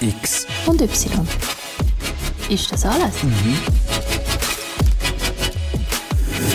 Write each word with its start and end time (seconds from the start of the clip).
X. 0.00 0.46
Und 0.66 0.80
Y. 0.80 1.28
Ist 2.48 2.72
das 2.72 2.86
alles? 2.86 3.16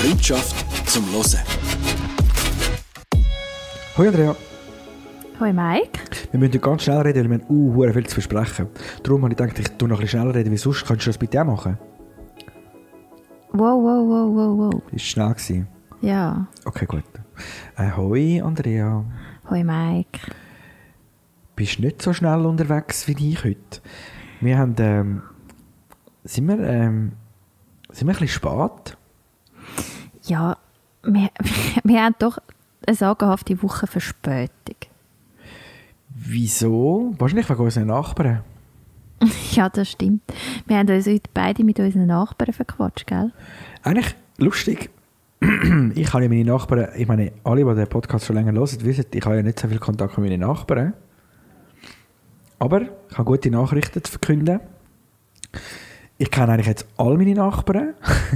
Freundschaft 0.02 0.90
zum 0.90 1.06
Hören. 1.12 1.44
Hoi 3.97 4.08
Andrea, 4.08 4.36
Hoi 5.39 5.54
Mike. 5.54 6.00
wir 6.31 6.40
müssen 6.40 6.60
ganz 6.60 6.84
schnell 6.84 7.02
reden, 7.02 7.29
weil 7.29 7.40
wir 7.40 7.46
haben 7.46 7.56
uh, 7.56 7.94
viel 7.94 8.08
zu 8.08 8.16
versprechen. 8.16 8.68
Darum 9.04 9.22
habe 9.24 9.34
ich 9.34 9.38
gedacht, 9.38 9.60
ich 9.60 9.68
tue 9.78 9.88
noch 9.88 9.98
ein 9.98 10.02
bisschen 10.02 10.20
schneller 10.22 10.34
reden, 10.36 10.52
wie 10.52 10.58
sonst. 10.58 10.84
Könntest 10.86 11.06
du 11.06 11.10
das 11.12 11.18
bitte 11.20 11.40
auch 11.42 11.46
machen? 11.46 11.78
Wow, 13.52 13.82
wow, 13.84 14.08
wow, 14.08 14.36
wow, 14.36 14.74
wow. 14.74 14.82
Ist 14.92 15.06
schnell 15.06 15.30
gewesen. 15.30 15.68
Ja. 16.02 16.48
Okay, 16.66 16.86
gut. 16.86 17.04
Äh, 17.77 17.91
hoi 17.96 18.41
Andrea, 18.41 19.05
Hoi 19.50 19.64
Mike. 19.64 20.20
Bist 21.55 21.80
nicht 21.80 22.02
so 22.02 22.13
schnell 22.13 22.45
unterwegs 22.45 23.07
wie 23.07 23.31
ich 23.31 23.43
heute. 23.43 23.81
Wir 24.41 24.57
haben, 24.57 24.75
ähm, 24.80 25.21
sind 26.23 26.47
wir, 26.47 26.59
ähm, 26.59 27.13
sind 27.91 28.07
wir 28.07 28.16
ein 28.16 28.20
bisschen 28.20 28.27
spät? 28.27 28.97
Ja, 30.23 30.57
wir, 31.03 31.30
wir 31.83 32.03
haben 32.03 32.16
doch 32.20 32.38
eine 32.85 32.95
sagenhafte 32.95 33.61
Woche 33.61 33.88
Verspätung. 33.88 34.75
Wieso? 36.09 37.13
Wahrscheinlich 37.17 37.49
wegen 37.49 37.61
unseren 37.61 37.88
Nachbarn. 37.88 38.44
Ja, 39.52 39.69
das 39.69 39.91
stimmt. 39.91 40.22
Wir 40.67 40.77
haben 40.77 40.89
uns 40.89 41.08
heute 41.08 41.30
beide 41.33 41.63
mit 41.63 41.80
unseren 41.80 42.08
Nachbarn 42.08 42.52
verquatscht, 42.52 43.08
gell? 43.08 43.31
Eigentlich 43.83 44.13
lustig. 44.38 44.89
ich 45.95 46.13
habe 46.13 46.23
ja 46.23 46.30
meine 46.30 46.44
Nachbarn, 46.44 46.89
ich 46.97 47.08
meine, 47.08 47.31
alle, 47.45 47.63
die 47.63 47.75
den 47.75 47.88
Podcast 47.88 48.25
schon 48.25 48.35
länger 48.35 48.52
hören, 48.52 48.83
wissen, 48.83 49.05
ich 49.11 49.25
habe 49.25 49.38
ja 49.38 49.41
nicht 49.41 49.59
so 49.59 49.69
viel 49.69 49.80
Kontakt 49.80 50.17
mit 50.17 50.30
meinen 50.30 50.41
Nachbarn. 50.41 50.94
Aber 52.59 52.82
ich 52.82 53.18
habe 53.18 53.26
gute 53.26 53.52
Nachrichten 53.52 54.04
zu 54.04 54.12
verkünden. 54.12 54.59
Ich 56.17 56.31
kenne 56.31 56.53
eigentlich 56.53 56.67
jetzt 56.67 56.88
all 56.97 57.17
meine 57.17 57.34
Nachbarn. 57.34 57.94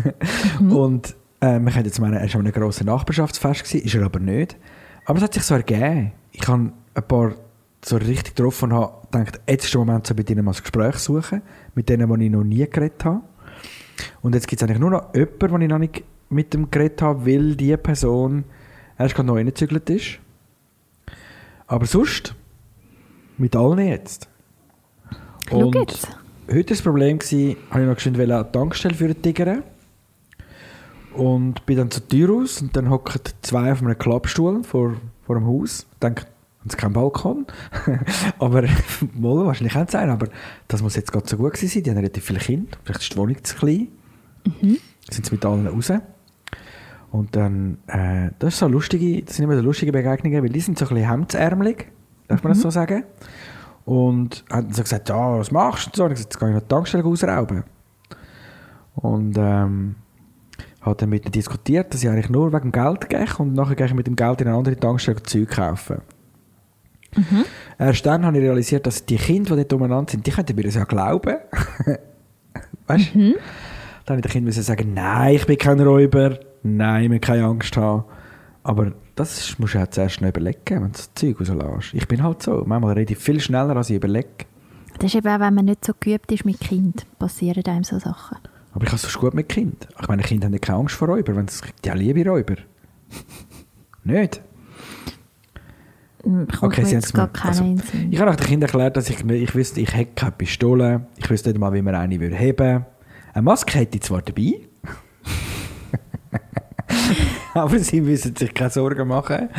Und 0.60 1.16
äh, 1.40 1.60
wir 1.60 1.72
können 1.72 1.86
jetzt 1.86 2.00
meinen, 2.00 2.16
er 2.16 2.28
war 2.28 2.36
an 2.36 2.42
einem 2.42 2.52
grossen 2.52 2.86
Nachbarschaftsfest, 2.88 3.64
gewesen, 3.64 3.86
ist 3.86 3.96
er 3.96 4.06
aber 4.06 4.20
nicht. 4.20 4.58
Aber 5.06 5.18
es 5.18 5.24
hat 5.24 5.34
sich 5.34 5.44
so 5.44 5.56
ergeben. 5.56 6.12
Ich 6.32 6.48
habe 6.48 6.72
ein 6.94 7.08
paar 7.08 7.34
so 7.84 7.96
richtig 7.96 8.36
getroffen 8.36 8.72
und 8.72 8.78
habe 8.78 9.08
gedacht, 9.12 9.42
jetzt 9.48 9.66
ist 9.66 9.74
der 9.74 9.80
Moment, 9.80 10.06
so 10.06 10.14
mit 10.14 10.30
ihnen 10.30 10.44
mal 10.44 10.52
ein 10.52 10.62
Gespräch 10.62 10.96
suchen. 10.96 11.42
Mit 11.76 11.88
denen, 11.88 12.14
die 12.14 12.26
ich 12.26 12.32
noch 12.32 12.44
nie 12.44 12.68
geredet 12.70 13.06
habe. 13.06 13.22
Und 14.22 14.36
jetzt 14.36 14.48
gibt 14.48 14.62
es 14.62 14.68
eigentlich 14.68 14.80
nur 14.80 14.92
noch 14.92 15.14
jemanden, 15.16 15.48
den 15.52 15.62
ich 15.62 15.70
noch 15.70 15.78
nicht 15.80 16.04
mit 16.30 16.54
dem 16.54 16.70
geredet 16.70 17.02
habe, 17.02 17.26
weil 17.26 17.56
diese 17.56 17.78
Person 17.78 18.44
erst 18.98 19.16
gerade 19.16 19.28
neu 19.28 19.36
reingezügelt 19.36 19.90
ist. 19.90 20.20
Aber 21.68 21.86
sonst, 21.86 22.36
mit 23.40 23.56
allen 23.56 23.80
jetzt. 23.80 24.28
Schau 25.50 25.72
jetzt. 25.72 26.08
heute 26.48 26.56
war 26.56 26.64
das 26.64 26.82
Problem, 26.82 27.20
gewesen, 27.20 27.58
habe 27.72 27.82
ich 27.82 27.88
noch 27.88 27.96
geschwind 27.96 28.20
an 28.20 28.46
die 28.46 28.52
Tankstelle 28.52 28.96
für 28.96 29.08
den 29.08 29.22
Tigger. 29.22 29.64
Und 31.16 31.66
bin 31.66 31.78
dann 31.78 31.90
zur 31.90 32.08
Tür 32.08 32.30
raus 32.30 32.62
und 32.62 32.76
dann 32.78 32.90
hocken 32.90 33.22
zwei 33.42 33.72
auf 33.72 33.82
einem 33.82 33.98
Klappstuhl 33.98 34.64
vor, 34.64 34.94
vor 35.26 35.36
dem 35.36 35.48
Haus. 35.48 35.88
Ich 35.92 36.00
denke, 36.00 36.26
haben 36.62 36.70
sie 36.70 36.78
keinen 36.78 36.94
Balkon? 36.94 37.48
aber, 38.40 38.64
wohl, 39.14 39.46
wahrscheinlich 39.46 39.76
haben 39.76 39.88
sie 39.90 39.98
einen, 39.98 40.12
aber 40.12 40.28
das 40.68 40.82
muss 40.82 40.96
jetzt 40.96 41.12
gerade 41.12 41.28
so 41.28 41.38
gut 41.38 41.54
gewesen 41.54 41.68
sein. 41.68 41.84
Die 41.84 41.90
haben 41.90 41.98
relativ 41.98 42.26
viele 42.26 42.40
Kinder. 42.40 42.78
Vielleicht 42.84 43.02
ist 43.02 43.14
die 43.14 43.18
Wohnung 43.18 43.44
zu 43.44 43.56
klein. 43.56 43.88
Sind 45.10 45.26
sie 45.26 45.32
mit 45.32 45.46
allen 45.46 45.68
raus. 45.68 45.92
Und 47.12 47.36
dann, 47.36 47.80
äh, 47.88 48.30
das, 48.38 48.54
ist 48.54 48.60
so 48.60 48.68
lustige, 48.68 49.24
das 49.24 49.36
sind 49.36 49.46
immer 49.46 49.56
so 49.56 49.64
lustige 49.64 49.92
Begegnungen, 49.92 50.44
weil 50.44 50.52
die 50.52 50.60
sind 50.60 50.78
so 50.78 50.86
ein 50.86 50.90
bisschen 50.90 51.10
hemdsärmelig, 51.10 51.88
darf 52.30 52.44
man 52.44 52.54
das 52.54 52.62
so 52.62 52.70
sagen. 52.70 53.04
Und 53.86 54.46
haben 54.50 54.72
so 54.72 54.84
gesagt, 54.84 55.10
ja, 55.10 55.38
was 55.38 55.52
machst 55.52 55.86
du? 55.86 55.90
Und 55.90 55.96
so. 55.96 56.04
Und 56.06 56.12
ich 56.12 56.16
gesagt, 56.16 56.34
jetzt 56.34 56.40
gehe 56.40 56.50
ich 56.50 56.56
noch 56.56 56.62
die 56.62 56.68
Tankstelle 56.68 57.06
ausrauben. 57.06 57.64
Und 58.96 59.38
ähm, 59.38 59.96
hat 60.82 61.02
dann 61.02 61.10
mit 61.10 61.26
ihnen 61.26 61.32
diskutiert, 61.32 61.94
dass 61.94 62.04
ich 62.04 62.10
eigentlich 62.10 62.30
nur 62.30 62.54
wegen 62.54 62.72
dem 62.72 62.72
Geld 62.72 63.10
gehe 63.10 63.26
und 63.38 63.54
nachher 63.54 63.76
gehe 63.76 63.86
ich 63.86 63.94
mit 63.94 64.08
dem 64.08 64.16
Geld 64.16 64.42
in 64.42 64.48
eine 64.48 64.58
andere 64.58 64.78
Tankstelle 64.78 65.22
Zeug 65.24 65.50
kaufen. 65.50 66.02
Erst 67.78 68.06
dann 68.06 68.26
habe 68.26 68.38
ich 68.38 68.44
realisiert, 68.44 68.86
dass 68.86 69.06
die 69.06 69.18
Kinder, 69.18 69.56
die 69.56 69.64
dort 69.64 69.74
umeinander 69.74 70.12
sind, 70.12 70.26
die 70.26 70.32
könnten 70.32 70.56
mir 70.56 70.64
das 70.64 70.76
ja 70.76 70.84
glauben. 70.84 71.38
weißt 72.88 73.16
du? 73.16 73.20
Dann 74.06 74.18
habe 74.18 74.20
ich 74.20 74.22
den 74.22 74.32
Kindern 74.32 74.54
sagen, 74.54 74.94
nein, 74.94 75.36
ich 75.36 75.46
bin 75.46 75.58
kein 75.58 75.80
Räuber, 75.80 76.40
nein, 76.64 77.12
wir 77.12 77.20
keine 77.20 77.46
Angst 77.46 77.76
haben. 77.78 78.06
Aber 78.64 78.92
das 79.20 79.58
musst 79.60 79.74
du 79.74 79.78
ja 79.80 79.90
zuerst 79.90 80.22
noch 80.22 80.30
überlegen, 80.30 80.60
wenn 80.68 80.84
du 80.84 80.90
das 80.90 81.14
Zeug 81.14 81.40
rauslässt. 81.40 81.94
Ich 81.94 82.08
bin 82.08 82.24
halt 82.24 82.42
so. 82.44 82.64
Manchmal 82.66 82.94
rede 82.94 83.14
ich 83.14 83.20
viel 83.20 83.40
schneller, 83.40 83.76
als 83.76 83.90
ich 83.90 83.96
überlege. 83.98 84.28
Das 84.98 85.06
ist 85.06 85.16
eben 85.16 85.28
auch, 85.28 85.40
wenn 85.40 85.54
man 85.54 85.66
nicht 85.66 85.86
so 85.86 85.94
geübt 86.00 86.32
ist 86.32 86.46
mit 86.46 86.60
Kind, 86.60 87.06
passieren 87.20 87.64
einem 87.66 87.84
so 87.84 88.00
Sachen. 88.00 88.38
Aber 88.74 88.84
ich 88.86 88.92
habe 88.92 89.02
es 89.02 89.18
gut 89.18 89.34
mit 89.34 89.50
Kind. 89.50 89.88
Ich 90.02 90.08
meine, 90.08 90.22
Kinder 90.24 90.48
haben 90.48 90.62
keine 90.62 90.78
Angst 90.80 90.96
vor 90.96 91.08
Räuber. 91.10 91.36
Wenn 91.36 91.46
es 91.46 91.62
ja 91.86 91.94
liebe 91.94 92.24
Räuber. 92.28 92.56
nicht? 94.04 94.42
Hm, 96.24 96.48
Kommt 96.48 96.64
Okay, 96.74 96.84
sie 96.86 96.96
jetzt 96.96 97.14
gar 97.14 97.30
also, 97.44 97.64
Sinn. 97.64 98.12
Ich 98.12 98.20
habe 98.20 98.30
auch 98.32 98.36
den 98.36 98.46
Kindern 98.48 98.68
erklärt, 98.70 98.98
dass 98.98 99.10
ich, 99.10 99.24
nicht- 99.24 99.42
ich 99.42 99.56
wüsste, 99.56 99.80
ich 99.82 99.96
hätte 99.96 100.12
keine 100.16 100.34
Pistole. 100.34 101.08
Ich 101.18 101.30
wüsste 101.30 101.50
nicht 101.50 101.60
mal, 101.60 101.74
wie 101.74 101.82
man 101.82 101.96
eine 101.96 102.20
würde 102.20 102.36
heben. 102.36 102.86
Eine 103.34 103.42
Maske 103.44 103.80
hätte 103.80 103.98
ich 103.98 104.04
zwar 104.04 104.22
dabei. 104.22 104.68
Aber 107.62 107.80
sie 107.80 108.02
müssen 108.02 108.36
sich 108.36 108.54
keine 108.54 108.70
Sorgen 108.70 109.08
machen. 109.08 109.50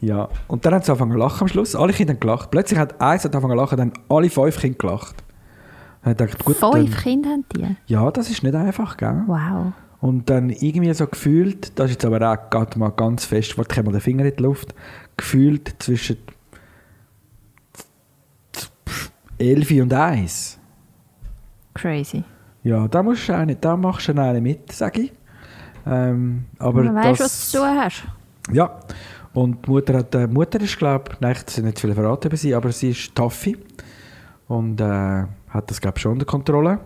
Ja. 0.00 0.28
Und 0.46 0.64
dann 0.64 0.74
haben 0.74 0.82
sie 0.82 0.90
angefangen 0.92 1.12
zu 1.12 1.18
lachen 1.18 1.42
am 1.42 1.48
Schluss. 1.48 1.74
Alle 1.74 1.92
Kinder 1.92 2.14
haben 2.14 2.20
gelacht. 2.20 2.50
Plötzlich 2.50 2.78
hat 2.78 3.00
eins 3.00 3.24
hat 3.24 3.34
angefangen 3.34 3.56
zu 3.56 3.62
lachen, 3.62 3.76
dann 3.76 3.92
haben 3.92 4.02
alle 4.08 4.30
fünf 4.30 4.60
Kinder 4.60 4.78
gelacht. 4.78 5.16
Dann 6.02 6.14
habe 6.14 6.24
ich 6.24 6.30
gedacht, 6.30 6.44
gut, 6.44 6.56
Fünf 6.56 6.94
dann, 6.94 7.02
Kinder 7.02 7.30
haben 7.30 7.44
die? 7.54 7.76
ja, 7.86 8.10
das 8.10 8.30
ist 8.30 8.42
nicht 8.42 8.54
einfach, 8.54 8.96
gell? 8.96 9.24
Wow. 9.26 9.72
Und 10.00 10.30
dann 10.30 10.50
irgendwie 10.50 10.92
so 10.94 11.06
gefühlt, 11.08 11.76
das 11.78 11.86
ist 11.86 12.02
jetzt 12.02 12.04
aber 12.04 12.16
auch 12.30 12.50
gerade 12.50 12.78
mal 12.78 12.90
ganz 12.90 13.24
fest, 13.24 13.58
warte, 13.58 13.80
ich 13.80 13.84
mal 13.84 13.90
den 13.90 14.00
Finger 14.00 14.24
in 14.24 14.36
die 14.36 14.42
Luft, 14.42 14.74
gefühlt 15.16 15.74
zwischen 15.80 16.18
11 19.38 19.70
und 19.82 19.92
1. 19.92 20.58
Crazy. 21.74 22.22
Ja, 22.62 22.86
da, 22.88 23.02
musst 23.02 23.28
du 23.28 23.34
eine, 23.34 23.56
da 23.56 23.76
machst 23.76 24.08
du 24.08 24.20
eine 24.20 24.40
mit, 24.40 24.72
sage 24.72 25.02
ich. 25.02 25.12
Ähm, 25.88 26.44
aber 26.58 26.82
Man 26.84 26.94
weißt, 26.94 27.20
das, 27.20 27.32
was 27.32 27.52
du 27.52 27.58
hast. 27.60 28.04
Ja, 28.52 28.78
und 29.32 29.66
die 29.66 29.70
Mutter, 29.70 29.98
hat, 29.98 30.14
äh, 30.14 30.26
Mutter 30.26 30.60
ist, 30.60 30.78
glaube 30.78 31.12
ich, 31.12 31.20
nein, 31.20 31.36
ich 31.46 31.62
nicht 31.62 31.80
viel 31.80 31.94
verraten 31.94 32.28
über 32.28 32.36
sie, 32.36 32.54
aber 32.54 32.72
sie 32.72 32.90
ist 32.90 33.14
Taffi 33.14 33.56
und 34.48 34.80
äh, 34.80 35.24
hat 35.48 35.70
das, 35.70 35.80
glaube 35.80 35.96
ich, 35.96 36.02
schon 36.02 36.12
unter 36.12 36.26
Kontrolle. 36.26 36.78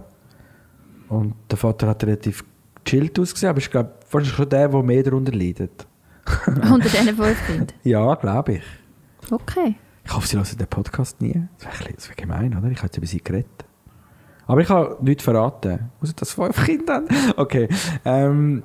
Und 1.09 1.35
der 1.51 1.59
Vater 1.59 1.89
hat 1.89 2.05
relativ 2.05 2.45
chillt 2.85 3.19
ausgesehen, 3.19 3.51
aber 3.51 3.59
ich 3.59 3.71
glaube, 3.71 3.93
wahrscheinlich 4.11 4.37
schon 4.37 4.49
der, 4.49 4.69
der 4.69 4.83
mehr 4.83 5.03
darunter 5.03 5.33
leidet. 5.33 5.87
Unter 6.47 6.89
diesen 6.89 7.17
fünf 7.17 7.47
Kindern. 7.47 7.69
Ja, 7.83 8.15
glaube 8.15 8.53
ich. 8.55 8.63
Okay. 9.31 9.75
Ich 10.05 10.15
hoffe, 10.15 10.27
sie 10.27 10.37
hören 10.37 10.47
den 10.57 10.67
Podcast 10.67 11.21
nie. 11.21 11.49
Das 11.59 11.81
wäre, 11.81 11.93
das 11.95 12.09
wäre 12.09 12.17
gemein, 12.17 12.57
oder? 12.57 12.69
Ich 12.69 12.79
habe 12.79 12.87
jetzt 12.87 12.97
über 12.97 13.07
sie 13.07 13.23
geredet. 13.23 13.65
Aber 14.47 14.61
ich 14.61 14.69
habe 14.69 14.99
nichts 15.01 15.25
verraten. 15.25 15.91
Außer 16.01 16.13
dass 16.15 16.33
fünf 16.33 16.65
Kinder 16.65 16.95
haben. 16.95 17.09
Okay. 17.37 17.69
Ähm, 18.05 18.63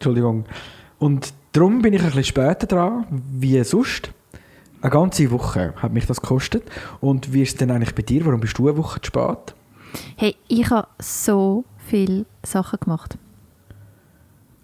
Entschuldigung. 0.00 0.46
Und 0.98 1.34
darum 1.52 1.82
bin 1.82 1.92
ich 1.92 2.00
ein 2.00 2.06
bisschen 2.06 2.24
später 2.24 2.66
dran, 2.66 3.04
wie 3.10 3.62
sonst. 3.64 4.12
Eine 4.80 4.90
ganze 4.90 5.30
Woche 5.30 5.74
hat 5.76 5.92
mich 5.92 6.06
das 6.06 6.22
gekostet. 6.22 6.62
Und 7.02 7.34
wie 7.34 7.42
ist 7.42 7.50
es 7.50 7.56
denn 7.56 7.70
eigentlich 7.70 7.94
bei 7.94 8.00
dir? 8.00 8.24
Warum 8.24 8.40
bist 8.40 8.56
du 8.56 8.66
eine 8.66 8.78
Woche 8.78 8.98
zu 9.02 9.08
spät? 9.08 9.54
Hey, 10.16 10.36
ich 10.48 10.70
habe 10.70 10.88
so 10.98 11.66
viele 11.76 12.24
Sachen 12.42 12.78
gemacht. 12.80 13.18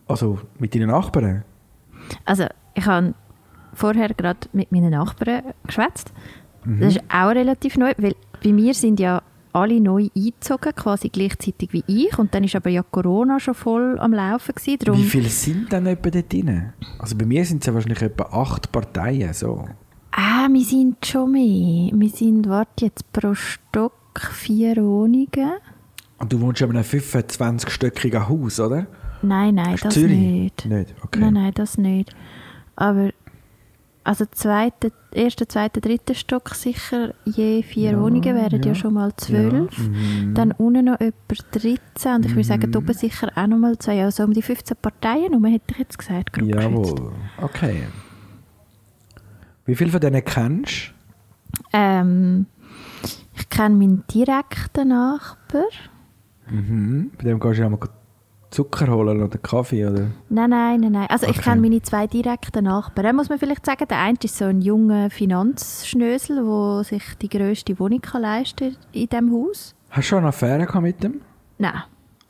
Also 0.09 0.39
mit 0.59 0.75
deinen 0.75 0.89
Nachbarn? 0.89 1.45
Also, 2.25 2.47
ich 2.73 2.87
habe 2.87 3.13
vorher 3.75 4.15
gerade 4.15 4.49
mit 4.55 4.73
meinen 4.73 4.93
Nachbarn 4.93 5.53
geschwätzt. 5.67 6.15
Das 6.65 6.97
ist 6.97 7.05
auch 7.13 7.29
relativ 7.29 7.77
neu, 7.77 7.93
weil 7.99 8.17
bei 8.43 8.53
mir 8.53 8.73
sind 8.73 8.99
ja 9.01 9.23
alle 9.57 9.81
neu 9.81 10.09
eingezogen, 10.15 10.75
quasi 10.75 11.09
gleichzeitig 11.09 11.73
wie 11.73 11.83
ich. 11.87 12.19
Und 12.19 12.35
dann 12.35 12.45
ist 12.45 12.55
aber 12.55 12.71
ja 12.71 12.83
Corona 12.83 13.41
schon 13.41 13.55
voll 13.55 13.99
am 13.99 14.13
Laufen 14.13 14.55
gewesen. 14.55 14.79
Darum, 14.85 15.01
Wie 15.01 15.05
viele 15.05 15.29
sind 15.31 15.73
denn 15.73 15.87
etwa 15.87 16.11
dort 16.11 16.33
drin? 16.33 16.73
Also 16.99 17.17
bei 17.17 17.25
mir 17.25 17.45
sind 17.45 17.63
es 17.63 17.67
ja 17.67 17.75
wahrscheinlich 17.75 18.03
etwa 18.03 18.25
acht 18.25 18.71
Parteien. 18.71 19.33
So. 19.33 19.65
Ah, 20.13 20.47
wir 20.51 20.65
sind 20.65 21.05
schon 21.05 21.33
mehr. 21.33 21.91
Wir 21.95 22.11
sind, 22.11 22.49
warte 22.49 22.87
jetzt, 22.87 23.11
pro 23.13 23.35
Stock 23.35 23.93
vier 24.33 24.77
Wohnungen. 24.77 25.53
Und 26.19 26.33
du 26.33 26.41
wohnst 26.41 26.61
ja 26.61 26.67
in 26.67 26.77
einem 26.77 26.85
25-stöckigen 26.85 28.29
Haus, 28.29 28.61
oder? 28.61 28.87
Nein, 29.23 29.55
nein, 29.55 29.77
das 29.81 29.95
Zürich? 29.95 30.19
nicht. 30.19 30.67
Nicht, 30.67 30.95
okay. 31.03 31.19
Nein, 31.21 31.35
nein, 31.35 31.53
das 31.55 31.79
nicht. 31.79 32.15
Aber 32.77 33.11
also 34.07 34.25
zweite, 34.31 34.93
erster, 35.13 35.49
zweiter, 35.49 35.81
dritter 35.81 36.15
Stock 36.15 36.51
sicher 36.55 37.13
je 37.25 37.63
vier 37.63 37.93
Ja, 37.93 38.01
Wohnungen 38.01 38.35
wären 38.37 38.63
ja, 38.63 38.69
ja. 38.69 38.75
schon 38.75 38.95
mal 38.95 39.13
zwölf. 39.17 39.77
mhm. 39.79 40.35
Dann 40.35 40.53
unten 40.53 40.85
noch 40.85 41.01
etwa 41.01 41.35
13 41.53 42.15
und 42.15 42.27
ich 42.27 42.31
würde 42.33 42.45
sagen, 42.45 42.77
oben 42.77 42.93
sicher 42.95 43.31
auch 43.35 43.47
noch 43.47 43.59
mal 43.59 43.77
zwei. 43.79 44.05
Also 44.05 44.23
um 44.25 44.33
die 44.33 44.43
15 44.43 44.77
Parteien 44.81 45.31
herum, 45.31 45.45
hätte 45.47 45.73
ich 45.73 45.79
jetzt 45.79 45.99
gesagt. 45.99 46.33
grob 46.33 46.47
geschätzt. 46.53 46.65
Jawohl. 46.73 47.13
Okay. 47.43 47.83
Wie 49.65 49.75
viele 49.75 49.91
von 49.91 50.01
denen 50.01 50.25
kennst 50.25 50.93
Ähm, 51.73 52.47
ich 53.03 53.27
Ich 53.41 53.49
kenne 53.49 53.75
meinen 53.75 54.05
direkten 54.13 54.89
Nachbar. 54.89 55.65
Mhm. 56.49 57.11
Bei 57.19 57.25
dem 57.25 57.41
gehst 57.41 57.59
du 57.59 57.63
ja 57.63 57.69
mal 57.69 57.79
Zucker 58.51 58.87
holen 58.89 59.23
oder 59.23 59.39
Kaffee 59.39 59.87
oder... 59.87 60.07
Nein, 60.29 60.51
nein, 60.51 60.81
nein, 60.81 60.93
nein. 60.93 61.07
Also 61.11 61.27
ich 61.27 61.33
Okay. 61.39 61.51
kenne 61.51 61.61
meine 61.61 61.83
zwei 61.83 62.07
direkten 62.07 62.65
Nachbarn. 62.65 63.05
Da 63.07 63.13
muss 63.13 63.29
man 63.29 63.39
vielleicht 63.39 63.67
sagen, 63.67 63.87
der 63.89 63.99
eine 63.99 64.17
ist 64.23 64.37
so 64.39 64.45
ein 64.45 64.61
junger 64.63 65.11
Finanzschnösel, 65.11 66.37
der 66.45 66.85
sich 66.85 67.03
die 67.21 67.29
grösste 67.29 67.79
Wohnung 67.79 68.01
kann 68.01 68.23
leisten 68.23 68.73
kann 68.75 68.83
in 68.93 69.09
diesem 69.09 69.33
Haus. 69.33 69.75
Hast 69.91 69.99
du 69.99 70.09
schon 70.09 70.19
eine 70.19 70.29
Affäre 70.29 70.65
gehabt 70.67 70.83
mit 70.83 71.03
dem? 71.03 71.21
Nein, 71.59 71.83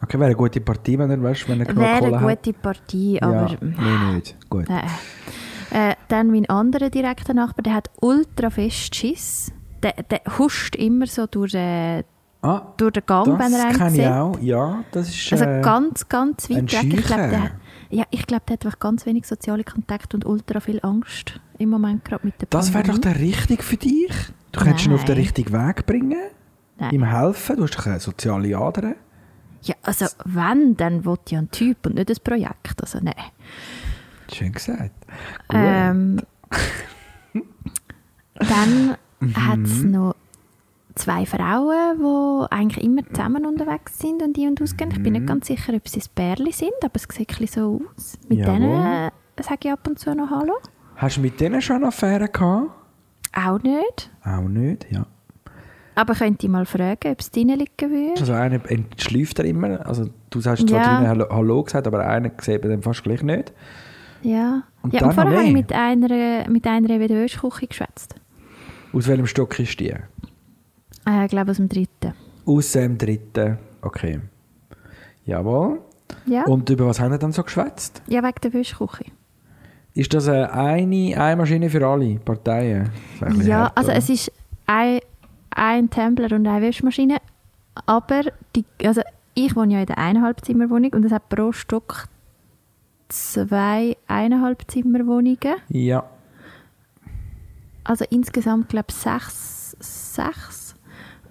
Okay, 0.03 0.19
wäre 0.19 0.27
eine 0.27 0.37
gute 0.37 0.61
Partie, 0.61 0.99
wenn 0.99 1.11
er, 1.11 1.23
weißt, 1.23 1.49
wenn 1.49 1.61
er 1.61 1.67
genug 1.67 1.83
wäre 1.83 1.99
Kohle 2.01 2.17
eine 2.19 2.31
hat. 2.31 2.43
gute 2.45 2.53
Partie, 2.59 3.23
aber... 3.23 3.51
ja, 3.51 3.57
nee, 3.63 4.15
nicht. 4.17 4.37
Gut. 4.51 4.69
Nein. 4.69 4.85
Äh, 5.71 5.95
dann 6.09 6.31
mein 6.31 6.47
anderer 6.51 6.91
direkter 6.91 7.33
Nachbar, 7.35 7.63
der 7.63 7.75
hat 7.75 7.91
ultra 8.01 8.51
fest 8.51 8.95
Schiss. 8.95 9.53
Der, 9.83 9.95
der 10.11 10.21
huscht 10.39 10.77
immer 10.77 11.07
so 11.07 11.27
durch, 11.27 11.55
äh, 11.55 12.05
Ah, 12.47 12.73
durch 12.77 12.93
den 12.93 13.07
Gang, 13.07 13.27
wenn 13.27 13.41
er 13.41 13.49
das 13.51 13.61
einen 13.65 13.77
kenne 13.77 13.97
ich 13.97 14.07
auch. 14.09 14.39
Ja, 14.41 14.85
das 14.93 15.09
ist... 15.09 15.33
Also 15.33 15.45
äh, 15.45 15.61
ganz, 15.63 16.09
ganz 16.09 16.49
weit 16.51 16.73
weg. 16.73 16.95
Ich 16.95 17.05
glaube, 17.07 17.29
der, 17.29 17.51
ja, 17.91 18.05
ich 18.11 18.27
glaube, 18.27 18.43
der 18.49 18.55
hat 18.55 18.65
einfach 18.67 18.79
ganz 18.79 19.07
wenig 19.07 19.27
soziale 19.27 19.65
Kontakte 19.65 20.17
und 20.17 20.25
ultra 20.27 20.61
viel 20.61 20.81
Angst 20.83 21.41
im 21.59 21.71
Moment 21.71 22.05
gerade 22.05 22.27
mit 22.27 22.41
der 22.41 22.49
das 22.51 22.73
wäre 22.75 22.85
doch 22.85 22.99
der 22.99 23.19
Richtige 23.19 23.63
für 23.63 23.77
dich. 23.77 24.13
Du 24.53 24.61
könntest 24.61 24.87
ihn 24.87 24.93
auf 24.95 25.05
den 25.05 25.15
Nein. 25.15 25.23
richtigen 25.25 25.53
Weg 25.53 25.87
bringen. 25.87 26.19
Nein. 26.79 26.91
Ihm 26.95 27.05
helfen. 27.05 27.57
Du 27.57 27.63
hast 27.65 27.77
doch 27.77 27.87
eine 27.87 28.01
soziale 28.01 28.57
Ader. 28.57 28.95
Ja, 29.63 29.75
also 29.83 30.07
wenn, 30.25 30.77
dann 30.77 31.05
will 31.05 31.17
ja 31.29 31.39
ein 31.41 31.51
Typ 31.51 31.87
und 31.87 31.95
nicht 31.95 32.11
ein 32.11 32.17
Projekt. 32.23 32.81
Also 32.81 32.99
nein. 33.03 33.15
Schön 34.33 34.53
gesagt. 34.53 34.93
Gut. 35.49 35.59
Ähm, 35.61 36.21
dann 38.35 38.97
Mhm. 39.19 39.47
hat 39.47 39.59
es 39.61 39.83
noch 39.83 40.15
zwei 40.97 41.25
Frauen, 41.27 41.99
die 41.99 42.53
eigentlich 42.53 42.85
immer 42.85 43.03
zusammen 43.13 43.47
unterwegs 43.47 43.99
sind 43.99 44.23
und 44.23 44.37
die 44.37 44.47
und 44.47 44.61
ausgehen. 44.61 44.91
Ich 44.91 44.97
bin 45.03 45.13
Mhm. 45.13 45.19
nicht 45.21 45.27
ganz 45.27 45.47
sicher, 45.47 45.73
ob 45.75 45.89
sie 45.89 46.01
ein 46.01 46.07
Pärchen 46.15 46.53
sind, 46.53 46.73
aber 46.83 46.95
es 46.97 47.03
sieht 47.15 47.41
ein 47.41 47.47
so 47.47 47.81
aus. 47.97 48.19
Mit 48.29 48.39
Jawohl. 48.41 48.55
denen 48.55 48.73
äh, 48.73 49.11
sage 49.43 49.59
ich 49.65 49.73
ab 49.73 49.87
und 49.87 49.99
zu 49.99 50.15
noch 50.15 50.31
Hallo. 50.31 50.55
Hast 50.97 51.17
du 51.19 51.21
mit 51.21 51.39
denen 51.41 51.61
schon 51.61 51.77
eine 51.77 51.89
Affäre 51.89 52.29
gehabt? 52.29 52.71
Auch 53.35 53.63
nicht. 53.63 54.11
Auch 54.25 54.49
nicht, 54.49 54.87
ja. 54.91 55.07
Aber 55.95 56.15
könnte 56.15 56.47
ich 56.47 56.53
mal 56.53 56.67
fragen, 56.67 57.11
ob 57.13 57.21
es 57.21 57.31
drinnen 57.31 57.59
liegen 57.59 57.91
würde. 57.91 58.21
Also 58.21 58.33
einer 58.35 58.61
entschläft 58.71 59.39
er 59.39 59.47
immer. 59.47 59.87
Also 59.87 60.11
du 60.31 60.43
hast 60.45 60.69
zwar 60.69 60.81
Ja. 60.83 61.01
drinnen 61.03 61.29
Hallo, 61.31 61.63
gesagt, 61.63 61.87
aber 61.87 62.07
einer 62.07 62.31
sieht 62.41 62.63
man 62.63 62.71
dann 62.73 62.83
fast 62.83 63.03
gleich 63.03 63.23
nicht. 63.23 63.53
Ja. 64.23 64.63
Und 64.83 64.93
ja, 64.93 65.05
und 65.07 65.13
vorher 65.15 65.33
habe 65.39 65.45
ich 65.47 65.53
mit 65.53 65.73
einer, 65.73 66.49
mit 66.51 66.67
einer 66.67 66.89
Wäschküche 66.89 67.67
geschwätzt. 67.67 68.15
Aus 68.93 69.09
welchem 69.09 69.27
Stock 69.27 69.59
ist 69.59 69.79
die? 69.81 69.95
Äh, 71.07 71.25
ich 71.25 71.31
glaube 71.31 71.51
aus 71.51 71.57
dem 71.57 71.69
dritten. 71.69 72.15
Aus 72.45 72.73
dem 72.73 72.99
dritten. 72.99 73.59
Okay. 73.83 74.21
Jawohl. 75.25 75.81
Ja, 76.27 76.45
Und 76.45 76.69
über 76.71 76.87
was 76.87 77.01
haben 77.01 77.11
wir 77.11 77.19
dann 77.19 77.33
so 77.33 77.43
geschwätzt? 77.43 78.03
ja 78.07 78.23
wegen 78.23 78.41
der 78.43 78.53
Wäschküche. 78.53 79.07
Ist 79.95 80.13
das 80.13 80.29
eine, 80.29 81.15
eine, 81.17 81.37
Maschine 81.37 81.71
für 81.71 81.85
alle 81.87 82.19
Parteien? 82.19 82.91
Ja, 83.43 83.61
hart, 83.61 83.79
also 83.79 83.91
oder? 83.91 83.99
es 83.99 84.11
ist 84.11 84.33
ein, 84.67 85.01
ein 85.51 85.89
Templer 85.89 86.37
und 86.37 86.47
eine 86.47 86.61
Wäschmaschine, 86.61 87.17
aber 87.87 88.23
die, 88.55 88.65
also 88.85 89.01
ich 89.35 89.57
wohne 89.57 89.75
ja 89.75 89.81
in 89.81 89.87
der 89.87 89.99
Eineinhalbzimmerwohnung 89.99 90.93
und 90.93 91.05
es 91.05 91.13
hat 91.13 91.29
pro 91.29 91.53
Stock 91.53 92.09
zwei 93.09 93.97
Eineinhalbzimmerwohnungen. 94.07 95.57
Ja. 95.69 96.05
Also 97.85 98.05
insgesamt 98.11 98.69
glaube 98.69 98.87
ich 98.91 98.97
sechs, 98.97 99.77
sechs. 99.81 100.56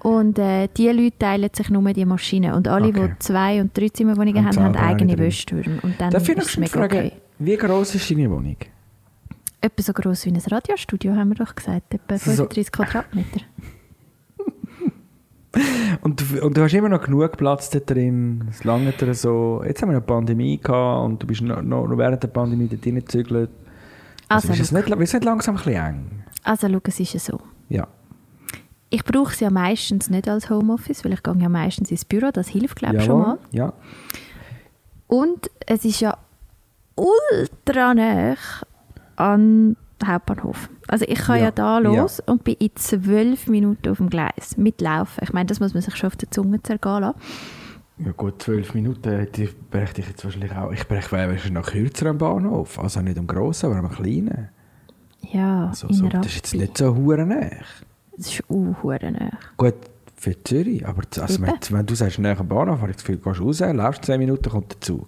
Und 0.06 0.38
äh, 0.38 0.68
die 0.78 0.88
Leute 0.90 1.18
teilen 1.18 1.50
sich 1.52 1.69
nur 1.72 1.81
die 1.92 2.06
Maschine. 2.06 2.56
Und 2.56 2.68
alle, 2.68 2.90
Okay. 2.90 3.07
die 3.13 3.19
zwei- 3.19 3.60
und 3.60 3.75
drei 3.75 3.90
Zimmerwohnungen 3.90 4.46
Haben 4.46 4.60
haben, 4.60 4.75
eigene 4.75 5.16
drin. 5.16 5.25
Wäschtürme. 5.25 5.80
Und 5.81 6.00
dann 6.00 6.12
Darf 6.12 6.30
ich 6.30 6.38
noch 6.38 6.57
mega 6.57 6.72
fragen, 6.72 6.98
okay. 6.98 7.12
wie 7.40 7.57
groß 7.57 7.96
ist 7.96 8.12
deine 8.12 8.30
Wohnung? 8.30 8.57
Etwa 9.62 9.81
so 9.81 9.94
gross 9.94 10.24
wie 10.28 10.30
ein 10.30 10.38
Radiostudio, 10.38 11.16
haben 11.16 11.30
wir 11.30 11.36
doch 11.44 11.56
gesagt. 11.56 11.92
Etwa 11.92 12.18
So- 12.19 12.31
35 12.34 12.72
Quadratmeter. 12.72 13.40
Und, 16.02 16.19
du- 16.22 16.46
und 16.46 16.58
du 16.58 16.62
hast 16.63 16.74
immer 16.74 16.90
noch 16.90 17.01
genug 17.01 17.38
Platz 17.38 17.69
da 17.69 17.80
drin. 17.80 18.44
Es 18.51 18.66
langt 18.66 19.00
dir 19.00 19.13
so. 19.13 19.63
Jetzt 19.66 19.81
haben 19.81 19.88
wir 19.90 19.96
eine 19.98 20.06
Pandemie 20.06 20.58
gehabt 20.62 21.06
und 21.06 21.24
du 21.24 21.28
bist 21.28 21.42
noch, 21.42 21.62
noch 21.62 21.88
während 21.98 22.22
der 22.22 22.28
Pandemie 22.28 22.68
dort 22.68 22.86
reingezügelt. 22.86 23.50
Also, 24.28 24.50
Also, 24.50 24.62
ist 24.62 24.68
es 24.68 24.72
nicht, 24.74 24.90
ist 24.90 25.00
es 25.10 25.13
nicht 25.13 25.24
langsam 25.24 25.56
ein 25.56 25.63
bisschen 25.63 25.74
eng? 25.86 26.24
Also 26.44 26.68
schau, 26.69 26.80
es 26.84 27.00
ist 27.00 27.13
ja 27.13 27.19
so. 27.22 27.40
Ja. 27.69 27.88
Ich 28.90 29.04
brauche 29.04 29.34
es 29.34 29.40
ja 29.40 29.50
meistens 29.50 30.10
nicht 30.10 30.28
als 30.30 30.50
Homeoffice, 30.50 31.04
weil 31.04 31.14
ich 31.14 31.24
gehe 31.24 31.36
ja 31.38 31.50
meistens 31.50 31.92
ins 31.92 32.06
Büro, 32.06 32.30
das 32.32 32.48
hilft 32.48 32.78
glaube 32.78 32.98
ich 32.98 33.04
schon 33.04 33.20
mal. 33.20 33.38
Ja. 33.52 33.74
Und 35.08 35.50
es 35.66 35.86
ist 35.86 36.00
ja 36.00 36.18
ultra 36.96 37.94
nah 37.94 38.36
an 39.16 39.76
den 40.02 40.08
Hauptbahnhof. 40.08 40.70
Also 40.88 41.06
ich 41.08 41.20
kann 41.20 41.38
ja, 41.40 41.46
Ja, 41.46 41.52
da 41.52 41.80
ja. 41.80 41.90
los 41.90 42.20
und 42.26 42.44
bin 42.44 42.56
in 42.60 42.72
zwölf 42.76 43.48
Minuten 43.48 43.90
auf 43.90 43.98
dem 43.98 44.10
Gleis, 44.10 44.58
mitlaufen. 44.58 45.24
Ich 45.24 45.34
meine, 45.34 45.48
das 45.48 45.60
muss 45.60 45.74
man 45.74 45.82
sich 45.82 45.96
schon 45.96 46.08
auf 46.08 46.16
der 46.16 46.30
Zunge 46.32 46.62
zergehen 46.62 47.02
lassen. 47.02 47.20
Ja 47.98 48.12
gut, 48.12 48.42
zwölf 48.42 48.74
Minuten 48.74 49.10
hätte 49.10 49.44
ich, 49.44 49.58
bräuchte 49.70 50.02
ich 50.02 50.08
jetzt 50.10 50.24
wahrscheinlich 50.26 50.52
auch. 50.54 50.72
Ich 50.72 50.86
bräuchte 50.88 51.12
wahrscheinlich 51.14 51.50
noch 51.52 51.68
kürzer 51.68 52.08
am 52.08 52.18
Bahnhof. 52.18 52.78
Also 52.78 53.02
nicht 53.02 53.18
am 53.18 53.26
grossen, 53.28 53.68
aber 53.68 53.78
am 53.80 53.90
kleinen. 53.90 54.50
Ja, 55.32 55.70
Also, 55.70 55.88
so, 55.92 56.08
das 56.10 56.26
ist 56.28 56.36
jetzt 56.36 56.56
nicht 56.56 56.78
so 56.78 56.94
hure 56.96 57.26
nah. 57.26 57.50
Das 58.17 58.27
ist 58.27 58.44
auch 58.50 58.83
nah. 59.12 59.31
Gut, 59.57 59.75
für 60.15 60.41
Zürich. 60.44 60.85
Aber 60.88 61.03
also, 61.19 61.41
wenn, 61.41 61.53
wenn 61.69 61.85
du 61.85 61.95
sagst, 61.95 62.19
näher 62.19 62.39
am 62.39 62.47
Bahnhof, 62.47 62.79
habe 62.81 62.91
ich 62.91 62.97
das 62.97 63.06
Gefühl, 63.06 63.17
du 63.21 63.29
gehst 63.29 63.41
raus, 63.41 63.75
läufst 63.75 64.06
zehn 64.06 64.19
Minuten, 64.19 64.50
kommt 64.50 64.71
der 64.73 64.81
Zug. 64.81 65.07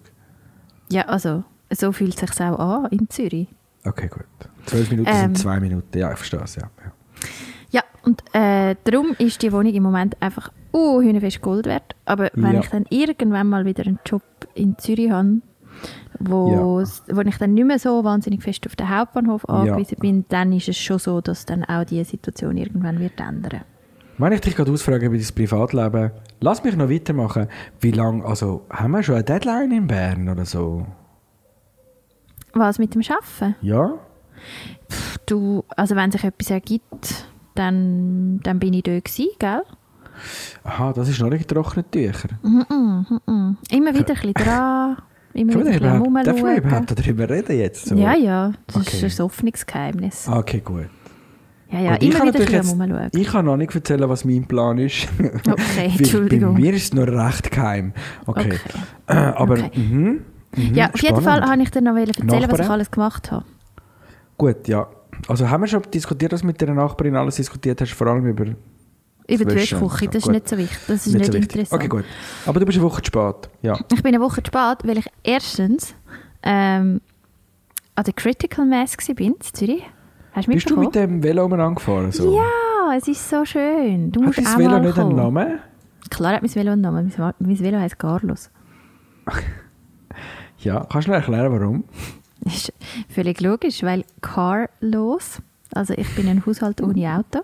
Ja, 0.90 1.02
also 1.02 1.44
so 1.70 1.92
fühlt 1.92 2.14
es 2.14 2.20
sich 2.20 2.40
auch 2.40 2.58
an 2.84 2.86
in 2.90 3.08
Zürich. 3.10 3.48
Okay, 3.84 4.08
gut. 4.08 4.24
Zwölf 4.66 4.90
Minuten 4.90 5.10
Ähm. 5.10 5.16
sind 5.20 5.38
zwei 5.38 5.60
Minuten. 5.60 5.98
Ja, 5.98 6.10
ich 6.12 6.16
verstehe 6.18 6.40
es, 6.40 6.56
ja. 6.56 6.70
ja. 6.84 6.92
Ja, 7.70 7.82
und 8.04 8.22
äh, 8.34 8.76
darum 8.84 9.14
ist 9.18 9.42
die 9.42 9.52
Wohnung 9.52 9.72
im 9.72 9.82
Moment 9.82 10.16
einfach 10.20 10.50
uh, 10.72 11.02
Gold 11.40 11.66
wert. 11.66 11.94
Aber 12.04 12.30
wenn 12.34 12.54
Ja. 12.54 12.60
ich 12.60 12.68
dann 12.68 12.86
irgendwann 12.90 13.48
mal 13.48 13.64
wieder 13.64 13.84
einen 13.86 13.98
Job 14.06 14.22
in 14.54 14.78
Zürich 14.78 15.10
habe, 15.10 15.40
wo, 16.18 16.82
wo 16.82 17.20
ich 17.20 17.38
dann 17.38 17.54
nicht 17.54 17.66
mehr 17.66 17.78
so 17.78 18.02
wahnsinnig 18.04 18.42
fest 18.42 18.66
auf 18.66 18.76
den 18.76 18.88
Hauptbahnhof 18.88 19.48
angewiesen 19.48 19.98
bin, 20.00 20.24
dann 20.28 20.52
ist 20.52 20.68
es 20.68 20.76
schon 20.76 20.98
so, 20.98 21.20
dass 21.20 21.46
dann 21.46 21.64
auch 21.64 21.84
die 21.84 22.02
Situation 22.04 22.56
irgendwann 22.56 22.98
wird 22.98 23.20
ändern. 23.20 23.62
Wenn 24.18 24.32
ich 24.32 24.40
dich 24.40 24.56
gerade 24.56 24.72
ausfrage 24.72 25.06
über 25.06 25.16
dein 25.16 25.34
Privatleben, 25.34 26.10
lass 26.40 26.64
mich 26.64 26.74
noch 26.74 26.90
weitermachen. 26.90 27.46
Wie 27.80 27.92
lange, 27.92 28.24
also 28.24 28.66
haben 28.68 28.90
wir 28.90 29.02
schon 29.04 29.14
eine 29.14 29.24
Deadline 29.24 29.70
in 29.70 29.86
Bern 29.86 30.28
oder 30.28 30.44
so? 30.44 30.86
Was 32.52 32.80
mit 32.80 32.94
dem 32.94 33.02
Schaffen? 33.02 33.54
Ja? 33.60 33.94
Du, 35.26 35.64
also 35.68 35.94
wenn 35.94 36.10
sich 36.10 36.24
etwas 36.24 36.50
ergibt, 36.50 37.26
dann, 37.54 38.40
dann 38.42 38.58
bin 38.58 38.72
ich 38.72 38.82
dort 38.82 39.04
gewesen, 39.04 39.30
gell? 39.38 39.62
Aha, 40.64 40.92
das 40.92 41.08
ist 41.08 41.20
noch 41.20 41.30
nicht 41.30 41.46
getrocknet 41.46 41.92
Tücher. 41.92 42.30
-mm, 42.42 42.64
mm 42.68 43.20
-mm. 43.24 43.56
Immer 43.70 43.94
wieder 43.94 44.14
ein 44.14 44.32
bisschen 44.32 44.34
dran, 44.34 44.96
immer 45.38 45.52
Können 45.52 45.66
wieder 45.74 45.92
ein 45.92 46.02
bisschen 46.02 46.26
wir 46.26 46.32
rumschauen. 46.32 46.56
überhaupt 46.58 46.98
darüber 46.98 47.30
reden 47.30 47.58
jetzt? 47.58 47.86
So? 47.86 47.94
Ja, 47.94 48.14
ja, 48.14 48.52
das 48.66 48.76
Okay. 48.76 49.06
ist 49.06 49.20
ein 49.20 49.24
offenes 49.24 49.66
Geheimnis. 49.66 50.28
Okay, 50.28 50.60
gut. 50.64 50.86
Ja, 51.70 51.80
ja, 51.80 51.90
Und 51.92 52.02
ich 52.02 52.08
immer 52.10 52.18
kann 52.18 52.28
wieder 52.34 52.50
jetzt- 52.50 52.70
rumschauen. 52.72 53.08
Ich 53.12 53.28
kann 53.28 53.44
noch 53.44 53.56
nicht 53.56 53.74
erzählen, 53.74 54.08
was 54.08 54.24
mein 54.24 54.46
Plan 54.46 54.78
ist. 54.78 55.06
Okay, 55.46 55.92
Entschuldigung. 55.98 56.54
Bei 56.54 56.60
mir 56.60 56.72
ist 56.74 56.84
es 56.84 56.94
noch 56.94 57.06
recht 57.06 57.50
geheim. 57.50 57.92
Okay. 58.26 58.40
Okay. 58.52 58.58
Äh, 59.06 59.12
aber, 59.14 59.54
Okay. 59.54 59.70
mhm, 59.78 60.20
mhm, 60.56 60.74
Ja, 60.74 60.90
auf 60.92 61.02
jeden 61.02 61.20
Fall 61.20 61.42
habe 61.42 61.62
ich 61.62 61.70
dir 61.70 61.82
noch 61.82 61.96
erzählen, 61.96 62.50
was 62.50 62.60
ich 62.60 62.68
alles 62.70 62.90
gemacht 62.90 63.30
habe. 63.30 63.44
Gut, 64.36 64.66
ja. 64.68 64.86
Also 65.26 65.50
haben 65.50 65.62
wir 65.62 65.66
schon 65.68 65.82
diskutiert, 65.92 66.32
was 66.32 66.42
mit 66.44 66.60
der 66.60 66.72
Nachbarin 66.72 67.16
alles 67.16 67.36
diskutiert 67.36 67.80
hast, 67.80 67.92
vor 67.92 68.06
allem 68.06 68.24
über... 68.26 68.46
Über 69.28 69.44
die. 69.44 69.54
Wäschküche, 69.56 70.06
das 70.06 70.16
ist 70.16 70.22
Gut. 70.24 70.32
nicht 70.32 70.48
so 70.48 70.56
wichtig. 70.58 70.78
Das 70.86 71.06
ist 71.06 71.14
nicht, 71.14 71.26
so 71.26 71.32
wichtig. 71.34 71.42
interessant. 71.56 71.80
Okay, 71.80 71.88
gut. 71.88 72.04
Aber 72.46 72.60
du 72.60 72.66
bist 72.66 72.78
eine 72.78 72.86
Woche 72.86 73.02
zu 73.02 73.06
spät. 73.06 73.50
Ja. 73.62 73.78
Ich 73.92 74.02
bin 74.02 74.14
eine 74.14 74.24
Woche 74.24 74.42
zu 74.42 74.48
spät, 74.48 74.78
weil 74.84 74.98
ich 74.98 75.06
erstens 75.22 75.94
ähm, 76.42 77.00
an 77.94 78.04
der 78.04 78.14
Critical 78.14 78.64
Mass 78.64 78.96
war 78.96 79.20
in 79.20 79.34
Zürich. 79.40 79.82
Hast 80.32 80.46
du 80.48 80.52
Bist 80.52 80.70
du 80.70 80.76
mit 80.76 80.94
dem 80.94 81.22
Velo 81.22 81.44
umeinander 81.44 81.74
gefahren? 81.74 82.12
So? 82.12 82.36
Ja, 82.36 82.96
es 82.96 83.08
ist 83.08 83.28
so 83.28 83.44
schön. 83.44 84.12
Du 84.12 84.20
Hat 84.20 84.26
musst 84.28 84.38
dein 84.38 84.46
auch 84.46 84.58
Velo 84.58 84.78
nicht 84.78 84.98
einen. 84.98 85.16
Namen? 85.16 85.58
Klar 86.10 86.34
hat 86.34 86.42
mein 86.42 86.54
Velo 86.54 86.72
einen 86.72 86.80
Namen. 86.80 87.12
Mein, 87.16 87.34
mein 87.38 87.58
Velo 87.58 87.78
heisst 87.78 87.98
Carlos. 87.98 88.50
Ja. 90.60 90.84
Kannst 90.90 91.06
du 91.06 91.12
mir 91.12 91.18
erklären, 91.18 91.52
warum? 91.52 91.84
Das 92.40 92.54
ist 92.54 92.72
völlig 93.08 93.40
logisch, 93.40 93.82
weil 93.84 94.04
Carlos, 94.20 95.40
also 95.72 95.94
ich 95.94 96.12
bin 96.16 96.28
ein 96.28 96.44
Haushalt 96.44 96.80
ohne 96.82 97.14
Auto. 97.16 97.40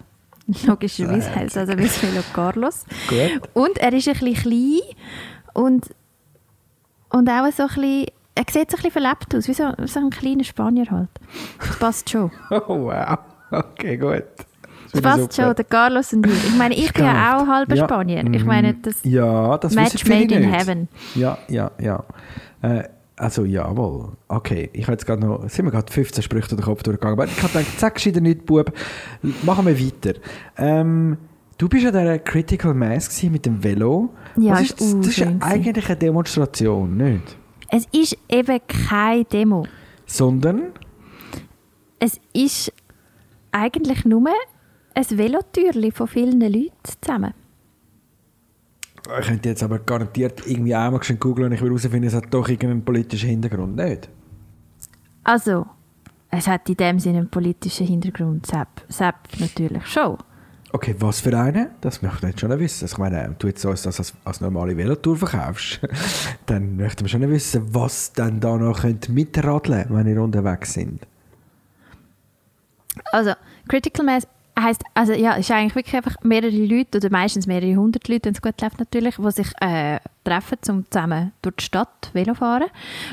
Logischerweise 0.66 1.34
heisst 1.34 1.56
also 1.56 1.72
mein 1.74 1.84
Velo 1.88 2.22
Carlos. 2.32 2.84
Gut. 3.08 3.48
Und 3.54 3.78
er 3.78 3.92
ist 3.92 4.08
ein 4.08 4.14
bisschen 4.14 4.34
klein 4.34 4.80
und, 5.54 5.86
und 7.10 7.28
auch 7.30 7.50
so 7.52 7.62
ein 7.62 7.68
bisschen, 7.68 8.06
er 8.34 8.44
sieht 8.50 8.70
so 8.70 8.76
ein 8.76 8.82
bisschen 8.82 8.90
verlebt 8.90 9.34
aus, 9.34 9.48
wie 9.48 9.54
so, 9.54 9.72
so 9.86 10.00
ein 10.00 10.10
kleiner 10.10 10.44
Spanier 10.44 10.90
halt. 10.90 11.08
Das 11.58 11.78
passt 11.78 12.10
schon. 12.10 12.30
Oh, 12.50 12.90
wow. 12.90 13.18
Okay, 13.50 13.96
gut. 13.96 14.24
Das 14.92 15.00
passt 15.02 15.34
schon, 15.34 15.54
der 15.54 15.64
Carlos 15.64 16.12
und 16.12 16.26
ich. 16.26 16.44
Ich 16.48 16.56
meine, 16.56 16.74
ich 16.74 16.92
bin 16.92 17.04
ja 17.04 17.36
auch 17.36 17.46
halber 17.46 17.74
Ja. 17.74 17.84
Spanier. 17.84 18.24
Ich 18.32 18.44
meine, 18.44 18.74
das 18.74 19.02
Ja, 19.02 19.58
das 19.58 19.74
Match 19.74 20.04
made 20.06 20.32
in 20.34 20.42
nicht. 20.48 20.52
heaven. 20.60 20.88
Ja, 21.14 21.38
ja, 21.48 21.70
ja. 21.80 22.04
Äh, 22.62 22.84
also, 23.16 23.44
jawohl. 23.44 24.12
Okay, 24.28 24.70
ich 24.72 24.82
habe 24.82 24.92
jetzt 24.92 25.06
gerade 25.06 25.24
noch, 25.24 25.48
sind 25.48 25.64
wir 25.64 25.70
gerade 25.70 25.92
15 25.92 26.22
Sprüche 26.22 26.48
durch 26.48 26.60
den 26.60 26.64
Kopf 26.64 26.82
durchgegangen, 26.82 27.18
aber 27.18 27.26
ich 27.26 27.42
habe 27.42 27.52
gedacht, 27.52 27.78
sag 27.78 27.94
gescheiter 27.94 28.20
nicht, 28.20 28.44
Bub. 28.44 28.72
Machen 29.42 29.66
wir 29.66 29.78
weiter. 29.78 30.18
Ähm, 30.56 31.16
du 31.58 31.68
bist 31.68 31.84
ja 31.84 31.92
der 31.92 32.18
Critical 32.18 32.74
Mass 32.74 33.22
mit 33.22 33.46
dem 33.46 33.62
Velo. 33.62 34.10
Ja, 34.36 34.54
Was 34.54 34.62
ist 34.62 34.80
das? 34.80 34.96
Das 34.96 35.06
ist 35.18 35.22
eigentlich 35.40 35.86
eine 35.86 35.96
Demonstration, 35.96 36.96
nicht? 36.96 37.36
Es 37.70 37.86
ist 37.92 38.16
eben 38.28 38.60
keine 38.66 39.24
Demo. 39.24 39.66
Sondern, 40.06 40.72
Es 42.00 42.20
ist 42.32 42.72
eigentlich 43.52 44.04
nur 44.04 44.28
ein 44.94 45.04
Velotürli 45.18 45.90
von 45.90 46.08
vielen 46.08 46.40
Leuten 46.40 46.72
zusammen. 47.00 47.34
Ich 49.20 49.26
könnte 49.26 49.48
jetzt 49.48 49.62
aber 49.62 49.78
garantiert 49.78 50.46
irgendwie 50.46 50.74
einmal 50.74 51.02
schön 51.02 51.18
googeln 51.18 51.48
und 51.48 51.52
ich 51.52 51.60
will 51.60 51.68
herausfinden, 51.68 52.04
es 52.04 52.14
hat 52.14 52.32
doch 52.32 52.48
irgendeinen 52.48 52.84
politischen 52.84 53.28
Hintergrund, 53.28 53.76
nicht? 53.76 54.08
Also, 55.22 55.66
es 56.30 56.46
hat 56.46 56.68
in 56.68 56.76
dem 56.76 56.98
Sinne 56.98 57.18
einen 57.18 57.30
politischen 57.30 57.86
Hintergrund. 57.86 58.46
Sepp, 58.46 58.82
Sepp 58.88 59.14
natürlich 59.38 59.86
schon. 59.86 60.18
Okay, 60.72 60.96
was 60.98 61.20
für 61.20 61.38
eine? 61.38 61.70
Das 61.80 62.02
möchte 62.02 62.26
ich 62.26 62.32
jetzt 62.32 62.40
schon 62.40 62.58
wissen. 62.58 62.86
Ich 62.86 62.98
meine, 62.98 63.36
du 63.38 63.46
jetzt 63.46 63.64
uns 63.64 63.82
das 63.82 64.00
als, 64.00 64.14
als 64.24 64.40
normale 64.40 64.76
Velotour 64.76 65.16
verkaufst, 65.16 65.80
dann 66.46 66.76
möchten 66.76 67.02
wir 67.02 67.08
schon 67.08 67.28
wissen, 67.30 67.72
was 67.72 68.12
dann 68.12 68.40
da 68.40 68.56
noch 68.56 68.80
könnt 68.80 69.08
mitradeln 69.08 69.86
wenn 69.90 70.08
ihr 70.08 70.20
unterwegs 70.20 70.72
sind. 70.72 71.06
Also, 73.12 73.34
Critical 73.68 74.04
Mass 74.04 74.26
heisst, 74.58 74.82
also 74.94 75.12
ja, 75.12 75.32
es 75.34 75.40
ist 75.40 75.50
eigentlich 75.50 75.74
wirklich 75.74 75.96
einfach 75.96 76.16
mehrere 76.22 76.50
Leute, 76.50 76.98
oder 76.98 77.10
meistens 77.10 77.46
mehrere 77.46 77.76
hundert 77.76 78.08
Leute, 78.08 78.26
wenn 78.26 78.34
es 78.34 78.42
gut 78.42 78.60
läuft 78.60 78.78
natürlich, 78.78 79.16
die 79.16 79.30
sich 79.30 79.48
äh, 79.60 79.98
treffen, 80.24 80.58
um 80.68 80.84
zusammen 80.90 81.32
durch 81.42 81.56
die 81.56 81.64
Stadt 81.64 82.10
Velo 82.12 82.34
fahren. 82.34 82.68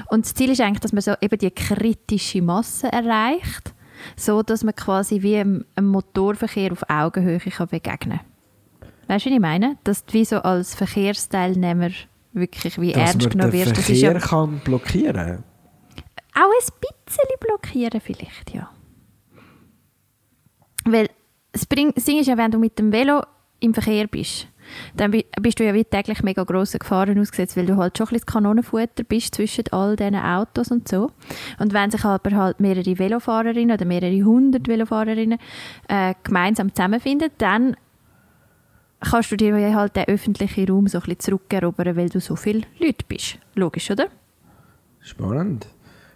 Und 0.09 0.25
das 0.25 0.33
Ziel 0.33 0.51
ist 0.51 0.61
eigentlich, 0.61 0.79
dass 0.79 0.93
man 0.93 1.01
so 1.01 1.13
eben 1.21 1.37
die 1.37 1.51
kritische 1.51 2.41
Masse 2.41 2.91
erreicht, 2.91 3.73
so 4.15 4.43
dass 4.43 4.63
man 4.63 4.75
quasi 4.75 5.21
wie 5.21 5.35
im 5.35 5.65
Motorverkehr 5.79 6.71
auf 6.71 6.89
Augenhöhe 6.89 7.39
kann 7.39 7.67
begegnen 7.67 8.19
kann. 8.19 8.89
Weißt 9.07 9.25
du, 9.25 9.29
was 9.29 9.35
ich 9.35 9.41
meine? 9.41 9.77
Dass 9.83 10.05
du 10.05 10.13
wie 10.13 10.25
so 10.25 10.37
als 10.37 10.75
Verkehrsteilnehmer 10.75 11.89
wirklich 12.33 12.79
wie 12.79 12.93
Dass 12.93 13.11
ernst 13.11 13.21
man 13.21 13.29
genommen 13.29 13.51
den 13.51 13.59
wirst. 13.59 13.77
Das 13.77 13.89
ist 13.89 14.01
ja 14.01 14.11
Verkehr 14.11 14.29
kann 14.29 14.61
blockieren 14.63 15.43
auch 16.33 16.43
ein 16.43 16.73
bisschen 16.79 17.25
blockieren 17.39 18.01
vielleicht, 18.01 18.53
ja. 18.53 18.69
Weil 20.85 21.09
das, 21.51 21.67
Ding 21.67 21.91
ist 21.93 22.27
ja, 22.27 22.37
wenn 22.37 22.51
du 22.51 22.59
mit 22.59 22.77
dem 22.79 22.91
Velo 22.91 23.21
im 23.59 23.73
Verkehr 23.73 24.07
bist, 24.07 24.47
dann 24.95 25.11
bi- 25.11 25.25
bist 25.41 25.59
du 25.59 25.65
ja 25.65 25.73
wie 25.73 25.83
täglich 25.83 26.23
mega 26.23 26.43
grossen 26.43 26.79
Gefahren 26.79 27.19
ausgesetzt, 27.19 27.57
weil 27.57 27.65
du 27.65 27.77
halt 27.77 27.97
schon 27.97 28.07
ein 28.07 28.13
bisschen 28.13 28.25
Kanonenfutter 28.25 29.03
bist 29.03 29.35
zwischen 29.35 29.65
all 29.71 29.95
diesen 29.95 30.15
Autos 30.15 30.71
und 30.71 30.87
so. 30.87 31.11
Und 31.59 31.73
wenn 31.73 31.91
sich 31.91 32.03
aber 32.05 32.31
halt 32.35 32.59
mehrere 32.59 32.97
Velofahrerinnen 32.97 33.75
oder 33.75 33.85
mehrere 33.85 34.23
hundert 34.23 34.67
Velofahrerinnen 34.67 35.39
äh, 35.87 36.13
gemeinsam 36.23 36.73
zusammenfinden, 36.73 37.29
dann 37.37 37.75
kannst 39.01 39.31
du 39.31 39.35
dir 39.35 39.75
halt 39.75 39.95
den 39.95 40.05
öffentlichen 40.05 40.69
Raum 40.69 40.87
so 40.87 40.99
ein 40.99 41.03
bisschen 41.03 41.19
zurückerobern, 41.19 41.95
weil 41.95 42.09
du 42.09 42.19
so 42.19 42.35
viele 42.35 42.61
Leute 42.79 43.05
bist. 43.07 43.39
Logisch, 43.55 43.89
oder? 43.91 44.07
Spannend. 45.01 45.67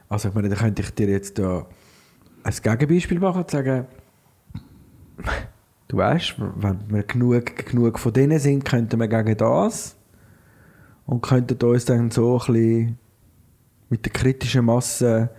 Also, 0.07 0.29
ich 0.29 0.35
meine, 0.35 0.49
da 0.49 0.55
könnte 0.55 0.83
ich 0.83 0.91
dir 0.91 1.09
jetzt 1.09 1.39
da 1.39 1.65
ein 2.43 2.53
Gegenbeispiel 2.61 3.19
machen 3.19 3.41
und 3.41 3.51
sagen, 3.51 3.87
du 5.87 5.97
weißt, 5.97 6.35
wenn 6.37 6.79
wir 6.89 7.03
genug, 7.03 7.55
genug 7.65 7.99
von 7.99 8.13
denen 8.13 8.39
sind, 8.39 8.65
könnten 8.65 8.99
wir 8.99 9.07
gegen 9.07 9.37
das 9.37 9.95
und 11.05 11.21
könnten 11.21 11.57
uns 11.67 11.85
dann 11.85 12.11
so 12.11 12.39
ein 12.39 12.53
bisschen 12.53 12.97
mit 13.89 14.05
der 14.05 14.11
kritischen 14.13 14.65
Masse 14.65 15.29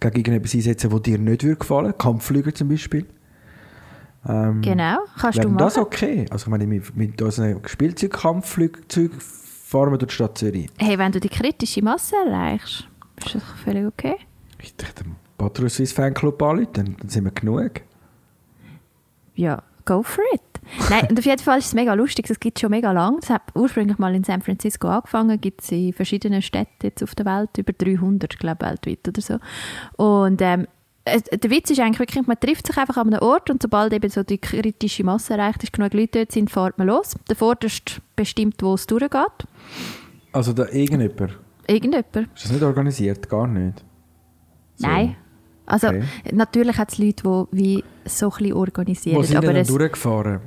gegen 0.00 0.16
irgendetwas 0.16 0.54
einsetzen, 0.54 0.90
das 0.90 1.02
dir 1.02 1.18
nicht 1.18 1.42
würde 1.42 1.56
gefallen 1.56 1.94
Kampfflüger 1.96 2.54
zum 2.54 2.68
Beispiel. 2.68 3.06
Ähm, 4.28 4.60
Genau, 4.62 4.98
kannst 5.18 5.42
du 5.42 5.48
machen. 5.48 5.58
das 5.58 5.78
okay? 5.78 6.26
Also 6.30 6.44
ich 6.44 6.50
meine, 6.50 6.66
mit, 6.66 6.96
mit 6.96 7.20
unseren 7.22 7.60
Spielzeugkampfflugzeugen 7.64 9.18
fahren 9.20 9.92
wir 9.92 9.98
durch 9.98 10.10
die 10.10 10.14
Stadt 10.14 10.38
Zürich. 10.38 10.68
Hey, 10.78 10.98
wenn 10.98 11.12
du 11.12 11.20
die 11.20 11.28
kritische 11.28 11.82
Masse 11.82 12.14
erreichst, 12.24 12.88
ist 13.16 13.34
das 13.34 13.42
völlig 13.64 13.86
okay. 13.86 14.16
Ich 14.60 14.74
dachte, 14.76 15.04
den 15.04 15.16
Patrouille 15.38 15.70
Swiss 15.70 15.92
Fanclub 15.92 16.40
anrufen, 16.42 16.68
dann 16.72 16.96
sind 17.08 17.24
wir 17.24 17.30
genug. 17.30 17.82
Ja, 19.36 19.62
go 19.84 20.02
for 20.02 20.24
it. 20.34 20.40
Nein, 20.90 21.06
und 21.10 21.18
auf 21.18 21.24
jeden 21.24 21.40
Fall 21.42 21.58
ist 21.58 21.66
es 21.66 21.74
mega 21.74 21.94
lustig. 21.94 22.28
Es 22.28 22.40
gibt 22.40 22.58
schon 22.58 22.70
mega 22.70 22.90
lange. 22.90 23.18
Es 23.22 23.30
hat 23.30 23.42
ursprünglich 23.54 23.98
mal 23.98 24.12
in 24.16 24.24
San 24.24 24.42
Francisco 24.42 24.88
angefangen. 24.88 25.40
Gibt 25.40 25.62
es 25.62 25.70
in 25.70 25.92
verschiedenen 25.92 26.42
Städten 26.42 26.72
jetzt 26.82 27.02
auf 27.04 27.14
der 27.14 27.24
Welt. 27.26 27.56
Über 27.56 27.72
300, 27.72 28.36
glaube 28.38 28.58
ich, 28.64 28.68
weltweit 28.70 29.06
oder 29.08 29.20
so. 29.20 29.38
Und 30.02 30.42
ähm, 30.42 30.66
es- 31.04 31.22
der 31.22 31.50
Witz 31.50 31.70
ist 31.70 31.78
eigentlich 31.78 32.00
wirklich, 32.00 32.26
man 32.26 32.40
trifft 32.40 32.66
sich 32.66 32.76
einfach 32.78 32.96
an 32.96 33.14
einem 33.14 33.22
Ort 33.22 33.48
und 33.48 33.62
sobald 33.62 33.92
eben 33.92 34.10
so 34.10 34.24
die 34.24 34.38
kritische 34.38 35.04
Masse 35.04 35.34
erreicht 35.34 35.62
ist, 35.62 35.72
genug 35.72 35.94
Leute 35.94 36.18
dort 36.18 36.32
sind, 36.32 36.50
fährt 36.50 36.78
man 36.78 36.88
los. 36.88 37.14
Der 37.28 37.36
Vorderste 37.36 38.00
bestimmt, 38.16 38.56
wo 38.60 38.74
es 38.74 38.86
durchgeht. 38.88 39.46
Also 40.32 40.52
da 40.52 40.64
irgendjemand. 40.66 41.38
Irgendjemand. 41.68 42.16
Ist 42.34 42.44
das 42.44 42.50
nicht 42.50 42.62
organisiert? 42.64 43.28
Gar 43.28 43.46
nicht. 43.46 43.84
So. 44.76 44.86
Nein. 44.88 45.16
Also 45.66 45.88
Okay. 45.88 46.04
natürlich 46.32 46.78
hat 46.78 46.92
es 46.92 46.98
Leute, 46.98 47.22
die 47.52 47.56
wie 47.56 47.84
so 48.04 48.26
ein 48.30 48.38
bisschen 48.38 48.54
Wo 48.54 48.58
organisieren. 48.60 49.24
sind 49.24 49.36
aber 49.36 49.46
denn 49.48 49.56
es, 49.62 49.68
durchgefahren? 49.68 50.40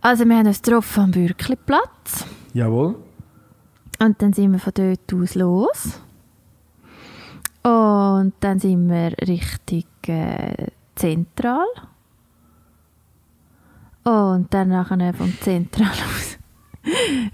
also 0.00 0.24
wir 0.24 0.36
haben 0.36 0.46
uns 0.46 0.62
getroffen 0.62 1.04
am 1.04 1.10
Bürkliplatz 1.10 2.24
Jawohl. 2.54 2.96
und 4.00 4.22
dann 4.22 4.32
sind 4.32 4.52
wir 4.52 4.58
von 4.58 4.72
dort 4.74 5.12
aus 5.14 5.34
los. 5.34 6.00
Und 7.64 8.32
dann 8.40 8.58
sind 8.60 8.88
wir 8.88 9.12
Richtung 9.26 9.84
äh, 10.06 10.68
Zentral. 10.94 11.66
Und 14.04 14.46
dann 14.54 14.68
nachher 14.68 15.12
vom 15.12 15.32
Zentral 15.40 15.88
aus 15.90 16.37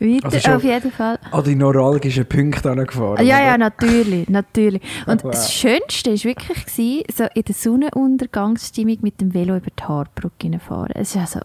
weiter, 0.00 0.25
Also 0.34 0.50
auf 0.52 0.64
jeden 0.64 0.90
Fall. 0.92 1.18
An 1.30 1.44
die 1.44 1.54
neuralgischen 1.54 2.26
Punkte 2.26 2.70
angefahren. 2.70 3.25
Ja, 3.26 3.40
ja, 3.40 3.49
oder? 3.50 3.58
natürlich, 3.58 4.28
natürlich. 4.28 4.82
Und 5.06 5.23
Wow. 5.25 5.30
das 5.32 5.52
Schönste 5.52 6.11
war 6.12 6.25
wirklich, 6.25 6.66
gewesen, 6.66 7.02
so 7.14 7.25
in 7.34 7.42
der 7.42 7.54
Sonnenuntergangsstimmung 7.54 8.99
mit 9.02 9.20
dem 9.20 9.32
Velo 9.34 9.56
über 9.56 9.70
die 9.78 9.82
Haarbrücke 9.82 10.58
fahren. 10.58 10.92
Es 10.94 11.11
ist 11.14 11.16
also 11.16 11.40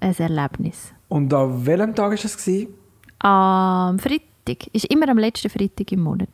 ein 0.00 0.14
Erlebnis. 0.18 0.92
Und 1.08 1.32
an 1.32 1.64
welchem 1.66 1.94
Tag 1.94 2.10
war 2.10 2.16
das? 2.16 2.36
Gewesen? 2.36 2.68
Am 3.20 3.98
Freitag, 3.98 4.66
ist 4.72 4.84
immer 4.86 5.08
am 5.08 5.18
letzten 5.18 5.48
Freitag 5.48 5.90
im 5.92 6.00
Monat. 6.02 6.28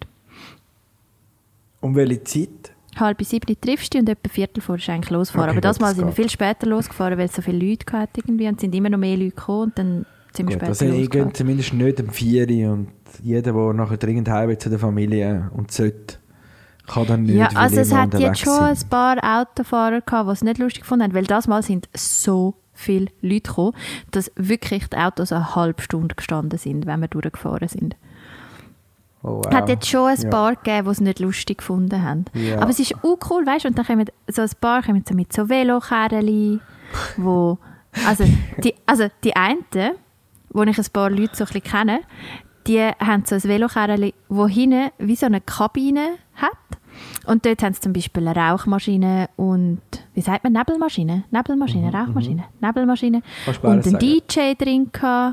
Um 1.80 1.94
welche 1.94 2.22
Zeit? 2.24 2.72
Halb 2.96 3.22
sieben 3.24 3.56
triffst 3.60 3.94
du 3.94 3.98
und 3.98 4.08
etwa 4.08 4.28
Viertel 4.28 4.60
vor 4.60 4.76
ist 4.76 4.88
eigentlich 4.90 5.10
losgefahren. 5.10 5.50
Okay, 5.50 5.56
Aber 5.58 5.60
das 5.62 5.80
Mal 5.80 5.94
sind 5.94 6.06
wir 6.06 6.12
viel 6.12 6.28
später 6.28 6.66
losgefahren, 6.66 7.16
weil 7.16 7.24
es 7.26 7.34
so 7.34 7.40
viele 7.42 7.66
Leute 7.66 7.90
hatte 7.92 8.20
irgendwie 8.20 8.46
und 8.48 8.56
es 8.56 8.60
sind 8.60 8.74
immer 8.74 8.90
noch 8.90 8.98
mehr 8.98 9.16
Leute 9.16 9.30
gekommen 9.30 9.62
und 9.64 9.78
dann 9.78 10.06
wir 10.38 10.44
Gut, 10.46 10.52
später 10.54 10.68
also 10.68 10.84
ich 10.86 11.10
gehe 11.10 11.32
zumindest 11.32 11.72
nicht 11.74 12.00
um 12.00 12.08
4 12.10 12.48
Uhr 12.50 12.72
und 12.72 12.88
jeder, 13.22 13.52
der 13.52 13.72
nachher 13.74 13.96
dringend 13.96 14.28
heim 14.28 14.58
zu 14.58 14.70
der 14.70 14.78
Familie 14.78 15.50
und 15.54 15.70
sollte, 15.72 16.16
kann 16.86 17.06
dann 17.06 17.22
nicht, 17.24 17.36
Ja, 17.36 17.48
also 17.54 17.80
es 17.80 17.92
hat 17.94 18.18
jetzt 18.18 18.40
schon 18.40 18.74
sind. 18.74 18.84
ein 18.84 18.88
paar 18.88 19.40
Autofahrer 19.40 20.00
gehabt, 20.00 20.28
die 20.28 20.32
es 20.32 20.42
nicht 20.42 20.58
lustig 20.58 20.82
gefunden 20.82 21.04
haben, 21.04 21.14
weil 21.14 21.24
das 21.24 21.46
Mal 21.46 21.62
sind 21.62 21.88
so 21.94 22.54
viele 22.74 23.06
Leute 23.20 23.42
gekommen, 23.42 23.72
dass 24.10 24.32
wirklich 24.36 24.88
die 24.88 24.96
Autos 24.96 25.30
eine 25.32 25.54
halbe 25.54 25.82
Stunde 25.82 26.14
gestanden 26.14 26.58
sind, 26.58 26.86
wenn 26.86 27.00
wir 27.00 27.08
durchgefahren 27.08 27.68
sind. 27.68 27.96
Oh, 29.22 29.36
wow. 29.36 29.46
Es 29.48 29.54
hat 29.54 29.68
jetzt 29.68 29.86
schon 29.88 30.08
ein 30.08 30.20
Ja. 30.20 30.30
paar 30.30 30.56
gegeben, 30.56 30.84
die 30.86 30.90
es 30.90 31.00
nicht 31.00 31.20
lustig 31.20 31.58
gefunden 31.58 32.02
haben. 32.02 32.24
Ja. 32.34 32.58
Aber 32.60 32.70
es 32.70 32.80
ist 32.80 32.94
auch 33.04 33.18
cool, 33.30 33.46
weißt 33.46 33.64
du, 33.64 33.68
und 33.68 33.78
dann 33.78 33.86
kommen 33.86 34.06
so 34.26 34.42
ein 34.42 34.50
paar 34.60 34.82
kommen 34.82 35.04
so 35.08 35.14
mit 35.14 35.32
so 35.32 35.48
Velokerlen, 35.48 36.60
wo, 37.18 37.58
also 38.06 38.24
die, 38.64 38.74
also 38.86 39.04
die 39.22 39.36
einen, 39.36 39.62
wo 40.52 40.62
ich 40.62 40.78
ein 40.78 40.87
paar 40.92 41.11
Leute 41.11 41.35
so 41.37 41.44
ein 41.44 41.49
bisschen 41.52 41.62
kenne, 41.62 42.00
die 42.66 42.80
haben 42.80 43.25
so 43.25 43.35
ein 43.35 43.42
Velokerli, 43.42 44.14
wo 44.28 44.47
hinten 44.47 44.90
wie 44.99 45.16
so 45.16 45.26
eine 45.26 45.40
Kabine 45.40 46.11
hat. 46.35 46.50
Und 47.26 47.47
dort 47.47 47.62
haben 47.62 47.73
sie 47.73 47.80
zum 47.80 47.92
Beispiel 47.94 48.28
eine 48.28 48.38
Rauchmaschine 48.38 49.30
und, 49.37 49.80
wie 50.14 50.21
sagt 50.21 50.44
man, 50.44 50.52
Nebelmaschine? 50.52 51.25
Nebelmaschine, 51.30 51.90
Rauchmaschine, 51.92 52.44
Nebelmaschine. 52.61 53.18
Mhm, 53.18 53.23
Kannst 53.47 53.59
du 53.59 53.62
beides 53.66 53.87
Und 53.87 53.94
einen 53.94 54.00
sagen. 54.12 54.23
DJ 54.28 54.54
drin 54.62 54.90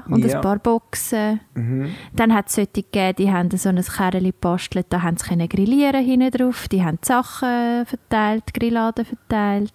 und 0.09 0.25
Ja. 0.25 0.37
ein 0.37 0.41
paar 0.41 0.57
Boxen. 0.59 1.41
Mhm. 1.55 1.89
Dann 2.15 2.33
hat 2.33 2.47
es 2.47 2.55
solche 2.55 2.71
gegeben, 2.71 3.15
die 3.17 3.31
haben 3.31 3.51
so 3.51 3.67
ein 3.69 3.83
Kerl 3.83 4.21
gebastelt, 4.23 4.87
da 4.89 5.01
haben 5.01 5.17
sie 5.17 5.47
grillieren 5.49 6.03
hinten 6.03 6.31
drauf, 6.31 6.67
die 6.69 6.83
haben 6.83 6.97
Sachen 7.01 7.85
verteilt, 7.85 8.53
Grilladen 8.53 9.03
verteilt. 9.05 9.73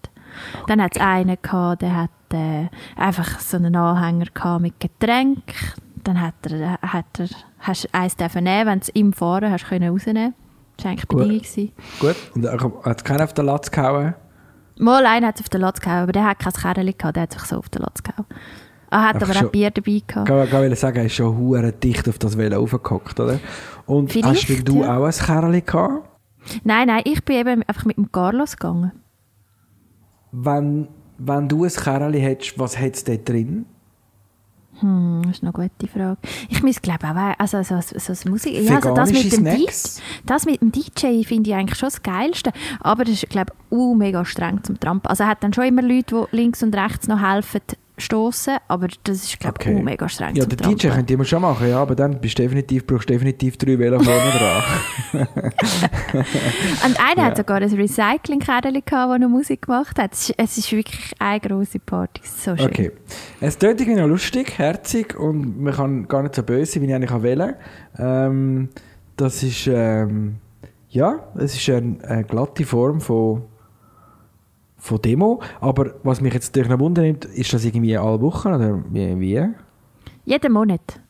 Dann 0.66 0.82
hat 0.82 0.96
es 0.96 1.02
einen 1.02 1.36
gehabt, 1.40 1.82
der 1.82 1.94
hat 1.96 2.10
äh, 2.34 2.68
einfach 2.96 3.40
so 3.40 3.56
einen 3.56 3.74
Anhänger 3.76 4.26
gehabt 4.34 4.62
mit 4.62 4.78
Getränk. 4.80 5.42
Dann 6.02 6.20
hat 6.20 6.34
er, 6.50 6.78
hat 6.82 7.18
er, 7.18 7.28
hast 7.60 7.84
du 7.84 7.88
eins 7.94 8.16
nehmen, 8.18 8.66
wenn 8.66 8.80
du 8.80 8.82
es 8.82 8.88
im 8.90 9.12
Fahren 9.12 9.50
hast 9.50 9.66
können 9.68 9.88
rausnehmen. 9.90 10.34
Das 10.76 10.84
war 10.84 10.90
eigentlich 10.92 11.08
Gut. 11.08 11.18
Bedingung. 11.20 11.38
gewesen. 11.40 11.72
Gut, 12.00 12.16
und 12.34 12.84
hat 12.84 13.04
keiner 13.04 13.24
auf 13.24 13.32
den 13.32 13.46
Latz 13.46 13.70
gehauen? 13.70 14.14
Mal 14.78 15.06
einer 15.06 15.28
hat 15.28 15.36
es 15.36 15.42
auf 15.42 15.48
den 15.48 15.60
Latz 15.60 15.80
gehauen, 15.80 16.02
aber 16.02 16.12
der 16.12 16.24
hat 16.24 16.40
kein 16.40 16.52
Kerl 16.52 16.92
gehabt, 16.92 17.16
der 17.16 17.22
hat 17.22 17.32
sich 17.32 17.42
so 17.42 17.56
auf 17.58 17.68
den 17.68 17.82
Latz 17.82 18.02
gehauen. 18.02 18.26
Er 18.90 19.02
hat 19.02 19.14
Einfach 19.14 19.28
aber 19.28 19.34
schon- 19.38 19.46
auch 19.46 19.52
Bier 19.52 19.70
dabei 19.70 20.02
gehabt. 20.06 20.28
Ich 20.28 20.52
wollte 20.52 20.76
sagen, 20.76 20.96
er 20.98 21.04
ist 21.06 21.14
schon 21.14 21.36
hure 21.38 21.72
dicht 21.72 22.08
auf 22.08 22.18
das 22.18 22.36
Velo 22.36 22.60
aufgehockt, 22.62 23.18
oder? 23.20 23.38
Und 23.86 24.12
Vielleicht, 24.12 24.48
hast 24.48 24.68
du 24.68 24.82
ja. 24.82 24.98
auch 24.98 25.04
ein 25.04 25.12
Kerl 25.12 25.60
gehabt? 25.62 26.08
Nein, 26.64 26.88
nein, 26.88 27.02
ich 27.04 27.24
bin 27.24 27.36
eben 27.36 27.62
einfach 27.62 27.84
mit 27.86 27.96
dem 27.96 28.10
Carlos 28.12 28.56
gegangen. 28.56 28.92
Wenn, 30.32 30.88
wenn 31.18 31.48
du 31.48 31.64
ein 31.64 31.70
Kerl 31.70 32.14
hättest, 32.14 32.58
was 32.58 32.78
hättest 32.78 33.08
du 33.08 33.16
dort 33.16 33.28
drin? 33.28 33.66
Hm, 34.80 35.22
das 35.24 35.36
ist 35.36 35.42
eine 35.42 35.52
gute 35.52 35.86
Frage. 35.86 36.18
Ich 36.48 36.62
muss 36.62 36.82
glaube 36.82 37.06
auch, 37.06 37.34
also 37.38 37.62
so, 37.62 37.80
so, 37.80 37.98
so 37.98 38.08
das 38.08 38.24
Musik, 38.24 38.54
ja, 38.60 38.76
also 38.76 38.92
das 38.92 39.12
mit 39.12 39.32
dem 39.32 39.44
DJ, 39.44 39.66
das 40.26 40.46
mit 40.46 40.60
dem 40.60 40.72
DJ 40.72 41.22
finde 41.22 41.50
ich 41.50 41.56
eigentlich 41.56 41.78
schon 41.78 41.88
das 41.88 42.02
Geilste. 42.02 42.50
Aber 42.80 43.04
das 43.04 43.14
ist 43.14 43.30
glaube 43.30 43.52
ich 43.52 43.76
uh, 43.76 43.94
mega 43.94 44.24
streng 44.24 44.62
zum 44.64 44.80
Trampen. 44.80 45.08
Also 45.08 45.24
er 45.24 45.30
hat 45.30 45.44
dann 45.44 45.52
schon 45.52 45.64
immer 45.64 45.82
Leute, 45.82 46.26
die 46.32 46.36
links 46.36 46.62
und 46.62 46.74
rechts 46.74 47.06
noch 47.06 47.22
helfen 47.22 47.60
stoßen, 47.96 48.56
aber 48.68 48.88
das 49.04 49.24
ist 49.24 49.38
glaube 49.38 49.56
ich 49.60 49.66
Okay. 49.68 49.82
mega 49.82 50.08
streng 50.08 50.34
Ja, 50.34 50.44
Trampen. 50.44 50.76
DJ 50.78 50.88
könnte 50.88 51.14
immer 51.14 51.24
schon 51.24 51.42
machen, 51.42 51.68
ja, 51.68 51.80
aber 51.80 51.94
dann 51.94 52.20
bist 52.20 52.38
du 52.38 52.42
definitiv, 52.42 52.86
brauchst 52.86 53.08
du 53.08 53.12
definitiv 53.12 53.56
drei 53.56 53.78
Velo 53.78 54.00
vorne 54.00 54.30
dran. 55.12 55.28
Und 56.84 57.00
einer 57.00 57.16
Ja. 57.18 57.24
hat 57.26 57.36
sogar 57.36 57.58
ein 57.60 57.72
Recycling-Kerl 57.72 58.62
gehabt, 58.82 58.92
das 59.12 59.18
noch 59.20 59.28
Musik 59.28 59.62
gemacht 59.62 59.98
hat. 59.98 60.12
Es 60.12 60.30
ist, 60.30 60.34
es 60.38 60.58
ist 60.58 60.72
wirklich 60.72 61.12
eine 61.18 61.40
grosse 61.40 61.78
Party. 61.78 62.20
So 62.24 62.56
schön. 62.56 62.66
Okay. 62.66 62.90
Es 63.40 63.58
klingt 63.58 63.80
irgendwie 63.80 64.00
noch 64.00 64.08
lustig, 64.08 64.58
herzig 64.58 65.18
und 65.18 65.60
man 65.62 65.74
kann 65.74 66.08
gar 66.08 66.22
nicht 66.22 66.34
so 66.34 66.42
böse 66.42 66.72
sein, 66.72 66.82
wie 66.82 66.86
ich 66.86 66.94
eigentlich 66.94 67.22
wählen 67.22 67.54
ähm, 67.98 68.68
Das 69.16 69.42
ist, 69.42 69.68
ähm, 69.68 70.36
ja, 70.90 71.20
es 71.36 71.54
ist 71.54 71.68
eine, 71.70 71.96
eine 72.06 72.24
glatte 72.24 72.64
Form 72.64 73.00
von, 73.00 73.42
von 74.84 75.00
Demo. 75.00 75.40
Aber 75.60 75.94
was 76.02 76.20
mich 76.20 76.34
jetzt 76.34 76.48
natürlich 76.54 76.70
noch 76.70 76.78
wundernimmt, 76.78 77.24
ist 77.24 77.52
das 77.52 77.64
irgendwie 77.64 77.96
alle 77.96 78.20
Wochen 78.20 78.48
oder 78.48 78.82
wie? 78.90 79.18
wie? 79.18 79.48
Jeden 80.26 80.52
Monat. 80.52 81.00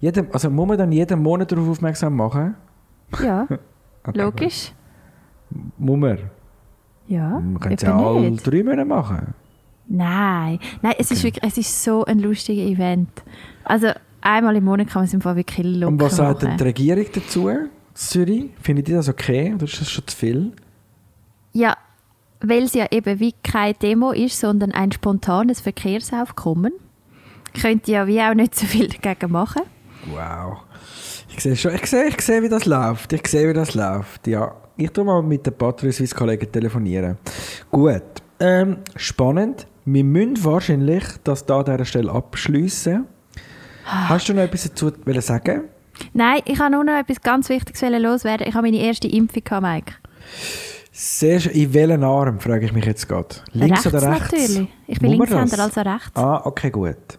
Jeden, 0.00 0.30
also 0.32 0.50
muss 0.50 0.68
man 0.68 0.78
dann 0.78 0.92
jeden 0.92 1.22
Monat 1.22 1.52
darauf 1.52 1.68
aufmerksam 1.68 2.16
machen? 2.16 2.56
Ja, 3.22 3.46
Okay, 4.06 4.18
logisch. 4.20 4.72
gut. 5.50 5.62
Muss 5.78 5.98
man? 5.98 6.18
Ja, 7.06 7.28
Man 7.40 7.58
könnte 7.60 7.76
es 7.76 7.82
ja 7.82 7.96
alle 7.96 8.30
drei 8.32 8.62
Monate 8.62 8.84
machen. 8.84 9.34
Nein, 9.86 10.58
nein 10.82 10.94
es, 10.98 11.10
ist 11.10 11.22
wirklich, 11.22 11.42
es 11.44 11.56
ist 11.56 11.82
so 11.84 12.04
ein 12.04 12.18
lustiges 12.18 12.70
Event. 12.70 13.08
Also 13.64 13.88
einmal 14.20 14.56
im 14.56 14.64
Monat 14.64 14.88
kann 14.88 15.00
man 15.00 15.04
es 15.06 15.14
im 15.14 15.20
Fall 15.20 15.36
wirklich 15.36 15.64
locker 15.64 15.88
Und 15.88 16.00
was 16.00 16.16
sagt 16.16 16.42
denn 16.42 16.56
die 16.56 16.64
Regierung 16.64 17.06
dazu, 17.14 17.50
Zürich? 17.94 18.50
Findet 18.60 18.88
ihr 18.88 18.96
das 18.96 19.08
okay 19.08 19.54
oder 19.54 19.64
ist 19.64 19.80
das 19.80 19.90
schon 19.90 20.06
zu 20.06 20.16
viel? 20.16 20.52
Ja, 21.52 21.76
weil 22.40 22.64
es 22.64 22.74
ja 22.74 22.86
eben 22.90 23.20
wie 23.20 23.34
keine 23.42 23.74
Demo 23.74 24.12
ist, 24.12 24.38
sondern 24.38 24.72
ein 24.72 24.92
spontanes 24.92 25.60
Verkehrsaufkommen, 25.60 26.72
könnt 27.60 27.88
ihr 27.88 27.94
ja 27.94 28.06
wie 28.06 28.20
auch 28.20 28.34
nicht 28.34 28.54
so 28.54 28.66
viel 28.66 28.88
dagegen 28.88 29.32
machen. 29.32 29.62
Wow. 30.06 30.58
Ich 31.30 31.42
sehe 31.42 31.56
schon, 31.56 31.74
ich 31.74 31.86
sehe, 31.86 32.06
ich 32.06 32.20
sehe, 32.20 32.42
wie 32.42 32.48
das 32.48 32.66
läuft. 32.66 33.12
Ich 33.12 33.26
sehe, 33.26 33.48
wie 33.48 33.54
das 33.54 33.74
läuft. 33.74 34.26
Ja, 34.26 34.54
ich 34.76 34.90
tue 34.90 35.04
mal 35.04 35.22
mit 35.22 35.46
den 35.46 35.92
Swiss 35.92 36.14
Kollegen 36.14 36.50
telefonieren. 36.50 37.18
Gut. 37.70 38.02
Ähm, 38.40 38.78
spannend. 38.96 39.66
Wir 39.84 40.04
müssen 40.04 40.44
wahrscheinlich 40.44 41.04
das 41.24 41.44
da 41.46 41.58
an 41.58 41.64
dieser 41.64 41.84
Stelle 41.84 42.12
abschliessen. 42.12 43.06
Hast 43.84 44.28
du 44.28 44.34
noch 44.34 44.42
etwas 44.42 44.62
dazu 44.64 44.92
sagen? 45.20 45.64
Nein, 46.12 46.40
ich 46.46 46.58
habe 46.58 46.72
nur 46.72 46.84
noch 46.84 46.98
etwas 46.98 47.20
ganz 47.20 47.48
Wichtiges 47.48 47.82
loswerden. 47.82 48.46
Ich 48.48 48.54
habe 48.54 48.66
meine 48.66 48.82
erste 48.82 49.08
Impfung 49.08 49.44
gehabt, 49.44 49.62
Mike. 49.62 49.94
Sehr 50.96 51.40
schön. 51.40 51.52
In 51.52 51.74
welchen 51.74 52.04
Arm, 52.04 52.38
frage 52.38 52.66
ich 52.66 52.72
mich 52.72 52.84
jetzt 52.84 53.08
gerade. 53.08 53.34
Links 53.52 53.84
oder 53.84 54.00
rechts? 54.00 54.30
natürlich. 54.30 54.68
Ich 54.86 55.00
bin 55.00 55.16
Muss 55.16 55.28
Linkshänder, 55.28 55.64
also 55.64 55.80
rechts. 55.80 56.12
Ah, 56.14 56.42
okay, 56.44 56.70
gut. 56.70 57.18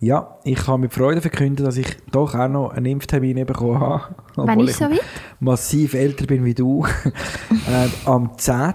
Ja, 0.00 0.36
ich 0.42 0.56
kann 0.56 0.80
mit 0.80 0.92
Freude 0.92 1.20
verkünden, 1.20 1.64
dass 1.64 1.76
ich 1.76 1.96
doch 2.10 2.34
auch 2.34 2.48
noch 2.48 2.70
einen 2.70 2.86
Impftermin 2.86 3.46
bekommen 3.46 3.78
habe. 3.78 4.16
Wann 4.34 4.58
ist 4.60 4.70
ich 4.70 4.76
soweit? 4.76 5.00
massiv 5.38 5.94
älter 5.94 6.26
bin 6.26 6.44
wie 6.44 6.54
du. 6.54 6.84
äh, 7.50 7.88
am 8.04 8.36
10. 8.36 8.74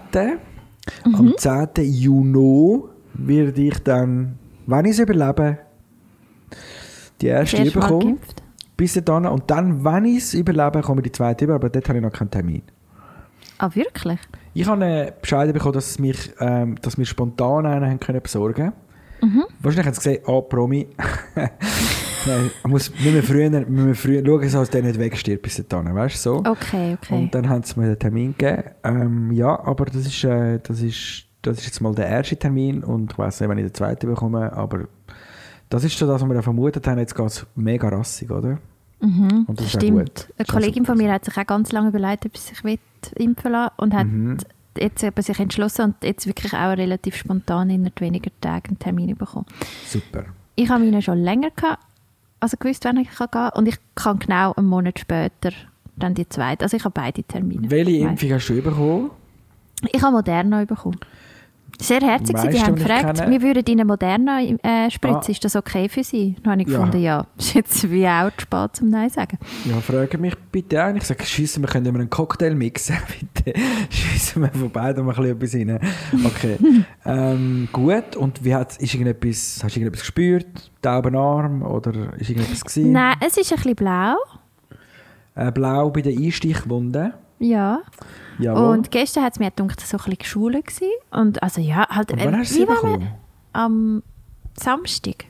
Mhm. 1.06 1.16
Am 1.16 1.34
10. 1.38 1.68
Juni 1.84 2.82
werde 3.16 3.62
ich 3.62 3.80
dann, 3.80 4.40
wenn 4.68 4.86
ich 4.86 4.92
es 4.92 5.00
überlebe, 5.00 5.58
die 7.20 7.28
erste 7.28 7.70
bekommen. 7.72 8.20
Bis 8.78 8.94
dann. 9.04 9.26
Und 9.26 9.52
dann, 9.52 9.84
wenn 9.84 10.06
ich 10.06 10.20
es 10.20 10.34
überlebe, 10.34 10.82
komme 10.82 11.02
die 11.02 11.12
zweite 11.12 11.44
über, 11.44 11.56
aber 11.56 11.70
dort 11.70 11.90
habe 11.90 12.00
ich 12.00 12.04
noch 12.04 12.12
keinen 12.14 12.32
Termin. 12.32 12.64
Ah, 13.58 13.70
wirklich? 13.74 14.20
Ich 14.54 14.68
habe 14.68 15.14
Bescheid 15.22 15.52
bekommen, 15.54 15.74
dass, 15.74 16.00
mich, 16.00 16.32
ähm, 16.40 16.76
dass 16.82 16.98
wir 16.98 17.06
spontan 17.06 17.66
einen 17.66 17.90
haben 17.90 18.00
können 18.00 18.22
besorgen 18.22 18.74
Mhm. 19.24 19.46
Wahrscheinlich 19.62 19.88
haben 19.88 19.94
sie 19.94 20.02
gesehen, 20.02 20.24
ah, 20.28 20.42
Promi. 20.42 20.88
Nein, 22.26 22.52
muss, 22.66 22.92
müssen 22.92 23.14
wir 23.14 23.24
früher, 23.24 23.50
müssen 23.50 23.88
wir 23.88 23.96
früher 23.96 24.24
schauen, 24.26 24.52
dass 24.52 24.70
der 24.70 24.84
nicht 24.84 25.00
wegstirbt 25.00 25.44
bis 25.44 25.64
dahin, 25.68 25.96
weißt 25.96 26.16
du, 26.16 26.20
so. 26.20 26.36
Okay, 26.40 26.98
okay. 27.02 27.14
Und 27.16 27.34
dann 27.34 27.50
haben 27.50 27.64
sie 27.64 27.80
mir 27.80 27.88
den 27.88 28.00
Termin 28.00 28.36
gegeben. 28.38 28.64
Ähm, 28.84 29.32
ja, 29.32 29.60
aber 29.66 29.86
das 29.86 30.06
ist, 30.06 30.24
äh, 30.24 30.60
das, 30.62 30.82
ist, 30.82 31.26
das 31.42 31.60
ist 31.60 31.66
jetzt 31.66 31.82
mal 31.82 31.96
der 31.96 32.08
erste 32.08 32.36
Termin 32.36 32.84
und 32.84 33.14
ich 33.14 33.18
weiß 33.18 33.40
nicht, 33.40 33.50
wenn 33.50 33.58
ich 33.58 33.66
den 33.66 33.74
zweiten 33.74 34.08
bekomme, 34.08 34.52
aber 34.54 34.88
das 35.70 35.84
ist 35.84 35.98
so 35.98 36.06
das, 36.06 36.22
was 36.22 36.30
wir 36.30 36.44
vermutet 36.44 36.86
haben, 36.88 37.00
jetzt 37.00 37.16
geht 37.16 37.26
es 37.26 37.46
mega 37.56 37.90
rassig, 37.90 38.30
oder? 38.30 38.60
Mhm, 39.04 39.46
Und 39.48 39.60
das 39.60 39.72
stimmt. 39.72 40.30
Eine 40.38 40.46
Kollegin 40.46 40.86
von 40.86 40.98
mir 40.98 41.12
hat 41.12 41.26
sich 41.26 41.38
auch 41.38 41.46
ganz 41.46 41.72
lange 41.72 41.90
überlegt, 41.90 42.26
ob 42.26 42.38
sie 42.38 42.56
sich 42.56 42.80
impfen 43.16 43.52
lassen 43.52 43.74
und 43.78 43.94
hat 43.94 44.08
Mhm. 44.08 44.38
jetzt 44.78 45.04
aber 45.04 45.22
sich 45.22 45.40
entschlossen 45.40 45.82
und 45.86 45.96
jetzt 46.04 46.26
wirklich 46.26 46.54
auch 46.54 46.78
relativ 46.78 47.16
spontan 47.18 47.70
innerhalb 47.70 48.00
weniger 48.00 48.32
Tage 48.40 48.70
einen 48.70 48.80
Termin 48.80 49.16
bekommen. 49.18 49.46
Super. 49.86 50.26
Ich 50.56 50.70
habe 50.70 50.84
meine 50.86 51.02
schon 51.02 51.18
länger 51.20 51.50
gehabt, 51.52 51.84
also 52.40 52.56
gewusst, 52.58 52.86
wann 52.86 52.98
ich 52.98 53.10
gehen 53.16 53.28
kann 53.30 53.50
und 53.56 53.68
ich 53.68 53.76
kann 53.96 54.20
genau 54.20 54.54
einen 54.54 54.68
Monat 54.68 55.00
später 55.00 55.52
dann 55.98 56.14
die 56.14 56.28
zweite. 56.30 56.64
Also 56.64 56.78
ich 56.78 56.84
habe 56.86 56.94
beide 56.94 57.24
Termine. 57.24 57.70
Welche. 57.70 58.08
Impfung 58.08 58.32
hast 58.32 58.48
du 58.50 58.62
bekommen? 58.62 59.12
Ich 59.92 60.02
habe 60.02 60.14
Moderna 60.14 60.64
bekommen. 60.66 60.98
Sehr 61.82 62.00
herzig, 62.02 62.38
sie, 62.38 62.50
die 62.50 62.62
haben 62.62 62.76
gefragt, 62.76 63.20
kenne- 63.20 63.30
wir 63.32 63.42
würden 63.42 63.66
ihnen 63.68 63.86
Moderna 63.88 64.40
äh, 64.42 64.90
spritzen, 64.90 65.22
Ah. 65.28 65.32
ist 65.32 65.44
das 65.44 65.56
okay 65.56 65.90
für 65.90 66.04
sie? 66.04 66.36
Dann 66.44 66.54
habe 66.54 66.62
ich 66.62 66.68
Ja. 66.70 66.78
gefunden, 66.78 67.02
ja, 67.02 67.26
ist 67.38 67.54
jetzt 67.56 67.92
wie 67.92 68.08
auch 68.08 68.30
zu 68.32 68.42
spät 68.42 68.76
zum 68.76 68.90
Nein 68.90 69.10
sagen. 69.10 69.38
Ja, 69.66 69.76
frage 69.82 70.18
mich 70.18 70.36
bitte 70.52 70.82
an. 70.82 70.96
Ich 70.96 71.04
sage, 71.04 71.24
schiessen, 71.26 71.62
wir 71.64 71.68
können 71.68 71.86
immer 71.86 72.00
einen 72.00 72.10
Cocktail 72.10 72.56
mixen. 72.56 72.96
bitte 73.44 73.60
schiessen 73.90 74.44
wir 74.44 74.50
von 74.52 74.70
beiden 74.70 75.04
mal 75.06 75.16
ein 75.18 75.38
bisschen 75.40 75.70
etwas 75.70 75.84
rein. 76.14 76.26
Okay. 76.26 76.58
ähm, 77.06 77.68
gut. 77.74 78.16
Und 78.16 78.44
wie 78.46 78.54
hat, 78.56 78.78
ist 78.78 78.94
irgendetwas, 78.94 79.60
hast 79.64 79.76
du 79.76 79.80
irgendetwas 79.80 80.02
gespürt? 80.02 80.72
Tauben 80.82 81.16
Arm? 81.16 81.64
Oder 81.64 82.14
ist 82.18 82.30
irgendetwas 82.30 82.64
gewesen? 82.64 82.92
Nein, 82.94 83.16
es 83.20 83.36
ist 83.38 83.52
ein 83.52 83.58
bisschen 83.58 83.76
blau. 83.76 84.16
Äh, 85.36 85.52
blau 85.52 85.90
bei 85.90 86.02
den 86.02 86.18
Einstichwunden. 86.24 87.14
Ja. 87.44 87.82
Jawohl. 88.40 88.70
Und 88.78 88.92
gestern 88.92 89.24
hat 89.24 89.34
es 89.34 89.40
mir 89.40 89.52
gedacht, 89.52 89.80
so 89.82 89.98
ein 89.98 90.16
bisschen 90.16 90.52
gewesen. 90.52 90.88
Und 91.12 91.44
also 91.44 91.62
ja, 91.62 91.88
halt... 91.90 92.12
Und 92.12 92.24
wann 92.24 92.34
äh, 92.34 92.38
hast 92.38 92.52
du 92.52 92.56
sie 92.56 92.62
wie 92.64 92.68
war 92.68 92.76
bekommen? 92.76 93.00
man- 93.00 93.14
Am 93.54 94.04
Samstag. 94.58 95.26
okay, 95.26 95.28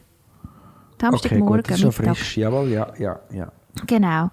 Samstagmorgen, 1.01 1.57
gut, 1.57 1.69
das 1.69 1.75
ist 1.77 1.81
schon 1.81 1.91
frisch. 1.91 2.37
Jawohl, 2.37 2.69
ja, 2.69 2.93
ja, 2.97 3.19
ja. 3.31 3.51
Genau. 3.87 4.29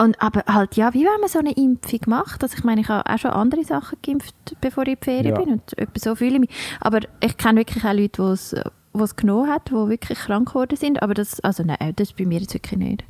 Und 0.00 0.22
aber 0.22 0.44
halt, 0.46 0.76
ja, 0.76 0.94
wie 0.94 1.04
wenn 1.04 1.20
man 1.20 1.28
so 1.28 1.40
eine 1.40 1.52
Impfung 1.52 2.00
macht. 2.06 2.42
Also 2.42 2.56
ich 2.56 2.62
meine, 2.64 2.80
ich 2.82 2.88
habe 2.88 3.10
auch 3.12 3.18
schon 3.18 3.32
andere 3.32 3.64
Sachen 3.64 3.98
geimpft, 4.02 4.34
bevor 4.60 4.84
ich 4.84 4.90
in 4.90 4.96
die 5.00 5.04
Ferien 5.04 5.34
Ja. 5.34 5.40
bin. 5.40 5.52
Und 5.54 5.76
etwa 5.78 5.92
so 5.98 6.14
fühle 6.14 6.34
ich 6.34 6.40
mich. 6.40 6.50
Aber 6.80 7.00
ich 7.20 7.36
kenne 7.36 7.58
wirklich 7.60 7.84
auch 7.84 7.92
Leute, 7.92 8.22
die 8.22 9.02
es, 9.02 9.16
genommen 9.16 9.50
haben, 9.50 9.64
die 9.66 9.90
wirklich 9.90 10.18
krank 10.20 10.48
geworden 10.48 10.76
sind. 10.76 11.02
Aber 11.02 11.14
das, 11.14 11.40
also 11.40 11.64
nein, 11.64 11.92
das 11.96 12.12
bei 12.12 12.24
mir 12.24 12.38
jetzt 12.40 12.54
wirklich 12.54 12.78
nicht. 12.78 13.04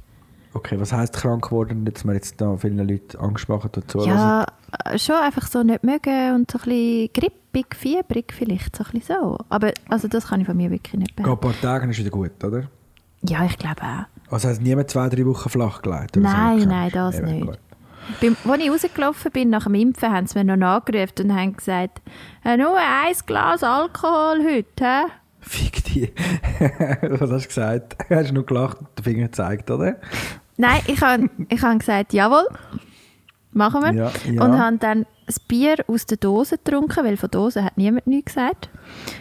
Okay, 0.59 0.81
was 0.81 0.93
heisst 0.93 1.15
krank 1.15 1.45
geworden? 1.45 1.85
Jetzt 1.87 2.05
wir 2.05 2.15
jetzt 2.15 2.41
da 2.41 2.57
viele 2.57 2.83
Leute 2.83 3.19
angesprochen 3.21 3.71
dazu. 3.73 4.01
Ja, 4.05 4.45
äh, 4.85 4.99
schon 4.99 5.15
einfach 5.15 5.47
so 5.47 5.63
nicht 5.63 5.85
mögen 5.85 6.35
und 6.35 6.51
so 6.51 6.59
ein 6.59 6.65
bisschen 6.65 7.11
grippig, 7.15 7.77
fiebrig 7.77 8.33
vielleicht, 8.33 8.75
so 8.75 8.83
ein 8.85 8.91
bisschen 8.91 9.17
so. 9.21 9.39
Aber 9.49 9.71
also 9.89 10.09
das 10.09 10.27
kann 10.27 10.41
ich 10.41 10.47
von 10.47 10.57
mir 10.57 10.71
wirklich 10.71 10.95
nicht 10.95 11.17
Geht 11.17 11.21
ein 11.21 11.23
behaupten. 11.25 11.53
paar 11.53 11.61
Tage, 11.61 11.89
ist 11.91 11.99
wieder 11.99 12.11
gut, 12.11 12.43
oder? 12.43 12.65
Ja, 13.23 13.45
ich 13.45 13.57
glaube 13.57 13.83
auch. 13.83 14.33
Also 14.33 14.49
heißt 14.49 14.61
niemand 14.61 14.91
zwei, 14.91 15.09
drei 15.09 15.25
Wochen 15.27 15.49
flach 15.49 15.81
gelegt? 15.81 16.17
oder 16.17 16.29
so? 16.29 16.37
Nein, 16.37 16.69
nein, 16.69 16.91
das 16.93 17.19
Eben, 17.19 17.27
nicht. 17.27 17.47
gut. 17.47 17.59
Beim, 18.21 18.37
als 18.51 18.61
ich 18.63 18.71
rausgelaufen 18.71 19.31
bin 19.33 19.51
nach 19.51 19.65
dem 19.65 19.75
Impfen, 19.75 20.11
haben 20.11 20.27
sie 20.27 20.39
mir 20.39 20.45
noch 20.45 20.57
nachgerufen 20.57 21.13
und 21.31 21.35
haben 21.37 21.57
gesagt, 21.57 22.01
äh, 22.45 22.57
nur 22.57 22.77
ein 22.77 23.15
Glas 23.27 23.63
Alkohol 23.63 24.43
heute. 24.45 24.85
hä?» 24.85 25.03
Fick 25.41 25.85
dich. 25.85 26.13
Was 27.21 27.31
hast 27.31 27.45
du 27.45 27.49
gesagt? 27.49 27.97
Hast 28.11 28.31
du 28.31 28.35
nur 28.35 28.45
gelacht 28.45 28.81
und 28.81 28.89
den 28.99 29.05
Finger 29.05 29.25
gezeigt, 29.27 29.71
oder? 29.71 29.97
Nein, 30.59 30.81
ich 30.87 31.01
habe 31.01 31.31
ich 31.49 31.63
hab 31.63 31.79
gesagt, 31.79 32.13
jawohl, 32.13 32.47
machen 33.53 33.81
wir. 33.83 33.93
Ja, 33.95 34.11
ja. 34.31 34.45
Und 34.45 34.59
habe 34.59 34.77
dann 34.79 35.07
das 35.27 35.39
Bier 35.41 35.77
aus 35.89 36.07
der 36.07 36.17
Dose 36.19 36.57
getrunken, 36.59 37.05
weil 37.05 37.17
von 37.17 37.31
Dose 37.31 37.63
hat 37.63 37.77
niemand 37.77 38.07
nichts 38.07 38.35
gesagt. 38.35 38.69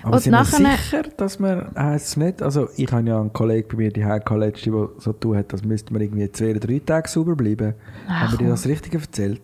Aber 0.04 0.16
Und 0.16 0.22
sind 0.24 0.34
wir 0.34 0.40
nachher- 0.40 0.78
sicher, 0.78 1.04
dass 1.18 1.40
man 1.40 1.76
es 1.76 2.18
nicht? 2.18 2.42
Also 2.42 2.70
ich 2.78 2.92
habe 2.92 3.08
ja 3.08 3.20
einen 3.20 3.34
Kollegen 3.34 3.68
bei 3.70 3.76
mir, 3.78 3.92
die 3.92 4.06
College, 4.26 4.60
der 4.72 4.90
so 5.00 5.14
tun 5.14 5.38
hat, 5.38 5.52
dass 5.54 5.64
müsste 5.64 5.92
man 5.94 6.02
irgendwie 6.02 6.32
zwei 6.32 6.52
oder 6.52 6.60
drei 6.62 6.80
Tage 6.86 7.10
sauber 7.10 7.36
bleiben. 7.36 7.74
Ach, 8.08 8.22
Haben 8.22 8.32
wir 8.34 8.38
dir 8.40 8.50
das 8.50 8.66
richtig 8.68 8.94
erzählt? 8.94 9.42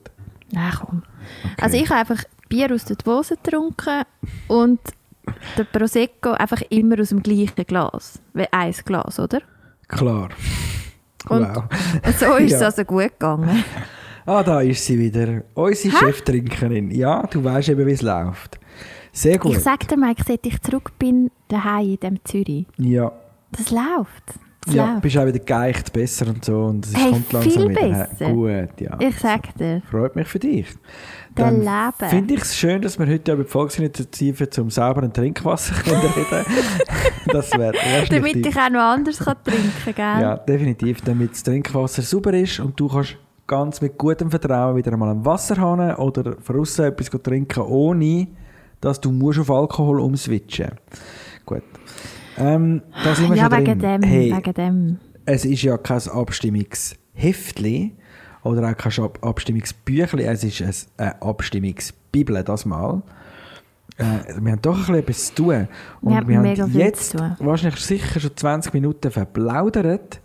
Nein, 0.51 0.71
komm. 0.79 1.03
Also 1.61 1.77
ich 1.77 1.89
habe 1.89 1.99
einfach 1.99 2.23
Bier 2.49 2.73
aus 2.73 2.85
der 2.85 2.95
Dose 2.95 3.35
getrunken 3.35 4.03
und 4.47 4.79
der 5.57 5.63
Prosecco 5.65 6.31
einfach 6.31 6.61
immer 6.69 6.99
aus 6.99 7.09
dem 7.09 7.23
gleichen 7.23 7.65
Glas. 7.65 8.19
Wie 8.33 8.45
ein 8.51 8.71
Glas, 8.85 9.19
oder? 9.19 9.41
Klar. 9.87 10.29
Und 11.29 11.41
wow. 11.55 11.63
so 12.19 12.35
ist 12.35 12.53
es 12.53 12.59
Ja. 12.59 12.65
also 12.67 12.83
gut 12.85 13.11
gegangen. 13.19 13.63
Ah, 14.25 14.41
da 14.41 14.61
ist 14.61 14.85
sie 14.85 14.97
wieder. 14.97 15.41
Unsere 15.53 15.97
Cheftrinkerin. 15.97 16.91
Ja, 16.91 17.23
du 17.27 17.43
weißt 17.43 17.67
eben, 17.67 17.85
wie 17.85 17.91
es 17.91 18.01
läuft. 18.01 18.57
Sehr 19.11 19.37
gut. 19.37 19.51
Ich 19.51 19.59
sag 19.59 19.85
dir, 19.85 19.97
Mike, 19.97 20.23
seit 20.25 20.45
ich 20.45 20.61
zurück 20.61 20.93
bin, 20.97 21.29
daheim 21.49 21.89
in 21.89 21.97
dem 21.97 22.23
Zürich, 22.23 22.65
ja, 22.77 23.11
das 23.51 23.69
läuft. 23.69 24.23
Das 24.65 24.73
ja 24.75 24.91
läuft. 24.91 25.01
bist 25.01 25.17
auch 25.17 25.25
wieder 25.25 25.39
geeicht 25.39 25.91
besser 25.91 26.27
und 26.27 26.45
so. 26.45 26.57
Und 26.63 26.85
es 26.85 26.95
Hey, 26.95 27.11
kommt 27.11 27.33
langsam 27.33 27.51
viel 27.51 27.69
wieder. 27.69 28.07
besser. 28.07 28.31
Gut, 28.31 28.79
ja. 28.81 28.97
Ich 29.01 29.19
sag 29.19 29.57
dir. 29.57 29.81
Freut 29.91 30.15
mich 30.15 30.27
für 30.29 30.39
dich. 30.39 30.67
Dann 31.35 31.59
Leben. 31.59 32.09
Finde 32.09 32.33
ich 32.35 32.41
es 32.41 32.55
schön, 32.55 32.81
dass 32.81 32.99
wir 32.99 33.07
heute 33.07 33.31
über 33.33 33.43
die 33.43 33.49
Volksinitiative 33.49 34.49
zum 34.49 34.69
sauberen 34.69 35.11
Trinkwasser 35.13 35.75
reden 35.85 36.45
Das 37.31 37.51
wäre 37.53 37.73
wär 37.73 38.05
Damit 38.09 38.45
ich 38.45 38.55
auch 38.57 38.69
noch 38.69 38.79
anders 38.81 39.19
kann 39.19 39.37
trinken 39.43 39.95
kann, 39.95 40.21
Ja, 40.21 40.37
definitiv. 40.37 41.01
Damit 41.01 41.31
das 41.31 41.43
Trinkwasser 41.43 42.01
sauber 42.01 42.33
ist 42.33 42.59
und 42.59 42.79
du 42.79 42.87
kannst 42.87 43.17
ganz 43.47 43.81
mit 43.81 43.97
gutem 43.97 44.29
Vertrauen 44.29 44.75
wieder 44.75 44.93
einmal 44.93 45.09
am 45.09 45.25
Wasserhahn 45.25 45.95
oder 45.95 46.35
von 46.41 46.59
aussen 46.59 46.85
etwas 46.85 47.09
trinken, 47.23 47.61
ohne 47.61 48.27
dass 48.79 48.99
du 49.01 49.11
musst 49.11 49.39
auf 49.39 49.49
Alkohol 49.51 49.99
umswitchen 50.01 50.71
Gut. 51.45 51.63
Ähm, 52.37 52.81
da 53.03 53.13
sind 53.15 53.29
wir 53.29 53.37
Ja, 53.37 53.49
schon 53.49 53.59
wegen 53.59 53.79
drin. 53.79 54.01
dem, 54.01 54.09
Hey, 54.09 54.31
wegen 54.35 54.53
dem. 54.53 54.99
es 55.25 55.45
ist 55.45 55.61
ja 55.61 55.77
kein 55.77 56.01
Abstimmungsheftli 56.07 57.95
oder 58.43 58.69
auch 58.69 58.77
kein 58.77 59.03
Ab- 59.03 59.19
Abstimmungsbüchli, 59.21 60.23
es 60.23 60.43
ist 60.43 60.61
ein- 60.61 61.05
eine 61.05 61.21
Abstimmungsbibel, 61.21 62.43
das 62.43 62.65
mal. 62.65 63.01
Äh, 63.97 64.03
wir 64.41 64.53
haben 64.53 64.61
doch 64.61 64.73
ein 64.75 64.79
bisschen 64.79 64.95
etwas 64.95 65.25
zu 65.27 65.35
tun. 65.35 65.67
Und 66.01 66.15
haben 66.15 66.27
wir 66.27 66.37
haben 66.37 66.43
mega 66.43 66.65
jetzt 66.65 67.15
wahrscheinlich 67.39 67.79
sicher 67.79 68.19
schon 68.19 68.35
20 68.35 68.73
Minuten 68.73 69.11
verplaudert. 69.11 70.19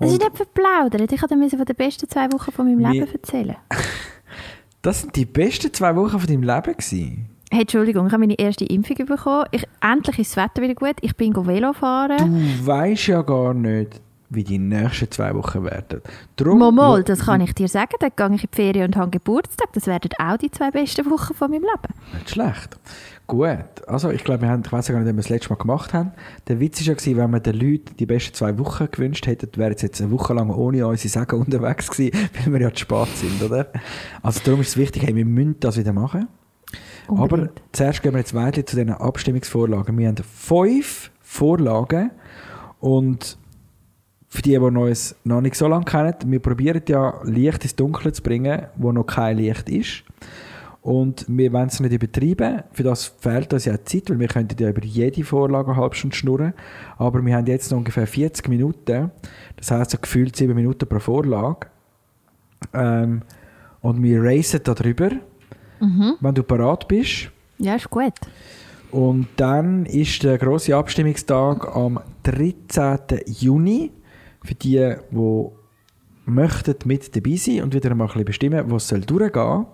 Es 0.00 0.12
ist 0.12 0.20
nicht 0.20 0.36
verplaudert. 0.36 1.12
Ich 1.12 1.20
mir 1.30 1.48
von 1.50 1.64
den 1.64 1.76
besten 1.76 2.08
zwei 2.08 2.30
Wochen 2.32 2.50
von 2.50 2.66
meinem 2.66 2.90
Leben 2.90 3.12
erzählen. 3.12 3.56
das 4.82 5.02
sind 5.02 5.14
die 5.14 5.24
besten 5.24 5.72
zwei 5.72 5.94
Wochen 5.94 6.18
von 6.18 6.26
deinem 6.26 6.42
Leben 6.42 6.72
gewesen. 6.76 7.28
Hey, 7.52 7.60
Entschuldigung, 7.60 8.06
ich 8.06 8.12
habe 8.12 8.20
meine 8.20 8.38
erste 8.38 8.64
Impfung 8.64 8.96
bekommen. 9.06 9.44
Ich, 9.52 9.64
endlich 9.80 10.18
ist 10.18 10.36
das 10.36 10.42
Wetter 10.44 10.62
wieder 10.62 10.74
gut. 10.74 10.96
Ich 11.02 11.14
bin 11.16 11.34
Velo 11.46 11.72
fahren. 11.74 12.16
Du 12.58 12.66
weißt 12.66 13.06
ja 13.08 13.22
gar 13.22 13.52
nicht, 13.54 14.00
wie 14.34 14.44
die 14.44 14.58
nächsten 14.58 15.10
zwei 15.10 15.34
Wochen 15.34 15.64
werden. 15.64 16.00
Drum, 16.36 16.74
Mal, 16.74 17.02
das 17.04 17.26
kann 17.26 17.40
ich 17.40 17.54
dir 17.54 17.68
sagen. 17.68 17.94
Dann 18.00 18.10
gehe 18.16 18.36
ich 18.36 18.44
in 18.44 18.50
die 18.50 18.56
Ferien 18.56 18.86
und 18.86 18.96
habe 18.96 19.10
Geburtstag. 19.10 19.72
Das 19.72 19.86
werden 19.86 20.10
auch 20.18 20.36
die 20.36 20.50
zwei 20.50 20.70
besten 20.70 21.10
Wochen 21.10 21.34
von 21.34 21.50
meinem 21.50 21.62
Leben. 21.62 21.94
Nicht 22.14 22.30
schlecht. 22.30 22.78
Gut. 23.26 23.86
Also, 23.86 24.10
ich 24.10 24.24
glaube, 24.24 24.42
wir 24.42 24.48
haben, 24.48 24.62
ich 24.64 24.72
weiß 24.72 24.88
gar 24.88 24.98
nicht, 24.98 25.08
ob 25.08 25.14
wir 25.14 25.22
das 25.22 25.28
letzte 25.28 25.50
Mal 25.50 25.56
gemacht 25.56 25.94
haben. 25.94 26.12
Der 26.48 26.60
Witz 26.60 26.80
war 26.80 26.86
ja, 26.88 26.94
gewesen, 26.94 27.16
wenn 27.16 27.30
wir 27.30 27.40
den 27.40 27.54
Leuten 27.54 27.96
die 27.98 28.06
besten 28.06 28.34
zwei 28.34 28.58
Wochen 28.58 28.88
gewünscht 28.90 29.26
hätten, 29.26 29.48
wären 29.56 29.76
sie 29.76 29.86
jetzt 29.86 30.00
eine 30.00 30.10
Woche 30.10 30.34
lang 30.34 30.50
ohne 30.50 30.86
unsere 30.86 31.08
Sagen 31.08 31.40
unterwegs 31.40 31.90
gewesen, 31.90 32.28
weil 32.44 32.52
wir 32.54 32.60
ja 32.60 32.72
zu 32.72 32.80
spät 32.80 33.08
sind, 33.16 33.42
oder? 33.42 33.68
Also, 34.22 34.40
darum 34.44 34.60
ist 34.60 34.68
es 34.68 34.76
wichtig, 34.76 35.04
hey, 35.04 35.14
wir 35.14 35.24
müssen 35.24 35.56
das 35.60 35.76
wieder 35.76 35.92
machen. 35.92 36.28
Aber 37.08 37.22
Unbedingt. 37.22 37.62
zuerst 37.72 38.02
gehen 38.02 38.12
wir 38.12 38.18
jetzt 38.18 38.34
weiter 38.34 38.64
zu 38.64 38.76
den 38.76 38.90
Abstimmungsvorlagen. 38.90 39.96
Wir 39.98 40.08
haben 40.08 40.16
fünf 40.16 41.10
Vorlagen 41.20 42.10
und 42.80 43.38
für 44.32 44.40
die, 44.40 44.52
die 44.52 44.56
uns 44.56 45.14
noch 45.24 45.42
nicht 45.42 45.56
so 45.56 45.68
lange 45.68 45.84
kennen, 45.84 46.14
wir 46.24 46.40
probieren 46.40 46.80
ja 46.88 47.20
Licht 47.22 47.64
ins 47.64 47.76
Dunkle 47.76 48.12
zu 48.12 48.22
bringen, 48.22 48.62
wo 48.76 48.90
noch 48.90 49.04
kein 49.04 49.36
Licht 49.36 49.68
ist. 49.68 50.04
Und 50.80 51.26
wir 51.28 51.52
wollen 51.52 51.66
es 51.66 51.80
nicht 51.80 51.92
übertreiben. 51.92 52.62
Für 52.72 52.82
das 52.82 53.04
fehlt 53.04 53.52
uns 53.52 53.66
ja 53.66 53.84
Zeit, 53.84 54.08
weil 54.08 54.18
wir 54.18 54.28
könnten 54.28 54.60
ja 54.60 54.70
über 54.70 54.82
jede 54.82 55.22
Vorlage 55.22 55.72
eine 55.72 55.76
halbe 55.76 55.94
Stunde 55.94 56.16
schnurren. 56.16 56.54
Aber 56.96 57.22
wir 57.22 57.36
haben 57.36 57.46
jetzt 57.46 57.70
noch 57.70 57.76
ungefähr 57.76 58.06
40 58.06 58.48
Minuten. 58.48 59.10
Das 59.56 59.70
heisst 59.70 59.90
so 59.90 59.98
gefühlt 59.98 60.34
7 60.34 60.54
Minuten 60.54 60.88
pro 60.88 60.98
Vorlage. 60.98 61.66
Ähm, 62.72 63.20
und 63.82 64.02
wir 64.02 64.24
racen 64.24 64.60
da 64.64 64.72
drüber. 64.72 65.10
Wenn 66.20 66.34
du 66.34 66.42
parat 66.42 66.88
bist. 66.88 67.30
Ja, 67.58 67.74
ist 67.74 67.90
gut. 67.90 68.14
Und 68.92 69.28
dann 69.36 69.84
ist 69.84 70.22
der 70.22 70.38
grosse 70.38 70.74
Abstimmungstag 70.74 71.76
am 71.76 72.00
13. 72.22 73.20
Juni. 73.26 73.90
Für 74.44 74.54
die, 74.54 74.94
die 75.10 75.46
möchten 76.26 76.74
mit 76.84 77.14
dabei 77.16 77.36
sein 77.36 77.62
und 77.62 77.74
wieder 77.74 77.90
einmal 77.90 78.06
ein 78.06 78.10
bisschen 78.12 78.24
bestimmen, 78.24 78.70
was 78.70 78.88
soll 78.88 79.00
durchgehen. 79.00 79.66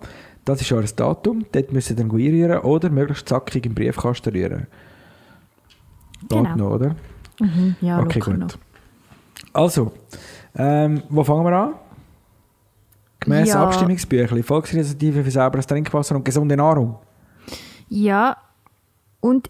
Das 0.45 0.61
ist 0.61 0.71
euer 0.71 0.83
Datum. 0.83 1.45
Dort 1.51 1.71
müsst 1.71 1.89
ihr 1.89 1.95
dann 1.95 2.09
einrühren 2.11 2.59
oder 2.61 2.89
möglichst 2.89 3.27
zackig 3.29 3.65
im 3.65 3.75
Briefkasten 3.75 4.31
rühren. 4.33 4.67
Geht 6.21 6.29
Genau. 6.29 6.55
noch, 6.55 6.71
oder? 6.71 6.95
Mhm, 7.39 7.75
ja, 7.81 7.99
okay, 7.99 8.19
gut. 8.19 8.37
noch. 8.37 8.49
Also, 9.53 9.91
ähm, 10.55 11.03
wo 11.09 11.23
fangen 11.23 11.45
wir 11.45 11.53
an? 11.53 11.73
Gemäss 13.19 13.49
Ja. 13.49 13.63
Abstimmungsbüchlein, 13.65 14.43
Volksinitiative 14.43 15.23
für 15.23 15.31
sauberes 15.31 15.67
Trinkwasser 15.67 16.15
und 16.15 16.23
gesunde 16.25 16.55
Nahrung. 16.57 16.97
Ja, 17.89 18.37
und 19.19 19.49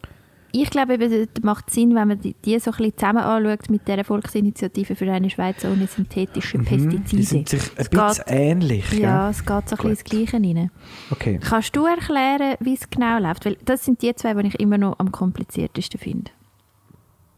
ich 0.52 0.70
glaube, 0.70 0.98
das 0.98 1.12
macht 1.44 1.70
Sinn, 1.70 1.96
wenn 1.96 2.08
man 2.08 2.20
die, 2.20 2.34
die 2.46 2.58
so 2.60 2.72
ein 2.72 2.78
bisschen 2.78 2.98
zusammen 2.98 3.20
anschaut 3.20 3.70
mit 3.70 3.88
der 3.88 4.04
Volksinitiative 4.04 4.96
für 4.96 5.12
eine 5.12 5.30
Schweiz 5.30 5.64
ohne 5.66 5.88
synthetische 5.88 6.58
Mhm, 6.58 6.66
Pestizide. 6.66 7.04
Die 7.18 7.24
sind 7.24 7.50
sich 7.50 7.62
ein 7.62 7.70
Es 7.78 7.90
bisschen 7.90 8.14
geht- 8.16 8.24
ähnlich. 8.28 8.90
gell? 8.90 9.00
Ja, 9.02 9.30
es 9.30 9.40
geht 9.46 9.48
so 9.48 9.54
ein 9.56 9.64
bisschen 9.78 9.90
ins 9.90 10.04
Gleiche 10.04 10.38
rein. 10.38 10.72
Okay. 11.12 11.40
Kannst 11.42 11.76
du 11.76 11.86
erklären, 11.86 12.56
wie 12.60 12.74
es 12.74 12.90
genau 12.90 13.20
läuft? 13.20 13.46
Weil 13.46 13.58
das 13.66 13.86
sind 13.86 14.02
die 14.02 14.14
zwei, 14.16 14.34
die 14.34 14.48
ich 14.48 14.60
immer 14.60 14.78
noch 14.78 14.98
am 15.00 15.12
kompliziertesten 15.12 16.00
finde. 16.00 16.32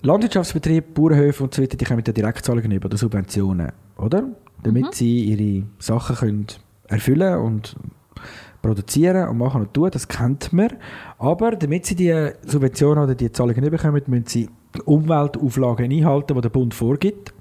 Landwirtschaftsbetriebe, 0.04 0.88
Bauernhöfe 0.94 1.44
und 1.44 1.54
so 1.54 1.62
weiter, 1.62 1.78
die 1.78 1.86
kommen 1.86 2.04
ja 2.06 2.12
Direktzahlungen 2.14 2.72
über 2.72 2.88
oder 2.88 2.98
Subventionen, 2.98 3.72
oder? 3.98 4.30
Damit 4.64 4.86
Mhm. 4.86 4.92
sie 4.94 5.24
ihre 5.26 5.66
Sachen 5.80 6.16
können 6.16 6.48
erfüllen 6.88 7.38
und 7.40 7.76
produzieren 8.62 9.28
und 9.28 9.38
machen 9.38 9.62
und 9.62 9.74
tun, 9.74 9.90
das 9.92 10.08
kennt 10.08 10.54
man. 10.54 10.70
Aber 11.18 11.52
damit 11.52 11.86
sie 11.86 11.96
die 11.96 12.30
Subventionen 12.46 13.04
oder 13.04 13.16
die 13.16 13.32
Zahlungen 13.32 13.62
nicht 13.62 13.72
bekommen, 13.72 14.02
müssen 14.08 14.28
sie 14.28 14.50
Umweltauflagen 14.86 15.92
einhalten, 15.92 16.36
die 16.36 16.42
der 16.42 16.50
Bund 16.50 16.74
vorgibt. 16.74 17.34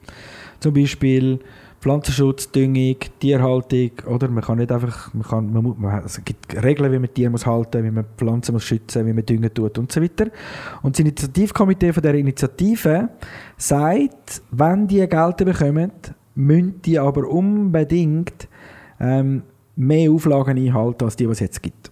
Zum 0.60 0.74
Beispiel 0.74 1.40
Pflanzenschutz, 1.80 2.50
Düngung, 2.50 2.96
Tierhaltung, 3.20 3.90
oder? 4.06 4.28
Man 4.28 4.44
kann 4.44 4.58
nicht 4.58 4.70
einfach, 4.70 5.14
man 5.14 5.22
kann, 5.22 5.52
man, 5.52 5.74
man, 5.78 6.04
es 6.04 6.22
gibt 6.22 6.62
Regeln, 6.62 6.92
wie 6.92 6.98
man 6.98 7.12
Tiere 7.12 7.30
muss 7.30 7.46
halten, 7.46 7.82
wie 7.84 7.90
man 7.90 8.04
Pflanzen 8.18 8.52
muss 8.52 8.64
schützen, 8.64 9.06
wie 9.06 9.14
man 9.14 9.24
düngen 9.24 9.52
tut 9.52 9.78
und 9.78 9.90
so 9.90 10.02
weiter. 10.02 10.26
Und 10.82 10.94
das 10.94 11.00
Initiativkomitee 11.00 11.94
von 11.94 12.02
der 12.02 12.14
Initiative 12.14 13.08
sagt, 13.56 14.42
wenn 14.50 14.88
die 14.88 14.98
Gelder 14.98 15.44
bekommen, 15.44 15.92
müssen 16.34 16.82
die 16.82 16.98
aber 16.98 17.26
unbedingt 17.26 18.46
ähm, 19.00 19.42
mehr 19.80 20.10
Auflagen 20.10 20.58
einhalten, 20.58 21.04
als 21.04 21.16
die, 21.16 21.24
die 21.26 21.32
es 21.32 21.40
jetzt 21.40 21.62
gibt. 21.62 21.90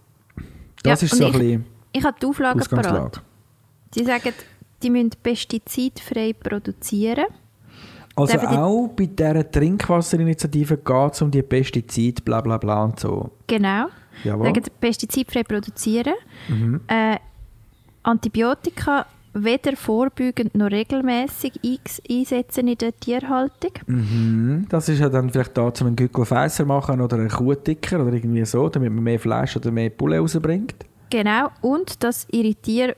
Das 0.83 1.01
Ja, 1.03 1.07
ist 1.07 1.17
so 1.17 1.25
ein 1.25 1.31
ich- 1.33 1.39
bisschen 1.39 1.65
Ich 1.93 2.05
habe 2.05 2.17
die 2.21 2.27
Auflagen 2.27 2.61
parat. 2.61 3.23
Sie 3.95 4.05
sagen, 4.05 4.33
die 4.83 4.91
müssen 4.91 5.11
pestizidfrei 5.23 6.33
produzieren. 6.35 7.25
Also 8.15 8.37
die- 8.39 8.47
auch 8.47 8.89
bei 8.97 9.07
dieser 9.07 9.51
Trinkwasserinitiative 9.51 10.77
geht 10.77 11.13
es 11.13 11.23
um 11.23 11.31
die 11.31 11.43
Pestizide, 11.43 12.21
bla 12.23 12.41
bla 12.41 12.59
bla 12.59 12.85
und 12.85 12.99
so. 13.01 13.31
Genau. 13.47 13.87
Jawohl. 14.25 14.47
Sagen, 14.47 14.63
pestizidfrei 14.81 15.45
produzieren. 15.45 16.15
Mhm. 16.49 16.81
Äh, 16.89 17.17
Antibiotika 18.03 19.07
weder 19.45 19.77
vorbeugend 19.77 20.55
noch 20.55 20.71
regelmäßig 20.71 21.61
einsetzen 22.09 22.69
in 22.69 22.79
der 22.79 22.99
Tierhaltung. 22.99 23.73
Mhm. 23.87 24.67
Das 24.69 24.89
ist 24.89 25.01
ja 25.01 25.09
dann 25.09 25.31
vielleicht 25.31 25.57
da, 25.57 25.63
um 25.63 25.73
einen 25.81 25.97
Gückel 25.97 26.25
Fässer 26.25 26.65
machen 26.65 27.01
oder 27.01 27.17
einen 27.17 27.29
Kuhticker 27.29 28.01
oder 28.01 28.13
irgendwie 28.13 28.45
so, 28.45 28.69
damit 28.69 28.93
man 28.93 29.05
mehr 29.05 29.21
Fleisch 29.21 29.57
oder 29.57 29.71
mehr 29.71 29.91
Bulle 29.91 30.19
rausbringt. 30.19 30.77
Genau. 31.11 31.49
Und 31.61 32.03
dass 32.05 32.27
ihre 32.31 32.55
Tiere 32.55 32.97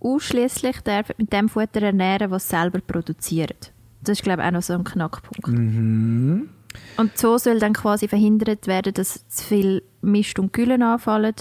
ausschließlich 0.00 0.76
mit 1.18 1.32
dem 1.32 1.48
Futter 1.48 1.82
ernähren, 1.82 2.30
was 2.30 2.48
sie 2.48 2.56
selber 2.56 2.80
produzieren. 2.80 3.56
Das 4.02 4.18
ist, 4.18 4.24
glaube 4.24 4.42
ich, 4.42 4.48
auch 4.48 4.52
noch 4.52 4.62
so 4.62 4.74
ein 4.74 4.84
Knackpunkt. 4.84 5.48
Mhm. 5.48 6.48
Und 6.96 7.18
so 7.18 7.38
soll 7.38 7.58
dann 7.58 7.74
quasi 7.74 8.08
verhindert 8.08 8.66
werden, 8.66 8.94
dass 8.94 9.28
zu 9.28 9.44
viel 9.44 9.82
Mist 10.00 10.38
und 10.38 10.52
Gülle 10.52 10.84
anfallen, 10.84 11.34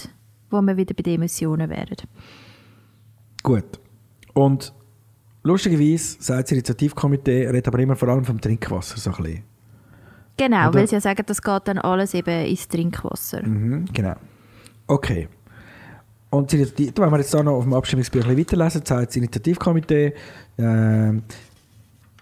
wo 0.49 0.61
wir 0.61 0.77
wieder 0.77 0.93
bei 0.93 1.03
den 1.03 1.15
Emissionen 1.15 1.69
wären. 1.69 1.97
Gut. 3.41 3.80
Und 4.33 4.73
lustigerweise 5.43 6.17
sagt 6.19 6.43
das 6.43 6.51
Initiativkomitee, 6.51 7.47
redet 7.47 7.67
aber 7.67 7.79
immer 7.79 7.95
vor 7.95 8.09
allem 8.09 8.25
vom 8.25 8.39
Trinkwasser 8.39 8.97
so 8.97 9.11
ein 9.11 9.23
bisschen. 9.23 9.43
Genau, 10.37 10.69
Oder? 10.69 10.79
weil 10.79 10.87
sie 10.87 10.95
ja 10.95 11.01
sagen, 11.01 11.23
das 11.25 11.41
geht 11.41 11.61
dann 11.65 11.77
alles 11.77 12.13
eben 12.13 12.45
ins 12.45 12.67
Trinkwasser. 12.67 13.45
Mhm, 13.45 13.85
genau. 13.93 14.15
Okay. 14.87 15.27
Und 16.29 16.51
das 16.51 16.59
Initiativ- 16.59 16.93
wenn 16.97 17.11
wir 17.11 17.17
jetzt 17.17 17.33
da 17.33 17.43
noch 17.43 17.53
auf 17.53 17.63
dem 17.63 17.73
Abstimmungsbüchlein 17.73 18.37
weiterlesen, 18.37 18.85
sagt 18.85 19.09
das 19.09 19.15
Initiativkomitee, 19.15 20.13
ähm, 20.57 21.23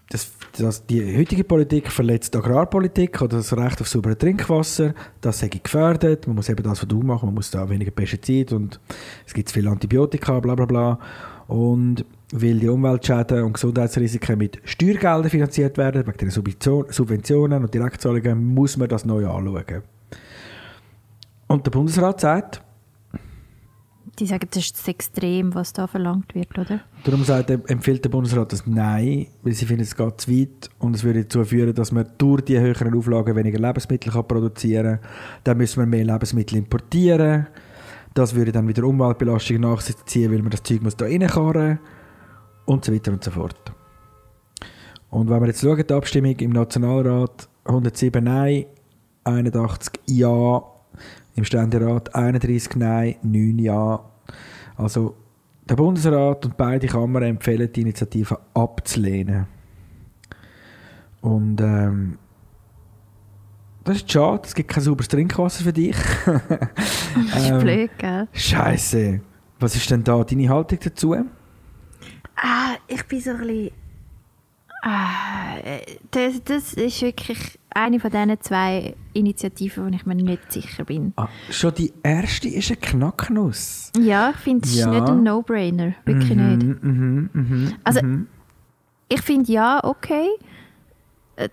das, 0.09 0.31
das, 0.57 0.85
die 0.87 1.17
heutige 1.17 1.43
Politik 1.43 1.91
verletzt 1.91 2.33
die 2.33 2.39
Agrarpolitik 2.39 3.21
oder 3.21 3.37
das 3.37 3.55
Recht 3.55 3.79
auf 3.79 3.87
sauberes 3.87 4.17
Trinkwasser. 4.17 4.95
Das 5.21 5.39
sei 5.39 5.49
gefährdet. 5.49 6.25
Man 6.25 6.35
muss 6.35 6.49
eben 6.49 6.63
das, 6.63 6.81
was 6.81 6.87
du 6.87 7.01
machst, 7.01 7.23
man 7.23 7.35
muss 7.35 7.51
da 7.51 7.69
weniger 7.69 7.91
Pestizide 7.91 8.55
und 8.55 8.79
es 9.27 9.33
gibt 9.33 9.49
zu 9.49 9.53
viele 9.53 9.69
Antibiotika, 9.69 10.39
bla 10.39 10.55
bla 10.55 10.65
bla. 10.65 10.99
Und 11.49 12.05
weil 12.31 12.59
die 12.59 12.67
Umweltschäden 12.67 13.43
und 13.43 13.53
Gesundheitsrisiken 13.53 14.37
mit 14.37 14.61
Steuergeldern 14.63 15.31
finanziert 15.31 15.79
werden, 15.79 16.05
wegen 16.05 16.17
den 16.17 16.29
Subventionen 16.29 17.63
und 17.63 17.73
Direktzahlungen, 17.73 18.53
muss 18.53 18.77
man 18.77 18.87
das 18.87 19.03
neu 19.03 19.27
anschauen. 19.27 19.81
Und 21.47 21.65
der 21.65 21.71
Bundesrat 21.71 22.21
sagt, 22.21 22.61
die 24.19 24.27
sagen, 24.27 24.47
das 24.51 24.63
ist 24.63 24.77
das 24.77 24.87
Extrem, 24.87 25.55
was 25.55 25.73
da 25.73 25.87
verlangt 25.87 26.35
wird, 26.35 26.55
oder? 26.59 26.81
Darum 27.03 27.23
sagt, 27.23 27.49
empfiehlt 27.49 28.03
der 28.05 28.09
Bundesrat 28.09 28.51
das 28.53 28.67
Nein, 28.67 29.27
weil 29.41 29.53
sie 29.53 29.65
finden, 29.65 29.83
es 29.83 29.95
geht 29.95 30.21
zu 30.21 30.31
weit 30.31 30.69
und 30.77 30.95
es 30.95 31.03
würde 31.03 31.23
dazu 31.23 31.43
führen, 31.43 31.73
dass 31.73 31.91
man 31.91 32.05
durch 32.19 32.41
die 32.41 32.59
höheren 32.59 32.93
Auflagen 32.93 33.35
weniger 33.35 33.57
Lebensmittel 33.57 34.11
kann 34.11 34.27
produzieren 34.27 34.99
kann. 34.99 35.09
Dann 35.45 35.57
müssen 35.57 35.79
wir 35.79 35.87
mehr 35.87 36.05
Lebensmittel 36.05 36.57
importieren. 36.57 37.47
Das 38.19 38.35
würde 38.35 38.51
dann 38.51 38.67
wieder 38.67 38.83
Umweltbelastungen 38.83 39.61
nach 39.61 39.79
sich 39.79 39.95
ziehen, 40.03 40.29
weil 40.29 40.41
man 40.41 40.49
das 40.49 40.61
Zeug 40.61 40.81
muss 40.81 40.97
da 40.97 41.05
reinkarren 41.05 41.79
und 42.65 42.83
so 42.83 42.93
weiter 42.93 43.13
und 43.13 43.23
so 43.23 43.31
fort. 43.31 43.71
Und 45.09 45.29
wenn 45.29 45.39
wir 45.39 45.47
jetzt 45.47 45.61
schauen, 45.61 45.81
die 45.87 45.93
Abstimmung 45.93 46.35
im 46.35 46.51
Nationalrat 46.51 47.47
107 47.63 48.21
Nein, 48.21 48.65
81 49.23 50.01
Ja, 50.07 50.61
im 51.35 51.45
Ständerat 51.45 52.13
31 52.13 52.75
Nein, 52.75 53.15
9 53.21 53.57
Ja. 53.57 54.03
Also 54.75 55.15
der 55.69 55.75
Bundesrat 55.77 56.45
und 56.45 56.57
beide 56.57 56.87
Kammern 56.87 57.23
empfehlen 57.23 57.71
die 57.71 57.81
Initiative 57.83 58.37
abzulehnen. 58.53 59.47
Und 61.21 61.61
ähm, 61.61 62.17
das 63.89 63.97
ist 63.97 64.11
schade, 64.11 64.41
es 64.45 64.53
gibt 64.53 64.69
kein 64.69 64.83
sauberes 64.83 65.07
Trinkwasser 65.07 65.63
für 65.63 65.73
dich. 65.73 65.95
das 66.25 67.43
ist 67.43 67.49
ähm, 67.49 67.59
blöd, 67.59 67.89
gell? 67.97 68.27
Scheiße. 68.33 69.19
Was 69.59 69.75
ist 69.75 69.89
denn 69.89 70.03
da 70.03 70.23
deine 70.23 70.47
Haltung 70.47 70.77
dazu? 70.83 71.15
Ah, 72.35 72.75
ich 72.87 73.03
bin 73.07 73.19
so 73.19 73.31
ein 73.31 73.39
bisschen... 73.39 73.71
Ah, 74.83 75.57
das, 76.11 76.43
das 76.45 76.73
ist 76.75 77.01
wirklich 77.01 77.59
eine 77.71 77.99
von 77.99 78.11
diesen 78.11 78.39
zwei 78.41 78.95
Initiativen, 79.13 79.85
wo 79.91 79.95
ich 79.95 80.05
mir 80.05 80.15
nicht 80.15 80.51
sicher 80.51 80.85
bin. 80.85 81.13
Ah, 81.17 81.27
schon 81.49 81.73
die 81.73 81.91
erste 82.03 82.47
ist 82.47 82.69
eine 82.69 82.77
Knacknuss. 82.77 83.91
Ja, 83.99 84.29
ich 84.29 84.37
finde, 84.37 84.67
es 84.67 84.75
ja. 84.77 84.85
ist 84.85 84.99
nicht 84.99 85.09
ein 85.09 85.23
No-Brainer. 85.23 85.95
Wirklich 86.05 86.35
mhm, 86.35 86.57
nicht. 86.57 86.83
Mhm, 86.83 87.29
mhm, 87.33 87.73
also, 87.83 88.01
mhm. 88.03 88.27
ich 89.09 89.21
finde 89.21 89.51
ja, 89.51 89.83
okay. 89.83 90.27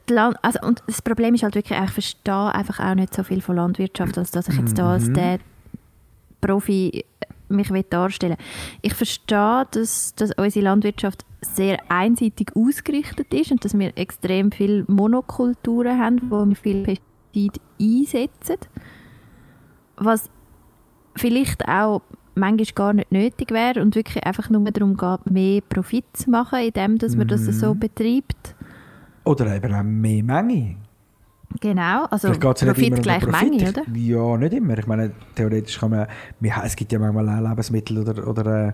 Land, 0.08 0.36
also, 0.42 0.58
und 0.62 0.82
das 0.86 1.02
Problem 1.02 1.34
ist 1.34 1.42
halt 1.42 1.54
wirklich, 1.54 1.78
ich 1.78 1.90
verstehe 1.90 2.54
einfach 2.54 2.80
auch 2.80 2.94
nicht 2.94 3.14
so 3.14 3.22
viel 3.22 3.40
von 3.40 3.56
Landwirtschaft, 3.56 4.18
als 4.18 4.30
dass 4.30 4.48
ich 4.48 4.58
jetzt 4.58 4.78
da 4.78 4.92
als 4.92 5.08
mhm. 5.08 5.14
der 5.14 5.38
Profi 6.40 7.04
mich 7.48 7.70
darstellen 7.90 8.36
Ich 8.82 8.94
verstehe, 8.94 9.66
dass, 9.70 10.14
dass 10.16 10.32
unsere 10.36 10.64
Landwirtschaft 10.64 11.24
sehr 11.40 11.78
einseitig 11.88 12.50
ausgerichtet 12.56 13.32
ist 13.32 13.52
und 13.52 13.64
dass 13.64 13.78
wir 13.78 13.96
extrem 13.96 14.50
viele 14.50 14.84
Monokulturen 14.88 15.98
haben, 16.00 16.20
wo 16.28 16.44
wir 16.44 16.56
viel 16.56 16.82
Pestizid 16.82 17.60
einsetzen. 17.80 18.56
Was 19.96 20.28
vielleicht 21.14 21.68
auch 21.68 22.02
manchmal 22.34 22.66
gar 22.74 22.92
nicht 22.92 23.12
nötig 23.12 23.50
wäre 23.50 23.80
und 23.80 23.94
wirklich 23.94 24.24
einfach 24.24 24.50
nur 24.50 24.70
darum 24.70 24.96
geht, 24.96 25.30
mehr 25.30 25.60
Profit 25.62 26.04
zu 26.12 26.30
machen, 26.30 26.58
indem 26.58 26.98
dass 26.98 27.16
man 27.16 27.28
das 27.28 27.44
so 27.44 27.74
mhm. 27.74 27.80
betreibt. 27.80 28.55
Oder 29.26 29.56
eben 29.56 29.74
auch 29.74 29.82
mehr 29.82 30.22
Menge. 30.22 30.76
Genau, 31.60 32.04
also 32.06 32.30
Profit 32.32 33.02
gleich 33.02 33.22
Profit. 33.22 33.50
Menge, 33.50 33.68
oder? 33.68 33.82
Ja, 33.94 34.36
nicht 34.36 34.52
immer. 34.52 34.78
Ich 34.78 34.86
meine, 34.86 35.12
theoretisch 35.34 35.78
kann 35.78 35.90
man, 35.90 36.06
es 36.64 36.76
gibt 36.76 36.92
ja 36.92 36.98
manchmal 36.98 37.28
auch 37.28 37.48
Lebensmittel 37.48 37.98
oder, 37.98 38.26
oder 38.26 38.68
äh, 38.68 38.72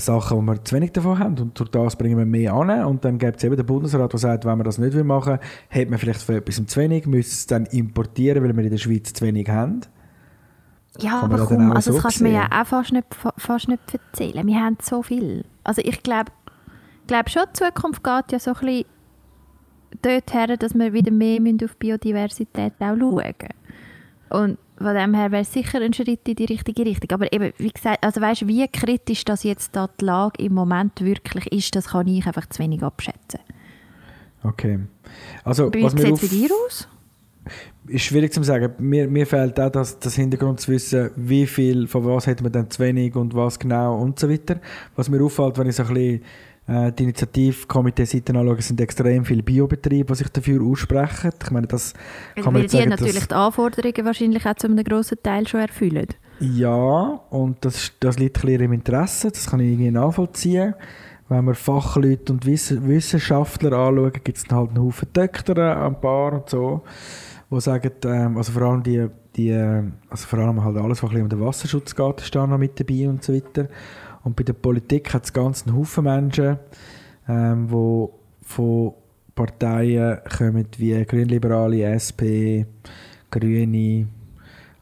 Sachen, 0.00 0.36
wo 0.36 0.42
wir 0.42 0.62
zu 0.64 0.76
wenig 0.76 0.92
davon 0.92 1.18
haben 1.18 1.38
und 1.38 1.58
durch 1.58 1.70
das 1.70 1.96
bringen 1.96 2.18
wir 2.18 2.26
mehr 2.26 2.52
an 2.52 2.84
und 2.84 3.04
dann 3.04 3.18
gibt 3.18 3.38
es 3.38 3.44
eben 3.44 3.56
den 3.56 3.66
Bundesrat, 3.66 4.12
der 4.12 4.20
sagt, 4.20 4.44
wenn 4.44 4.58
man 4.58 4.64
das 4.64 4.78
nicht 4.78 4.94
machen 5.04 5.38
will, 5.38 5.80
hat 5.80 5.90
man 5.90 5.98
vielleicht 5.98 6.22
für 6.22 6.36
etwas 6.36 6.64
zu 6.64 6.80
wenig, 6.80 7.06
müsste 7.06 7.32
es 7.32 7.46
dann 7.46 7.66
importieren, 7.66 8.44
weil 8.44 8.56
wir 8.56 8.64
in 8.64 8.70
der 8.70 8.78
Schweiz 8.78 9.12
zu 9.12 9.24
wenig 9.24 9.48
haben. 9.48 9.80
Ja, 10.98 11.20
aber 11.22 11.46
komm, 11.46 11.72
also 11.72 11.92
so 11.92 11.96
das 11.96 12.02
kannst 12.02 12.20
du 12.20 12.24
mir 12.24 12.32
ja 12.32 12.48
auch 12.50 12.66
fast 12.66 12.92
nicht, 12.92 13.06
fast 13.36 13.68
nicht 13.68 13.80
erzählen. 13.92 14.46
Wir 14.46 14.60
haben 14.60 14.76
so 14.82 15.02
viel. 15.02 15.44
Also 15.64 15.82
ich 15.84 16.02
glaube 16.02 16.32
glaub 17.06 17.30
schon, 17.30 17.44
die 17.48 17.64
Zukunft 17.64 18.04
geht 18.04 18.32
ja 18.32 18.38
so 18.38 18.52
ein 18.52 18.60
bisschen 18.60 18.84
dorthin, 20.02 20.56
dass 20.58 20.74
wir 20.74 20.92
wieder 20.92 21.10
mehr 21.10 21.40
auf 21.64 21.76
Biodiversität 21.76 22.72
auch 22.78 22.96
schauen 22.96 23.34
Und 24.30 24.58
von 24.78 24.94
dem 24.94 25.14
her 25.14 25.30
wäre 25.30 25.42
es 25.42 25.52
sicher 25.52 25.80
ein 25.80 25.92
Schritt 25.92 26.26
in 26.26 26.36
die 26.36 26.46
richtige 26.46 26.86
Richtung. 26.86 27.10
Aber 27.12 27.32
eben, 27.32 27.52
wie 27.58 27.70
gesagt, 27.70 28.02
also 28.02 28.20
weißt, 28.20 28.46
wie 28.48 28.66
kritisch 28.68 29.24
das 29.24 29.42
jetzt 29.42 29.76
da 29.76 29.90
die 30.00 30.06
Lage 30.06 30.42
im 30.42 30.54
Moment 30.54 31.00
wirklich 31.02 31.52
ist, 31.52 31.76
das 31.76 31.88
kann 31.88 32.08
ich 32.08 32.26
einfach 32.26 32.48
zu 32.48 32.62
wenig 32.62 32.82
abschätzen. 32.82 33.40
Okay. 34.42 34.78
Also, 35.44 35.72
wie 35.74 35.88
sieht 35.88 36.12
es 36.12 36.20
bei 36.20 36.26
dir 36.28 36.50
aus? 36.66 36.88
Ist 37.86 38.04
schwierig 38.04 38.32
zu 38.32 38.42
sagen. 38.42 38.72
Mir, 38.78 39.08
mir 39.08 39.26
fehlt 39.26 39.58
auch 39.58 39.70
das, 39.70 39.98
das 39.98 40.14
Hintergrund 40.14 40.60
zu 40.60 40.70
wissen, 40.70 41.10
wie 41.16 41.46
viel, 41.46 41.86
von 41.86 42.06
was 42.06 42.26
hat 42.26 42.40
man 42.40 42.52
dann 42.52 42.70
zu 42.70 42.82
wenig 42.82 43.16
und 43.16 43.34
was 43.34 43.58
genau 43.58 44.00
und 44.00 44.18
so 44.18 44.30
weiter. 44.30 44.60
Was 44.96 45.08
mir 45.08 45.22
auffällt, 45.22 45.58
wenn 45.58 45.66
ich 45.66 45.76
so 45.76 45.82
ein 45.82 45.94
bisschen 45.94 46.22
äh, 46.66 46.92
die 46.92 47.04
Initiativkomitee-Seiten 47.04 48.36
anschauen, 48.36 48.60
sind 48.60 48.80
extrem 48.80 49.24
viele 49.24 49.42
Biobetriebe, 49.42 50.12
die 50.12 50.18
sich 50.18 50.28
dafür 50.28 50.62
aussprechen. 50.62 51.32
Ich 51.42 51.50
meine, 51.50 51.66
das 51.66 51.94
kann 52.36 52.44
man 52.44 52.54
Weil 52.54 52.62
die 52.62 52.68
sagen, 52.68 52.90
natürlich 52.90 53.26
die 53.26 53.34
Anforderungen 53.34 54.04
wahrscheinlich 54.04 54.46
auch 54.46 54.54
zu 54.54 54.66
einem 54.68 54.84
grossen 54.84 55.18
Teil 55.22 55.46
schon 55.48 55.60
erfüllen. 55.60 56.06
Ja, 56.40 57.20
und 57.30 57.64
das, 57.64 57.92
das 58.00 58.18
liegt 58.18 58.38
ein 58.38 58.46
bisschen 58.46 58.62
im 58.62 58.72
Interesse, 58.72 59.30
das 59.30 59.50
kann 59.50 59.60
ich 59.60 59.72
irgendwie 59.72 59.90
nachvollziehen. 59.90 60.74
Wenn 61.28 61.44
wir 61.44 61.54
Fachleute 61.54 62.32
und 62.32 62.46
Wissenschaftler 62.46 63.72
anschauen, 63.72 64.12
gibt 64.24 64.36
es 64.36 64.44
halt 64.50 64.70
einen 64.70 64.82
Haufen 64.82 65.08
Doktoren, 65.12 65.78
ein 65.78 66.00
paar 66.00 66.32
und 66.32 66.48
so, 66.48 66.82
die 67.50 67.60
sagen, 67.60 67.92
ähm, 68.04 68.36
also 68.36 68.52
vor 68.52 68.62
allem 68.62 68.82
die, 68.82 69.06
die 69.36 69.52
also 69.52 70.26
vor 70.26 70.38
allem 70.38 70.64
halt 70.64 70.76
alles, 70.76 71.02
was 71.02 71.10
ein 71.10 71.14
bisschen 71.14 71.22
um 71.22 71.28
den 71.28 71.40
Wasserschutz 71.40 71.94
geht, 71.94 72.20
ist 72.20 72.34
da 72.34 72.46
noch 72.46 72.58
mit 72.58 72.80
dabei 72.80 73.08
und 73.08 73.22
so 73.22 73.34
weiter. 73.34 73.68
Und 74.22 74.36
bei 74.36 74.42
der 74.42 74.52
Politik 74.52 75.12
hat 75.14 75.24
es 75.24 75.32
ganz 75.32 75.66
einen 75.66 75.76
Haufen 75.76 76.04
Menschen, 76.04 76.58
ähm, 77.28 77.68
die 77.68 78.06
von 78.42 78.94
Parteien 79.34 80.18
kommen 80.36 80.66
wie 80.76 81.04
Grünliberale, 81.04 81.84
SP, 81.96 82.66
Grüne. 83.30 84.06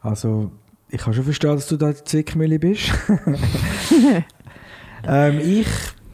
Also 0.01 0.51
ich 0.89 1.01
kann 1.01 1.15
schon 1.15 1.25
verstehen, 1.25 1.55
dass 1.55 1.69
du 1.69 1.77
da 1.77 1.93
die 1.93 2.03
Zwickmühle 2.03 2.59
bist. 2.59 2.91
ähm, 5.07 5.39
ich, 5.41 5.69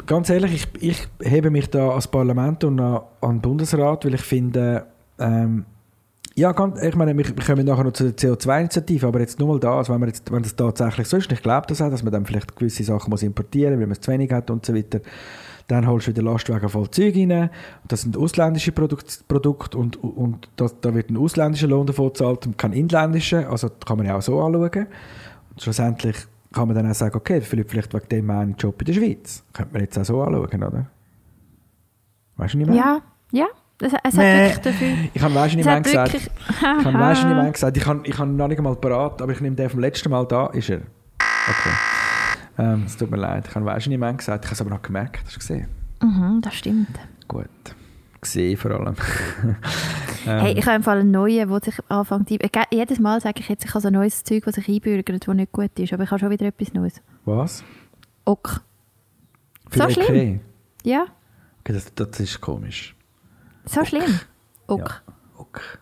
ganz 0.07 0.29
ehrlich, 0.31 0.67
ich, 0.77 0.91
ich 0.91 1.09
hebe 1.21 1.51
mich 1.51 1.71
da 1.71 1.91
als 1.91 2.09
Parlament 2.09 2.65
und 2.65 2.81
an, 2.81 3.03
an 3.21 3.37
den 3.37 3.41
Bundesrat, 3.41 4.05
weil 4.05 4.15
ich 4.15 4.23
finde, 4.23 4.87
ähm, 5.19 5.65
ja, 6.37 6.53
ganz, 6.53 6.83
ich 6.83 6.97
meine, 6.97 7.17
wir 7.17 7.25
kommen 7.37 7.65
nachher 7.65 7.85
noch 7.85 7.93
zu 7.93 8.11
der 8.11 8.17
CO2-Initiative, 8.17 9.07
aber 9.07 9.21
jetzt 9.21 9.39
nur 9.39 9.49
mal 9.49 9.61
da, 9.61 9.79
also 9.79 9.93
wenn, 9.93 10.01
man 10.01 10.09
jetzt, 10.09 10.31
wenn 10.33 10.43
das 10.43 10.57
tatsächlich 10.57 11.07
so 11.07 11.17
ist, 11.17 11.31
ich 11.31 11.43
glaube 11.43 11.67
das 11.69 11.81
auch, 11.81 11.91
dass 11.91 12.03
man 12.03 12.13
dann 12.13 12.27
vielleicht 12.27 12.57
gewisse 12.57 12.83
Sachen 12.83 13.11
muss 13.11 13.23
importieren 13.23 13.75
muss, 13.75 13.81
weil 13.81 13.87
man 13.87 13.93
es 13.93 14.01
zu 14.01 14.11
wenig 14.11 14.33
hat 14.33 14.51
und 14.51 14.67
so 14.67 14.75
weiter, 14.75 15.01
dann 15.69 15.87
holst 15.87 16.07
du 16.07 16.11
wieder 16.11 16.23
Lastwagen 16.23 16.69
voll 16.69 16.91
Zeug 16.91 17.15
rein. 17.17 17.51
Das 17.89 18.03
sind 18.03 18.17
ausländische 18.17 18.73
Produkte 18.73 19.25
Produkt 19.27 19.75
und, 19.75 19.97
und 20.03 20.49
das, 20.57 20.79
da 20.81 20.95
wird 20.95 21.11
ein 21.11 21.17
ausländischer 21.17 21.69
Lohn 21.69 21.87
davon 21.87 22.09
gezahlt 22.09 22.47
und 22.47 22.59
kein 22.59 22.73
inländischer. 22.73 23.49
Also 23.49 23.71
kann 23.87 23.97
man 23.97 24.07
ja 24.07 24.17
auch 24.17 24.23
so 24.23 24.41
anschauen. 24.43 24.87
Und 25.51 25.63
schlussendlich 25.63 26.17
kann 26.53 26.69
man 26.69 26.77
dann 26.77 26.91
auch 26.91 26.95
sagen, 26.95 27.17
okay, 27.17 27.41
vielleicht 27.41 27.95
wegen 27.95 28.09
dem 28.09 28.31
einen 28.31 28.57
Job 28.57 28.81
in 28.83 28.87
der 28.87 28.93
Schweiz. 28.93 29.43
Könnte 29.53 29.73
man 29.73 29.83
jetzt 29.83 29.99
auch 29.99 30.05
so 30.05 30.23
anschauen, 30.23 30.63
oder? 30.63 30.87
Weißt 32.37 32.55
du 32.55 32.59
nicht 32.59 32.69
mehr? 32.69 32.77
Ja, 32.77 33.01
ja. 33.33 33.47
Es, 33.85 33.93
es 34.03 34.15
nee, 34.15 34.51
hat 34.51 34.65
dafür... 34.65 34.89
Ich 35.13 35.21
habe 35.21 35.35
mehr 35.35 35.47
gesagt. 35.83 36.15
ich 36.15 36.31
habe 36.63 36.93
mehr 36.93 37.53
gesagt. 37.53 37.77
Ich 37.77 37.87
habe 37.87 38.01
ich 38.07 38.19
hab 38.19 38.29
noch 38.29 38.49
nicht 38.49 38.57
einmal 38.57 38.77
parat, 38.77 39.21
aber 39.21 39.33
ich 39.33 39.41
nehme 39.43 39.55
den 39.57 39.69
vom 39.69 39.81
letzten 39.81 40.09
Mal 40.09 40.27
da. 40.27 40.47
Ist 40.47 40.71
er? 40.71 40.79
Okay. 40.79 41.71
Ähm, 42.57 42.85
es 42.87 42.97
tut 42.97 43.11
mir 43.11 43.19
leid. 43.19 43.47
Ich 43.47 43.55
habe 43.55 43.65
mehr 43.65 44.13
gesagt. 44.15 44.45
Ich 44.45 44.51
habe 44.51 44.55
es 44.55 44.61
aber 44.63 44.71
noch 44.71 44.81
gemerkt. 44.81 45.21
Hast 45.27 45.35
du 45.35 45.39
gesehen? 45.39 45.69
Mhm, 46.03 46.41
das 46.41 46.55
stimmt. 46.55 46.99
Gut. 47.29 47.47
Gesehen 48.23 48.57
vor 48.57 48.71
allem. 48.71 48.95
ähm. 50.27 50.41
Hey, 50.41 50.55
ich 50.55 50.65
habe 50.65 50.77
einfach 50.77 50.93
einen 50.93 51.11
neuen, 51.11 51.47
der 51.47 51.61
sich 51.61 51.79
anfängt... 51.91 52.31
Jedes 52.71 52.99
Mal 53.01 53.21
sage 53.21 53.41
ich 53.41 53.51
jetzt, 53.51 53.67
ich 53.67 53.71
habe 53.75 53.83
so 53.83 53.89
ein 53.89 53.95
neues 53.95 54.25
Zeug, 54.25 54.45
das 54.47 54.55
sich 54.55 54.67
einbürgert, 54.67 55.29
das 55.29 55.35
nicht 55.35 55.53
gut 55.53 55.79
ist. 55.79 55.93
Aber 55.93 56.05
ich 56.05 56.11
habe 56.11 56.21
schon 56.21 56.31
wieder 56.31 56.47
etwas 56.47 56.73
Neues. 56.73 57.03
Was? 57.27 57.63
Ok. 58.25 58.63
Für 59.69 59.79
so 59.79 59.91
schlimm? 59.91 60.07
Okay. 60.07 60.41
Ja. 60.85 61.05
Okay, 61.61 61.75
das, 61.75 61.95
das 61.95 62.21
ist 62.21 62.41
komisch. 62.41 62.95
So 63.65 63.81
ok. 63.81 63.87
schlimm? 63.87 64.21
Ok. 64.67 64.81
Ja, 64.81 65.15
ok. 65.39 65.79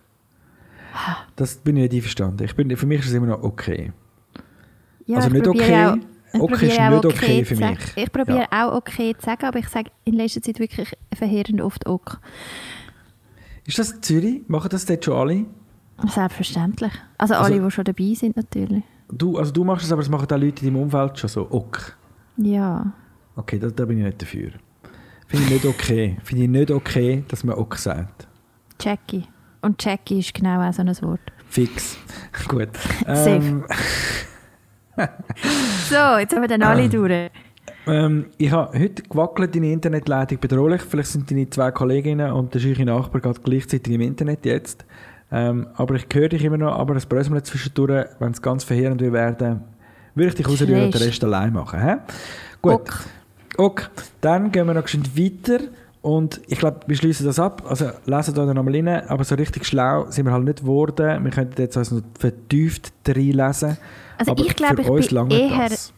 Das 1.36 1.56
bin 1.56 1.76
ich 1.76 1.84
nicht 1.84 1.94
einverstanden. 1.94 2.44
Ich 2.44 2.54
bin, 2.54 2.76
für 2.76 2.86
mich 2.86 3.00
ist 3.00 3.06
es 3.08 3.12
immer 3.14 3.26
noch 3.26 3.42
okay. 3.42 3.92
Ja, 5.06 5.16
also 5.16 5.30
nicht 5.30 5.46
okay, 5.48 5.86
auch, 5.86 5.96
Ich 6.34 6.40
Okay 6.40 6.66
ist 6.68 6.80
auch 6.80 6.90
nicht 6.90 7.04
okay 7.06 7.44
für 7.44 7.54
zu 7.56 7.64
mich. 7.64 7.78
Ich 7.96 8.12
probiere 8.12 8.46
auch 8.50 8.74
okay 8.74 9.14
zu 9.18 9.24
sagen, 9.24 9.44
aber 9.46 9.58
ich 9.58 9.68
sage 9.68 9.90
in 10.04 10.14
letzter 10.14 10.42
Zeit 10.42 10.58
wirklich 10.58 10.94
verheerend 11.14 11.60
oft 11.60 11.86
ok. 11.86 12.18
Ist 13.66 13.78
das 13.78 14.00
Zürich? 14.00 14.42
Machen 14.48 14.70
das 14.70 14.84
dort 14.86 15.04
schon 15.04 15.14
alle? 15.14 15.46
Selbstverständlich. 16.08 16.92
Also, 17.18 17.34
Also- 17.34 17.52
alle, 17.54 17.62
die 17.62 17.70
schon 17.70 17.84
dabei 17.84 18.14
sind, 18.14 18.36
natürlich. 18.36 18.82
Du, 19.08 19.36
also 19.36 19.52
du 19.52 19.62
machst 19.62 19.84
es, 19.84 19.92
aber 19.92 20.00
es 20.00 20.08
machen 20.08 20.26
auch 20.26 20.38
Leute 20.38 20.64
in 20.64 20.72
deinem 20.72 20.82
Umfeld 20.82 21.18
schon 21.18 21.28
so. 21.28 21.46
Ok. 21.50 21.96
Ja. 22.38 22.92
Okay, 23.36 23.58
da, 23.58 23.68
da 23.68 23.84
bin 23.84 23.98
ich 23.98 24.04
nicht 24.04 24.22
dafür. 24.22 24.52
Finde 25.32 25.46
ich 25.46 25.50
nicht 25.52 25.64
okay. 25.64 26.16
Finde 26.22 26.44
ich 26.44 26.50
nicht 26.50 26.70
okay, 26.70 27.24
dass 27.28 27.42
man 27.42 27.56
ok 27.56 27.76
sagt. 27.78 28.28
Jackie. 28.78 29.24
Und 29.62 29.82
Jackie 29.82 30.18
ist 30.18 30.34
genau 30.34 30.60
auch 30.60 30.72
so 30.74 30.82
ein 30.82 30.88
Wort. 31.00 31.20
Fix. 31.48 31.96
Gut. 32.48 32.68
Ähm, 33.06 33.64
So, 35.88 36.18
jetzt 36.18 36.34
haben 36.34 36.42
wir 36.42 36.48
dann 36.48 36.62
alle 36.62 36.86
durch. 36.86 37.30
ähm, 37.86 38.26
ich 38.36 38.50
habe 38.50 38.78
heute 38.78 39.02
gewackelt, 39.04 39.54
deine 39.54 39.72
Internetleitung 39.72 40.38
bedrohlich. 40.38 40.82
Vielleicht 40.82 41.08
sind 41.08 41.30
deine 41.30 41.48
zwei 41.48 41.70
Kolleginnen 41.70 42.30
und 42.32 42.52
der 42.52 42.60
scheuche 42.60 42.84
Nachbar 42.84 43.22
gerade 43.22 43.40
gleichzeitig 43.40 43.90
im 43.94 44.02
Internet 44.02 44.44
jetzt. 44.44 44.84
Ähm, 45.30 45.68
aber 45.76 45.94
ich 45.94 46.06
höre 46.12 46.28
dich 46.28 46.44
immer 46.44 46.58
noch, 46.58 46.78
aber 46.78 46.94
es 46.96 47.06
bröselt 47.06 47.46
zwischendurch. 47.46 48.04
Wenn 48.18 48.32
es 48.32 48.42
ganz 48.42 48.64
verheerend 48.64 49.00
werden, 49.00 49.62
würde 50.14 50.28
ich 50.28 50.34
dich 50.34 50.46
rausrühren 50.46 50.84
und 50.84 50.94
den. 50.94 51.02
Rest 51.02 51.24
allein 51.24 51.54
machen. 51.54 51.80
Hä? 51.80 51.96
Gut. 52.60 52.74
Ok. 52.74 53.00
Okay, 53.56 53.86
dann 54.20 54.50
gehen 54.50 54.66
wir 54.66 54.74
noch 54.74 54.82
geschwind 54.84 55.16
weiter 55.16 55.64
und 56.00 56.40
ich 56.48 56.58
glaube, 56.58 56.80
wir 56.86 56.96
schließen 56.96 57.26
das 57.26 57.38
ab. 57.38 57.62
Also 57.68 57.90
lesen 58.06 58.34
da 58.34 58.46
nochmal 58.46 58.74
rein, 58.74 59.08
aber 59.08 59.24
so 59.24 59.34
richtig 59.34 59.66
schlau 59.66 60.10
sind 60.10 60.26
wir 60.26 60.32
halt 60.32 60.44
nicht 60.44 60.60
geworden. 60.60 61.22
Wir 61.24 61.30
könnten 61.30 61.60
jetzt 61.60 61.76
also 61.76 61.96
noch 61.96 62.02
vertieft 62.18 62.92
reinlesen. 63.06 63.76
Also 64.18 64.32
aber 64.32 64.44
ich 64.44 64.56
glaube, 64.56 64.82
ich 64.82 65.08
bin 65.08 65.30
eher- 65.30 65.68
das. 65.68 65.92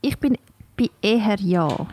Ich 0.00 0.18
bin 0.18 0.36
bei 0.76 0.90
eher 1.02 1.36
ja. 1.40 1.86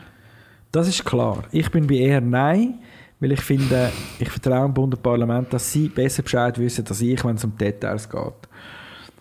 Das 0.71 0.87
ist 0.87 1.05
klar. 1.05 1.43
Ich 1.51 1.69
bin 1.71 1.87
bei 1.87 1.95
eher 1.95 2.21
Nein, 2.21 2.79
weil 3.19 3.31
ich 3.31 3.41
finde, 3.41 3.91
ich 4.19 4.29
vertraue 4.29 4.65
dem 4.67 4.73
Bund 4.73 4.93
und 4.95 5.01
Parlament, 5.03 5.53
dass 5.53 5.71
sie 5.71 5.87
besser 5.87 6.23
Bescheid 6.23 6.57
wissen 6.59 6.85
als 6.87 6.99
ich, 7.01 7.23
wenn 7.23 7.35
es 7.35 7.43
um 7.45 7.57
Details 7.57 8.09
geht. 8.09 8.33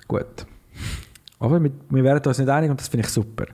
Gut. 0.09 0.47
Aber 1.39 1.63
wir, 1.63 1.71
wir 1.91 2.05
werden 2.05 2.27
uns 2.27 2.39
nicht 2.39 2.49
einig 2.51 2.71
und 2.71 2.81
das 2.81 2.89
finde 2.89 3.07
ich 3.07 3.13
super. 3.13 3.47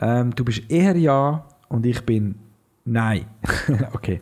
Ähm, 0.00 0.34
du 0.34 0.44
bist 0.44 0.62
eher 0.70 0.96
Ja 0.96 1.44
und 1.68 1.86
ich 1.86 2.02
bin 2.02 2.36
Nein. 2.84 3.26
okay. 3.94 4.20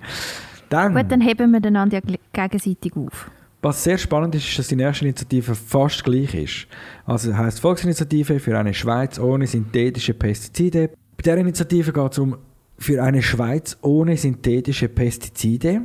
Dann, 0.68 0.94
Gut, 0.94 1.10
dann 1.10 1.20
heben 1.20 1.50
wir 1.50 1.62
einander 1.62 2.00
ja 2.06 2.16
gegenseitig 2.32 2.96
auf. 2.96 3.30
was 3.60 3.84
sehr 3.84 3.98
spannend 3.98 4.34
ist, 4.34 4.48
ist, 4.48 4.58
dass 4.58 4.68
die 4.68 4.76
nächste 4.76 5.04
Initiative 5.04 5.54
fast 5.54 6.02
gleich 6.02 6.34
ist. 6.34 6.66
Also 7.04 7.30
das 7.30 7.38
heisst 7.38 7.60
Volksinitiative 7.60 8.40
für 8.40 8.58
eine 8.58 8.72
Schweiz 8.72 9.18
ohne 9.18 9.46
synthetische 9.46 10.14
Pestizide. 10.14 10.88
Bei 11.16 11.22
dieser 11.22 11.36
Initiative 11.36 11.92
geht 11.92 12.12
es 12.12 12.18
um 12.18 12.36
für 12.78 13.02
eine 13.02 13.22
Schweiz 13.22 13.76
ohne 13.82 14.16
synthetische 14.16 14.88
Pestizide. 14.88 15.82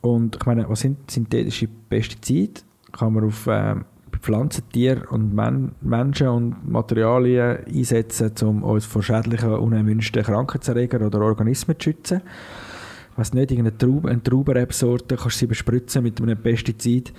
Und 0.00 0.36
ich 0.36 0.46
meine, 0.46 0.68
was 0.68 0.80
sind 0.80 1.10
synthetische 1.10 1.66
Pestizide? 1.66 2.60
Kann 2.92 3.12
man 3.12 3.24
auf 3.24 3.46
ähm, 3.50 3.84
Pflanzen, 4.20 4.64
Tiere 4.72 5.06
und 5.10 5.34
Men 5.34 5.72
Menschen 5.80 6.28
und 6.28 6.68
Materialien 6.68 7.58
einsetzen, 7.66 8.32
um 8.42 8.62
uns 8.62 8.84
vor 8.84 9.02
schädlichen, 9.02 9.52
unerwünschten 9.52 10.22
Krankheitserregern 10.22 11.02
oder 11.02 11.20
Organismen 11.20 11.78
zu 11.78 11.84
schützen. 11.84 12.22
Was 13.16 13.34
nicht, 13.34 13.50
irgendeine 13.50 13.76
Traube, 13.76 14.10
eine 14.10 14.22
Traubenrebsorte, 14.22 15.16
kannst 15.16 15.36
du 15.36 15.38
sie 15.40 15.46
bespritzen 15.48 16.04
mit 16.04 16.22
einem 16.22 16.40
Pestizid, 16.40 17.12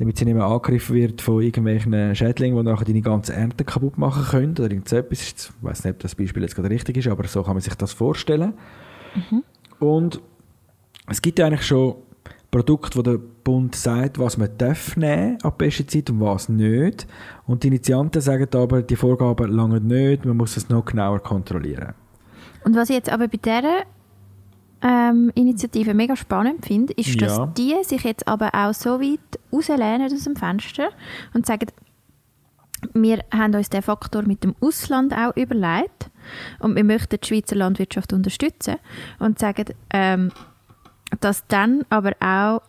damit 0.00 0.18
sie 0.18 0.24
nicht 0.24 0.34
mehr 0.34 0.46
angegriffen 0.46 0.96
wird 0.96 1.22
von 1.22 1.40
irgendwelchen 1.40 2.14
Schädlingen, 2.16 2.58
die 2.58 2.64
nachher 2.64 2.84
deine 2.84 3.02
ganze 3.02 3.34
Ernte 3.34 3.62
kaputt 3.64 3.96
machen 3.96 4.24
können 4.24 4.52
oder 4.52 4.64
irgend 4.64 4.88
so 4.88 4.96
etwas. 4.96 5.20
Ich 5.22 5.52
weiß 5.62 5.84
nicht, 5.84 5.94
ob 5.94 6.00
das 6.00 6.16
Beispiel 6.16 6.42
jetzt 6.42 6.56
gerade 6.56 6.70
richtig 6.70 6.96
ist, 6.96 7.06
aber 7.06 7.28
so 7.28 7.44
kann 7.44 7.54
man 7.54 7.62
sich 7.62 7.74
das 7.76 7.92
vorstellen. 7.92 8.54
Und 9.78 10.20
es 11.06 11.22
gibt 11.22 11.38
ja 11.38 11.46
eigentlich 11.46 11.66
schon 11.66 11.94
Produkte, 12.54 12.96
wo 12.96 13.02
der 13.02 13.18
Bund 13.18 13.74
sagt, 13.74 14.20
was 14.20 14.36
man 14.36 14.48
darf 14.56 14.96
nehmen 14.96 15.38
an 15.42 15.58
Pestizid 15.58 16.08
und 16.10 16.20
was 16.20 16.48
nicht. 16.48 17.04
Und 17.48 17.64
die 17.64 17.66
Initianten 17.66 18.22
sagen 18.22 18.46
aber, 18.54 18.82
die 18.82 18.94
Vorgaben 18.94 19.50
langen 19.50 19.88
nicht, 19.88 20.24
man 20.24 20.36
muss 20.36 20.56
es 20.56 20.68
noch 20.68 20.84
genauer 20.84 21.18
kontrollieren. 21.20 21.94
Und 22.64 22.76
was 22.76 22.90
ich 22.90 22.94
jetzt 22.96 23.10
aber 23.10 23.26
bei 23.26 23.38
dieser 23.38 23.82
ähm, 24.82 25.32
Initiative 25.34 25.94
mega 25.94 26.14
spannend 26.14 26.64
finde, 26.64 26.92
ist, 26.92 27.20
dass 27.20 27.38
Ja. 27.38 27.46
die 27.46 27.74
sich 27.82 28.04
jetzt 28.04 28.28
aber 28.28 28.50
auch 28.54 28.72
so 28.72 29.00
weit 29.00 29.40
rauslehnen 29.52 30.12
aus 30.12 30.22
dem 30.22 30.36
Fenster 30.36 30.90
und 31.34 31.46
sagen, 31.46 31.66
wir 32.92 33.18
haben 33.32 33.54
uns 33.56 33.68
den 33.68 33.82
Faktor 33.82 34.22
mit 34.22 34.44
dem 34.44 34.54
Ausland 34.60 35.12
auch 35.12 35.34
überlegt 35.36 36.10
und 36.60 36.76
wir 36.76 36.84
möchten 36.84 37.16
die 37.20 37.26
Schweizer 37.26 37.56
Landwirtschaft 37.56 38.12
unterstützen 38.12 38.76
und 39.18 39.40
sagen, 39.40 39.64
ähm, 39.90 40.30
dass 41.20 41.46
dann 41.46 41.84
aber 41.90 42.12
auch 42.20 42.62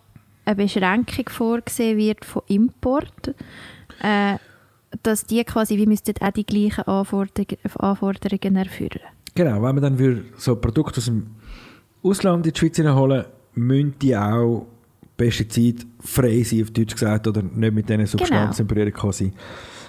eine 0.45 0.55
Beschränkung 0.55 1.29
vorgesehen 1.29 1.97
wird 1.97 2.25
von 2.25 2.43
Import, 2.47 3.33
äh, 4.01 4.37
dass 5.03 5.25
die 5.25 5.43
quasi, 5.43 5.77
wir 5.77 5.87
müssten 5.87 6.13
auch 6.21 6.31
die 6.31 6.45
gleichen 6.45 6.83
Anforderungen, 6.83 7.57
Anforderungen 7.79 8.55
erfüllen. 8.55 9.01
Genau, 9.33 9.55
wenn 9.55 9.75
man 9.75 9.81
dann 9.81 9.99
würde 9.99 10.23
so 10.37 10.55
Produkte 10.55 10.99
aus 10.99 11.05
dem 11.05 11.27
Ausland 12.03 12.45
in 12.45 12.53
die 12.53 12.59
Schweiz 12.59 12.79
holen, 12.79 13.25
müssen 13.55 13.95
die 13.99 14.15
auch 14.15 14.67
pestizidfrei 15.17 16.43
sein, 16.43 16.63
auf 16.63 16.71
Deutsch 16.71 16.93
gesagt, 16.93 17.27
oder 17.27 17.41
nicht 17.41 17.73
mit 17.73 17.89
diesen 17.89 18.05
Substanzen 18.05 18.61
in 18.61 18.67
Berührung 18.67 18.93
kommen 18.93 19.13
sein. 19.13 19.33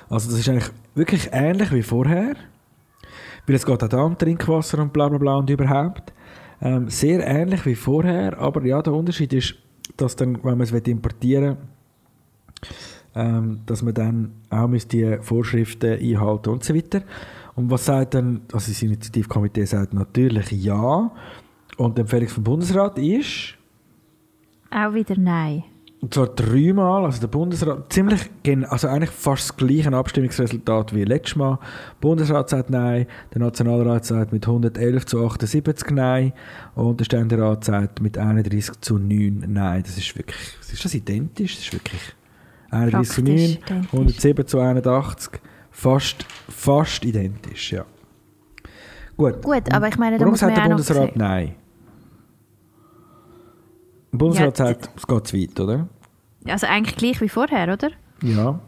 Also 0.08 0.30
das 0.30 0.40
ist 0.40 0.48
eigentlich 0.48 0.70
wirklich 0.94 1.28
ähnlich 1.32 1.72
wie 1.72 1.82
vorher, 1.82 2.36
weil 3.46 3.56
es 3.56 3.66
geht 3.66 3.82
auch 3.82 3.88
da 3.88 4.02
um 4.02 4.16
Trinkwasser 4.16 4.78
und 4.78 4.92
bla 4.92 5.08
bla 5.08 5.18
bla 5.18 5.36
und 5.36 5.50
überhaupt. 5.50 6.12
Ähm, 6.60 6.88
sehr 6.88 7.26
ähnlich 7.26 7.66
wie 7.66 7.74
vorher, 7.74 8.38
aber 8.38 8.64
ja, 8.64 8.80
der 8.82 8.94
Unterschied 8.94 9.32
ist, 9.32 9.56
dass 9.96 10.16
dann, 10.16 10.42
wenn 10.42 10.58
man 10.58 10.62
es 10.62 10.72
importieren 10.72 11.56
will, 11.56 11.56
ähm, 13.14 13.60
dass 13.66 13.82
man 13.82 13.94
dann 13.94 14.32
auch 14.50 14.70
die 14.92 15.18
Vorschriften 15.20 15.98
einhalten 15.98 16.50
und 16.50 16.64
so 16.64 16.74
weiter. 16.74 17.02
Und 17.54 17.70
was 17.70 17.86
sagt 17.86 18.14
dann, 18.14 18.42
also 18.52 18.70
das 18.70 18.82
Initiativkomitee 18.82 19.64
sagt 19.64 19.94
natürlich 19.94 20.50
ja. 20.50 21.10
Und 21.78 21.96
die 21.96 22.02
Empfehlung 22.02 22.28
vom 22.28 22.44
Bundesrat 22.44 22.98
ist, 22.98 23.54
Auch 24.70 24.92
wieder 24.92 25.16
nein. 25.16 25.64
Und 26.06 26.14
zwar 26.14 26.28
dreimal, 26.28 27.04
also 27.04 27.20
der 27.20 27.26
Bundesrat, 27.26 27.92
ziemlich, 27.92 28.30
also 28.68 28.86
eigentlich 28.86 29.10
fast 29.10 29.48
das 29.48 29.56
gleiche 29.56 29.92
Abstimmungsresultat 29.92 30.94
wie 30.94 31.02
letztes 31.02 31.34
Mal. 31.34 31.58
Der 31.58 32.00
Bundesrat 32.00 32.48
sagt 32.48 32.70
Nein, 32.70 33.08
der 33.34 33.40
Nationalrat 33.40 34.04
sagt 34.04 34.32
mit 34.32 34.46
111 34.46 35.04
zu 35.04 35.26
78 35.26 35.90
Nein 35.90 36.32
und 36.76 37.00
der 37.00 37.06
Ständerat 37.06 37.64
sagt 37.64 38.00
mit 38.00 38.18
31 38.18 38.80
zu 38.82 38.98
9 38.98 39.46
Nein. 39.48 39.82
Das 39.82 39.98
ist 39.98 40.16
wirklich, 40.16 40.38
ist 40.70 40.84
das 40.84 40.94
identisch? 40.94 41.56
Das 41.56 41.64
ist 41.64 41.72
wirklich 41.72 42.14
31 42.70 43.12
zu 43.12 43.22
9, 43.22 43.34
Praktisch 43.34 43.56
identisch. 43.56 43.92
107 43.92 44.46
zu 44.46 44.60
81, 44.60 45.40
fast, 45.72 46.24
fast 46.48 47.04
identisch, 47.04 47.72
ja. 47.72 47.84
Gut. 49.16 49.42
Gut, 49.42 49.74
aber 49.74 49.88
ich 49.88 49.98
meine, 49.98 50.18
da 50.18 50.20
Warum 50.20 50.34
muss 50.34 50.40
man 50.40 50.50
sagt 50.50 50.62
der 50.62 50.68
Bundesrat. 50.68 51.16
Nein? 51.16 51.56
Der 54.12 54.18
Bundesrat 54.18 54.58
Ja, 54.60 54.66
sagt, 54.66 54.90
es 54.96 55.04
geht 55.04 55.26
zu 55.26 55.36
weit, 55.36 55.58
oder? 55.58 55.88
Also 56.48 56.66
eigentlich 56.66 56.96
gleich 56.96 57.20
wie 57.20 57.28
vorher, 57.28 57.72
oder? 57.72 57.90
Ja. 58.22 58.60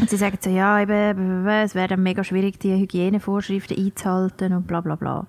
Und 0.00 0.08
sie 0.08 0.16
sagen 0.16 0.38
so, 0.40 0.50
ja, 0.50 0.80
eben, 0.80 1.46
es 1.46 1.74
wäre 1.74 1.88
dann 1.88 2.02
mega 2.02 2.24
schwierig, 2.24 2.58
die 2.60 2.74
Hygienevorschriften 2.74 3.76
einzuhalten 3.76 4.52
und 4.54 4.66
bla 4.66 4.80
bla 4.80 4.94
bla. 4.94 5.26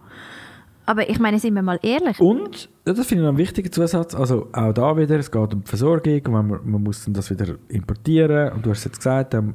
Aber 0.86 1.10
ich 1.10 1.20
meine, 1.20 1.40
sind 1.40 1.54
wir 1.54 1.62
mal 1.62 1.80
ehrlich, 1.84 2.20
Und, 2.20 2.70
ja, 2.86 2.94
das 2.94 3.08
finde 3.08 3.22
ich 3.22 3.26
noch 3.26 3.30
einen 3.30 3.38
wichtigen 3.38 3.72
Zusatz, 3.72 4.16
also 4.16 4.48
auch 4.52 4.74
da 4.74 4.98
wieder, 4.98 5.18
es 5.20 5.32
geht 5.32 5.54
um 5.54 5.62
die 5.62 5.68
Versorgung, 5.68 6.22
wenn 6.26 6.32
man, 6.32 6.60
man 6.64 6.84
muss 6.84 7.06
dann 7.06 7.14
das 7.14 7.30
wieder 7.30 7.56
importieren 7.70 8.54
und 8.54 8.66
du 8.66 8.72
hast 8.72 8.86
jetzt 8.86 8.98
gesagt, 8.98 9.34
dann, 9.34 9.54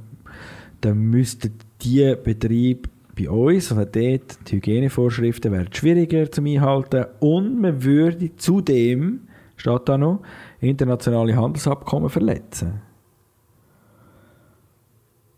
dann 0.80 0.98
müssten 0.98 1.58
die 1.82 2.14
Betriebe 2.22 2.88
bei 3.18 3.28
uns 3.28 3.72
oder 3.72 3.86
dort, 3.86 4.38
die 4.48 4.56
Hygienevorschriften 4.56 5.50
wären 5.52 5.72
schwieriger 5.72 6.30
zum 6.30 6.46
Einhalten 6.46 7.06
und 7.20 7.60
man 7.60 7.82
würde 7.82 8.36
zudem, 8.36 9.22
steht 9.56 9.88
da 9.88 9.98
noch, 9.98 10.22
internationale 10.60 11.36
Handelsabkommen 11.36 12.10
verletzen. 12.10 12.80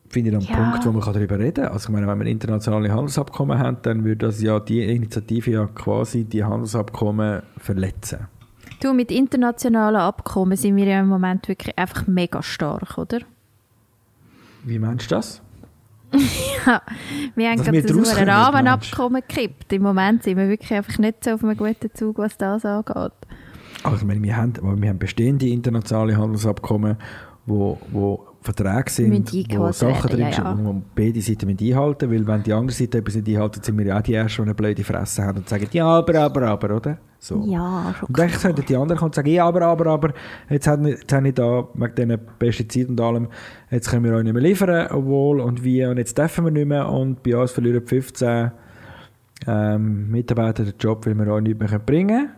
Finde 0.09 0.31
ich 0.31 0.37
einen 0.37 0.47
Ja. 0.47 0.57
Punkt, 0.57 0.86
wo 0.86 0.93
man 0.93 1.12
darüber 1.12 1.38
reden 1.38 1.64
kann. 1.64 1.72
Also 1.72 1.88
ich 1.88 1.93
meine, 1.93 2.07
wenn 2.07 2.18
wir 2.18 2.26
internationale 2.26 2.90
Handelsabkommen 2.90 3.59
haben, 3.59 3.76
dann 3.82 4.05
würde 4.05 4.26
das 4.26 4.40
ja 4.40 4.59
die 4.59 4.82
Initiative 4.82 5.51
ja 5.51 5.66
quasi 5.66 6.24
die 6.24 6.45
Handelsabkommen 6.45 7.43
verletzen. 7.59 8.26
du, 8.80 8.95
mit 8.95 9.11
internationalen 9.11 9.97
Abkommen 10.01 10.57
sind 10.57 10.76
wir 10.76 10.86
ja 10.86 11.01
im 11.01 11.09
Moment 11.09 11.49
wirklich 11.49 11.76
einfach 11.78 12.07
mega 12.07 12.43
stark, 12.43 12.97
oder? 12.97 13.18
Wie 14.64 14.78
meinst 14.78 15.11
du 15.11 15.16
das? 15.16 15.43
Ja, 16.66 16.82
wir 17.34 17.51
haben 17.51 17.59
Dass 17.59 17.66
gerade 17.66 17.86
so 17.88 17.99
ein 17.99 18.05
kommen, 18.05 18.28
Rahmenabkommen 18.28 19.22
gekippt. 19.26 19.72
Im 19.74 19.82
Moment 19.82 20.22
sind 20.22 20.38
wir 20.38 20.49
wirklich 20.49 20.72
einfach 20.72 20.99
nicht 20.99 21.22
so 21.24 21.32
auf 21.32 21.45
einem 21.45 21.57
guten 21.57 21.90
Zug, 21.95 22.18
was 22.18 22.36
das 22.38 22.64
angeht. 22.64 23.12
Also 23.83 23.99
ich 23.99 24.05
meine, 24.05 24.22
wir 24.22 24.37
haben, 24.37 24.55
wir 24.81 24.89
haben 24.89 24.99
bestehende 24.99 25.49
internationale 25.49 26.16
Handelsabkommen, 26.16 26.97
wo, 27.47 27.79
wo 27.91 28.29
Verträge 28.41 28.91
sind, 28.91 29.33
wo 29.57 29.72
Sachen 29.72 30.11
drin 30.11 30.20
ja, 30.20 30.33
sind, 30.33 30.45
ja. 30.45 30.55
man 30.55 30.85
beide 30.95 31.20
Seiten 31.20 31.49
einhalten 31.49 32.11
weil 32.11 32.26
wenn 32.26 32.43
die 32.43 32.53
andere 32.53 32.76
Seite 32.76 32.99
etwas 32.99 33.16
nicht 33.16 33.29
einhalten, 33.29 33.62
sind 33.62 33.76
wir 33.79 33.87
ja 33.87 33.99
auch 33.99 34.03
die 34.03 34.14
Ersten, 34.14 34.43
die 34.43 34.49
eine 34.49 34.55
blöde 34.55 34.85
Fresse 34.85 35.24
haben 35.24 35.39
und 35.39 35.49
sagen, 35.49 35.66
ja, 35.72 35.87
aber, 35.87 36.20
aber, 36.20 36.43
aber, 36.43 36.76
oder? 36.76 36.99
So. 37.18 37.45
Ja, 37.47 37.95
schon 37.99 38.09
Und 38.09 38.18
dann 38.18 38.31
könnten 38.31 38.64
die 38.64 38.76
anderen 38.76 38.99
kommen 38.99 39.09
und 39.09 39.14
sagen, 39.14 39.29
ja, 39.29 39.45
aber, 39.45 39.62
aber, 39.62 39.87
aber, 39.87 40.14
jetzt 40.49 40.68
habe 40.68 40.91
ich, 40.91 41.01
jetzt 41.01 41.12
habe 41.12 41.29
ich 41.29 41.35
da, 41.35 41.66
wegen 41.74 41.95
diesen 41.95 42.18
Pestiziden 42.39 42.93
und 42.93 43.01
allem, 43.01 43.29
jetzt 43.70 43.91
können 43.91 44.05
wir 44.05 44.14
euch 44.14 44.24
nicht 44.24 44.35
mehr 44.35 44.43
liefern, 44.43 44.87
obwohl 44.93 45.41
und 45.41 45.64
wie, 45.64 45.85
und 45.85 45.99
jetzt 45.99 46.16
dürfen 46.16 46.45
wir 46.45 46.53
nicht 46.53 46.68
mehr 46.68 46.89
und 46.89 47.22
bei 47.22 47.37
uns 47.37 47.51
verlieren 47.51 47.85
15 47.85 48.53
ähm, 49.47 50.11
Mitarbeiter 50.11 50.64
den 50.64 50.74
Job, 50.79 51.07
weil 51.07 51.14
wir 51.14 51.26
euch 51.33 51.43
nicht 51.43 51.59
mehr 51.59 51.79
bringen 51.81 52.09
können. 52.09 52.31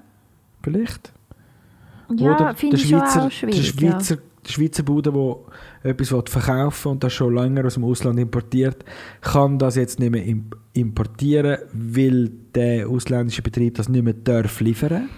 Vielleicht. 0.63 1.13
Ja, 2.17 2.35
Oder 2.35 2.55
der 2.55 2.77
Schweizer, 2.77 3.25
auch 3.27 3.29
der. 3.29 3.53
Schweizer, 3.53 4.17
der 4.47 4.51
Schweizer 4.53 4.83
Bude, 4.83 5.13
der 5.13 5.91
etwas 5.93 6.11
will 6.13 6.23
verkaufen 6.27 6.93
und 6.93 7.05
das 7.05 7.13
schon 7.13 7.35
länger 7.35 7.65
aus 7.67 7.75
dem 7.75 7.85
Ausland 7.85 8.19
importiert, 8.19 8.85
kann 9.21 9.59
das 9.59 9.77
jetzt 9.77 10.01
nicht 10.01 10.11
mehr 10.11 10.25
im- 10.25 10.51
importieren, 10.73 11.59
weil 11.73 12.31
der 12.55 12.89
ausländische 12.89 13.43
Betrieb 13.43 13.75
das 13.75 13.89
nicht 13.89 14.03
mehr 14.03 14.15
darf 14.15 14.61
liefern. 14.61 15.09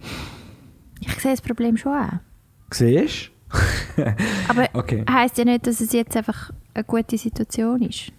ja. 0.00 0.08
Ich 1.00 1.14
sehe 1.20 1.30
das 1.32 1.40
Problem 1.40 1.76
schon 1.76 1.92
auch. 1.92 2.12
Siehst 2.72 3.30
Aber 4.48 4.68
Okay. 4.74 5.04
heisst 5.08 5.38
ja 5.38 5.44
nicht, 5.44 5.66
dass 5.66 5.80
es 5.80 5.92
jetzt 5.92 6.16
einfach 6.16 6.50
eine 6.74 6.84
gute 6.84 7.16
Situation 7.16 7.80
ist. 7.82 8.12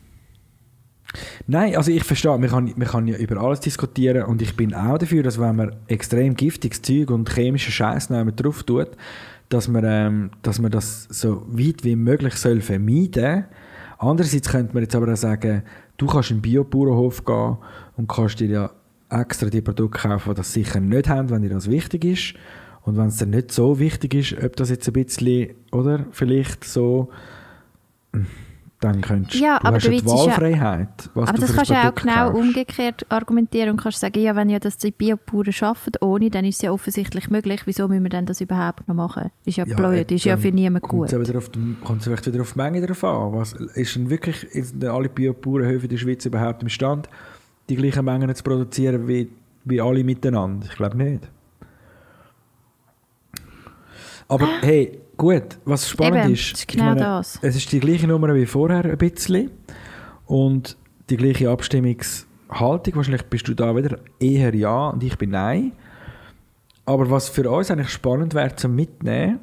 Nein, 1.48 1.76
also 1.76 1.92
ich 1.92 2.04
verstehe, 2.04 2.38
man 2.38 2.50
kann, 2.50 2.74
man 2.76 2.88
kann 2.88 3.08
ja 3.08 3.18
über 3.18 3.42
alles 3.42 3.60
diskutieren 3.60 4.24
und 4.24 4.42
ich 4.42 4.56
bin 4.56 4.74
auch 4.74 4.98
dafür, 4.98 5.24
dass 5.24 5.40
wenn 5.40 5.56
man 5.56 5.76
extrem 5.88 6.36
giftiges 6.36 6.82
Zeug 6.82 7.10
und 7.12 7.30
chemische 7.34 7.72
Scheiß 7.72 8.10
drauf 8.36 8.64
tut, 8.64 8.90
dass 9.50 9.68
man, 9.68 9.84
ähm, 9.86 10.32
dass 10.42 10.60
man 10.60 10.72
das 10.72 11.08
so 11.10 11.46
weit 11.48 11.84
wie 11.84 11.96
möglich 11.96 12.36
soll 12.36 12.62
vermeiden. 12.62 13.46
Andererseits 13.98 14.50
könnte 14.50 14.74
man 14.74 14.84
jetzt 14.84 14.96
aber 14.96 15.12
auch 15.12 15.18
sagen, 15.18 15.64
du 15.98 16.06
kannst 16.06 16.32
in 16.32 16.38
den 16.38 16.42
Biobauernhof 16.42 17.24
gehen 17.26 17.58
und 17.96 18.08
kannst 18.08 18.40
dir 18.40 18.48
ja 18.48 18.72
extra 19.10 19.50
die 19.50 19.62
Produkte 19.62 20.02
kaufen, 20.02 20.30
die 20.30 20.36
das 20.36 20.54
sicher 20.54 20.80
nicht 20.80 21.10
haben, 21.10 21.30
wenn 21.30 21.42
dir 21.42 21.50
das 21.50 21.70
wichtig 21.70 22.04
ist. 22.06 22.34
Und 22.84 22.98
wenn 22.98 23.08
es 23.08 23.18
dir 23.18 23.26
nicht 23.26 23.52
so 23.52 23.80
wichtig 23.80 24.14
ist, 24.14 24.44
ob 24.44 24.56
das 24.56 24.70
jetzt 24.70 24.88
ein 24.88 24.94
bisschen, 24.94 25.56
oder, 25.72 26.06
vielleicht 26.12 26.64
so, 26.64 27.10
dann 28.80 29.02
könntest 29.02 29.40
Ja, 29.42 29.58
du 29.60 29.66
aber 29.66 29.76
hast 29.78 29.86
ja 29.86 29.90
die 29.90 29.98
ja- 29.98 30.06
Wahlfreiheit, 30.06 31.10
was 31.16 31.30
Aber 31.30 31.38
das 31.40 31.56
kannst 31.56 31.72
du 31.72 31.74
ja 31.74 31.90
auch 31.90 31.96
genau 31.96 32.30
kaufst. 32.32 32.40
umgekehrt 32.42 33.06
argumentieren 33.10 33.72
und 33.72 33.78
kannst 33.82 34.00
sagen, 34.00 34.20
ja, 34.22 34.36
wenn 34.36 34.50
ja 34.50 34.60
das 34.60 34.78
die 34.78 34.92
Biobauern 34.92 35.52
schaffen 35.52 35.94
ohne, 36.02 36.30
dann 36.30 36.46
ist 36.46 36.58
es 36.58 36.62
ja 36.62 36.72
offensichtlich 36.72 37.30
möglich. 37.32 37.62
Wieso 37.66 37.88
müssen 37.88 38.04
wir 38.04 38.10
denn 38.12 38.28
das 38.28 38.40
überhaupt 38.40 38.88
noch 38.88 38.94
machen? 38.94 39.32
Ist 39.46 39.58
ja, 39.58 39.66
blöd, 39.66 40.12
ist 40.12 40.26
ja 40.26 40.38
für 40.38 40.52
niemanden 40.52 40.88
gut. 40.88 41.10
kommt 41.10 42.02
es 42.02 42.04
vielleicht 42.04 42.26
wieder 42.28 42.42
auf 42.42 42.52
die 42.54 42.58
Menge 42.60 42.86
drauf 42.86 43.04
an. 43.04 43.34
Was, 43.34 43.54
ist 43.54 43.96
denn 43.96 44.12
wirklich 44.12 44.46
sind 44.52 44.86
alle 44.86 45.10
Biobauernhöfe 45.10 45.86
in 45.86 45.90
der 45.90 45.98
Schweiz 45.98 46.24
überhaupt 46.26 46.62
imstand, 46.62 47.10
die 47.70 47.76
gleichen 47.76 48.06
Mengen 48.06 48.34
zu 48.36 48.44
produzieren 48.44 49.08
wie, 49.08 49.28
wie 49.66 49.82
alle 49.82 50.04
miteinander? 50.04 50.68
Ich 50.70 50.76
glaube 50.76 50.98
nicht. 50.98 51.28
Aber 54.28 54.48
hey, 54.62 55.00
gut, 55.18 55.58
was 55.66 55.90
spannend 55.90 56.26
Eben, 56.26 56.34
ist, 56.34 56.54
ist 56.54 56.68
genau 56.68 56.94
ich 56.94 57.00
das. 57.00 57.40
es 57.42 57.56
ist 57.56 57.72
die 57.72 57.80
gleiche 57.80 58.08
Nummer 58.08 58.34
wie 58.36 58.46
vorher 58.46 58.86
ein 58.86 58.98
bisschen 58.98 59.52
und 60.26 60.78
die 61.10 61.18
gleiche 61.18 61.50
Abstimmungshaltung. 61.50 62.96
Wahrscheinlich 62.96 63.24
bist 63.24 63.48
du 63.48 63.54
da 63.54 63.76
wieder 63.76 63.98
eher 64.20 64.54
ja 64.56 64.90
und 64.90 65.04
ich 65.04 65.18
bin 65.18 65.32
nein. 65.32 65.74
Aber 66.86 67.10
was 67.10 67.28
für 67.28 67.50
uns 67.50 67.70
eigentlich 67.70 67.90
spannend 67.90 68.34
wäre 68.34 68.56
zum 68.56 68.76
Mitnehmen, 68.76 69.40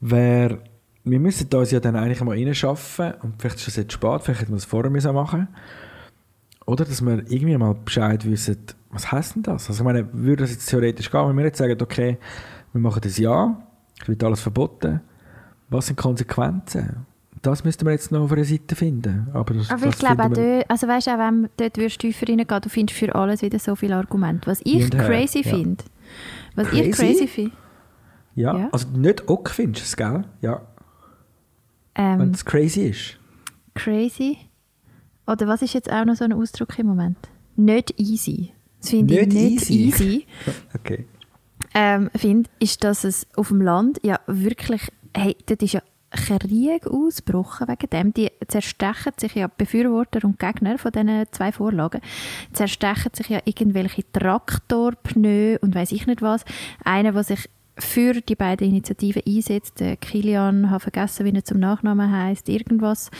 wäre, 0.00 0.58
wir 1.04 1.20
müssen 1.20 1.48
uns 1.54 1.70
ja 1.70 1.80
dann 1.80 1.96
eigentlich 1.96 2.20
mal 2.22 2.36
reinschaffen 2.36 3.14
und 3.22 3.34
vielleicht 3.40 3.58
ist 3.58 3.68
das 3.68 3.76
jetzt 3.76 3.92
spät, 3.92 4.22
vielleicht 4.22 4.40
hätten 4.40 4.52
wir 4.52 4.56
es 4.56 4.64
vorher 4.64 4.90
müssen 4.90 5.14
machen 5.14 5.48
oder 6.66 6.84
dass 6.84 7.02
wir 7.02 7.18
irgendwie 7.30 7.56
mal 7.56 7.74
Bescheid 7.74 8.24
wissen, 8.24 8.58
was 8.90 9.12
heisst 9.12 9.34
denn 9.34 9.42
das? 9.42 9.68
Also 9.68 9.82
ich 9.82 9.84
meine, 9.84 10.08
würde 10.12 10.44
das 10.44 10.52
jetzt 10.52 10.66
theoretisch 10.66 11.10
gehen, 11.10 11.28
wenn 11.28 11.36
wir 11.36 11.44
jetzt 11.44 11.58
sagen, 11.58 11.80
okay, 11.80 12.18
wir 12.72 12.80
machen 12.80 13.00
das 13.02 13.18
Ja, 13.18 13.56
wird 14.08 14.22
alles 14.24 14.40
verboten, 14.40 15.00
was 15.68 15.86
sind 15.86 15.96
Konsequenzen? 15.96 17.06
Das 17.42 17.62
müssten 17.62 17.84
wir 17.84 17.92
jetzt 17.92 18.10
noch 18.10 18.22
auf 18.22 18.32
einer 18.32 18.44
Seite 18.44 18.74
finden. 18.74 19.28
Aber, 19.34 19.52
das, 19.54 19.70
Aber 19.70 19.86
ich 19.86 19.98
glaube 19.98 20.22
auch 20.24 20.28
dort, 20.32 20.70
also 20.70 20.88
weißt 20.88 21.08
auch 21.10 21.18
wenn 21.18 21.42
du 21.42 21.48
dort 21.58 21.76
würdest 21.76 21.98
tiefer 22.00 22.26
reingehen, 22.28 22.60
du 22.62 22.68
findest 22.70 22.98
für 22.98 23.14
alles 23.14 23.42
wieder 23.42 23.58
so 23.58 23.76
viele 23.76 23.96
Argumente. 23.96 24.46
Was 24.46 24.60
ich 24.64 24.90
crazy 24.90 25.42
ja. 25.42 25.50
finde, 25.50 25.84
was 26.54 26.68
Crazy? 26.68 26.82
ich 26.88 26.96
crazy 26.96 27.26
finde, 27.26 27.52
Ja, 28.34 28.56
Ja. 28.58 28.68
also 28.72 28.88
nicht 28.96 29.28
ok 29.28 29.50
findest 29.50 29.82
du 29.84 29.86
es, 29.88 29.96
gell? 29.96 30.24
Ja, 30.40 30.62
wenn 31.96 32.20
ähm, 32.20 32.30
es 32.30 32.44
crazy 32.44 32.86
ist. 32.88 33.18
crazy, 33.74 34.38
oder 35.26 35.46
was 35.46 35.62
ist 35.62 35.74
jetzt 35.74 35.90
auch 35.92 36.04
noch 36.04 36.14
so 36.16 36.24
ein 36.24 36.32
Ausdruck 36.32 36.78
im 36.78 36.86
Moment? 36.86 37.18
Nicht 37.56 37.98
easy. 38.00 38.52
Das 38.80 38.90
finde 38.90 39.14
ich 39.20 39.26
Nicht 39.28 39.32
nicht 39.34 39.70
easy. 39.70 39.74
easy. 40.04 40.26
Okay. 40.74 41.04
Ähm, 41.74 42.10
finde, 42.14 42.48
ist, 42.60 42.84
dass 42.84 43.04
es 43.04 43.26
auf 43.36 43.48
dem 43.48 43.60
Land 43.60 44.00
ja 44.02 44.20
wirklich, 44.26 44.90
hey, 45.14 45.36
dort 45.46 45.62
ist 45.62 45.72
ja 45.72 45.82
Krieg 46.10 46.86
ausgebrochen 46.86 47.68
wegen 47.68 47.90
dem. 47.90 48.14
Die 48.14 48.30
zerstechen 48.46 49.12
sich 49.16 49.34
ja, 49.34 49.48
Befürworter 49.48 50.24
und 50.24 50.38
Gegner 50.38 50.78
von 50.78 50.92
diesen 50.92 51.26
zwei 51.32 51.52
Vorlagen, 51.52 52.00
zerstechen 52.52 53.12
sich 53.14 53.28
ja 53.28 53.40
irgendwelche 53.44 54.04
Traktorpneu 54.12 55.58
und 55.60 55.74
weiß 55.74 55.92
ich 55.92 56.06
nicht 56.06 56.22
was. 56.22 56.44
Einer, 56.84 57.12
der 57.12 57.24
sich 57.24 57.50
für 57.76 58.20
die 58.20 58.36
beiden 58.36 58.68
Initiativen 58.68 59.22
einsetzt, 59.26 59.80
der 59.80 59.96
Kilian, 59.96 60.70
habe 60.70 60.78
vergessen, 60.80 61.26
wie 61.26 61.34
er 61.34 61.44
zum 61.44 61.58
Nachnamen 61.58 62.12
heißt, 62.12 62.48
irgendwas, 62.48 63.10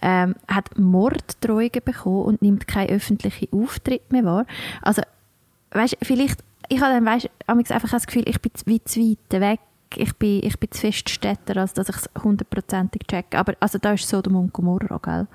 ähm, 0.00 0.36
hat 0.46 0.78
Morddrohungen 0.78 1.82
bekommen 1.84 2.24
und 2.24 2.42
nimmt 2.42 2.68
keinen 2.68 2.90
öffentlichen 2.90 3.48
Auftritt 3.52 4.12
mehr 4.12 4.24
wahr. 4.24 4.46
Also 4.82 5.02
weißt, 5.72 5.96
vielleicht, 6.02 6.44
ich 6.68 6.80
habe 6.80 6.94
dann 6.94 7.06
weißt, 7.06 7.28
einfach 7.46 7.90
das 7.90 8.06
Gefühl, 8.06 8.24
ich 8.26 8.40
bin 8.40 8.52
wie 8.66 8.82
zu 8.84 9.00
weit 9.00 9.40
weg, 9.40 9.60
ich 9.96 10.14
bin, 10.16 10.40
ich 10.42 10.58
bin 10.58 10.70
zu 10.70 10.80
fest 10.80 11.08
Städter, 11.08 11.56
als 11.56 11.74
dass 11.74 11.88
ich 11.88 11.96
es 11.96 12.10
hundertprozentig 12.22 13.02
checke. 13.06 13.38
Aber 13.38 13.54
also 13.60 13.78
da 13.78 13.92
ist 13.92 14.08
Sodom 14.08 14.36
und 14.36 14.52
Gomorra, 14.52 14.98
gell? 15.02 15.26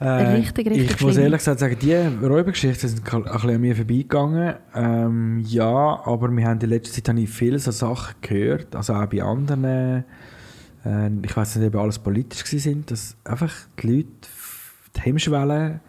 Richtig, 0.00 0.66
richtig 0.66 0.90
Ich 0.90 1.00
muss 1.00 1.16
ehrlich 1.16 1.38
gesagt 1.38 1.60
sagen, 1.60 1.76
die 1.80 1.94
Räubergeschichten 1.94 2.88
sind 2.88 3.14
ein 3.14 3.22
bisschen 3.22 3.50
an 3.50 3.60
mir 3.60 3.76
vorbeigegangen. 3.76 4.54
Ähm, 4.74 5.44
ja, 5.46 5.66
aber 6.04 6.30
wir 6.30 6.46
haben 6.46 6.60
in 6.60 6.68
letzter 6.68 6.94
Zeit 6.94 7.08
habe 7.08 7.20
ich 7.20 7.30
viele 7.30 7.58
so 7.58 7.70
Sachen 7.70 8.14
gehört, 8.20 8.74
also 8.74 8.94
auch 8.94 9.06
bei 9.06 9.22
anderen, 9.22 9.64
äh, 9.64 11.10
ich 11.22 11.36
weiß 11.36 11.56
nicht, 11.56 11.68
ob 11.68 11.80
alles 11.80 11.98
politisch 11.98 12.44
sind, 12.44 12.90
dass 12.90 13.16
einfach 13.24 13.52
die 13.80 13.86
Leute 13.86 14.08
die 14.96 15.00
Hemmschwelle 15.00 15.80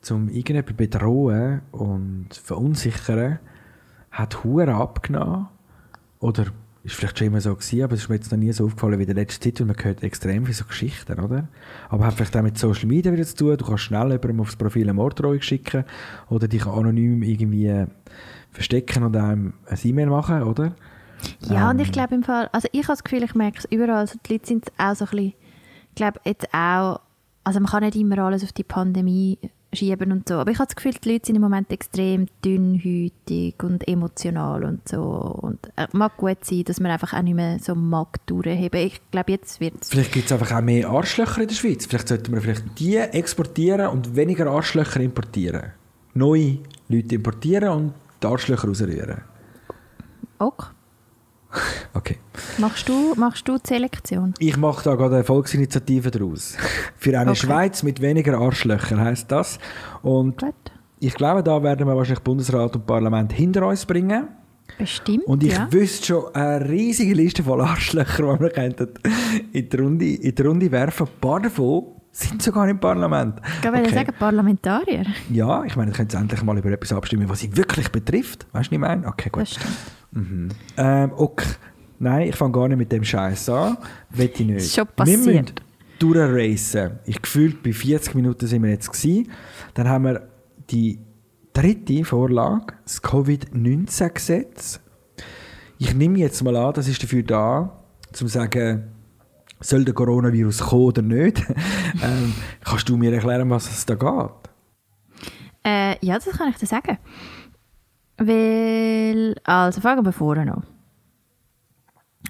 zum 0.00 0.28
irgendjemanden 0.28 0.76
bedrohen 0.76 1.62
und 1.72 2.28
verunsichern, 2.32 3.38
hat 4.10 4.44
hure 4.44 4.74
abgenommen. 4.74 5.48
Oder 6.18 6.46
ist 6.82 6.94
vielleicht 6.94 7.18
schon 7.18 7.26
immer 7.28 7.40
so 7.40 7.54
gewesen, 7.54 7.82
aber 7.82 7.94
es 7.94 8.00
ist 8.02 8.08
mir 8.08 8.14
jetzt 8.16 8.30
noch 8.32 8.38
nie 8.38 8.52
so 8.52 8.64
aufgefallen 8.64 8.98
wie 8.98 9.02
in 9.02 9.06
der 9.08 9.16
letzten 9.16 9.42
Zeit, 9.42 9.60
weil 9.60 9.66
man 9.66 9.76
hört 9.82 10.02
extrem 10.02 10.44
viele 10.44 10.54
so 10.54 10.64
Geschichten, 10.64 11.20
oder? 11.20 11.48
Aber 11.90 12.06
hat 12.06 12.14
vielleicht 12.14 12.36
auch 12.36 12.42
mit 12.42 12.58
Social 12.58 12.86
Media 12.86 13.12
wieder 13.12 13.24
zu 13.24 13.36
tun. 13.36 13.56
Du 13.56 13.66
kannst 13.66 13.84
schnell 13.84 14.08
jemandem 14.08 14.40
aufs 14.40 14.56
Profil 14.56 14.84
eine 14.84 14.94
Morddrohung 14.94 15.40
schicken 15.42 15.84
oder 16.30 16.48
dich 16.48 16.66
anonym 16.66 17.22
irgendwie 17.22 17.84
verstecken 18.50 19.04
und 19.04 19.16
einem 19.16 19.52
ein 19.66 19.78
E-Mail 19.82 20.06
machen, 20.06 20.42
oder? 20.42 20.74
Ja, 21.40 21.68
und 21.70 21.78
Ähm. 21.78 21.84
ich 21.84 21.92
glaube 21.92 22.14
im 22.14 22.22
Fall, 22.22 22.48
also 22.52 22.66
ich 22.72 22.82
habe 22.84 22.92
das 22.92 23.04
Gefühl, 23.04 23.22
ich 23.22 23.34
merke 23.34 23.58
es 23.58 23.66
überall, 23.66 23.98
also 23.98 24.18
die 24.26 24.32
Leute 24.32 24.46
sind 24.46 24.72
auch 24.78 24.94
so 24.96 25.04
ein 25.04 25.10
bisschen, 25.10 25.26
ich 25.90 25.94
glaube 25.94 26.20
jetzt 26.24 26.48
auch, 26.54 27.00
also 27.44 27.60
man 27.60 27.70
kann 27.70 27.84
nicht 27.84 27.96
immer 27.96 28.18
alles 28.20 28.42
auf 28.42 28.52
die 28.52 28.64
Pandemie 28.64 29.38
schieben 29.72 30.12
und 30.12 30.28
so, 30.28 30.34
aber 30.34 30.50
ich 30.50 30.58
habe 30.58 30.66
das 30.66 30.76
Gefühl, 30.76 30.92
die 30.92 31.12
Leute 31.12 31.26
sind 31.26 31.36
im 31.36 31.42
Moment 31.42 31.70
extrem 31.72 32.26
dünnhütig 32.44 33.54
und 33.62 33.86
emotional 33.86 34.64
und 34.64 34.88
so 34.88 35.02
und 35.02 35.58
es 35.76 35.92
mag 35.92 36.16
gut 36.16 36.44
sein, 36.44 36.64
dass 36.64 36.80
man 36.80 36.90
einfach 36.90 37.12
auch 37.12 37.22
nicht 37.22 37.34
mehr 37.34 37.58
so 37.60 37.74
mag 37.74 38.24
durchheben. 38.26 38.80
Ich 38.80 39.00
glaube, 39.10 39.32
jetzt 39.32 39.60
wird 39.60 39.74
es 39.80 39.90
Vielleicht 39.90 40.12
gibt 40.12 40.26
es 40.26 40.32
einfach 40.32 40.56
auch 40.56 40.62
mehr 40.62 40.88
Arschlöcher 40.88 41.42
in 41.42 41.48
der 41.48 41.54
Schweiz. 41.54 41.86
Vielleicht 41.86 42.08
sollten 42.08 42.32
wir 42.32 42.40
vielleicht 42.40 42.78
die 42.78 42.96
exportieren 42.96 43.88
und 43.88 44.16
weniger 44.16 44.46
Arschlöcher 44.48 45.00
importieren. 45.00 45.72
Neue 46.14 46.58
Leute 46.88 47.14
importieren 47.14 47.68
und 47.68 47.94
die 48.22 48.26
Arschlöcher 48.26 48.68
rausrühren. 48.68 49.22
auch. 50.38 50.70
Okay. 51.94 52.18
Machst 52.58 52.88
du, 52.88 53.14
machst 53.16 53.48
du 53.48 53.56
die 53.58 53.66
Selektion? 53.66 54.34
Ich 54.38 54.56
mache 54.56 54.84
da 54.84 54.94
gerade 54.94 55.16
eine 55.16 55.24
Volksinitiative 55.24 56.10
daraus. 56.12 56.56
Für 56.96 57.18
eine 57.18 57.32
Okay. 57.32 57.40
Schweiz 57.40 57.82
mit 57.82 58.00
weniger 58.00 58.38
Arschlöchern 58.38 59.00
heisst 59.00 59.30
das. 59.32 59.58
Und 60.02 60.38
Gut. 60.38 60.54
ich 61.00 61.14
glaube, 61.14 61.42
da 61.42 61.60
werden 61.62 61.86
wir 61.88 61.96
wahrscheinlich 61.96 62.22
Bundesrat 62.22 62.76
und 62.76 62.86
Parlament 62.86 63.32
hinter 63.32 63.66
uns 63.66 63.84
bringen. 63.84 64.28
Bestimmt, 64.78 65.24
Und 65.24 65.42
ich 65.42 65.52
ja. 65.54 65.66
wüsste 65.72 66.06
schon 66.06 66.34
eine 66.34 66.68
riesige 66.68 67.12
Liste 67.14 67.42
von 67.42 67.60
Arschlöchern, 67.60 68.36
die 68.36 68.42
wir 68.44 68.50
könnten 68.50 68.88
in 69.52 69.68
die 69.68 69.76
Runde, 69.76 70.06
in 70.14 70.34
die 70.34 70.42
Runde 70.42 70.70
werfen. 70.70 71.08
Ein 71.08 71.20
paar 71.20 71.40
davon 71.40 71.86
sind 72.12 72.42
sogar 72.42 72.68
im 72.68 72.78
Parlament. 72.80 73.40
Ich 73.62 73.72
würde 73.72 73.90
sagen, 73.90 74.12
Parlamentarier. 74.18 75.04
Ja, 75.30 75.64
ich 75.64 75.76
meine, 75.76 75.92
können 75.92 76.10
Sie 76.10 76.16
endlich 76.16 76.42
mal 76.42 76.58
über 76.58 76.70
etwas 76.70 76.92
abstimmen, 76.92 77.28
was 77.28 77.40
Sie 77.40 77.56
wirklich 77.56 77.88
betrifft. 77.90 78.46
Weißt 78.52 78.66
du, 78.66 78.70
was 78.70 78.72
ich 78.72 78.78
meine? 78.78 79.06
Okay, 79.06 79.30
gut. 79.30 79.42
Das 79.42 79.50
stimmt. 79.52 80.54
Ähm, 80.76 81.12
ok. 81.16 81.44
nein, 82.00 82.28
ich 82.28 82.36
fange 82.36 82.52
gar 82.52 82.66
nicht 82.68 82.78
mit 82.78 82.90
dem 82.90 83.04
Scheiß 83.04 83.48
an. 83.50 83.76
Will 84.10 84.30
ich 84.34 84.40
nicht. 84.40 84.56
Ist 84.56 84.74
schon 84.74 84.86
Wir 84.96 85.04
müssen 85.16 85.24
passiert. 85.26 85.62
durchracen. 86.00 86.98
Ich 87.06 87.22
gefühlt 87.22 87.62
bei 87.62 87.72
40 87.72 88.14
Minuten 88.16 88.46
sind 88.46 88.62
wir 88.64 88.70
jetzt 88.70 88.90
gewesen. 88.92 89.30
Dann 89.74 89.88
haben 89.88 90.04
wir 90.04 90.28
die 90.70 90.98
dritte 91.52 92.04
Vorlage, 92.04 92.74
das 92.84 93.00
Covid-19-Gesetz. 93.02 94.80
Ich 95.78 95.94
nehme 95.94 96.18
jetzt 96.18 96.42
mal 96.42 96.56
an, 96.56 96.74
das 96.74 96.88
ist 96.88 97.02
dafür 97.02 97.22
da, 97.22 97.58
um 97.60 98.14
zu 98.14 98.26
sagen, 98.26 98.89
soll 99.60 99.84
der 99.84 99.94
Coronavirus 99.94 100.58
kommen 100.60 100.84
oder 100.84 101.02
nicht? 101.02 101.42
ähm, 102.02 102.34
kannst 102.64 102.88
du 102.88 102.96
mir 102.96 103.12
erklären, 103.12 103.48
was 103.50 103.70
es 103.70 103.86
da 103.86 103.94
geht? 103.94 104.30
Äh, 105.64 106.04
ja, 106.04 106.14
das 106.18 106.26
kann 106.36 106.48
ich 106.48 106.56
dir 106.56 106.66
sagen. 106.66 106.98
Weil, 108.16 109.34
also 109.44 109.80
fangen 109.80 110.04
wir 110.04 110.12
vorne 110.12 110.52
an. 110.52 110.66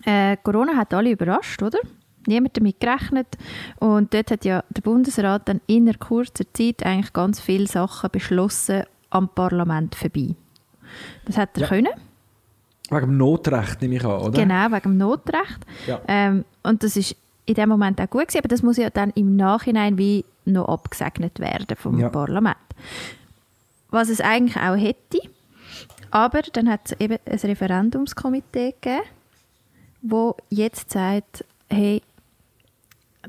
Äh, 0.04 0.36
Corona 0.42 0.76
hat 0.76 0.94
alle 0.94 1.10
überrascht, 1.10 1.62
oder? 1.62 1.78
Niemand 2.26 2.56
damit 2.56 2.80
gerechnet. 2.80 3.26
Und 3.78 4.12
dort 4.14 4.30
hat 4.30 4.44
ja 4.44 4.62
der 4.70 4.82
Bundesrat 4.82 5.48
dann 5.48 5.60
in 5.66 5.92
kurzer 5.98 6.44
Zeit 6.52 6.84
eigentlich 6.84 7.12
ganz 7.12 7.40
viele 7.40 7.66
Sachen 7.66 8.10
beschlossen 8.10 8.84
am 9.10 9.28
Parlament 9.28 9.94
vorbei. 9.94 10.34
Das 11.24 11.36
hat 11.36 11.56
er 11.56 11.62
Ja. 11.62 11.68
können. 11.68 12.09
Wegen 12.90 13.06
dem 13.06 13.16
Notrecht 13.16 13.80
nehme 13.82 13.96
ich 13.96 14.04
an, 14.04 14.20
oder? 14.20 14.38
Genau, 14.42 14.66
wegen 14.70 14.82
dem 14.82 14.96
Notrecht. 14.98 15.60
Ja. 15.86 16.00
Ähm, 16.08 16.44
und 16.62 16.82
das 16.82 16.96
ist 16.96 17.16
in 17.46 17.54
dem 17.54 17.68
Moment 17.68 18.00
auch 18.00 18.10
gut 18.10 18.22
gewesen, 18.22 18.38
aber 18.38 18.48
das 18.48 18.62
muss 18.62 18.76
ja 18.76 18.90
dann 18.90 19.10
im 19.10 19.36
Nachhinein 19.36 19.96
wie 19.98 20.24
noch 20.44 20.68
abgesegnet 20.68 21.38
werden 21.40 21.76
vom 21.76 21.98
Ja. 21.98 22.08
Parlament. 22.08 22.56
Was 23.90 24.08
es 24.08 24.20
eigentlich 24.20 24.56
auch 24.56 24.76
hätte, 24.76 25.18
aber 26.10 26.42
dann 26.52 26.68
hat 26.68 26.80
es 26.84 27.00
eben 27.00 27.18
ein 27.26 27.38
Referendumskomitee 27.38 28.74
gegeben, 28.80 29.02
wo 30.02 30.36
jetzt 30.48 30.90
sagt, 30.90 31.44
hey, 31.68 32.02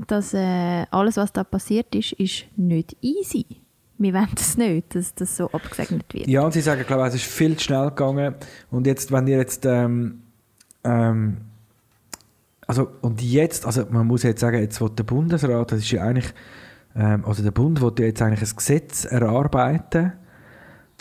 dass 0.07 0.33
äh, 0.33 0.85
alles, 0.91 1.17
was 1.17 1.33
da 1.33 1.43
passiert 1.43 1.93
ist, 1.95 2.13
ist 2.13 2.45
nicht 2.55 2.95
easy. 3.01 3.45
Wir 4.01 4.13
wollen 4.13 4.29
das 4.33 4.57
nicht, 4.57 4.95
dass 4.95 5.13
das 5.13 5.37
so 5.37 5.51
abgesegnet 5.51 6.11
wird. 6.11 6.27
Ja, 6.27 6.41
und 6.41 6.53
sie 6.53 6.61
sagen, 6.61 6.83
glaube 6.87 7.03
ich, 7.03 7.09
es 7.09 7.15
ist 7.15 7.25
viel 7.25 7.55
zu 7.55 7.65
schnell 7.65 7.89
gegangen. 7.89 8.35
Und 8.71 8.87
jetzt, 8.87 9.11
wenn 9.11 9.27
ihr 9.27 9.37
jetzt, 9.37 9.63
ähm, 9.65 10.23
ähm, 10.83 11.37
also, 12.65 12.89
und 13.01 13.21
jetzt, 13.21 13.65
also 13.65 13.85
man 13.91 14.07
muss 14.07 14.23
jetzt 14.23 14.41
sagen, 14.41 14.59
jetzt 14.59 14.81
will 14.81 14.89
der 14.89 15.03
Bundesrat, 15.03 15.71
das 15.71 15.79
ist 15.79 15.91
ja 15.91 16.01
eigentlich, 16.01 16.33
ähm, 16.95 17.23
also 17.25 17.43
der 17.43 17.51
Bund 17.51 17.79
will 17.79 17.93
ja 17.99 18.05
jetzt 18.05 18.21
eigentlich 18.23 18.49
ein 18.49 18.55
Gesetz 18.55 19.05
erarbeiten, 19.05 20.13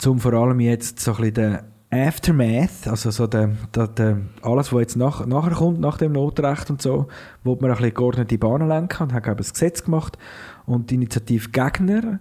um 0.05 0.19
vor 0.19 0.33
allem 0.33 0.59
jetzt 0.59 0.99
so 0.99 1.15
ein 1.15 1.17
bisschen 1.17 1.33
den 1.33 1.59
Aftermath, 1.89 2.87
also 2.87 3.09
so 3.09 3.25
der, 3.25 3.49
der, 3.75 3.87
der, 3.87 4.21
alles, 4.43 4.71
was 4.71 4.79
jetzt 4.79 4.95
nach, 4.95 5.25
nachher 5.25 5.55
kommt, 5.55 5.79
nach 5.79 5.97
dem 5.97 6.11
Notrecht 6.11 6.69
und 6.69 6.81
so, 6.81 7.07
wo 7.43 7.55
man 7.55 7.71
ein 7.71 7.77
bisschen 7.77 7.95
geordnete 7.95 8.37
Bahnen 8.37 8.67
lenken 8.67 9.03
und 9.03 9.13
hat, 9.13 9.23
glaube 9.23 9.41
ich, 9.41 9.49
ein 9.49 9.53
Gesetz 9.53 9.83
gemacht. 9.83 10.17
Und 10.65 10.89
die 10.89 10.95
Initiativgegner 10.95 12.19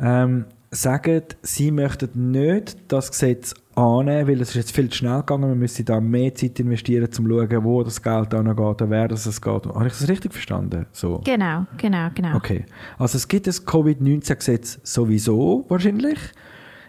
ähm, 0.00 0.44
sagen, 0.70 1.22
sie 1.42 1.70
möchten 1.70 2.30
nicht 2.30 2.76
das 2.88 3.10
Gesetz 3.10 3.54
annehmen, 3.74 4.28
weil 4.28 4.40
es 4.40 4.50
ist 4.50 4.56
jetzt 4.56 4.74
viel 4.74 4.88
zu 4.90 4.98
schnell 4.98 5.18
gegangen. 5.18 5.48
Man 5.48 5.58
müsste 5.58 5.84
da 5.84 6.00
mehr 6.00 6.34
Zeit 6.34 6.60
investieren, 6.60 7.06
um 7.06 7.12
zu 7.12 7.22
schauen, 7.22 7.64
wo 7.64 7.82
das 7.82 8.02
Geld 8.02 8.34
angeht 8.34 8.82
und 8.82 8.90
wer 8.90 9.08
das 9.08 9.26
es 9.26 9.40
geht. 9.40 9.66
Habe 9.66 9.86
ich 9.86 9.92
das 9.92 10.08
richtig 10.08 10.32
verstanden? 10.32 10.86
So. 10.92 11.20
Genau, 11.24 11.66
genau, 11.76 12.08
genau. 12.14 12.36
Okay. 12.36 12.64
Also 12.98 13.16
es 13.16 13.28
gibt 13.28 13.46
das 13.46 13.64
Covid-19-Gesetz 13.64 14.80
sowieso 14.82 15.64
wahrscheinlich. 15.68 16.18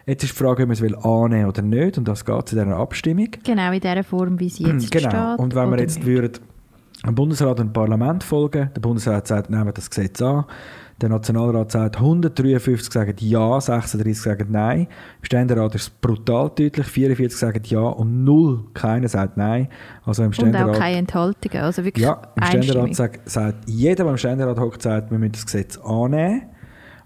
Jetzt 0.05 0.23
ist 0.23 0.33
die 0.33 0.43
Frage, 0.43 0.63
ob 0.63 0.69
man 0.69 0.73
es 0.73 0.81
will 0.81 0.95
annehmen 0.95 1.45
oder 1.45 1.61
nicht. 1.61 1.97
Und 1.97 2.07
das 2.07 2.25
geht 2.25 2.49
zu 2.49 2.55
dieser 2.55 2.75
Abstimmung. 2.75 3.29
Genau, 3.43 3.71
in 3.71 3.79
der 3.79 4.03
Form, 4.03 4.39
wie 4.39 4.49
sie 4.49 4.63
jetzt 4.63 4.89
genau. 4.91 5.09
steht. 5.09 5.39
Und 5.39 5.53
wenn 5.53 5.69
wir 5.69 5.79
jetzt 5.79 6.03
würden 6.03 6.31
dem 7.05 7.15
Bundesrat 7.15 7.59
und 7.59 7.67
dem 7.67 7.73
Parlament 7.73 8.23
folgen, 8.23 8.71
der 8.75 8.81
Bundesrat 8.81 9.27
sagt, 9.27 9.49
nehmen 9.49 9.65
wir 9.65 9.71
das 9.71 9.89
Gesetz 9.89 10.21
an, 10.21 10.45
der 11.01 11.09
Nationalrat 11.09 11.71
sagt, 11.71 11.97
153 11.97 12.91
sagen 12.91 13.15
ja, 13.19 13.61
36 13.61 14.21
sagen 14.21 14.47
nein. 14.51 14.81
Im 14.81 15.23
Ständerat 15.23 15.75
ist 15.75 15.83
es 15.83 15.89
brutal 15.89 16.49
deutlich, 16.49 16.87
44 16.87 17.39
sagen 17.39 17.61
ja 17.65 17.81
und 17.81 18.23
0, 18.23 18.65
keiner 18.73 19.07
sagt 19.07 19.37
nein. 19.37 19.69
Also 20.05 20.23
im 20.23 20.29
Und 20.29 20.35
Ständerat... 20.35 20.75
auch 20.75 20.79
keine 20.79 20.97
Enthaltungen, 20.97 21.63
also 21.63 21.83
wirklich 21.83 22.05
Ja, 22.05 22.21
im 22.35 22.43
Ständerat 22.43 22.95
sagt, 22.95 23.29
sagt 23.29 23.69
jeder, 23.69 24.03
der 24.03 24.11
im 24.11 24.17
Ständerat 24.17 24.59
hockt, 24.59 24.81
sagt, 24.81 25.11
wir 25.11 25.19
müssen 25.19 25.33
das 25.33 25.45
Gesetz 25.45 25.77
annehmen. 25.77 26.43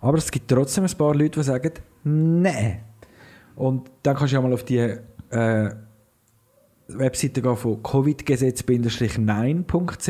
Aber 0.02 0.18
es 0.18 0.32
gibt 0.32 0.50
trotzdem 0.50 0.86
ein 0.86 0.98
paar 0.98 1.16
Leute, 1.16 1.40
die 1.40 1.44
sagen, 1.44 1.72
nein. 2.04 2.80
Und 3.56 3.90
dann 4.02 4.16
kannst 4.16 4.34
du 4.34 4.38
ja 4.38 4.42
mal 4.42 4.54
auf 4.54 4.64
die 4.64 4.80
äh, 4.80 5.70
Webseite 6.88 7.42
gehen 7.42 7.56
von 7.56 7.82
covidgesetz-nein.ch. 7.82 10.10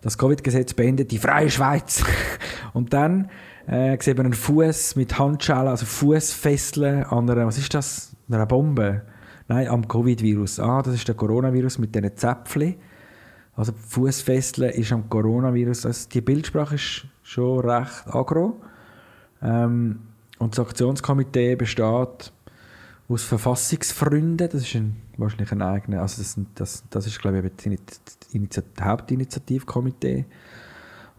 Das 0.00 0.16
Covid-Gesetz 0.16 0.74
beendet 0.74 1.10
die 1.10 1.18
freie 1.18 1.50
Schweiz. 1.50 2.04
Und 2.72 2.92
dann 2.92 3.30
äh, 3.66 3.96
sieht 4.00 4.16
man 4.16 4.26
einen 4.26 4.34
Fuß 4.34 4.96
mit 4.96 5.18
Handschellen, 5.18 5.68
also 5.68 5.86
Fußfesseln 5.86 7.04
an 7.04 7.28
einer, 7.28 7.46
was 7.46 7.58
ist 7.58 7.74
das? 7.74 8.16
Einer 8.30 8.46
Bombe? 8.46 9.02
Nein, 9.48 9.68
am 9.68 9.88
Covid-Virus. 9.88 10.60
Ah, 10.60 10.82
das 10.82 10.94
ist 10.94 11.08
der 11.08 11.14
Coronavirus 11.14 11.78
mit 11.78 11.94
diesen 11.94 12.16
Zäpfchen. 12.16 12.76
Also 13.56 13.72
Fußfesseln 13.72 14.70
ist 14.70 14.92
am 14.92 15.08
Coronavirus. 15.08 15.86
Also 15.86 16.08
die 16.10 16.20
Bildsprache 16.20 16.76
ist 16.76 17.06
schon 17.22 17.60
recht 17.60 18.04
agro. 18.06 18.60
Ähm, 19.42 20.00
und 20.38 20.56
das 20.56 20.64
Aktionskomitee 20.64 21.56
besteht 21.56 22.32
aus 23.08 23.24
Verfassungsfreunden. 23.24 24.48
Das 24.48 24.62
ist 24.62 24.74
ein, 24.76 24.96
wahrscheinlich 25.18 25.52
ein 25.52 25.62
eigener, 25.62 26.00
also 26.02 26.22
das, 26.22 26.38
das, 26.54 26.84
das 26.90 27.06
ist 27.06 27.20
glaube 27.20 27.38
ich 27.40 27.52
das 27.56 27.66
Initi- 27.66 28.00
Initiat- 28.32 28.80
Hauptinitiativkomitee. 28.82 30.26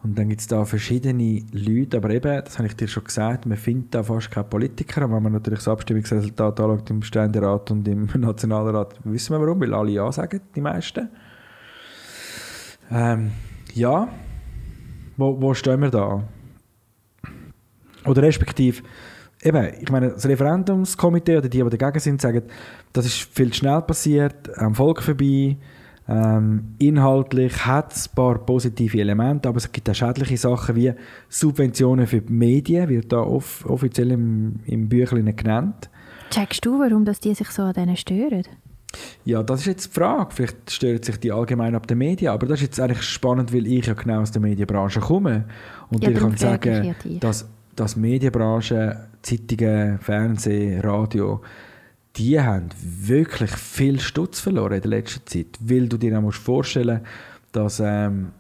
Und 0.02 0.18
dann 0.18 0.30
gibt 0.30 0.40
es 0.40 0.48
da 0.48 0.64
verschiedene 0.64 1.44
Leute, 1.52 1.98
aber 1.98 2.10
eben, 2.12 2.42
das 2.46 2.58
habe 2.58 2.68
ich 2.70 2.76
dir 2.76 2.88
schon 2.88 3.04
gesagt, 3.04 3.46
man 3.46 3.58
findet 3.58 3.94
da 3.94 4.02
fast 4.02 4.32
keine 4.32 4.46
Politiker. 4.46 5.04
Und 5.04 5.14
wenn 5.14 5.24
man 5.24 5.34
natürlich 5.34 5.60
das 5.60 5.68
Abstimmungsresultat 5.68 6.58
anschaut 6.58 6.90
im 6.90 7.04
Ständerat 7.04 7.70
und 7.70 7.86
im 7.86 8.06
Nationalrat, 8.16 8.96
wissen 9.04 9.34
wir 9.36 9.42
warum, 9.42 9.60
weil 9.60 9.74
alle 9.74 9.92
Ja 9.92 10.10
sagen, 10.12 10.40
die 10.56 10.62
meisten. 10.62 11.10
Ähm, 12.90 13.32
ja, 13.74 14.08
wo, 15.18 15.42
wo 15.42 15.54
stehen 15.54 15.82
wir 15.82 15.90
da? 15.90 16.24
Oder 18.06 18.22
respektive, 18.24 18.82
eben, 19.42 19.74
ich 19.80 19.90
meine, 19.90 20.10
das 20.10 20.28
Referendumskomitee 20.28 21.38
oder 21.38 21.50
die, 21.50 21.64
die 21.64 21.78
dagegen 21.78 22.00
sind, 22.00 22.22
sagen, 22.22 22.44
das 22.94 23.06
ist 23.06 23.16
viel 23.16 23.52
zu 23.52 23.60
schnell 23.60 23.82
passiert, 23.82 24.58
am 24.58 24.76
Volk 24.76 25.02
vorbei. 25.02 25.58
Ähm, 26.08 26.76
inhaltlich 26.80 27.66
hat 27.68 27.94
es 27.94 28.10
ein 28.10 28.16
paar 28.16 28.40
positive 28.40 29.00
Elemente, 29.00 29.48
aber 29.48 29.58
es 29.58 29.72
gibt 29.72 29.88
auch 29.90 29.94
schädliche 29.94 30.38
Sachen 30.38 30.76
wie 30.76 30.92
Subventionen 31.28 32.08
für 32.08 32.22
die 32.22 32.34
Medien, 32.34 32.90
wird 32.90 33.12
da 33.12 33.20
off 33.20 33.64
offiziell 33.68 34.12
im, 34.12 34.60
im 34.66 34.90
Büchlein 34.90 35.36
genannt. 35.36 35.90
Checkst 36.32 36.66
du, 36.66 36.80
warum 36.80 37.06
dass 37.06 37.20
die 37.20 37.36
sich 37.36 37.50
so 37.50 37.62
an 37.62 37.74
denen 37.74 37.96
stören? 37.96 38.44
Ja, 39.24 39.44
das 39.44 39.62
ist 39.62 39.66
jetzt 39.68 39.86
die 39.88 40.00
Frage. 40.00 40.30
Vielleicht 40.34 40.72
stören 40.72 41.04
sich 41.04 41.18
die 41.18 41.32
allgemein 41.32 41.76
ab 41.76 41.86
den 41.86 42.00
Medien, 42.00 42.32
aber 42.32 42.48
das 42.48 42.60
ist 42.60 42.64
jetzt 42.64 42.80
eigentlich 42.80 43.04
spannend, 43.04 43.54
weil 43.54 43.68
ich 43.68 43.86
ja 43.86 43.94
genau 43.94 44.22
aus 44.22 44.32
der 44.32 44.42
Medienbranche 44.42 45.00
komme. 45.00 45.46
Und 45.92 46.04
Ja, 46.04 46.10
ich 46.10 46.16
darum 46.16 46.32
kann 46.32 46.40
sagen, 46.40 46.96
dass, 47.20 47.48
dass 47.76 47.96
Medienbranche, 47.96 49.09
Zeitungen, 49.22 50.00
Fernsehen, 50.00 50.82
Radio, 50.82 51.42
die 52.16 52.40
haben 52.40 52.70
wirklich 52.82 53.52
viel 53.52 54.00
Stutz 54.00 54.40
verloren 54.40 54.74
in 54.74 54.82
der 54.82 54.90
letzten 54.90 55.26
Zeit. 55.26 55.58
Weil 55.62 55.88
du 55.88 55.98
dir 55.98 56.18
auch 56.18 56.22
musst 56.22 56.40
vorstellen 56.40 57.02
dass, 57.52 57.80
ähm, 57.80 58.32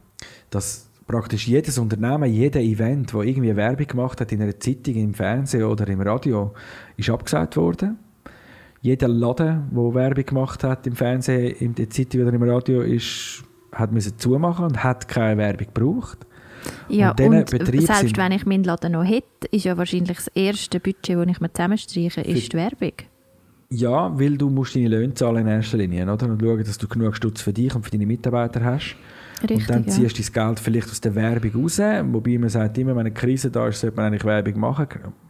dass 0.49 0.87
praktisch 1.07 1.47
jedes 1.47 1.77
Unternehmen, 1.77 2.31
jeder 2.31 2.59
Event, 2.59 3.13
wo 3.13 3.23
irgendwie 3.23 3.55
Werbung 3.55 3.87
gemacht 3.87 4.21
hat 4.21 4.31
in 4.31 4.41
einer 4.41 4.59
Zeitung, 4.59 4.95
im 4.95 5.13
Fernsehen 5.13 5.63
oder 5.63 5.87
im 5.87 6.01
Radio, 6.01 6.53
ist 6.97 7.09
abgesagt 7.09 7.57
worden. 7.57 7.97
Jeder 8.81 9.07
Laden, 9.07 9.69
der 9.71 9.93
Werbung 9.93 10.25
gemacht 10.25 10.63
hat 10.63 10.85
im 10.87 10.95
Fernsehen, 10.95 11.55
in 11.59 11.75
der 11.75 11.89
Zeitung 11.89 12.21
oder 12.21 12.33
im 12.33 12.43
Radio, 12.43 12.81
ist, 12.81 13.43
hat 13.71 13.91
müssen 13.91 14.17
zumachen 14.17 14.65
und 14.65 14.83
hat 14.83 15.07
keine 15.07 15.37
Werbung 15.37 15.67
gebraucht. 15.73 16.27
Ja, 16.89 17.11
Und 17.11 17.19
und, 17.19 17.49
selbst 17.49 18.17
wenn 18.17 18.31
ich 18.31 18.45
meinen 18.45 18.63
Laden 18.63 18.93
noch 18.93 19.03
hätte, 19.03 19.47
ist 19.51 19.65
ja 19.65 19.77
wahrscheinlich 19.77 20.17
das 20.17 20.27
erste 20.27 20.79
Budget, 20.79 21.17
das 21.17 21.27
ich 21.27 21.39
mir 21.41 21.51
zusammenstreiche, 21.53 22.21
ist 22.21 22.53
die 22.53 22.57
Werbung. 22.57 22.93
Ja, 23.71 24.17
weil 24.19 24.35
du 24.35 24.49
musst 24.49 24.75
deine 24.75 24.87
Löhne 24.87 25.13
zahlen 25.13 25.45
in 25.45 25.47
erster 25.47 25.77
Linie, 25.77 26.11
oder? 26.11 26.27
Und 26.27 26.41
schauen, 26.41 26.63
dass 26.63 26.77
du 26.79 26.87
genug 26.87 27.15
Stutz 27.15 27.41
für 27.41 27.53
dich 27.53 27.73
und 27.75 27.83
für 27.83 27.91
deine 27.91 28.07
Mitarbeiter 28.07 28.63
hast. 28.63 28.95
Richtig, 29.41 29.59
und 29.59 29.69
dann 29.69 29.83
ja. 29.85 29.89
ziehst 29.91 30.17
du 30.17 30.21
das 30.21 30.33
Geld 30.33 30.59
vielleicht 30.59 30.89
aus 30.89 30.99
der 30.99 31.13
Werbung 31.15 31.63
raus. 31.63 31.77
Wobei 31.79 32.37
man 32.39 32.49
sagt 32.49 32.77
immer, 32.79 32.91
wenn 32.93 33.01
eine 33.01 33.11
Krise 33.11 33.51
da 33.51 33.67
ist, 33.67 33.79
sollte 33.79 33.95
man 33.95 34.07
eigentlich 34.07 34.25
Werbung 34.25 34.59
machen, 34.59 34.87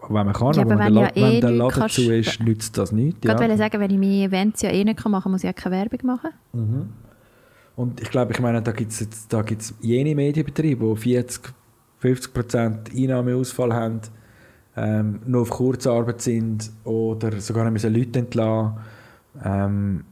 wenn 0.07 0.13
man 0.25 0.33
kann. 0.33 0.53
Ja, 0.53 0.61
aber 0.61 0.73
aber 0.73 0.85
wenn, 0.85 0.93
der, 0.95 1.03
ja 1.03 1.27
La 1.27 1.33
eh 1.33 1.39
der 1.41 1.51
Laden 1.51 1.71
kannst- 1.81 1.95
zu 1.95 2.11
ist, 2.13 2.39
nützt 2.41 2.77
das 2.77 2.91
nichts. 2.93 3.19
Ich 3.21 3.29
Ja. 3.29 3.37
wollte 3.37 3.57
sagen, 3.57 3.79
wenn 3.79 3.91
ich 3.91 3.99
meine 3.99 4.23
Events 4.23 4.61
ja 4.61 4.69
eh 4.71 4.83
nicht 4.85 5.05
machen 5.05 5.21
kann, 5.21 5.31
muss 5.33 5.43
ich 5.43 5.49
auch 5.49 5.55
keine 5.55 5.75
Werbung 5.75 5.99
machen. 6.07 6.29
Und 7.79 8.01
ich 8.01 8.09
glaube, 8.11 8.33
ich 8.33 8.41
meine, 8.41 8.61
da 8.61 8.73
gibt 8.73 8.91
es 8.91 9.27
da 9.29 9.41
gibt's 9.41 9.73
jene 9.79 10.13
Medienbetriebe, 10.13 10.85
die 10.85 10.99
40, 10.99 11.53
50 11.99 12.33
Prozent 12.33 12.91
Einnahmeausfall 12.93 13.73
haben, 13.73 14.01
ähm, 14.75 15.21
nur 15.25 15.43
auf 15.43 15.49
Kurzarbeit 15.49 16.19
sind 16.19 16.69
oder 16.83 17.39
sogar 17.39 17.71
müssen 17.71 17.93
Leute 17.93 18.19
entlassen 18.19 18.73
ähm, 19.45 20.03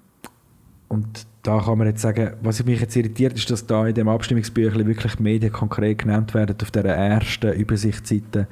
und 0.87 1.27
da 1.43 1.59
kann 1.59 1.77
man 1.77 1.87
jetzt 1.87 2.01
sagen, 2.01 2.37
was 2.41 2.63
mich 2.63 2.79
jetzt 2.79 2.95
irritiert, 2.95 3.33
ist, 3.33 3.51
dass 3.51 3.65
da 3.65 3.85
in 3.85 3.95
dem 3.95 4.07
Abstimmungsbüchlein 4.07 4.87
wirklich 4.87 5.19
Medien 5.19 5.51
konkret 5.51 5.97
genannt 5.97 6.33
werden 6.33 6.55
auf 6.61 6.71
der 6.71 6.85
ersten 6.85 7.51
Übersichtsseite. 7.51 8.47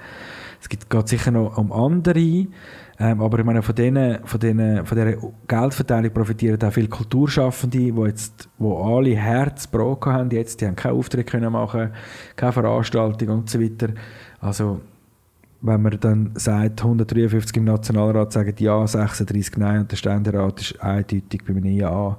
Es 0.59 0.67
geht 0.67 0.87
sicher 1.07 1.31
noch 1.31 1.57
um 1.57 1.71
andere, 1.71 2.47
ähm, 2.97 3.21
aber 3.21 3.39
ich 3.39 3.45
meine, 3.45 3.61
von, 3.61 3.75
denen, 3.75 4.25
von, 4.25 4.39
denen, 4.39 4.85
von 4.85 4.97
dieser 4.97 5.17
Geldverteilung 5.47 6.13
profitieren 6.13 6.61
auch 6.61 6.71
viele 6.71 6.87
Kulturschaffende, 6.87 7.77
die 7.77 8.01
jetzt, 8.01 8.47
wo 8.57 8.77
alle 8.77 9.15
Herzbrocken 9.15 10.13
haben 10.13 10.31
jetzt, 10.31 10.61
die 10.61 10.67
haben 10.67 10.75
keinen 10.75 10.95
Auftritt 10.95 11.27
können 11.27 11.51
machen, 11.51 11.91
keine 12.35 12.53
Veranstaltung 12.53 13.29
und 13.29 13.49
so 13.49 13.59
weiter. 13.59 13.89
Also 14.39 14.79
wenn 15.61 15.81
man 15.81 15.99
dann 15.99 16.31
sagt, 16.35 16.81
153 16.81 17.57
im 17.57 17.65
Nationalrat 17.65 18.31
sagen 18.31 18.53
Ja, 18.59 18.85
36 18.85 19.57
Nein 19.57 19.81
und 19.81 19.91
der 19.91 19.97
Ständerat 19.97 20.61
ist 20.61 20.79
eindeutig 20.81 21.43
bei 21.45 21.53
einem 21.53 21.65
Ja, 21.65 22.17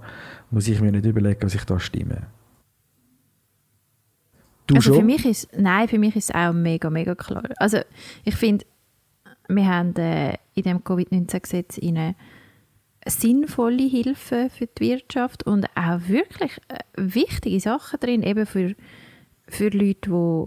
muss 0.51 0.69
ich 0.69 0.81
mir 0.81 0.93
nicht 0.93 1.07
überlegen, 1.07 1.43
was 1.43 1.55
ich 1.55 1.65
da 1.65 1.79
stimme. 1.79 2.27
Du 4.67 4.75
also 4.75 4.95
schon? 4.95 5.01
Für 5.01 5.07
mich 5.07 5.25
ist, 5.25 5.49
nein, 5.57 5.87
für 5.89 5.99
mich 5.99 6.17
ist 6.17 6.31
es 6.31 6.35
auch 6.35 6.53
mega, 6.53 6.91
mega 6.91 7.15
klar. 7.15 7.45
Also 7.59 7.79
ich 8.25 8.35
finde, 8.35 8.65
wir 9.49 9.67
haben 9.67 9.95
äh, 9.97 10.35
in 10.55 10.63
dem 10.63 10.85
Covid-19-Gesetz 10.85 11.79
eine 11.83 12.15
sinnvolle 13.07 13.85
Hilfe 13.85 14.51
für 14.51 14.67
die 14.67 14.91
Wirtschaft 14.91 15.47
und 15.47 15.67
auch 15.77 16.01
wirklich 16.09 16.59
äh, 16.69 16.79
wichtige 16.97 17.61
Sachen 17.61 18.01
drin, 18.01 18.23
eben 18.23 18.47
für, 18.47 18.75
für 19.47 19.69
Leute, 19.69 20.11
die 20.11 20.45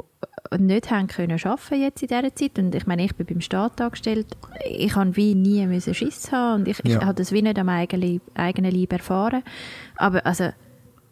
nicht 0.58 0.92
haben 0.92 1.08
können 1.08 1.40
arbeiten 1.44 1.82
jetzt 1.82 2.02
in 2.02 2.08
dieser 2.08 2.36
Zeit. 2.36 2.60
Und 2.60 2.74
ich 2.76 2.88
meine, 2.88 3.06
ich 3.06 3.16
bin 3.16 3.26
beim 3.26 3.42
Staat 3.42 3.80
angestellt. 3.80 4.28
Ich 4.66 4.96
habe 4.96 5.16
wie 5.16 5.36
nie 5.36 5.66
müssen 5.68 5.94
Schiss 5.94 6.32
haben 6.32 6.62
und 6.62 6.68
ich, 6.68 6.80
ja. 6.84 6.98
ich 6.98 7.06
habe 7.06 7.14
das 7.14 7.32
wie 7.32 7.42
nicht 7.42 7.60
am 7.60 7.70
eigenen, 7.70 8.22
eigenen 8.36 8.72
Leib 8.72 8.94
erfahren. 8.94 9.44
Aber 9.96 10.26
also 10.26 10.50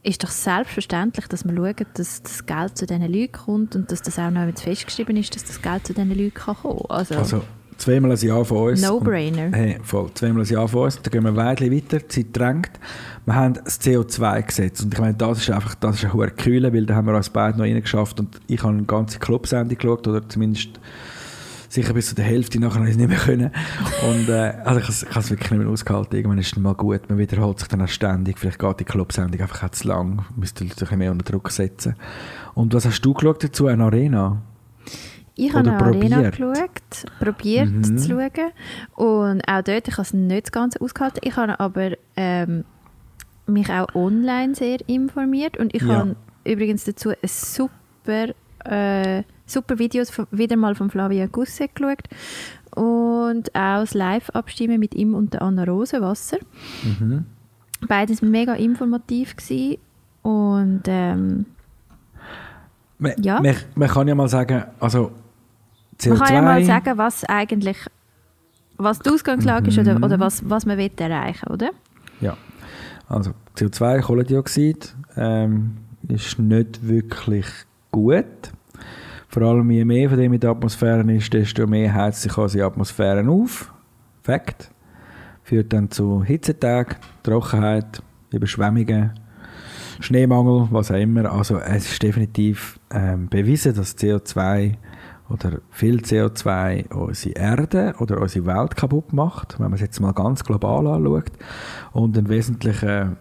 ist 0.04 0.24
doch 0.24 0.30
selbstverständlich, 0.30 1.28
dass 1.28 1.46
wir 1.46 1.56
schauen, 1.56 1.86
dass 1.96 2.24
das 2.24 2.46
Geld 2.46 2.78
zu 2.78 2.86
diesen 2.86 3.12
Leuten 3.12 3.32
kommt 3.32 3.76
und 3.76 3.92
dass 3.92 4.02
das 4.02 4.18
auch 4.18 4.32
noch 4.32 4.48
festgeschrieben 4.58 5.18
ist, 5.18 5.36
dass 5.36 5.44
das 5.44 5.62
Geld 5.62 5.86
zu 5.86 5.94
diesen 5.94 6.10
Leuten 6.10 6.34
kann 6.34 6.56
kommen 6.56 6.80
kann. 6.80 6.98
Also, 6.98 7.16
also 7.16 7.44
zweimal 7.78 8.12
ein 8.12 8.18
Jahr 8.18 8.46
von 8.46 8.70
uns. 8.70 8.82
No-brainer. 8.82 9.50
Hey, 9.52 9.78
voll. 9.84 10.10
Zweimal 10.14 10.44
ein 10.44 10.48
Jahr 10.48 10.68
von 10.68 10.84
uns. 10.84 11.02
Dann 11.02 11.12
gehen 11.12 11.24
wir 11.24 11.36
weiter 11.36 11.66
weiter. 11.66 12.00
Die 12.00 12.08
Zeit 12.08 12.28
drängt. 12.32 12.72
Wir 13.26 13.36
haben 13.36 13.54
das 13.64 13.82
CO2-Gesetz. 13.82 14.82
Und 14.82 14.94
ich 14.94 15.00
meine, 15.00 15.14
das 15.16 15.40
ist 15.40 15.50
einfach, 15.50 15.76
das 15.76 15.98
ist 15.98 16.06
ein 16.06 16.14
hoher 16.14 16.30
Kühle, 16.30 16.74
weil 16.74 16.86
da 16.86 16.96
haben 16.96 17.08
wir 17.08 17.16
uns 17.16 17.30
beide 17.30 17.58
noch 17.58 17.66
reingeschafft. 17.66 18.20
Und 18.20 18.40
ich 18.48 18.62
habe 18.64 18.74
eine 18.74 18.84
ganze 18.84 19.20
Clubsendung 19.20 19.78
geschaut, 19.78 20.08
oder 20.08 20.28
zumindest 20.28 20.80
sicher 21.70 21.94
bis 21.94 22.08
zu 22.08 22.16
der 22.16 22.26
Hälfte, 22.26 22.60
nachher 22.60 22.76
habe 22.76 22.86
ich 22.86 22.92
es 22.92 22.98
nicht 22.98 23.10
mehr 23.10 23.18
können. 23.18 23.52
Und, 24.10 24.30
äh, 24.30 24.54
also 24.64 24.80
ich 24.80 25.10
habe 25.10 25.20
es 25.20 25.30
wirklich 25.30 25.52
nicht 25.52 25.60
mehr 25.60 25.70
ausgehalten. 25.70 26.16
Irgendwann 26.16 26.40
ist 26.40 26.54
es 26.54 26.58
mal 26.58 26.74
gut, 26.74 27.10
man 27.10 27.18
wiederholt 27.18 27.60
sich 27.60 27.68
dann 27.68 27.82
auch 27.82 27.88
ständig. 27.88 28.40
Vielleicht 28.40 28.60
geht 28.60 28.80
die 28.80 28.86
Clubsendung 28.86 29.42
einfach 29.42 29.64
auch 29.64 29.70
zu 29.70 29.88
lang, 29.88 30.26
müsste 30.36 30.64
Leute 30.64 30.76
ein 30.76 30.80
bisschen 30.80 31.00
mehr 31.00 31.12
unter 31.12 31.32
Druck 31.32 31.52
setzen. 31.52 31.96
Und 32.54 32.74
was 32.74 32.86
hast 32.86 33.02
du 33.02 33.14
geschaut 33.14 33.44
dazu, 33.44 33.68
eine 33.68 33.84
Arena? 33.84 34.42
Ich 35.38 35.54
habe 35.54 35.70
eine 35.70 35.80
Arena 35.80 36.30
geschaut, 36.32 37.06
probiert 37.20 37.70
mhm. 37.70 37.98
zu 37.98 38.10
schauen. 38.10 38.52
Und 38.96 39.48
auch 39.48 39.62
dort, 39.62 39.88
ich 39.88 39.94
habe 39.94 40.02
es 40.02 40.14
nicht 40.14 40.52
ganz 40.52 40.76
ausgehalten. 40.78 41.22
Ich 41.24 41.36
habe 41.38 41.60
aber 41.60 41.92
ähm, 42.16 42.66
mich 43.46 43.70
auch 43.70 43.94
online 43.94 44.56
sehr 44.56 44.80
informiert. 44.90 45.58
Und 45.58 45.76
ich 45.76 45.84
ja. 45.84 46.00
habe 46.00 46.16
übrigens 46.44 46.86
dazu 46.86 47.10
ein 47.10 47.18
super, 47.24 48.30
äh, 48.66 49.24
super 49.46 49.78
Videos 49.78 50.10
von, 50.10 50.26
wieder 50.32 50.58
mal 50.58 50.74
von 50.74 50.90
Flavia 50.90 51.28
Gusse 51.28 51.68
geschaut. 51.68 52.04
Und 52.76 53.54
auch 53.54 53.82
das 53.82 53.94
Live-Abstimmen 53.94 54.80
mit 54.80 54.96
ihm 54.96 55.14
und 55.14 55.34
der 55.34 55.44
Anna 55.44 55.66
Rosenwasser. 55.66 56.40
Mhm. 56.84 57.26
Beides 57.88 58.24
mega 58.24 58.56
informativ 58.56 59.36
gewesen. 59.36 59.78
Und 60.24 60.82
ähm, 60.88 61.46
man, 62.98 63.14
ja. 63.22 63.40
man, 63.40 63.56
man 63.76 63.88
kann 63.88 64.08
ja 64.08 64.16
mal 64.16 64.28
sagen, 64.28 64.64
also 64.80 65.12
CO2. 66.00 66.10
Man 66.10 66.20
kann 66.20 66.34
ja 66.36 66.42
mal 66.42 66.64
sagen, 66.64 66.98
was 66.98 67.24
eigentlich 67.26 67.78
was 68.78 69.00
die 69.00 69.10
Ausgangslage 69.10 69.64
mhm. 69.64 69.70
ist 69.70 69.80
oder, 69.80 69.96
oder 69.98 70.20
was, 70.20 70.48
was 70.50 70.66
man 70.66 70.78
will 70.78 70.92
erreichen 70.98 71.48
oder? 71.50 71.72
Ja, 72.22 72.38
also 73.08 73.32
CO2, 73.58 74.02
Kohlendioxid, 74.02 74.96
ähm, 75.16 75.78
ist 76.08 76.40
nicht 76.40 76.88
wirklich 76.88 77.48
gut. 77.92 78.26
Vor 79.30 79.44
allem 79.44 79.70
je 79.72 79.84
mehr 79.84 80.10
von 80.10 80.18
dem 80.18 80.34
in 80.34 80.40
der 80.40 80.52
Atmosphäre 80.52 81.12
ist, 81.12 81.34
desto 81.34 81.68
mehr 81.68 81.94
heizt 81.94 82.22
sich 82.22 82.38
unsere 82.38 82.66
Atmosphäre 82.66 83.28
auf. 83.28 83.74
Fakt. 84.24 84.72
Führt 85.44 85.74
dann 85.74 85.90
zu 85.90 86.24
Hitzetagen, 86.24 86.98
Trockenheit, 87.24 88.02
Überschwemmungen, 88.32 89.12
Schneemangel, 90.00 90.68
was 90.72 90.92
auch 90.92 90.96
immer. 90.96 91.32
Also 91.32 91.58
es 91.60 91.92
ist 91.92 92.04
definitiv 92.04 92.80
ähm, 92.92 93.28
bewiesen, 93.28 93.74
dass 93.74 93.98
CO2 93.98 94.74
oder 95.30 95.60
viel 95.72 95.98
CO2 95.98 96.94
unsere 96.94 97.36
Erde 97.36 97.96
oder 98.00 98.22
unsere 98.22 98.46
Welt 98.46 98.76
kaputt 98.76 99.14
macht, 99.14 99.60
wenn 99.60 99.66
man 99.66 99.74
es 99.74 99.82
jetzt 99.82 100.00
mal 100.00 100.14
ganz 100.14 100.44
global 100.44 100.88
anschaut. 100.88 101.32
Und 101.92 102.18
ein 102.18 102.30
wesentlicher 102.30 103.18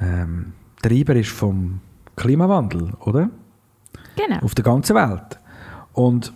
ähm, 0.00 0.52
Treiber 0.82 1.16
ist 1.16 1.30
vom 1.30 1.80
Klimawandel, 2.16 2.92
oder? 3.00 3.30
Genau. 4.16 4.38
Auf 4.40 4.54
der 4.54 4.64
ganzen 4.64 4.96
Welt. 4.96 5.38
Und 5.92 6.32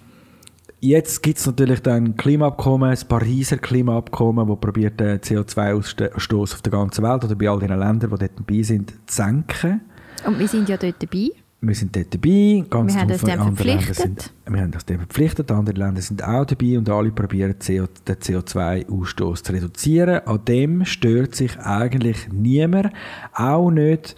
jetzt 0.80 1.22
gibt 1.22 1.38
es 1.38 1.47
natürlich 1.47 1.80
dann 1.82 2.16
Klimaabkommen, 2.16 2.91
das 2.91 3.05
Pariser 3.05 3.59
Klimaabkommen, 3.59 4.49
das 4.49 4.59
probiert 4.59 5.01
den 5.01 5.18
CO2-Ausstoß 5.18 6.55
auf 6.55 6.62
der 6.62 6.72
ganzen 6.72 7.05
Welt 7.05 7.24
oder 7.24 7.34
bei 7.34 7.49
all 7.49 7.59
den 7.59 7.68
Ländern, 7.68 8.11
die 8.11 8.18
dort 8.18 8.38
dabei 8.38 8.62
sind, 8.62 8.91
zu 9.07 9.22
senken. 9.22 9.82
Und 10.26 10.38
wir 10.38 10.49
sind 10.49 10.68
ja 10.68 10.76
dort 10.76 11.03
dabei. 11.03 11.30
Wir 11.63 11.75
sind 11.75 11.95
dort 11.95 12.15
dabei. 12.15 12.65
Ganz 12.71 12.95
wir 12.95 13.01
haben 13.03 13.11
uns 13.11 13.21
dem 13.21 13.39
verpflichtet. 13.39 13.97
Sind, 13.97 14.33
wir 14.47 14.61
haben 14.63 14.73
uns 14.73 14.85
dem 14.87 14.99
verpflichtet. 14.99 15.51
Andere 15.53 15.77
Länder 15.77 16.01
sind 16.01 16.25
auch 16.25 16.47
dabei 16.47 16.79
und 16.79 16.89
alle 16.89 17.11
probieren 17.11 17.55
CO, 17.59 17.87
den 18.09 18.17
CO2-Ausstoß 18.17 19.43
zu 19.43 19.53
reduzieren. 19.53 20.21
An 20.25 20.43
dem 20.47 20.87
stört 20.87 21.35
sich 21.35 21.59
eigentlich 21.59 22.29
niemand. 22.33 22.93
Auch 23.35 23.71
nicht 23.71 24.17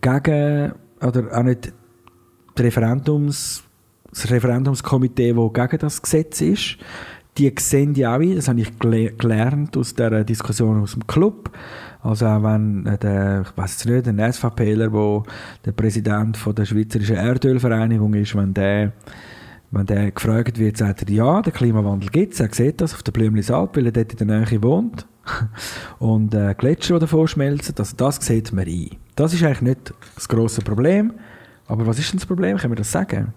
gegen, 0.00 0.74
oder 1.00 1.36
auch 1.36 1.42
nicht 1.42 1.72
das, 2.54 2.64
Referendums, 2.64 3.64
das 4.10 4.30
Referendumskomitee, 4.30 5.32
das 5.32 5.52
gegen 5.52 5.78
das 5.78 6.02
Gesetz 6.02 6.40
ist. 6.40 6.78
Die 7.38 7.52
sehen 7.58 7.94
ja 7.94 8.16
auch 8.16 8.20
ein, 8.20 8.36
das 8.36 8.48
habe 8.48 8.60
ich 8.60 8.78
gelernt 8.78 9.76
aus 9.76 9.94
der 9.94 10.24
Diskussion 10.24 10.82
aus 10.82 10.92
dem 10.92 11.06
Club. 11.06 11.50
Also 12.02 12.26
auch 12.26 12.42
wenn 12.42 12.86
äh, 12.86 12.96
der, 12.98 13.42
ich 13.42 13.56
weiß 13.56 13.84
nicht, 13.86 14.06
ein 14.06 14.32
SVPler, 14.32 14.88
der 14.88 15.22
der 15.64 15.72
Präsident 15.72 16.36
von 16.36 16.54
der 16.54 16.64
Schweizerischen 16.64 17.16
Erdölvereinigung 17.16 18.14
ist, 18.14 18.36
wenn 18.36 18.54
der, 18.54 18.92
wenn 19.70 19.86
der 19.86 20.12
gefragt 20.12 20.58
wird, 20.58 20.76
sagt 20.76 21.02
er, 21.02 21.10
ja, 21.10 21.42
der 21.42 21.52
Klimawandel 21.52 22.08
gibt 22.10 22.34
es, 22.34 22.40
er 22.40 22.48
sieht 22.52 22.80
das 22.80 22.94
auf 22.94 23.02
der 23.02 23.12
Blümlisalp, 23.12 23.76
weil 23.76 23.86
er 23.86 23.92
dort 23.92 24.12
in 24.20 24.28
der 24.28 24.40
Nähe 24.40 24.62
wohnt. 24.62 25.06
Und 25.98 26.32
äh, 26.34 26.54
Gletscher, 26.56 26.94
die 26.94 27.00
davon 27.00 27.26
schmelzen, 27.26 27.74
also 27.76 27.96
das 27.96 28.16
sieht 28.24 28.52
man 28.52 28.66
ein. 28.66 28.90
Das 29.16 29.34
ist 29.34 29.42
eigentlich 29.42 29.62
nicht 29.62 29.94
das 30.14 30.28
grosse 30.28 30.62
Problem, 30.62 31.12
aber 31.66 31.86
was 31.86 31.98
ist 31.98 32.12
denn 32.12 32.20
das 32.20 32.26
Problem, 32.26 32.56
können 32.56 32.72
wir 32.72 32.76
das 32.76 32.92
sagen? 32.92 33.34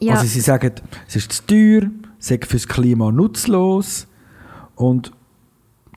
Ja. 0.00 0.14
Also 0.14 0.26
sie 0.26 0.40
sagen, 0.40 0.72
es 1.06 1.16
ist 1.16 1.32
zu 1.32 1.46
teuer, 1.46 1.90
es 2.18 2.30
ist 2.30 2.46
für 2.46 2.56
das 2.56 2.68
Klima 2.68 3.10
nutzlos 3.10 4.06
und 4.74 5.12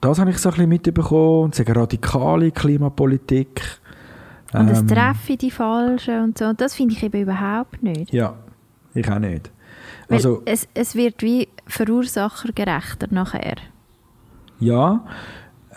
das 0.02 0.18
habe 0.18 0.32
ich 0.32 0.40
so 0.40 0.50
ein 0.50 0.56
bisschen 0.56 0.70
mitbekommen. 0.70 1.44
Und 1.46 1.56
sagen 1.56 1.74
radikale 1.74 2.52
Klimapolitik. 2.52 3.62
Und 4.52 4.70
es 4.70 4.80
ähm, 4.80 4.88
treffe 4.88 5.38
die 5.38 5.52
Falschen 5.52 6.24
und 6.24 6.38
so. 6.38 6.46
Und 6.46 6.60
das 6.60 6.74
finde 6.74 6.96
ich 6.96 7.04
eben 7.04 7.22
überhaupt 7.22 7.82
nicht. 7.84 8.12
Ja, 8.12 8.34
ich 8.94 9.10
auch 9.10 9.20
nicht. 9.20 9.52
also, 10.10 10.42
es, 10.46 10.68
es 10.74 10.96
wird 10.96 11.22
wie 11.22 11.48
verursachergerechter 11.68 13.08
nachher. 13.12 13.56
Ja, 14.60 15.06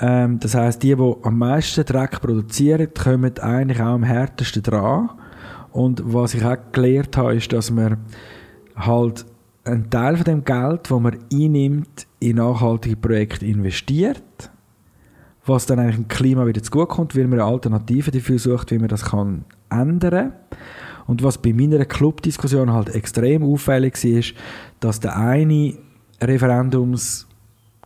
ähm, 0.01 0.41
das 0.41 0.55
heißt, 0.55 0.83
die, 0.83 0.97
die 0.97 1.15
am 1.23 1.39
meisten 1.39 1.85
Dreck 1.85 2.21
produzieren, 2.21 2.89
kommen 2.95 3.39
eigentlich 3.39 3.81
auch 3.81 3.95
am 3.95 4.03
härtesten 4.03 4.63
dran. 4.63 5.11
Und 5.75 6.03
was 6.15 6.35
ich 6.35 6.45
auch 6.45 6.57
gelernt 6.71 7.17
habe, 7.17 7.35
ist, 7.35 7.53
dass 7.53 7.73
man 7.73 7.97
halt 8.77 9.27
einen 9.65 9.91
Teil 9.91 10.17
von 10.17 10.25
dem 10.25 10.45
Geld, 10.45 10.89
das 10.89 11.01
man 11.01 11.19
einnimmt, 11.33 12.07
in 12.21 12.37
nachhaltige 12.37 12.95
Projekte 12.95 13.45
investiert, 13.45 14.23
was 15.45 15.67
dann 15.67 15.81
eigentlich 15.81 15.97
dem 15.97 16.07
Klima 16.07 16.47
wieder 16.47 16.63
zugutekommt, 16.63 17.17
weil 17.17 17.27
man 17.27 17.41
eine 17.41 17.51
Alternative 17.51 18.13
dafür 18.13 18.39
sucht, 18.39 18.71
wie 18.71 18.79
man 18.79 18.87
das 18.87 19.07
kann 19.07 19.47
ändern. 19.69 20.35
Und 21.09 21.25
was 21.25 21.39
bei 21.39 21.53
meiner 21.53 21.85
Clubdiskussion 21.85 22.73
halt 22.73 22.95
extrem 22.95 23.43
auffällig 23.43 23.97
war, 24.05 24.23
dass 24.79 25.01
der 25.01 25.17
eine 25.17 25.77
Referendumskandidat 26.23 27.34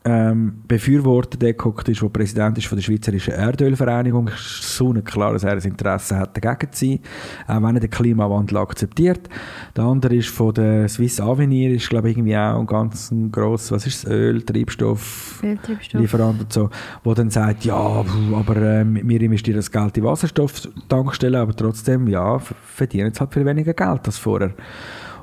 ähm, 0.04 0.62
Befürworter 0.66 1.38
der 1.38 1.54
gehockt 1.54 1.88
ist, 1.88 2.00
der 2.00 2.08
Präsident 2.08 2.56
ist 2.58 2.66
von 2.66 2.76
der 2.76 2.82
Schweizerischen 2.82 3.34
Erdölvereinigung. 3.34 4.28
Es 4.28 4.40
ist 4.40 4.76
so 4.76 4.92
klar, 5.04 5.32
dass 5.32 5.44
er 5.44 5.52
ein 5.52 5.58
Interesse 5.58 6.16
hat, 6.16 6.36
dagegen 6.36 6.72
zu 6.72 6.86
sein, 6.86 7.00
auch 7.46 7.62
wenn 7.62 7.76
er 7.76 7.80
den 7.80 7.90
Klimawandel 7.90 8.58
akzeptiert. 8.58 9.28
Der 9.76 9.84
andere 9.84 10.16
ist 10.16 10.28
von 10.28 10.54
der 10.54 10.88
Swiss 10.88 11.20
Avenir, 11.20 11.74
ist 11.74 11.88
glaube 11.88 12.10
ich 12.10 12.16
irgendwie 12.16 12.36
auch 12.36 12.60
ein 12.60 12.66
ganz 12.66 13.12
gross, 13.32 13.72
was 13.72 13.86
ist 13.86 14.04
das, 14.04 14.10
Öl, 14.12 14.42
Treibstoff, 14.42 15.42
Öltreibstoff. 15.42 16.00
Lieferant 16.00 16.40
und 16.40 16.52
so, 16.52 16.70
wo 17.02 17.14
dann 17.14 17.30
sagt, 17.30 17.64
ja, 17.64 17.74
aber 17.74 18.56
äh, 18.56 18.84
wir 18.86 19.20
investieren 19.20 19.56
das 19.56 19.70
Geld 19.70 19.96
in 19.98 20.04
Wasserstofftankstellen, 20.04 21.40
aber 21.40 21.54
trotzdem, 21.54 22.06
ja, 22.06 22.38
verdienen 22.38 23.06
jetzt 23.06 23.20
halt 23.20 23.34
viel 23.34 23.44
weniger 23.44 23.74
Geld 23.74 24.06
als 24.06 24.18
vorher. 24.18 24.54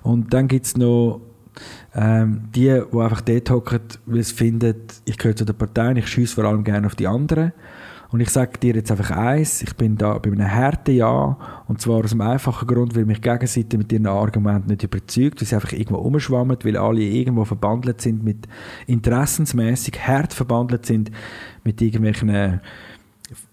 Und 0.03 0.33
dann 0.33 0.47
gibt 0.47 0.65
es 0.65 0.77
noch 0.77 1.21
ähm, 1.95 2.49
die, 2.53 2.81
die 2.91 2.99
einfach 2.99 3.21
dort 3.21 3.49
hocken, 3.49 3.79
weil 4.05 4.23
sie 4.23 4.33
finden, 4.33 4.75
ich 5.05 5.17
gehöre 5.17 5.35
zu 5.35 5.45
der 5.45 5.53
Partei 5.53 5.89
und 5.89 5.97
ich 5.97 6.07
schiesse 6.07 6.35
vor 6.35 6.43
allem 6.43 6.63
gerne 6.63 6.87
auf 6.87 6.95
die 6.95 7.07
anderen. 7.07 7.53
Und 8.11 8.19
ich 8.21 8.29
sage 8.29 8.59
dir 8.59 8.75
jetzt 8.75 8.91
einfach 8.91 9.11
eins, 9.11 9.61
ich 9.61 9.75
bin 9.75 9.97
da 9.97 10.17
bei 10.19 10.31
einem 10.31 10.49
harten 10.49 10.95
Ja, 10.95 11.37
und 11.67 11.81
zwar 11.81 12.03
aus 12.03 12.11
einem 12.11 12.21
einfachen 12.21 12.67
Grund, 12.67 12.95
weil 12.95 13.05
mich 13.05 13.19
die 13.19 13.29
Gegenseite 13.29 13.77
mit 13.77 13.91
ihren 13.91 14.05
Argumenten 14.07 14.69
nicht 14.69 14.83
überzeugt, 14.83 15.41
weil 15.41 15.47
sie 15.47 15.55
einfach 15.55 15.71
irgendwo 15.71 15.97
umschwammen, 15.97 16.57
weil 16.63 16.77
alle 16.77 17.01
irgendwo 17.01 17.45
verbandelt 17.45 18.01
sind 18.01 18.23
mit 18.23 18.47
interessensmäßig 18.87 19.99
hart 20.07 20.33
verbandelt 20.33 20.85
sind 20.85 21.11
mit 21.63 21.81
irgendwelchen 21.81 22.61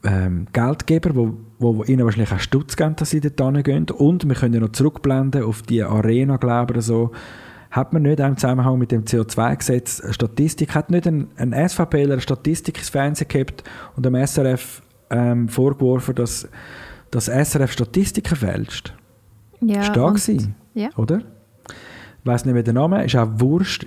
ähm, 0.04 0.46
Geldgeber, 0.52 1.14
wo, 1.14 1.34
wo, 1.58 1.78
wo 1.78 1.84
ihnen 1.84 2.04
wahrscheinlich 2.04 2.32
auch 2.32 2.38
Stutz 2.38 2.76
geben, 2.76 2.96
dass 2.96 3.10
sie 3.10 3.20
dort 3.20 3.64
gehen. 3.64 3.86
Und 3.90 4.28
wir 4.28 4.34
können 4.34 4.54
ja 4.54 4.60
noch 4.60 4.72
zurückblenden 4.72 5.44
auf 5.44 5.62
die 5.62 5.82
Arena, 5.82 6.36
glaube 6.36 6.78
ich, 6.78 6.84
so. 6.84 7.12
Hat 7.72 7.92
man 7.92 8.02
nicht 8.02 8.20
auch 8.20 8.28
im 8.28 8.36
Zusammenhang 8.36 8.78
mit 8.78 8.92
dem 8.92 9.02
CO2-Gesetz 9.04 10.00
eine 10.02 10.12
Statistik, 10.12 10.74
hat 10.74 10.90
nicht 10.90 11.06
ein, 11.06 11.28
ein 11.36 11.52
SVPler 11.68 12.12
eine 12.12 12.20
Statistik 12.20 12.78
ins 12.78 12.90
Fernsehen 12.90 13.28
gehabt 13.28 13.64
und 13.96 14.06
dem 14.06 14.14
SRF 14.14 14.82
ähm, 15.10 15.48
vorgeworfen, 15.48 16.14
dass 16.14 16.48
das 17.10 17.26
SRF 17.26 17.72
Statistiken 17.72 18.36
fälscht? 18.36 18.94
Ja, 19.60 19.86
und- 20.04 20.14
gewesen, 20.14 20.54
Ja. 20.74 20.90
oder? 20.96 21.18
Ich 21.68 22.26
weiss 22.26 22.44
nicht 22.44 22.54
mehr 22.54 22.62
den 22.62 22.74
Namen, 22.76 23.00
ist 23.04 23.16
auch 23.16 23.28
wurscht. 23.36 23.86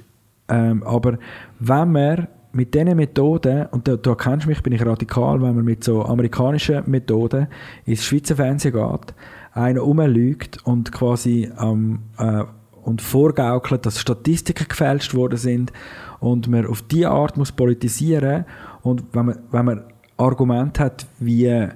Ähm, 0.49 0.83
aber 0.83 1.17
wenn 1.59 1.91
man 1.91 2.27
mit 2.53 2.73
diesen 2.73 2.95
Methoden, 2.97 3.65
und 3.67 3.87
da, 3.87 3.95
da 3.97 4.15
kennst 4.15 4.45
du 4.45 4.49
mich, 4.49 4.63
bin 4.63 4.73
ich 4.73 4.85
radikal, 4.85 5.41
wenn 5.41 5.55
man 5.55 5.63
mit 5.65 5.83
so 5.83 6.03
amerikanischen 6.05 6.83
Methoden 6.89 7.47
ins 7.85 8.03
Schweizer 8.03 8.35
Fernsehen 8.35 8.73
geht, 8.73 9.13
einen 9.53 9.77
rumlügt 9.77 10.65
und 10.65 10.91
quasi 10.91 11.51
ähm, 11.59 11.99
äh, 12.17 12.43
und 12.85 13.01
vorgaukelt, 13.01 13.85
dass 13.85 13.99
Statistiken 13.99 14.67
gefälscht 14.67 15.13
worden 15.13 15.37
sind 15.37 15.73
und 16.19 16.47
man 16.47 16.67
auf 16.67 16.81
diese 16.83 17.09
Art 17.09 17.35
muss 17.35 17.51
politisieren 17.51 18.45
und 18.81 19.03
wenn 19.13 19.25
man, 19.25 19.39
wenn 19.51 19.65
man 19.65 19.83
Argumente 20.17 20.83
hat 20.83 21.07
wie 21.19 21.69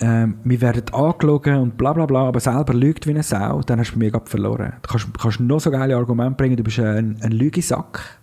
ähm, 0.00 0.38
wir 0.42 0.60
werden 0.60 0.92
angelogen 0.92 1.56
und 1.56 1.78
bla 1.78 1.92
bla 1.92 2.06
bla, 2.06 2.26
aber 2.26 2.40
selber 2.40 2.74
lügt 2.74 3.06
wie 3.06 3.10
eine 3.10 3.22
Sau, 3.22 3.60
dann 3.60 3.78
hast 3.78 3.90
du 3.90 3.94
bei 3.94 4.06
mir 4.06 4.10
gerade 4.10 4.28
verloren. 4.28 4.72
Du 4.82 4.88
kannst, 4.88 5.06
kannst 5.18 5.40
noch 5.40 5.60
so 5.60 5.70
geile 5.70 5.96
Argumente 5.96 6.36
bringen, 6.36 6.56
du 6.56 6.64
bist 6.64 6.80
ein, 6.80 7.16
ein 7.20 7.30
Lügesack. 7.30 8.18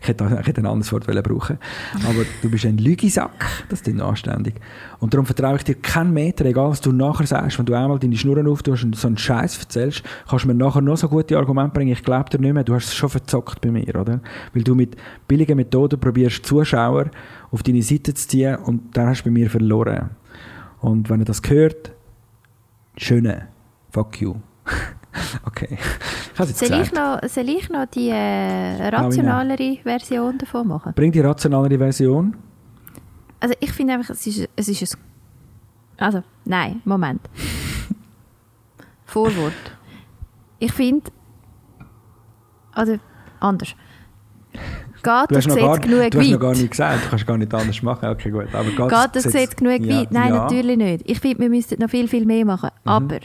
Ich, 0.00 0.08
hätte, 0.08 0.24
ein 0.24 0.66
anderes 0.66 0.92
Wort 0.92 1.06
brauchen 1.06 1.58
aber 2.06 2.24
du 2.40 2.50
bist 2.50 2.64
ein 2.64 2.78
Lügesack, 2.78 3.44
das 3.68 3.80
ist 3.80 4.00
anständig. 4.00 4.54
Und 5.00 5.12
darum 5.12 5.26
vertraue 5.26 5.56
ich 5.56 5.64
dir 5.64 5.74
keinen 5.74 6.12
Meter, 6.12 6.44
egal 6.44 6.70
was 6.70 6.80
du 6.80 6.92
nachher 6.92 7.26
sagst. 7.26 7.58
Wenn 7.58 7.66
du 7.66 7.74
einmal 7.74 7.98
deine 7.98 8.16
Schnurren 8.16 8.46
auftust 8.46 8.84
und 8.84 8.96
so 8.96 9.08
einen 9.08 9.18
Scheiß 9.18 9.58
erzählst, 9.58 10.02
kannst 10.28 10.44
du 10.44 10.48
mir 10.48 10.54
nachher 10.54 10.82
noch 10.82 10.96
so 10.96 11.08
gute 11.08 11.36
Argumente 11.36 11.74
bringen, 11.74 11.92
ich 11.92 12.02
glaube 12.02 12.30
dir 12.30 12.38
nicht 12.38 12.52
mehr, 12.52 12.64
du 12.64 12.74
hast 12.74 12.86
es 12.86 12.94
schon 12.94 13.08
verzockt 13.08 13.60
bei 13.60 13.70
mir, 13.70 13.94
oder? 13.96 14.20
Weil 14.54 14.62
du 14.62 14.74
mit 14.74 14.96
billigen 15.26 15.56
Methoden 15.56 15.98
probierst, 15.98 16.46
Zuschauer 16.46 17.10
auf 17.50 17.62
deine 17.62 17.82
Seite 17.82 18.14
zu 18.14 18.28
ziehen 18.28 18.56
und 18.56 18.96
dann 18.96 19.08
hast 19.08 19.22
du 19.22 19.24
bei 19.24 19.30
mir 19.30 19.50
verloren. 19.50 20.10
Und 20.80 21.10
wenn 21.10 21.20
ihr 21.20 21.26
das 21.26 21.42
hört, 21.48 21.92
schöne, 22.96 23.48
fuck 23.90 24.20
you. 24.20 24.36
okay. 25.46 25.78
Soll 26.34 26.80
ich, 26.80 26.92
noch, 26.92 27.20
soll 27.26 27.48
ich 27.48 27.68
noch 27.70 27.86
die 27.86 28.10
äh, 28.10 28.88
rationalere 28.88 29.78
Version 29.82 30.38
davon 30.38 30.68
machen? 30.68 30.92
Bring 30.94 31.12
die 31.12 31.20
rationalere 31.20 31.78
Version. 31.78 32.36
Also 33.40 33.54
ich 33.60 33.72
finde 33.72 33.94
einfach, 33.94 34.10
es 34.10 34.26
ist, 34.26 34.48
es 34.54 34.68
ist 34.68 34.94
ein... 34.94 35.00
Also, 35.96 36.22
nein, 36.44 36.80
Moment. 36.84 37.20
Vorwort. 39.06 39.52
Ich 40.58 40.72
finde... 40.72 41.10
Also, 42.72 42.98
anders. 43.40 43.74
Geht 45.02 45.30
Du 45.30 45.34
das 45.34 45.44
Gesetz 45.46 45.62
gar, 45.62 45.78
genug 45.78 46.10
du 46.10 46.18
hast 46.18 46.30
noch 46.30 46.40
gar 46.40 46.50
weit? 46.50 46.58
nicht 46.58 46.70
gesagt, 46.70 47.04
du 47.04 47.08
kannst 47.10 47.26
gar 47.26 47.38
nicht 47.38 47.54
anders 47.54 47.82
machen. 47.82 48.08
Okay, 48.08 48.30
gut. 48.30 48.52
Aber 48.52 48.64
geht, 48.64 48.76
Geht 48.76 49.08
das 49.14 49.24
Gesetz 49.24 49.56
genug 49.56 49.80
ja, 49.80 50.00
weit? 50.00 50.12
Nein, 50.12 50.28
ja. 50.28 50.34
Mhm. 50.34 50.42
natürlich 50.42 50.76
nicht. 50.76 51.10
Ich 51.10 51.20
finde, 51.20 51.38
wir 51.40 51.48
müssten 51.48 51.80
noch 51.80 51.88
viel, 51.90 52.08
viel 52.08 52.26
mehr 52.26 52.44
machen. 52.44 52.70
Aber 52.84 53.18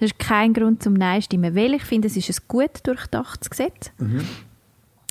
das 0.00 0.10
ist 0.10 0.18
kein 0.18 0.52
Grund 0.52 0.82
zum 0.82 0.94
Nein 0.94 1.22
stimmen, 1.22 1.54
weil 1.54 1.74
ich 1.74 1.82
finde, 1.84 2.08
es 2.08 2.16
ist 2.16 2.30
ein 2.30 2.36
gut 2.48 2.70
durchdachtes 2.84 3.50
Gesetz. 3.50 3.90
Mhm. 3.98 4.20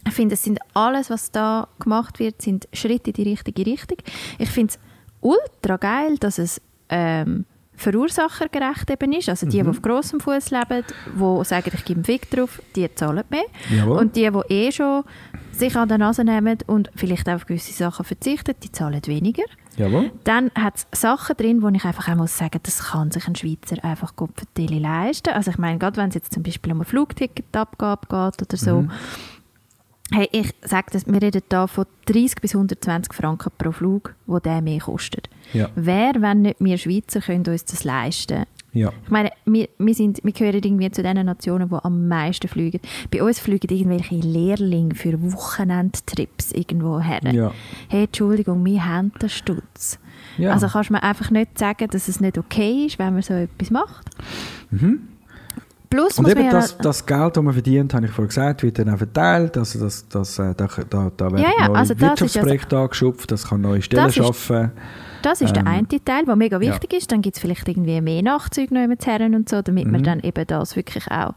Ich 0.07 0.13
finde, 0.13 0.35
es 0.35 0.43
sind 0.43 0.59
alles, 0.73 1.09
was 1.09 1.31
da 1.31 1.67
gemacht 1.79 2.19
wird, 2.19 2.41
sind 2.41 2.67
Schritte 2.73 3.09
in 3.09 3.13
die 3.15 3.23
richtige 3.31 3.65
Richtung. 3.65 3.97
Ich 4.37 4.49
finde 4.49 4.73
es 4.73 4.79
ultra 5.21 5.77
geil, 5.77 6.17
dass 6.19 6.37
es 6.37 6.61
ähm, 6.89 7.45
verursachergerecht 7.75 8.89
eben 8.89 9.13
ist. 9.13 9.29
Also 9.29 9.45
Mhm. 9.45 9.49
die, 9.49 9.61
die 9.63 9.67
auf 9.69 9.81
grossem 9.81 10.19
Fuß 10.19 10.51
leben, 10.51 10.83
die 11.15 11.45
sagen, 11.45 11.71
ich 11.73 11.85
gebe 11.85 11.97
einen 11.97 12.05
Fick 12.05 12.29
drauf, 12.29 12.61
die 12.75 12.93
zahlen 12.93 13.23
mehr. 13.29 13.45
Jawohl. 13.75 13.97
Und 13.99 14.15
die, 14.15 14.29
die 14.29 14.53
eh 14.53 14.71
schon 14.71 15.03
sich 15.51 15.75
an 15.75 15.87
der 15.89 15.97
Nase 15.97 16.23
nehmen 16.23 16.57
und 16.67 16.91
vielleicht 16.95 17.27
auf 17.29 17.45
gewisse 17.45 17.73
Sachen 17.73 18.05
verzichten, 18.05 18.53
die 18.61 18.71
zahlen 18.71 19.01
weniger. 19.05 19.43
Jawohl. 19.77 20.11
Dann 20.23 20.51
hat 20.55 20.75
es 20.91 20.99
Sachen 20.99 21.35
drin, 21.37 21.61
wo 21.61 21.67
ich 21.69 21.83
einfach 21.83 22.07
auch 22.09 22.15
muss 22.15 22.37
sagen, 22.37 22.59
das 22.63 22.79
kann 22.91 23.11
sich 23.11 23.27
ein 23.27 23.35
Schweizer 23.35 23.83
einfach 23.83 24.15
gut 24.15 24.31
leisten. 24.57 25.33
Also 25.33 25.51
ich 25.51 25.57
meine, 25.57 25.79
gerade 25.79 25.97
wenn 25.97 26.09
es 26.09 26.15
jetzt 26.15 26.33
zum 26.33 26.43
Beispiel 26.43 26.71
um 26.71 26.79
eine 26.79 26.85
Flugticketabgabe 26.85 28.07
geht 28.07 28.41
oder 28.47 28.57
so, 28.57 28.81
Mhm. 28.83 28.91
hey, 30.11 30.29
ich 30.31 30.53
sage 30.61 30.87
das, 30.91 31.05
wir 31.07 31.21
reden 31.21 31.41
da 31.49 31.67
von 31.67 31.85
30 32.05 32.35
bis 32.41 32.53
120 32.55 33.13
Franken 33.13 33.51
pro 33.57 33.71
Flug, 33.71 34.15
wo 34.27 34.39
der 34.39 34.61
mehr 34.61 34.79
kostet. 34.79 35.29
Ja. 35.53 35.69
Wer, 35.75 36.13
wenn 36.19 36.43
nicht 36.43 36.57
wir 36.59 36.77
Schweizer, 36.77 37.19
können 37.21 37.45
uns 37.47 37.65
das 37.65 37.83
leisten? 37.83 38.45
Ja. 38.75 38.91
Ich 39.05 39.09
meine, 39.09 39.31
wir, 39.45 39.69
wir, 39.77 39.93
sind, 39.95 40.19
wir 40.23 40.33
gehören 40.33 40.55
irgendwie 40.61 40.91
zu 40.91 41.01
den 41.01 41.25
Nationen, 41.25 41.69
die 41.69 41.75
am 41.81 42.07
meisten 42.09 42.47
fliegen. 42.49 42.81
Bei 43.09 43.23
uns 43.23 43.39
fliegen 43.39 43.73
irgendwelche 43.73 44.15
Lehrlinge 44.15 44.93
für 44.93 45.13
Wochenendtrips 45.33 46.51
irgendwo 46.51 46.99
her. 46.99 47.21
Ja. 47.31 47.51
Hey, 47.87 48.03
Entschuldigung, 48.03 48.63
wir 48.65 48.85
haben 48.85 49.13
den 49.21 49.29
Stutz. 49.29 49.97
Ja. 50.37 50.51
Also 50.51 50.67
kannst 50.67 50.89
du 50.89 50.93
mir 50.93 51.03
einfach 51.03 51.31
nicht 51.31 51.57
sagen, 51.57 51.87
dass 51.89 52.09
es 52.09 52.19
nicht 52.19 52.37
okay 52.37 52.85
ist, 52.87 52.99
wenn 52.99 53.13
man 53.13 53.21
so 53.21 53.33
etwas 53.33 53.71
macht. 53.71 54.09
Plus 55.89 56.17
Und 56.17 56.23
muss 56.23 56.31
eben 56.33 56.49
das, 56.49 56.77
das 56.77 57.05
Geld, 57.05 57.37
das 57.37 57.43
man 57.43 57.53
verdient, 57.53 57.93
habe 57.93 58.05
ich 58.05 58.11
vorhin 58.11 58.27
gesagt, 58.27 58.63
wird 58.63 58.77
dann 58.77 58.89
auch 58.89 58.97
verteilt. 58.97 59.57
Also 59.57 59.79
das, 59.79 60.05
das, 60.09 60.37
äh, 60.39 60.53
da, 60.55 60.67
da, 60.89 61.11
da 61.15 61.31
werden 61.31 61.37
Ja, 61.43 61.51
ja, 61.59 61.67
neue 61.69 61.77
also 61.77 61.97
Wirtschaftsprojekte 61.97 62.77
angeschöpft, 62.77 63.31
das 63.31 63.47
kann 63.47 63.61
neue 63.61 63.81
Stellen 63.81 64.03
Das 64.03 64.17
ist- 64.17 64.25
schaffen. 64.25 64.71
Das 65.25 65.41
ist 65.41 65.57
Ähm, 65.57 65.63
der 65.63 65.67
eine 65.67 65.87
Teil, 65.87 66.25
der 66.25 66.35
mega 66.35 66.61
ja. 66.61 66.71
wichtig 66.71 66.93
ist. 66.93 67.11
Dann 67.11 67.21
gibt 67.23 67.35
es 67.35 67.41
vielleicht 67.41 67.67
irgendwie 67.67 67.99
mehr 67.99 68.21
Nachzüge 68.21 68.73
noch 68.73 68.87
mit 68.87 69.05
Herren 69.07 69.33
und 69.33 69.49
so, 69.49 69.63
damit 69.63 69.87
man 69.87 70.03
dann 70.03 70.19
eben 70.19 70.45
das 70.45 70.75
wirklich 70.75 71.09
auch 71.09 71.29
Mhm. 71.29 71.33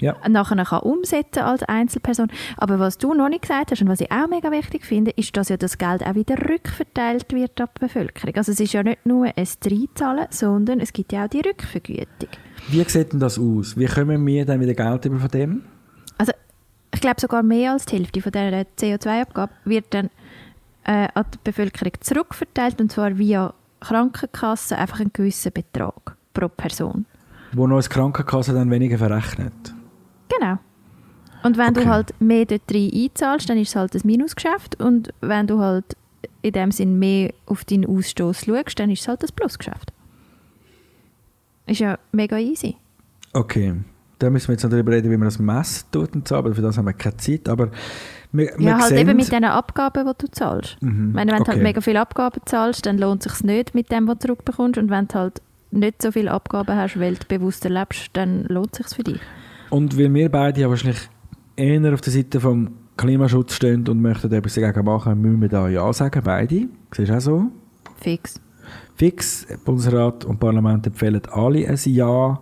Ja. 0.00 0.16
nachher 0.28 0.64
kann 0.64 0.80
umsetzen 0.80 1.40
als 1.40 1.64
Einzelperson. 1.64 2.28
Aber 2.56 2.78
was 2.78 2.98
du 2.98 3.14
noch 3.14 3.28
nicht 3.28 3.42
gesagt 3.42 3.72
hast 3.72 3.82
und 3.82 3.88
was 3.88 4.00
ich 4.00 4.12
auch 4.12 4.28
mega 4.28 4.52
wichtig 4.52 4.84
finde, 4.84 5.10
ist, 5.12 5.36
dass 5.36 5.48
ja 5.48 5.56
das 5.56 5.76
Geld 5.76 6.06
auch 6.06 6.14
wieder 6.14 6.36
rückverteilt 6.48 7.32
wird 7.32 7.60
an 7.60 7.68
die 7.76 7.80
Bevölkerung. 7.80 8.34
Also 8.36 8.52
es 8.52 8.60
ist 8.60 8.72
ja 8.72 8.82
nicht 8.84 9.04
nur 9.06 9.26
ein 9.26 9.48
Dreinzahlen, 9.60 10.26
sondern 10.30 10.78
es 10.78 10.92
gibt 10.92 11.12
ja 11.12 11.24
auch 11.24 11.28
die 11.28 11.40
Rückvergütung. 11.40 12.28
Wie 12.68 12.84
sieht 12.84 13.12
denn 13.12 13.18
das 13.20 13.40
aus? 13.40 13.76
Wie 13.76 13.86
kommen 13.86 14.24
wir 14.24 14.44
dann 14.44 14.60
wieder 14.60 14.74
Geld 14.74 15.04
über 15.06 15.18
von 15.18 15.28
dem? 15.28 15.64
Also 16.16 16.32
ich 16.94 17.00
glaube 17.00 17.20
sogar 17.20 17.42
mehr 17.42 17.72
als 17.72 17.86
die 17.86 17.96
Hälfte 17.96 18.20
von 18.20 18.30
dieser 18.30 18.62
CO2-Abgabe 18.78 19.52
wird 19.64 19.86
dann 19.90 20.10
äh, 20.84 21.08
an 21.14 21.24
die 21.34 21.38
Bevölkerung 21.44 21.92
zurückverteilt 22.00 22.80
und 22.80 22.90
zwar 22.92 23.16
via 23.18 23.54
Krankenkasse 23.80 24.76
einfach 24.78 25.00
einen 25.00 25.12
gewissen 25.12 25.52
Betrag 25.52 26.16
pro 26.34 26.48
Person. 26.48 27.06
Wo 27.52 27.66
noch 27.66 27.76
als 27.76 27.90
Krankenkasse 27.90 28.52
dann 28.54 28.70
weniger 28.70 28.98
verrechnet. 28.98 29.52
Genau. 30.28 30.58
Und 31.42 31.58
wenn 31.58 31.70
Okay. 31.70 31.84
du 31.84 31.88
halt 31.90 32.20
mehr 32.20 32.44
dort 32.46 32.62
rein 32.72 32.90
einzahlst, 32.94 33.48
dann 33.50 33.58
ist 33.58 33.70
es 33.70 33.76
halt 33.76 33.94
ein 33.94 34.02
Minusgeschäft 34.04 34.80
und 34.80 35.12
wenn 35.20 35.46
du 35.46 35.58
halt 35.58 35.96
in 36.40 36.52
dem 36.52 36.70
Sinn 36.70 36.98
mehr 36.98 37.32
auf 37.46 37.64
deinen 37.64 37.84
Ausstoß 37.86 38.44
schaust, 38.46 38.78
dann 38.78 38.90
ist 38.90 39.00
es 39.02 39.08
halt 39.08 39.22
ein 39.22 39.30
Plusgeschäft. 39.34 39.92
Ist 41.66 41.80
ja 41.80 41.98
mega 42.12 42.38
easy. 42.38 42.76
Okay. 43.32 43.74
Da 44.18 44.30
müssen 44.30 44.48
wir 44.48 44.52
jetzt 44.54 44.62
noch 44.62 44.70
darüber 44.70 44.92
reden, 44.92 45.10
wie 45.10 45.16
man 45.16 45.26
das 45.26 45.38
messen 45.40 45.84
tut 45.90 46.14
und 46.14 46.28
so, 46.28 46.36
aber 46.36 46.54
für 46.54 46.62
das 46.62 46.78
haben 46.78 46.84
wir 46.86 46.92
keine 46.92 47.16
Zeit. 47.16 47.48
Aber 47.48 47.70
wir, 48.32 48.52
wir 48.56 48.66
Ja, 48.66 48.78
halt 48.78 48.92
eben 48.92 49.16
mit 49.16 49.30
den 49.30 49.44
Abgaben, 49.44 50.06
die 50.06 50.12
du 50.26 50.30
zahlst. 50.30 50.76
Mhm, 50.80 51.08
Ich 51.08 51.14
meine, 51.14 51.30
wenn 51.32 51.38
du 51.38 51.42
okay. 51.42 51.52
halt 51.52 51.62
mega 51.62 51.80
viele 51.80 52.00
Abgaben 52.00 52.40
zahlst, 52.44 52.86
dann 52.86 52.98
lohnt 52.98 53.24
es 53.26 53.32
sich 53.32 53.44
nicht 53.44 53.74
mit 53.74 53.90
dem, 53.92 54.08
was 54.08 54.18
du 54.18 54.28
zurückbekommst. 54.28 54.78
Und 54.78 54.90
wenn 54.90 55.08
du 55.08 55.14
halt 55.14 55.42
nicht 55.70 56.02
so 56.02 56.12
viele 56.12 56.30
Abgaben 56.30 56.76
hast, 56.76 56.98
weil 56.98 57.14
du 57.14 57.26
bewusster 57.26 57.70
lebst, 57.70 58.10
dann 58.14 58.44
lohnt 58.44 58.72
es 58.72 58.78
sich 58.88 58.96
für 58.96 59.02
dich. 59.04 59.20
Und 59.70 59.98
weil 59.98 60.12
wir 60.12 60.28
beide 60.30 60.60
ja 60.60 60.68
wahrscheinlich 60.68 61.08
eher 61.56 61.94
auf 61.94 62.00
der 62.00 62.12
Seite 62.12 62.40
vom 62.40 62.72
Klimaschutz 62.96 63.54
stehen 63.54 63.88
und 63.88 64.00
möchten 64.00 64.32
etwas 64.32 64.54
dagegen 64.54 64.84
machen, 64.84 65.20
müssen 65.20 65.40
wir 65.40 65.48
da 65.48 65.68
Ja 65.68 65.92
sagen, 65.92 66.20
beide. 66.24 66.68
Siehst 66.94 67.10
du 67.10 67.16
auch 67.16 67.20
so? 67.20 67.44
Fix. 68.00 68.40
Fix, 68.96 69.46
Bundesrat 69.64 70.24
und 70.24 70.38
Parlament 70.38 70.86
empfehlen 70.86 71.22
alle 71.30 71.66
ein 71.66 71.78
Ja. 71.84 72.40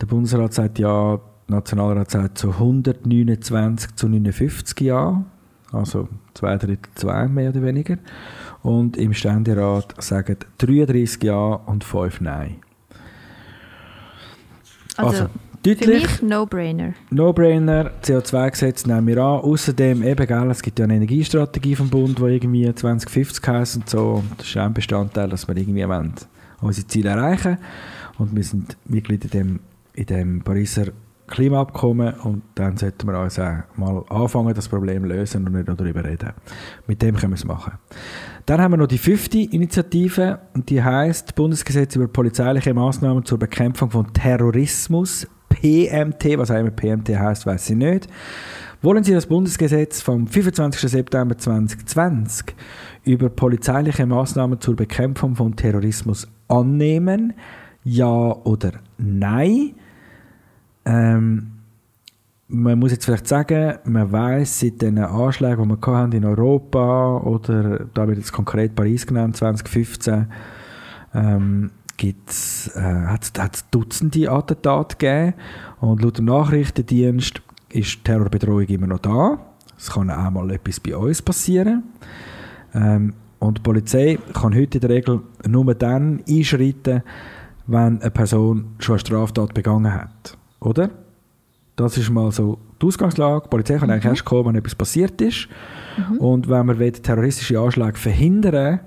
Der 0.00 0.06
Bundesrat 0.06 0.52
sagt 0.54 0.78
Ja, 0.78 1.20
Nationalrat 1.48 2.10
sagt 2.10 2.38
zu 2.38 2.50
129 2.52 3.96
zu 3.96 4.08
59 4.08 4.80
Ja. 4.80 5.24
Also 5.72 6.08
zwei 6.34 6.56
Drittel 6.56 6.90
zwei 6.94 7.28
mehr 7.28 7.50
oder 7.50 7.62
weniger. 7.62 7.96
Und 8.62 8.96
im 8.96 9.12
Ständerat 9.12 9.94
sagen 10.02 10.36
33 10.58 11.22
Ja 11.22 11.54
und 11.54 11.84
5 11.84 12.20
Nein. 12.20 12.56
Also, 14.96 15.24
Also, 15.24 15.30
deutlich. 15.62 16.22
No-Brainer. 16.22 16.92
No-Brainer, 17.10 17.90
CO2-Gesetz 18.02 18.86
nehmen 18.86 19.06
wir 19.06 19.18
an. 19.18 19.40
Außerdem, 19.40 20.02
eben, 20.02 20.26
gell, 20.26 20.50
es 20.50 20.62
gibt 20.62 20.78
ja 20.78 20.84
eine 20.84 20.96
Energiestrategie 20.96 21.74
vom 21.74 21.88
Bund, 21.88 22.18
die 22.18 22.24
irgendwie 22.24 22.72
2050 22.74 23.48
heisst 23.48 23.76
und 23.76 23.88
so. 23.88 24.22
Das 24.36 24.46
ist 24.46 24.56
ein 24.56 24.74
Bestandteil, 24.74 25.28
dass 25.28 25.48
wir 25.48 25.56
irgendwie 25.56 25.88
wollen, 25.88 26.12
unsere 26.60 26.86
Ziele 26.86 27.10
erreichen 27.10 27.58
Und 28.18 28.36
wir 28.36 28.44
sind 28.44 28.76
Mitglied 28.84 29.24
in 29.24 29.30
dem, 29.30 29.60
in 29.94 30.06
dem 30.06 30.42
Pariser 30.42 30.88
Klimaabkommen 31.32 32.14
und 32.20 32.42
dann 32.54 32.76
sollten 32.76 33.08
wir 33.08 33.18
uns 33.18 33.38
auch 33.38 33.62
mal 33.76 34.04
anfangen, 34.10 34.52
das 34.54 34.68
Problem 34.68 35.04
lösen 35.04 35.46
und 35.46 35.54
nicht 35.54 35.66
nur 35.66 35.76
darüber 35.76 36.04
reden. 36.04 36.30
Mit 36.86 37.00
dem 37.00 37.16
können 37.16 37.32
wir 37.32 37.36
es 37.36 37.44
machen. 37.44 37.72
Dann 38.44 38.60
haben 38.60 38.72
wir 38.72 38.76
noch 38.76 38.86
die 38.86 38.98
fünfte 38.98 39.38
Initiative 39.38 40.40
und 40.54 40.68
die 40.68 40.82
heißt 40.82 41.34
Bundesgesetz 41.34 41.96
über 41.96 42.06
polizeiliche 42.06 42.74
Maßnahmen 42.74 43.24
zur 43.24 43.38
Bekämpfung 43.38 43.90
von 43.90 44.12
Terrorismus. 44.12 45.26
PMT, 45.48 46.38
was 46.38 46.50
auch 46.50 46.58
immer 46.58 46.70
PMT 46.70 47.10
heißt, 47.10 47.46
weiß 47.46 47.70
ich 47.70 47.76
nicht. 47.76 48.08
Wollen 48.82 49.04
Sie 49.04 49.14
das 49.14 49.26
Bundesgesetz 49.26 50.02
vom 50.02 50.26
25. 50.26 50.90
September 50.90 51.38
2020 51.38 52.54
über 53.04 53.30
polizeiliche 53.30 54.04
Maßnahmen 54.04 54.60
zur 54.60 54.76
Bekämpfung 54.76 55.36
von 55.36 55.56
Terrorismus 55.56 56.28
annehmen? 56.48 57.32
Ja 57.84 58.36
oder 58.44 58.72
nein? 58.98 59.76
Ähm, 60.84 61.52
man 62.48 62.78
muss 62.78 62.92
jetzt 62.92 63.06
vielleicht 63.06 63.26
sagen, 63.26 63.78
man 63.84 64.12
weiß 64.12 64.60
seit 64.60 64.82
den 64.82 64.98
Anschlägen, 64.98 65.68
die 65.68 65.86
wir 65.86 66.12
in 66.12 66.24
Europa 66.24 67.16
oder 67.18 67.86
da 67.94 68.06
wird 68.06 68.18
jetzt 68.18 68.32
konkret 68.32 68.74
Paris 68.74 69.06
genannt, 69.06 69.36
2015, 69.36 70.26
ähm, 71.14 71.70
gibt's, 71.96 72.70
äh, 72.76 73.06
hat 73.06 73.24
es 73.54 73.70
Dutzende 73.70 74.30
Attentate 74.30 74.96
gegeben 74.96 75.34
und 75.80 76.02
laut 76.02 76.18
dem 76.18 76.26
Nachrichtendienst 76.26 77.40
ist 77.70 77.94
die 77.96 78.02
Terrorbedrohung 78.02 78.66
immer 78.66 78.86
noch 78.86 78.98
da. 78.98 79.38
Es 79.78 79.90
kann 79.90 80.10
auch 80.10 80.30
mal 80.30 80.50
etwas 80.50 80.78
bei 80.78 80.96
uns 80.96 81.22
passieren. 81.22 81.84
Ähm, 82.74 83.14
und 83.38 83.58
die 83.58 83.62
Polizei 83.62 84.18
kann 84.34 84.54
heute 84.54 84.78
in 84.78 84.80
der 84.82 84.90
Regel 84.90 85.20
nur 85.48 85.74
dann 85.74 86.22
einschreiten, 86.28 87.02
wenn 87.66 88.00
eine 88.00 88.10
Person 88.10 88.74
schon 88.78 88.94
eine 88.94 89.00
Straftat 89.00 89.54
begangen 89.54 89.92
hat. 89.92 90.36
Oder? 90.62 90.90
Das 91.76 91.96
ist 91.96 92.10
mal 92.10 92.30
so 92.32 92.58
die 92.80 92.86
Ausgangslage. 92.86 93.44
Die 93.44 93.48
Polizei 93.48 93.78
kann 93.78 93.90
eigentlich 93.90 94.04
erst 94.04 94.24
kommen, 94.24 94.48
wenn 94.48 94.56
etwas 94.56 94.74
passiert 94.74 95.20
ist. 95.20 95.48
Und 96.18 96.48
wenn 96.48 96.66
wir 96.66 96.92
terroristische 96.92 97.58
Anschläge 97.58 97.98
verhindern 97.98 98.80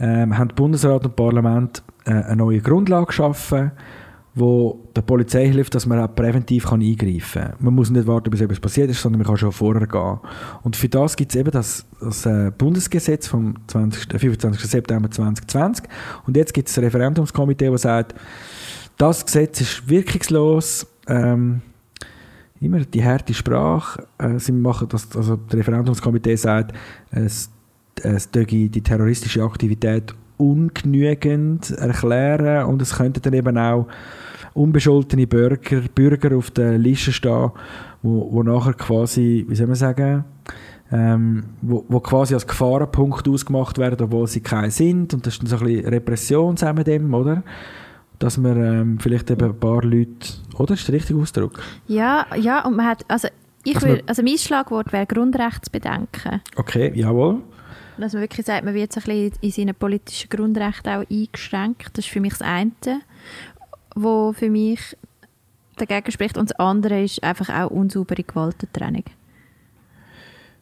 ähm, 0.00 0.36
haben 0.36 0.48
Bundesrat 0.54 1.04
und 1.04 1.16
Parlament 1.16 1.82
äh, 2.04 2.10
eine 2.10 2.36
neue 2.36 2.60
Grundlage 2.60 3.06
geschaffen, 3.06 3.72
wo 4.34 4.88
der 4.94 5.02
Polizei 5.02 5.48
hilft, 5.48 5.74
dass 5.74 5.86
man 5.86 6.00
auch 6.00 6.14
präventiv 6.14 6.66
kann 6.66 6.80
eingreifen 6.80 7.42
kann. 7.42 7.54
Man 7.58 7.74
muss 7.74 7.90
nicht 7.90 8.06
warten, 8.06 8.30
bis 8.30 8.40
etwas 8.40 8.60
passiert 8.60 8.90
ist, 8.90 9.02
sondern 9.02 9.18
man 9.18 9.26
kann 9.26 9.36
schon 9.36 9.52
vorher 9.52 9.86
gehen. 9.86 10.18
Und 10.62 10.76
für 10.76 10.88
das 10.88 11.16
gibt 11.16 11.32
es 11.32 11.40
eben 11.40 11.50
das, 11.50 11.86
das 12.00 12.26
äh, 12.26 12.52
Bundesgesetz 12.56 13.26
vom 13.26 13.54
20, 13.66 14.14
äh, 14.14 14.18
25. 14.18 14.70
September 14.70 15.10
2020. 15.10 15.86
Und 16.26 16.36
jetzt 16.36 16.54
gibt 16.54 16.68
es 16.68 16.78
ein 16.78 16.84
Referendumskomitee, 16.84 17.70
das 17.70 17.82
sagt, 17.82 18.14
das 18.98 19.24
Gesetz 19.24 19.60
ist 19.60 19.88
wirkungslos. 19.88 20.86
Ähm, 21.06 21.62
immer 22.60 22.80
die 22.80 23.04
harte 23.04 23.32
Sprache. 23.32 24.06
Äh, 24.18 24.38
sie 24.38 24.52
machen 24.52 24.88
das, 24.88 25.16
also 25.16 25.36
das 25.36 25.58
Referendumskomitee 25.58 26.36
sagt, 26.36 26.76
es, 27.10 27.50
es 28.02 28.30
die 28.30 28.82
terroristische 28.82 29.42
Aktivität 29.42 30.14
ungenügend 30.36 31.70
erklären 31.70 32.66
und 32.66 32.82
es 32.82 32.96
könnten 32.96 33.22
dann 33.22 33.32
eben 33.32 33.58
auch 33.58 33.86
unbescholtene 34.54 35.26
Bürger, 35.26 35.82
Bürger 35.94 36.36
auf 36.36 36.50
der 36.50 36.78
Liste 36.78 37.12
stehen, 37.12 37.50
wo, 38.02 38.32
wo 38.32 38.42
nachher 38.42 38.74
quasi, 38.74 39.44
wie 39.48 39.54
soll 39.54 39.66
man 39.66 39.76
sagen, 39.76 40.24
ähm, 40.90 41.44
wo, 41.60 41.84
wo 41.88 42.00
quasi 42.00 42.34
als 42.34 42.46
Gefahrenpunkt 42.46 43.28
ausgemacht 43.28 43.78
werden, 43.78 44.04
obwohl 44.04 44.26
sie 44.26 44.40
keine 44.40 44.70
sind. 44.70 45.12
Und 45.12 45.26
das 45.26 45.34
ist 45.34 45.42
dann 45.42 45.48
so 45.48 45.56
ein 45.58 45.64
bisschen 45.64 45.88
Repression 45.88 46.56
zusammen 46.56 46.78
mit 46.78 46.86
dem, 46.86 47.12
oder? 47.12 47.42
Dass 48.18 48.36
man 48.36 48.56
ähm, 48.62 48.98
vielleicht 48.98 49.30
eben 49.30 49.50
ein 49.50 49.58
paar 49.58 49.82
Leute, 49.84 50.28
oder? 50.58 50.74
Ist 50.74 50.88
der 50.88 50.96
richtige 50.96 51.20
Ausdruck? 51.20 51.62
Ja, 51.86 52.26
ja, 52.36 52.64
und 52.64 52.76
man 52.76 52.86
hat, 52.86 53.04
also 53.08 53.28
ich 53.64 53.80
würde, 53.82 54.02
also 54.06 54.22
mein 54.22 54.38
Schlagwort 54.38 54.92
wäre 54.92 55.06
Grundrechtsbedenken. 55.06 56.40
Okay, 56.56 56.92
jawohl. 56.94 57.40
Dass 57.98 58.12
man 58.12 58.22
wirklich 58.22 58.46
sagt, 58.46 58.64
man 58.64 58.74
wird 58.74 58.92
so 58.92 59.00
ein 59.00 59.04
bisschen 59.04 59.32
in 59.40 59.50
seinen 59.50 59.74
politischen 59.74 60.30
Grundrechten 60.30 60.92
auch 60.92 61.04
eingeschränkt. 61.10 61.90
Das 61.98 62.04
ist 62.04 62.10
für 62.10 62.20
mich 62.20 62.32
das 62.32 62.42
eine, 62.42 62.72
wo 63.94 64.32
für 64.32 64.50
mich 64.50 64.96
dagegen 65.76 66.10
spricht. 66.12 66.38
Und 66.38 66.50
das 66.50 66.58
andere 66.58 67.02
ist 67.02 67.22
einfach 67.22 67.48
auch 67.50 67.70
unsaubere 67.70 68.22
Gewaltentrennung. 68.22 69.04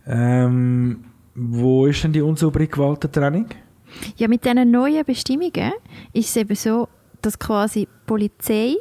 Ähm, 0.06 1.04
wo 1.34 1.86
ist 1.86 2.02
denn 2.04 2.12
die 2.12 2.22
unsaubere 2.22 2.66
Gewaltentrennung? 2.66 3.46
Ja, 4.16 4.28
mit 4.28 4.44
diesen 4.44 4.70
neuen 4.70 5.04
Bestimmungen 5.04 5.72
ist 6.12 6.30
es 6.30 6.36
eben 6.36 6.54
so, 6.54 6.88
dass 7.26 7.38
quasi 7.40 7.80
die 7.80 7.88
Polizei 8.06 8.76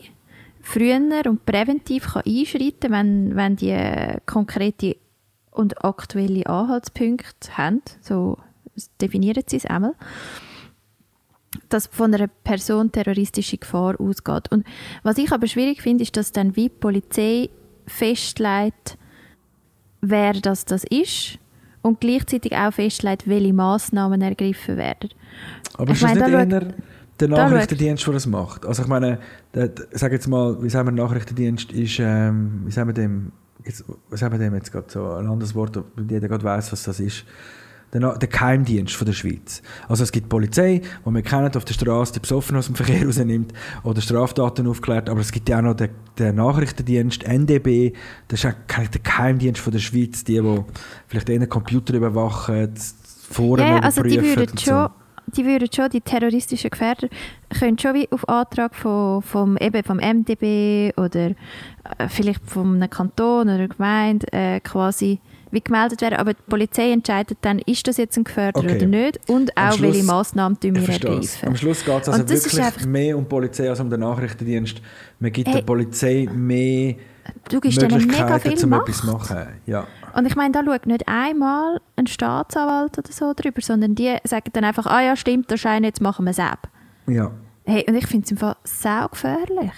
früher 0.61 0.99
und 1.25 1.45
präventiv 1.45 2.05
kann 2.05 2.23
einschreiten 2.25 2.91
kann, 2.91 2.91
wenn, 2.91 3.35
wenn 3.35 3.55
die 3.55 3.71
äh, 3.71 4.19
konkrete 4.25 4.97
und 5.51 5.83
aktuelle 5.83 6.45
Anhaltspunkte 6.45 7.57
haben. 7.57 7.81
So 8.01 8.37
definieren 9.01 9.43
sie 9.47 9.57
es 9.57 9.65
einmal. 9.65 9.95
Dass 11.69 11.87
von 11.87 12.13
einer 12.13 12.27
Person 12.27 12.91
terroristische 12.91 13.57
Gefahr 13.57 13.99
ausgeht. 13.99 14.51
Und 14.51 14.65
was 15.01 15.17
ich 15.17 15.31
aber 15.31 15.47
schwierig 15.47 15.81
finde, 15.81 16.03
ist, 16.03 16.15
dass 16.15 16.31
dann 16.31 16.55
wie 16.55 16.69
die 16.69 16.69
Polizei 16.69 17.49
festlegt, 17.87 18.97
wer 20.01 20.33
das, 20.33 20.65
das 20.65 20.83
ist 20.83 21.39
und 21.81 21.99
gleichzeitig 21.99 22.55
auch 22.55 22.73
festlegt, 22.73 23.27
welche 23.27 23.53
Massnahmen 23.53 24.21
ergriffen 24.21 24.77
werden. 24.77 25.09
Aber 25.77 25.91
Ich 25.91 26.01
ist 26.01 26.03
das 26.03 26.15
meine, 26.15 26.45
nicht 26.45 26.51
da 26.51 26.59
eher 26.59 26.73
der 27.19 27.27
Nachrichtendienst, 27.29 28.05
der 28.05 28.13
das 28.13 28.25
macht? 28.25 28.65
Also 28.65 28.83
ich 28.83 28.87
meine, 28.87 29.19
der, 29.53 29.69
der, 29.69 29.85
sag 29.91 30.11
jetzt 30.11 30.27
mal, 30.27 30.61
wie 30.61 30.69
sagen 30.69 30.87
wir, 30.87 31.03
Nachrichtendienst 31.03 31.71
ist, 31.71 31.99
ähm, 31.99 32.63
wie 32.65 32.71
sagen 32.71 32.89
wir 32.89 32.93
dem, 32.93 33.31
jetzt, 33.63 33.85
was 34.09 34.21
haben 34.21 34.33
wir 34.33 34.39
dem 34.39 34.53
jetzt 34.55 34.71
gerade 34.71 34.87
so, 34.89 35.11
ein 35.13 35.27
anderes 35.27 35.55
Wort, 35.55 35.77
wo 35.77 35.83
jeder 36.01 36.27
gerade 36.27 36.43
weiß, 36.43 36.71
was 36.71 36.83
das 36.83 36.99
ist. 36.99 37.25
Der, 37.93 38.17
der 38.17 38.27
Geheimdienst 38.27 38.95
von 38.95 39.05
der 39.05 39.13
Schweiz. 39.13 39.61
Also 39.87 40.03
es 40.03 40.11
gibt 40.11 40.25
die 40.25 40.29
Polizei, 40.29 40.81
die 41.05 41.09
wir 41.09 41.21
kennen, 41.21 41.55
auf 41.55 41.63
der 41.63 41.73
Straße 41.73 42.13
die 42.13 42.19
Besoffenen 42.19 42.59
aus 42.59 42.65
dem 42.65 42.75
Verkehr 42.75 43.05
rausnimmt 43.05 43.53
oder 43.83 44.01
Straftaten 44.01 44.67
aufklärt, 44.67 45.07
aber 45.09 45.21
es 45.21 45.31
gibt 45.31 45.47
ja 45.47 45.59
auch 45.59 45.61
noch 45.61 45.75
den, 45.75 45.91
den 46.19 46.35
Nachrichtendienst, 46.35 47.23
NDB, 47.23 47.93
das 48.27 48.43
ist 48.43 48.45
eigentlich 48.45 48.89
der 48.89 49.01
Geheimdienst 49.01 49.61
von 49.61 49.71
der 49.71 49.79
Schweiz, 49.79 50.25
die, 50.25 50.41
die 50.41 50.63
vielleicht 51.07 51.29
eher 51.29 51.47
Computer 51.47 51.93
überwachen, 51.93 52.73
Foren 53.29 53.65
Ja, 53.65 53.79
also 53.79 54.03
die 54.03 54.15
überprüfen 54.15 54.35
würden 54.35 54.51
und 54.51 54.61
schon, 54.61 54.89
die 55.37 55.45
würden 55.45 55.67
schon, 55.73 55.89
die 55.89 56.01
terroristischen 56.01 56.69
Gefährder, 56.69 57.07
können 57.59 57.77
schon 57.77 57.93
wie 57.93 58.07
auf 58.11 58.27
Antrag 58.29 58.75
von, 58.75 59.21
vom, 59.21 59.57
eben 59.57 59.83
vom 59.83 59.97
MDB 59.97 60.91
oder 60.97 61.31
äh, 61.97 62.07
vielleicht 62.09 62.41
von 62.49 62.75
einem 62.75 62.89
Kanton 62.89 63.43
oder 63.43 63.53
einer 63.55 63.67
Gemeinde 63.67 64.25
äh, 64.31 64.59
quasi 64.59 65.19
wie 65.51 65.61
gemeldet 65.61 66.01
werden, 66.01 66.15
aber 66.15 66.33
die 66.33 66.41
Polizei 66.49 66.91
entscheidet 66.91 67.37
dann, 67.41 67.59
ist 67.59 67.87
das 67.87 67.95
jetzt 67.97 68.17
ein 68.17 68.25
Gefährder 68.25 68.59
Okay. 68.59 68.75
oder 68.75 68.87
nicht 68.87 69.19
und 69.29 69.55
auch 69.55 69.79
welche 69.79 69.93
Schluss- 69.99 70.03
Massnahmen 70.03 70.59
tun 70.59 70.75
wir 70.75 70.89
ergreifen. 70.89 71.47
Am 71.47 71.55
Schluss 71.55 71.85
geht 71.85 72.01
es 72.01 72.09
also 72.09 72.27
wirklich 72.27 72.85
mehr 72.87 73.17
um 73.17 73.23
die 73.23 73.29
Polizei 73.29 73.69
als 73.69 73.79
um 73.79 73.89
den 73.89 74.01
Nachrichtendienst. 74.01 74.81
Man 75.19 75.31
gibt 75.31 75.47
Hey, 75.47 75.55
der 75.57 75.61
Polizei 75.61 76.27
mehr 76.33 76.95
Du 77.49 77.59
gibst 77.61 77.81
denen 77.81 77.91
mega 77.93 78.05
Möglichkeiten, 78.05 78.49
viel 78.57 78.63
um 78.65 78.69
Macht. 78.69 78.81
etwas 78.89 78.97
zu 79.01 79.07
machen. 79.07 79.37
Ja. 79.65 79.87
Und 80.15 80.25
ich 80.25 80.37
meine, 80.37 80.53
da 80.53 80.63
schaut 80.63 80.85
nicht 80.85 81.07
einmal 81.09 81.81
ein 81.97 82.07
Staatsanwalt 82.07 82.97
oder 82.97 83.11
so 83.11 83.33
drüber, 83.35 83.61
sondern 83.61 83.95
die 83.95 84.15
sagen 84.23 84.49
dann 84.53 84.63
einfach, 84.63 84.85
ah 84.85 85.01
ja, 85.01 85.17
stimmt, 85.17 85.51
das 85.51 85.59
scheint, 85.59 85.85
jetzt 85.85 85.99
machen 85.99 86.23
wir 86.25 86.31
es 86.31 86.39
ab. 86.39 86.69
ja. 87.07 87.31
Hey, 87.67 87.83
und 87.87 87.95
ich 87.95 88.05
finde 88.05 88.25
es 88.25 88.31
im 88.31 88.37
Fall 88.37 88.55
sau 88.63 89.07
gefährlich. 89.07 89.71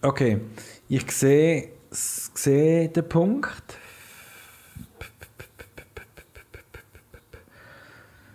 Okay, 0.00 0.40
ich 0.88 1.10
sehe, 1.10 1.70
sehe 1.90 2.88
den 2.88 3.08
Punkt. 3.08 3.76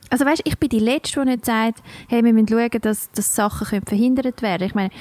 Also 0.10 0.26
weißt, 0.26 0.42
ich 0.44 0.60
bin 0.60 0.68
die 0.68 0.80
Letzte, 0.80 1.22
die 1.22 1.30
nicht 1.30 1.46
sagt, 1.46 1.82
hey, 2.10 2.22
wir 2.22 2.34
müssen 2.34 2.50
schauen, 2.50 2.82
dass, 2.82 3.10
dass 3.14 3.34
Sachen 3.34 3.66
können 3.66 3.86
verhindert 3.86 4.42
werden 4.42 4.68
Ich 4.68 4.76
meine, 4.76 4.92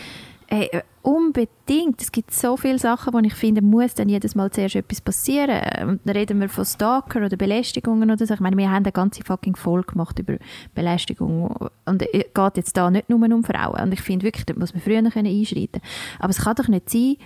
Hey, 0.52 0.68
äh, 0.72 0.82
unbedingt. 1.02 2.02
Es 2.02 2.10
gibt 2.10 2.34
so 2.34 2.56
viele 2.56 2.80
Sachen, 2.80 3.14
wo 3.14 3.18
ich 3.20 3.34
finde, 3.34 3.62
muss 3.62 3.94
dann 3.94 4.08
jedes 4.08 4.34
Mal 4.34 4.50
zuerst 4.50 4.74
etwas 4.74 5.00
passieren. 5.00 5.60
Und 5.88 6.00
dann 6.04 6.16
reden 6.16 6.40
wir 6.40 6.48
von 6.48 6.64
Stalker 6.64 7.24
oder 7.24 7.36
Belästigungen 7.36 8.10
oder 8.10 8.26
so. 8.26 8.34
Ich 8.34 8.40
meine, 8.40 8.56
wir 8.56 8.68
haben 8.68 8.84
eine 8.84 8.90
ganze 8.90 9.22
fucking 9.22 9.54
Folge 9.54 9.92
gemacht 9.92 10.18
über 10.18 10.38
Belästigung. 10.74 11.70
Und 11.84 12.02
es 12.02 12.24
geht 12.34 12.56
jetzt 12.56 12.76
da 12.76 12.90
nicht 12.90 13.08
nur 13.08 13.22
um 13.22 13.44
Frauen. 13.44 13.80
Und 13.80 13.92
ich 13.92 14.02
finde 14.02 14.26
wirklich, 14.26 14.44
da 14.44 14.54
muss 14.54 14.74
man 14.74 14.82
früher 14.82 14.98
einschreiten 14.98 15.14
können. 15.14 15.82
Aber 16.18 16.30
es 16.30 16.38
kann 16.38 16.56
doch 16.56 16.66
nicht 16.66 16.90
sein, 16.90 17.16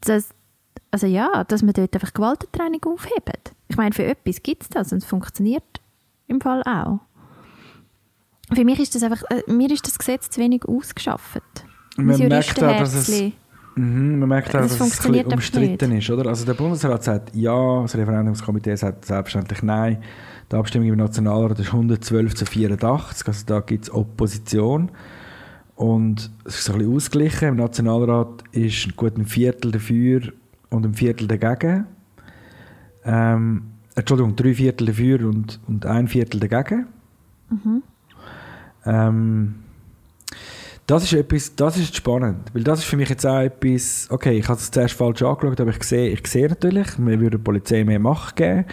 dass, 0.00 0.30
also 0.90 1.06
ja, 1.06 1.44
dass 1.44 1.62
man 1.62 1.74
dort 1.74 1.94
einfach 1.94 2.12
Gewaltentraining 2.12 2.82
aufhebt. 2.84 3.52
Ich 3.68 3.76
meine, 3.76 3.94
für 3.94 4.04
etwas 4.04 4.42
gibt 4.42 4.64
es 4.64 4.68
das 4.68 4.92
und 4.92 4.98
es 4.98 5.04
funktioniert 5.04 5.80
im 6.26 6.40
Fall 6.40 6.64
auch. 6.64 6.98
Für 8.52 8.64
mich 8.64 8.80
ist 8.80 8.96
das 8.96 9.04
einfach, 9.04 9.22
äh, 9.30 9.42
mir 9.46 9.70
ist 9.70 9.86
das 9.86 9.96
Gesetz 9.96 10.28
zu 10.28 10.40
wenig 10.40 10.66
ausgeschafft. 10.66 11.64
Man 11.96 12.28
merkt 12.28 12.62
auch, 12.62 12.78
dass 12.78 12.94
es, 12.94 13.32
mhm, 13.74 14.18
man 14.20 14.28
merkt 14.28 14.48
auch, 14.54 14.60
Das 14.60 14.78
dass 14.78 14.98
es 14.98 15.06
ein 15.06 15.26
umstritten 15.26 15.92
ist. 15.92 16.10
Oder? 16.10 16.28
Also 16.28 16.44
der 16.44 16.54
Bundesrat 16.54 17.04
sagt 17.04 17.34
ja, 17.34 17.82
das 17.82 17.96
Referendumskomitee 17.96 18.76
sagt 18.76 19.04
selbstverständlich 19.04 19.62
nein. 19.62 19.98
Die 20.50 20.56
Abstimmung 20.56 20.88
im 20.88 20.96
Nationalrat 20.96 21.58
ist 21.58 21.68
112 21.68 22.34
zu 22.34 22.46
84, 22.46 23.26
also 23.26 23.46
da 23.46 23.60
gibt 23.60 23.84
es 23.84 23.94
Opposition. 23.94 24.90
Und 25.74 26.30
es 26.44 26.60
ist 26.60 26.70
ein 26.70 26.78
bisschen 26.78 26.94
ausgeglichen. 26.94 27.48
Im 27.48 27.56
Nationalrat 27.56 28.44
ist 28.52 28.94
gut 28.96 29.16
ein 29.16 29.26
Viertel 29.26 29.72
dafür 29.72 30.20
und 30.70 30.84
ein 30.84 30.94
Viertel 30.94 31.26
dagegen. 31.26 31.86
Ähm, 33.04 33.62
Entschuldigung, 33.94 34.36
drei 34.36 34.54
Viertel 34.54 34.86
dafür 34.86 35.26
und, 35.26 35.60
und 35.66 35.86
ein 35.86 36.08
Viertel 36.08 36.40
dagegen. 36.40 36.86
Ähm, 38.84 39.54
das 40.86 41.04
ist 41.04 41.12
etwas, 41.12 41.54
das 41.54 41.76
ist 41.76 41.94
spannend, 41.94 42.50
weil 42.52 42.64
das 42.64 42.80
ist 42.80 42.86
für 42.86 42.96
mich 42.96 43.08
jetzt 43.08 43.26
auch 43.26 43.40
etwas, 43.40 44.08
okay, 44.10 44.38
ich 44.38 44.48
habe 44.48 44.58
es 44.58 44.70
zuerst 44.70 44.94
falsch 44.94 45.22
angeschaut, 45.22 45.60
aber 45.60 45.70
ich 45.70 45.82
sehe, 45.84 46.10
ich 46.10 46.26
sehe 46.26 46.48
natürlich, 46.48 46.98
wir 46.98 47.20
würden 47.20 47.30
der 47.30 47.38
Polizei 47.38 47.84
mehr 47.84 48.00
Macht 48.00 48.36
geben. 48.36 48.64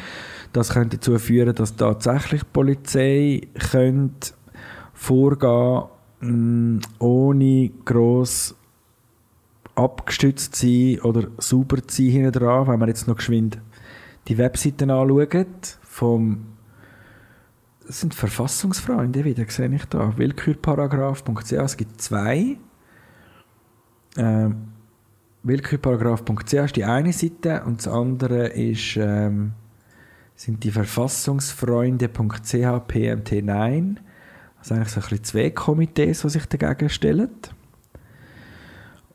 Das 0.52 0.70
könnte 0.72 0.98
dazu 0.98 1.18
führen, 1.20 1.54
dass 1.54 1.76
tatsächlich 1.76 2.42
die 2.42 2.50
Polizei 2.52 3.42
könnte 3.72 4.32
vorgehen 4.94 5.84
mh, 6.22 6.82
ohne 6.98 7.72
gross 7.86 8.56
abgestützt 9.76 10.56
sein 10.56 11.00
oder 11.04 11.28
sauber 11.38 11.88
zu 11.88 12.02
sein 12.02 12.12
hinten 12.12 12.32
dran, 12.32 12.68
wenn 12.68 12.80
man 12.80 12.90
jetzt 12.90 13.08
noch 13.08 13.16
geschwind 13.16 13.60
die 14.28 14.38
Webseiten 14.38 14.92
anschaut 14.92 15.80
vom 15.82 16.46
das 17.90 18.00
sind 18.02 18.14
Verfassungsfreunde 18.14 19.26
wieder, 19.26 19.46
sehe 19.48 19.74
ich 19.74 19.86
da. 19.86 20.16
Willkürparagraph.ch, 20.16 21.54
es 21.54 21.76
gibt 21.76 22.00
zwei. 22.00 22.58
Ähm, 24.16 24.74
Willkürparagraph.ch 25.42 26.54
ist 26.54 26.76
die 26.76 26.86
eine 26.86 27.12
Seite 27.12 27.64
und 27.66 27.80
das 27.80 27.88
andere 27.88 28.50
ist, 28.50 28.96
ähm, 28.96 29.54
sind 30.36 30.64
die 30.64 30.70
Verfassungsfreunde.ch 30.70 32.88
PMT 32.88 33.44
9. 33.44 34.00
Also 34.60 34.76
eigentlich 34.76 34.90
so 34.90 35.02
ein 35.02 35.24
zwei 35.24 35.50
Komitees, 35.50 36.22
die 36.22 36.30
sich 36.30 36.46
dagegen 36.46 36.90
stellen. 36.90 37.32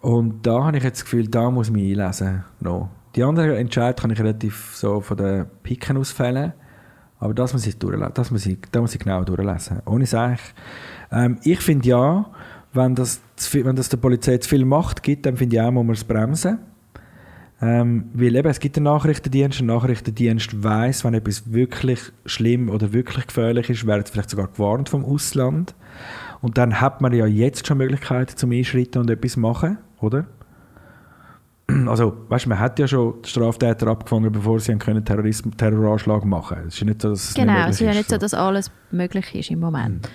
Und 0.01 0.45
da 0.45 0.65
habe 0.65 0.79
ich 0.79 0.83
jetzt 0.83 1.03
das 1.03 1.05
Gefühl, 1.05 1.29
da 1.29 1.49
muss 1.49 1.69
ich 1.69 1.75
mich 1.75 1.97
einlesen. 1.97 2.43
No. 2.59 2.91
Die 3.15 3.23
anderen 3.23 3.53
Entscheidungen 3.53 3.95
kann 3.95 4.11
ich 4.11 4.19
relativ 4.19 4.75
so 4.75 5.01
von 5.01 5.17
den 5.17 5.47
Piken 5.63 5.97
ausfällen. 5.97 6.55
Aber 7.25 7.33
das 7.33 7.55
muss 7.55 7.67
ich, 7.67 7.79
das 7.79 8.31
muss 8.31 8.45
ich, 8.45 8.59
das 8.71 8.83
muss 8.83 8.95
ich 8.95 9.01
genau 9.01 9.25
durchlesen. 9.25 9.81
Ohne 9.87 10.05
Sech. 10.05 10.41
Ähm, 11.11 11.39
ich 11.43 11.59
finde 11.61 11.89
ja, 11.89 12.27
wenn 12.75 12.95
das, 12.95 13.23
viel, 13.39 13.65
wenn 13.65 13.77
das 13.77 13.89
der 13.89 13.97
Polizei 13.97 14.37
zu 14.37 14.51
viel 14.51 14.67
Macht 14.67 15.03
gibt, 15.03 15.25
dann 15.25 15.39
finde 15.39 15.57
ich 15.57 15.63
auch, 15.63 15.71
muss 15.71 15.87
man 15.87 15.95
es 15.95 16.05
bremsen. 16.05 16.59
Ähm, 17.63 18.11
weil 18.13 18.37
eben, 18.37 18.47
es 18.47 18.61
gibt 18.61 18.77
einen 18.77 18.85
Nachrichtendienst, 18.85 19.61
ein 19.61 19.67
Nachrichtendienst 19.67 20.63
weiss, 20.63 21.03
wenn 21.03 21.15
etwas 21.15 21.51
wirklich 21.51 22.13
schlimm 22.27 22.69
oder 22.69 22.93
wirklich 22.93 23.27
gefährlich 23.27 23.71
ist, 23.71 23.87
wird 23.87 24.11
vielleicht 24.11 24.29
sogar 24.29 24.49
gewarnt 24.49 24.91
vom 24.91 25.03
Ausland. 25.03 25.75
Und 26.43 26.59
dann 26.59 26.79
hat 26.83 27.01
man 27.01 27.15
ja 27.15 27.25
jetzt 27.25 27.67
schon 27.67 27.79
Möglichkeiten 27.79 28.37
zum 28.37 28.53
Einschreiten 28.53 28.99
und 28.99 29.09
etwas 29.09 29.39
machen, 29.39 29.79
oder? 29.99 30.27
Also, 31.87 32.15
weißt, 32.29 32.47
man 32.47 32.59
hat 32.59 32.79
ja 32.79 32.87
schon 32.87 33.23
die 33.23 33.29
Straftäter 33.29 33.87
abgefangen, 33.87 34.31
bevor 34.31 34.61
sie 34.61 34.77
Terrorism 34.77 35.51
Terroranschlag 35.57 36.25
machen 36.25 36.57
können. 36.57 36.69
Es 36.69 36.75
ist 36.75 36.85
nicht 36.85 37.03
so, 37.03 37.11
dass 37.11 37.29
es 37.31 37.35
Genau, 37.35 37.69
es 37.69 37.81
ist 37.81 37.81
ja 37.81 37.93
nicht 37.93 38.09
so, 38.09 38.19
dass 38.19 38.35
alles 38.35 38.71
möglich 38.91 39.35
ist 39.35 39.51
im 39.51 39.61
Moment. 39.61 40.09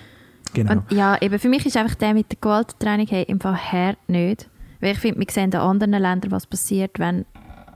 Genau. 0.54 0.72
Und 0.72 0.92
ja, 0.92 1.20
eben 1.20 1.38
für 1.38 1.48
mich 1.48 1.64
ist 1.66 1.76
einfach 1.76 1.94
der 1.94 2.14
mit 2.14 2.30
der 2.30 2.38
Gewaltentraining 2.40 3.06
hey, 3.06 3.24
im 3.24 3.40
Fall 3.40 3.56
her 3.56 3.96
nicht. 4.08 4.48
Weil 4.80 4.92
ich 4.92 4.98
finde, 4.98 5.20
wir 5.20 5.26
sehen 5.30 5.50
in 5.52 5.58
anderen 5.58 5.90
Ländern, 5.92 6.30
was 6.30 6.46
passiert, 6.46 6.98
wenn 6.98 7.26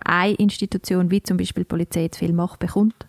eine 0.05 0.35
Institution, 0.35 1.11
wie 1.11 1.23
zum 1.23 1.37
Beispiel 1.37 1.65
die 1.65 1.69
Polizei, 1.69 2.09
zu 2.09 2.21
viel 2.21 2.33
Macht 2.33 2.61
bekommt. 2.61 3.07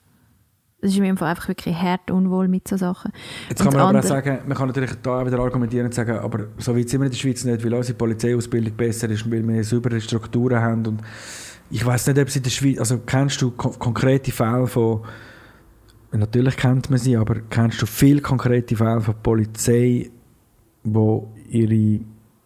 Das 0.85 0.93
ist 0.93 0.99
mir 0.99 1.09
einfach 1.09 1.47
wirklich 1.47 1.75
hart 1.75 2.11
unwohl 2.11 2.47
mit 2.47 2.67
so 2.67 2.77
Sachen. 2.77 3.11
Jetzt 3.49 3.59
Und 3.59 3.71
kann 3.71 3.79
man 3.79 3.95
aber 3.95 3.99
auch 4.01 4.03
sagen, 4.03 4.37
man 4.45 4.55
kann 4.55 4.67
natürlich 4.67 4.91
da 5.01 5.25
wieder 5.25 5.39
argumentieren 5.39 5.87
und 5.87 5.95
sagen, 5.95 6.19
aber 6.19 6.45
so 6.59 6.77
weit 6.77 6.87
sind 6.89 7.01
wir 7.01 7.07
in 7.07 7.11
der 7.11 7.17
Schweiz 7.17 7.43
nicht, 7.43 7.65
weil 7.65 7.73
unsere 7.73 7.97
Polizeiausbildung 7.97 8.73
besser 8.73 9.09
ist, 9.09 9.25
weil 9.31 9.47
wir 9.47 9.63
saubere 9.63 9.99
Strukturen 9.99 10.59
haben 10.59 10.85
und 10.85 11.01
ich 11.71 11.83
weiß 11.83 12.05
nicht, 12.05 12.19
ob 12.19 12.27
es 12.27 12.35
in 12.35 12.43
der 12.43 12.51
Schweiz, 12.51 12.77
also 12.77 12.99
kennst 12.99 13.41
du 13.41 13.49
ko 13.49 13.69
konkrete 13.69 14.31
Fälle 14.31 14.67
von, 14.67 15.01
natürlich 16.11 16.55
kennt 16.55 16.87
man 16.91 16.99
sie, 16.99 17.17
aber 17.17 17.37
kennst 17.49 17.81
du 17.81 17.87
viele 17.87 18.21
konkrete 18.21 18.75
Fälle 18.75 19.01
von 19.01 19.15
Polizei, 19.23 20.11
wo 20.83 21.33
ihre, 21.49 21.99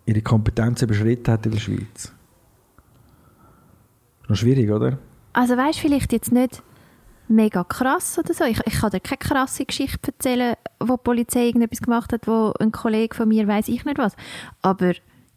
ihre 0.05 0.21
Kompetenz 0.21 0.81
überschritten 0.81 1.33
hat 1.33 1.45
in 1.45 1.51
der 1.51 1.59
Schweiz? 1.59 2.13
Noch 4.29 4.37
schwierig, 4.37 4.71
oder? 4.71 4.97
Also 5.33 5.57
weißt 5.57 5.79
du, 5.79 5.81
vielleicht 5.81 6.13
jetzt 6.13 6.31
nicht 6.31 6.63
mega 7.29 7.63
krass 7.63 8.17
oder 8.19 8.33
so. 8.33 8.43
Ich, 8.45 8.59
ich 8.65 8.73
kann 8.79 8.91
dir 8.91 8.99
keine 8.99 9.17
krasse 9.17 9.65
Geschichte 9.65 10.11
erzählen, 10.11 10.55
wo 10.79 10.95
die 10.97 11.03
Polizei 11.03 11.45
irgendetwas 11.47 11.81
gemacht 11.81 12.11
hat, 12.13 12.27
wo 12.27 12.53
ein 12.59 12.71
Kollege 12.71 13.15
von 13.15 13.27
mir 13.29 13.47
weiß 13.47 13.67
ich 13.69 13.85
nicht 13.85 13.97
was. 13.97 14.15
Aber 14.61 14.93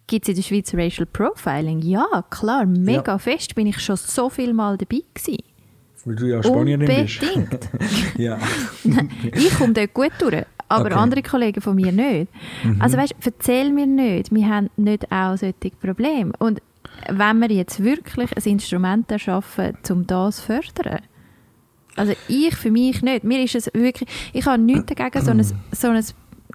gibt 0.07 0.25
es 0.25 0.29
in 0.31 0.35
der 0.37 0.43
Schweiz 0.43 0.75
Racial 0.75 1.07
Profiling? 1.07 1.81
Ja, 1.81 2.25
klar, 2.31 2.67
mega 2.67 3.13
Ja. 3.13 3.19
fest. 3.19 3.55
Bin 3.55 3.67
ich 3.67 3.79
schon 3.81 3.97
so 3.97 4.29
viel 4.31 4.53
Mal 4.53 4.77
dabei 4.79 5.03
gewesen. 5.15 5.43
Weil 6.05 6.17
du 6.17 6.27
ja 6.27 6.43
Spanierin 6.43 6.87
bist. 6.87 7.21
Ja. 8.19 8.39
ich 9.35 9.55
komme 9.57 9.73
dort 9.73 9.95
gut 9.95 10.13
durch, 10.19 10.45
aber 10.69 10.87
Okay. 10.87 10.95
andere 10.95 11.23
Kollegen 11.23 11.61
von 11.61 11.77
mir 11.77 11.93
nicht. 11.93 12.29
Mhm. 12.65 12.81
Also 12.83 12.97
weißt, 12.99 13.15
erzähl 13.25 13.71
mir 13.71 13.87
nicht, 13.87 14.35
wir 14.35 14.49
haben 14.49 14.69
nicht 14.77 15.11
auch 15.13 15.37
solche 15.37 15.71
Probleme. 15.81 16.33
Und 16.41 16.61
wenn 17.09 17.39
wir 17.41 17.51
jetzt 17.51 17.83
wirklich 17.83 18.37
ein 18.37 18.43
Instrument 18.43 19.11
erschaffen, 19.11 19.77
um 19.91 20.07
das 20.07 20.37
zu 20.39 20.43
fördern, 20.43 21.01
also 21.97 22.13
ich 22.29 22.55
für 22.55 22.71
mich 22.71 23.03
nicht. 23.03 23.25
Mir 23.25 23.43
ist 23.43 23.55
es 23.55 23.71
wirklich, 23.73 24.09
ich 24.33 24.47
habe 24.47 24.61
nichts 24.61 24.87
dagegen, 24.87 25.25
so 25.25 25.31
ein, 25.31 25.43
so 25.73 25.89
ein 25.89 26.05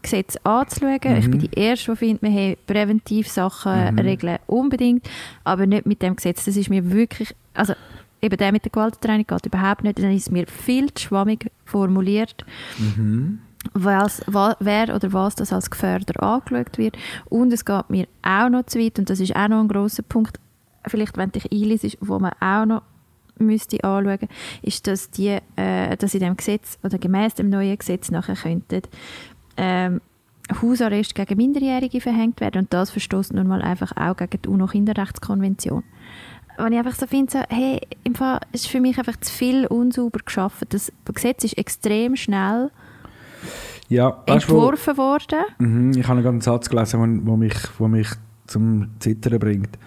Gesetz 0.02 0.38
anzuschauen. 0.44 1.18
Ich 1.18 1.30
bin 1.30 1.40
die 1.40 1.60
Erste, 1.60 1.92
die 1.92 1.98
findet, 1.98 2.22
wir 2.22 2.32
haben 2.32 2.58
präventiv 2.66 3.28
Sachen 3.30 4.00
regeln, 4.00 4.38
unbedingt, 4.48 5.08
aber 5.44 5.66
nicht 5.66 5.86
mit 5.86 6.02
dem 6.02 6.16
Gesetz. 6.16 6.46
Das 6.46 6.56
ist 6.56 6.70
mir 6.70 6.92
wirklich, 6.92 7.36
also 7.54 7.74
eben 8.22 8.38
der 8.38 8.52
mit 8.52 8.64
der 8.66 8.72
Gewaltentraining 8.72 9.28
geht 9.28 9.46
überhaupt 9.46 9.84
nicht, 9.84 10.00
dann 10.00 10.12
ist 10.12 10.24
es 10.24 10.32
mir 10.32 10.46
viel 10.48 10.94
zu 10.94 11.04
schwammig 11.04 11.52
formuliert 11.66 12.46
was, 13.74 14.22
wa, 14.28 14.56
wer 14.60 14.96
oder 14.96 15.12
was 15.14 15.36
das 15.36 15.54
als 15.54 15.70
Gefährder 15.70 16.22
angeschaut 16.22 16.78
wird. 16.78 16.98
Und 17.26 17.52
es 17.54 17.66
geht 17.66 17.90
mir 17.90 18.08
auch 18.22 18.50
noch 18.50 18.66
zu 18.66 18.80
weit, 18.80 19.00
und 19.00 19.10
das 19.10 19.20
ist 19.20 19.36
auch 19.36 19.48
noch 19.48 19.60
ein 19.60 19.68
grosser 19.68 20.04
Punkt, 20.04 20.40
vielleicht 20.86 21.18
wenn 21.18 21.32
dich 21.32 21.52
einliest, 21.52 21.98
wo 22.02 22.20
man 22.20 22.32
auch 22.40 22.66
noch 22.66 22.82
müsste 23.40 23.84
anschauen, 23.84 24.28
ist, 24.62 24.88
dass 24.88 25.10
die, 25.12 25.38
äh, 25.56 25.98
dass 25.98 26.14
in 26.14 26.20
dem 26.22 26.38
Gesetz 26.38 26.78
oder 26.84 26.98
gemäß 26.98 27.36
dem 27.36 27.50
neuen 27.50 27.78
Gesetz 27.78 28.12
nachher 28.12 28.36
könnten 28.36 28.82
ähm, 29.58 30.02
Hausarrest 30.62 31.14
gegen 31.16 31.36
Minderjährige 31.38 32.00
verhängt 32.00 32.40
werden 32.40 32.60
und 32.64 32.74
das 32.74 32.90
verstößt 32.92 33.34
nun 33.34 33.48
mal 33.48 33.62
einfach 33.62 33.92
auch 33.98 34.16
gegen 34.16 34.42
die 34.42 34.48
UNO-Kinderrechtskonvention. 34.50 35.84
Und 36.58 36.72
ich 36.72 36.78
einfach 36.80 36.96
so 36.96 37.06
finde, 37.06 37.32
so, 37.32 37.40
hey, 37.50 37.82
im 38.04 38.16
Fall 38.16 38.40
ist 38.52 38.68
für 38.68 38.80
mich 38.80 38.98
einfach 38.98 39.18
zu 39.20 39.32
viel 39.32 39.68
unsauber 39.68 40.20
geschaffen. 40.26 40.68
Das 40.70 40.92
Gesetz 41.14 41.44
ist 41.44 41.58
extrem 41.58 42.16
schnell 42.16 42.72
Ja, 43.90 44.12
du, 44.12 44.18
wo- 44.28 44.34
entworfen 44.34 44.98
worden. 44.98 45.40
Mhm, 45.60 45.92
ich 45.92 46.08
habe 46.08 46.22
gerade 46.22 46.30
einen 46.30 46.42
Satz 46.42 46.70
gelesen, 46.70 47.26
wo, 47.26 47.32
wo, 47.34 47.38
mich, 47.38 47.56
wo 47.78 47.88
mich 47.88 48.08
zum 48.48 48.90
Zittern 49.00 49.38
bringt. 49.40 49.78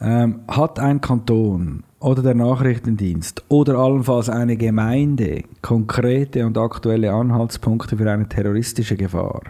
Ähm, 0.00 0.40
hat 0.46 0.78
ein 0.78 1.00
Kanton 1.00 1.82
oder 2.02 2.22
der 2.22 2.34
Nachrichtendienst 2.34 3.44
oder 3.48 3.78
allenfalls 3.78 4.28
eine 4.28 4.56
Gemeinde 4.56 5.44
konkrete 5.62 6.44
und 6.44 6.58
aktuelle 6.58 7.12
Anhaltspunkte 7.12 7.96
für 7.96 8.10
eine 8.10 8.28
terroristische 8.28 8.96
Gefahr, 8.96 9.42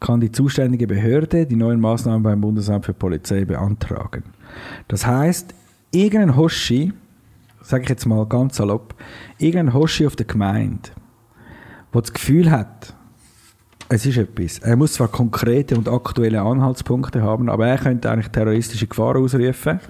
kann 0.00 0.20
die 0.20 0.32
zuständige 0.32 0.88
Behörde 0.88 1.46
die 1.46 1.56
neuen 1.56 1.80
Maßnahmen 1.80 2.22
beim 2.22 2.40
Bundesamt 2.40 2.86
für 2.86 2.94
Polizei 2.94 3.44
beantragen. 3.44 4.24
Das 4.88 5.06
heißt, 5.06 5.54
irgendein 5.92 6.36
Hoshi, 6.36 6.92
sage 7.62 7.84
ich 7.84 7.88
jetzt 7.88 8.06
mal 8.06 8.26
ganz 8.26 8.56
salopp, 8.56 8.94
irgendein 9.38 9.72
Hoshi 9.72 10.06
auf 10.06 10.16
der 10.16 10.26
Gemeinde, 10.26 10.90
der 11.94 12.00
das 12.00 12.12
Gefühl 12.12 12.50
hat, 12.50 12.96
Es 13.92 14.06
ist 14.06 14.18
etwas. 14.18 14.60
Er 14.60 14.76
muss 14.76 14.92
zwar 14.92 15.08
konkrete 15.08 15.76
und 15.76 15.88
aktuelle 15.88 16.40
Anhaltspunkte 16.40 17.22
haben, 17.22 17.48
aber 17.48 17.66
er 17.66 17.76
könnte 17.76 18.08
eigentlich 18.08 18.28
terroristische 18.28 18.86
Gefahr 18.86 19.16
ausrufen. 19.16 19.80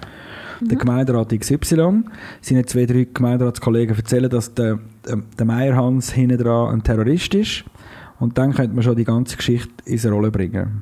Der 0.59 0.77
Gemeinderat 0.77 1.29
XY, 1.29 2.05
seine 2.41 2.65
zwei, 2.65 2.87
drei 2.87 3.07
Gemeinderatskollegen 3.13 3.95
erzählen, 3.95 4.29
dass 4.29 4.55
der, 4.55 4.79
der, 5.05 5.45
Meierhans 5.45 6.11
hinten 6.11 6.39
dran 6.39 6.73
ein 6.73 6.83
Terrorist 6.83 7.35
ist. 7.35 7.63
Und 8.19 8.39
dann 8.39 8.53
könnte 8.53 8.73
man 8.73 8.83
schon 8.83 8.95
die 8.95 9.03
ganze 9.03 9.37
Geschichte 9.37 9.71
in 9.85 9.99
Rolle 10.11 10.31
bringen. 10.31 10.81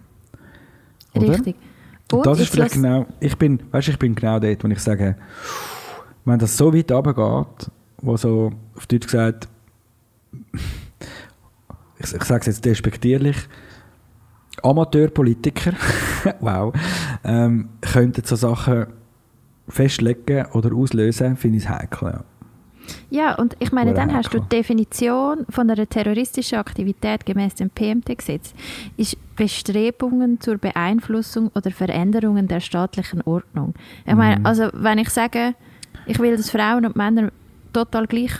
Oder? 1.13 1.29
Richtig. 1.29 1.57
Und 2.13 2.25
das 2.25 2.39
ist 2.39 2.53
vielleicht 2.53 2.75
genau, 2.75 3.05
ich 3.19 3.37
bin, 3.37 3.59
weißt, 3.71 3.89
ich 3.89 3.99
bin 3.99 4.15
genau 4.15 4.39
dort, 4.39 4.63
wo 4.63 4.67
ich 4.69 4.79
sage, 4.79 5.17
wenn 6.23 6.39
das 6.39 6.55
so 6.55 6.73
weit 6.73 6.89
runtergeht, 6.89 7.69
wo 8.01 8.15
so, 8.15 8.53
auf 8.75 8.87
Deutsch 8.87 9.07
gesagt, 9.07 9.49
ich, 11.99 12.13
ich 12.13 12.23
sage 12.23 12.41
es 12.41 12.45
jetzt 12.47 12.65
despektierlich, 12.65 13.37
Amateurpolitiker, 14.63 15.73
wow, 16.39 16.73
ähm, 17.23 17.69
könnten 17.81 18.23
so 18.25 18.35
Sachen 18.35 18.87
festlegen 19.67 20.45
oder 20.53 20.73
auslösen, 20.75 21.37
finde 21.37 21.57
ich 21.57 21.63
es 21.63 21.69
heikel. 21.69 22.09
Ja. 22.09 22.23
Ja, 23.11 23.35
und 23.35 23.55
ich 23.59 23.71
meine, 23.71 23.93
dann 23.93 24.13
hast 24.13 24.33
du 24.33 24.39
die 24.39 24.49
Definition 24.49 25.45
von 25.49 25.69
einer 25.69 25.87
terroristischen 25.87 26.57
Aktivität 26.57 27.23
gemäß 27.25 27.53
dem 27.55 27.69
PMT-Gesetz. 27.69 28.53
Ist 28.97 29.15
Bestrebungen 29.35 30.41
zur 30.41 30.57
Beeinflussung 30.57 31.51
oder 31.53 31.69
Veränderungen 31.69 32.47
der 32.47 32.59
staatlichen 32.61 33.21
Ordnung. 33.21 33.75
Ich 34.05 34.11
Mhm. 34.13 34.17
meine, 34.17 34.45
also 34.45 34.69
wenn 34.73 34.97
ich 34.97 35.09
sage, 35.09 35.53
ich 36.07 36.17
will, 36.17 36.35
dass 36.35 36.49
Frauen 36.49 36.85
und 36.85 36.95
Männer 36.95 37.31
total 37.73 38.07
gleich 38.07 38.31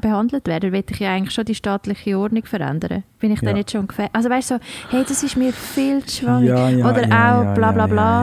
behandelt 0.00 0.46
werden, 0.46 0.72
will 0.72 0.84
ich 0.88 0.98
ja 0.98 1.12
eigentlich 1.12 1.34
schon 1.34 1.44
die 1.44 1.54
staatliche 1.54 2.18
Ordnung 2.18 2.44
verändern. 2.44 3.02
Bin 3.18 3.32
ich 3.32 3.40
dann 3.40 3.50
Ja. 3.50 3.56
jetzt 3.58 3.72
schon 3.72 3.86
gefährdet? 3.86 4.14
Also 4.14 4.28
weißt 4.30 4.50
du, 4.50 4.54
so, 4.56 4.60
hey, 4.90 5.04
das 5.06 5.22
ist 5.22 5.36
mir 5.36 5.52
viel 5.52 6.02
zu 6.04 6.22
schwammig. 6.24 6.48
Ja, 6.48 6.68
ja, 6.68 6.90
oder 6.90 7.02
auch 7.04 7.54
bla 7.54 7.72
bla 7.72 7.86
bla. 7.86 8.22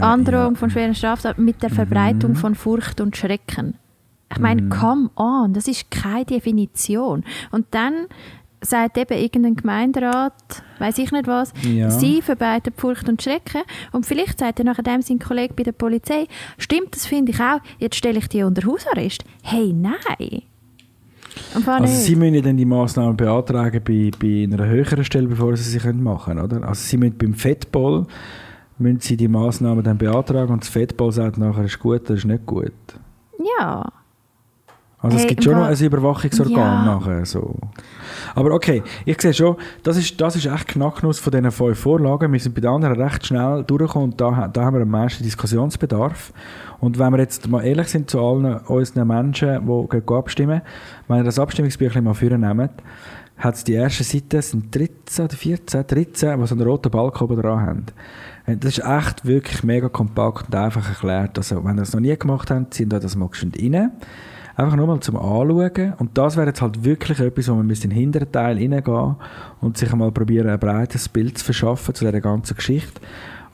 Androhung 0.00 0.56
von 0.56 0.70
schweren 0.70 0.94
Straftaten 0.94 1.44
mit 1.44 1.62
der 1.62 1.70
Verbreitung 1.70 2.30
Mhm. 2.32 2.36
von 2.36 2.54
Furcht 2.54 3.00
und 3.00 3.16
Schrecken. 3.16 3.74
Ich 4.32 4.38
meine, 4.38 4.62
Mhm. 4.62 4.70
come 4.70 5.10
on, 5.16 5.52
das 5.54 5.66
ist 5.66 5.90
keine 5.90 6.24
Definition. 6.24 7.24
Und 7.50 7.66
dann 7.72 8.06
sagt 8.62 8.98
eben 8.98 9.16
irgendein 9.18 9.56
Gemeinderat, 9.56 10.34
weiß 10.78 10.98
ich 10.98 11.10
nicht 11.12 11.26
was, 11.26 11.52
Ja. 11.62 11.90
sie 11.90 12.20
verbreiten 12.20 12.74
Furcht 12.76 13.08
und 13.08 13.22
Schrecken. 13.22 13.62
Und 13.90 14.04
vielleicht 14.04 14.38
sagt 14.38 14.58
er 14.58 14.66
nachher 14.66 14.82
dem 14.82 15.00
sein 15.02 15.18
Kollege 15.18 15.54
bei 15.54 15.62
der 15.62 15.72
Polizei, 15.72 16.26
stimmt, 16.58 16.94
das 16.94 17.06
finde 17.06 17.32
ich 17.32 17.40
auch, 17.40 17.60
jetzt 17.78 17.96
stelle 17.96 18.18
ich 18.18 18.28
die 18.28 18.42
unter 18.42 18.66
Hausarrest. 18.70 19.24
Hey, 19.42 19.72
nein. 19.72 20.42
Also 21.54 21.82
nicht. 21.82 21.92
Sie 21.92 22.16
müssen 22.16 22.34
ja 22.34 22.40
dann 22.40 22.56
die 22.56 22.64
Massnahmen 22.64 23.16
beantragen 23.16 23.80
bei, 23.84 24.10
bei 24.18 24.44
einer 24.44 24.66
höheren 24.66 25.04
Stelle, 25.04 25.28
bevor 25.28 25.56
Sie 25.56 25.64
sie 25.64 25.78
können 25.78 26.02
machen 26.02 26.34
können, 26.36 26.44
oder? 26.44 26.68
Also 26.68 26.82
Sie 26.82 26.96
müssen 26.96 27.18
beim 27.18 27.34
Fettball 27.34 28.06
müssen 28.78 29.00
Sie 29.00 29.16
die 29.16 29.28
Massnahmen 29.28 29.84
dann 29.84 29.98
beantragen 29.98 30.52
und 30.52 30.62
das 30.62 30.68
Fettball 30.70 31.12
sagt 31.12 31.38
nachher, 31.38 31.64
ist 31.64 31.78
gut 31.78 32.02
oder 32.02 32.14
ist 32.14 32.24
nicht 32.24 32.46
gut. 32.46 32.72
ja. 33.58 33.84
Also 35.02 35.16
es 35.16 35.22
Hey, 35.22 35.28
gibt 35.30 35.40
im 35.46 35.52
schon 35.52 35.60
noch 35.60 35.66
ein 35.68 35.78
Überwachungsorgan 35.78 36.56
Ja. 36.56 36.84
nachher. 36.84 37.24
So. 37.24 37.56
Aber 38.34 38.52
okay, 38.52 38.82
ich 39.06 39.20
sehe 39.20 39.32
schon, 39.32 39.56
das 39.82 39.96
ist, 39.96 40.20
das 40.20 40.36
ist 40.36 40.44
echt 40.46 40.68
Knacknuss 40.68 41.18
von 41.18 41.30
diesen 41.30 41.50
fünf 41.50 41.78
Vorlagen. 41.78 42.32
Wir 42.32 42.40
sind 42.40 42.54
bei 42.54 42.60
den 42.60 42.70
anderen 42.70 43.00
recht 43.00 43.26
schnell 43.26 43.64
durchgekommen 43.64 44.10
und 44.10 44.20
da, 44.20 44.48
da 44.48 44.64
haben 44.64 44.74
wir 44.76 44.82
am 44.82 44.90
meisten 44.90 45.24
Diskussionsbedarf. 45.24 46.32
Und 46.80 46.98
wenn 46.98 47.12
wir 47.12 47.18
jetzt 47.20 47.48
mal 47.48 47.62
ehrlich 47.64 47.88
sind 47.88 48.10
zu 48.10 48.20
allen 48.20 48.58
unseren 48.66 49.08
Menschen, 49.08 49.66
die 49.66 49.88
gehen 49.88 50.16
abstimmen, 50.16 50.60
wenn 51.08 51.18
ihr 51.18 51.24
das 51.24 51.38
Abstimmungsbüchlein 51.38 52.04
mal 52.04 52.14
vornehmen, 52.14 52.68
hat 53.38 53.54
es 53.54 53.64
die 53.64 53.72
erste 53.72 54.04
Seite, 54.04 54.38
es 54.38 54.50
sind 54.50 54.74
13 54.74 55.24
oder 55.24 55.34
14, 55.34 55.86
13, 55.86 56.40
die 56.40 56.46
so 56.46 56.54
einen 56.54 56.66
roten 56.66 56.90
Balken 56.90 57.24
oben 57.24 57.40
dran 57.40 57.60
haben. 57.60 57.86
Und 58.46 58.62
Das 58.62 58.76
ist 58.76 58.84
echt 58.84 59.24
wirklich 59.24 59.64
mega 59.64 59.88
kompakt 59.88 60.48
und 60.48 60.54
einfach 60.54 60.86
erklärt. 60.86 61.38
Also, 61.38 61.64
wenn 61.64 61.76
ihr 61.78 61.82
es 61.82 61.94
noch 61.94 62.00
nie 62.00 62.14
gemacht 62.18 62.50
habt, 62.50 62.74
sind 62.74 62.92
euch 62.92 63.00
das 63.00 63.16
mal 63.16 63.28
geschwind 63.30 63.56
rein. 63.58 63.92
Einfach 64.60 64.76
nur 64.76 64.88
mal 64.88 65.00
zum 65.00 65.16
Anschauen. 65.16 65.94
Und 65.96 66.18
das 66.18 66.36
wäre 66.36 66.48
jetzt 66.48 66.60
halt 66.60 66.84
wirklich 66.84 67.18
etwas, 67.18 67.48
wo 67.48 67.54
man 67.54 67.70
in 67.70 67.80
den 67.80 67.90
hinteren 67.90 68.30
Teil 68.30 68.58
reingehen 68.58 69.16
und 69.62 69.78
sich 69.78 69.90
einmal 69.90 70.12
probieren, 70.12 70.50
ein 70.50 70.60
breites 70.60 71.08
Bild 71.08 71.38
zu 71.38 71.46
verschaffen 71.46 71.94
zu 71.94 72.04
dieser 72.04 72.20
ganzen 72.20 72.56
Geschichte. 72.56 73.00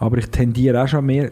Aber 0.01 0.19
ich 0.19 0.29
tendiere 0.31 0.83
auch 0.83 0.89
schon 0.89 1.07
mehr 1.07 1.31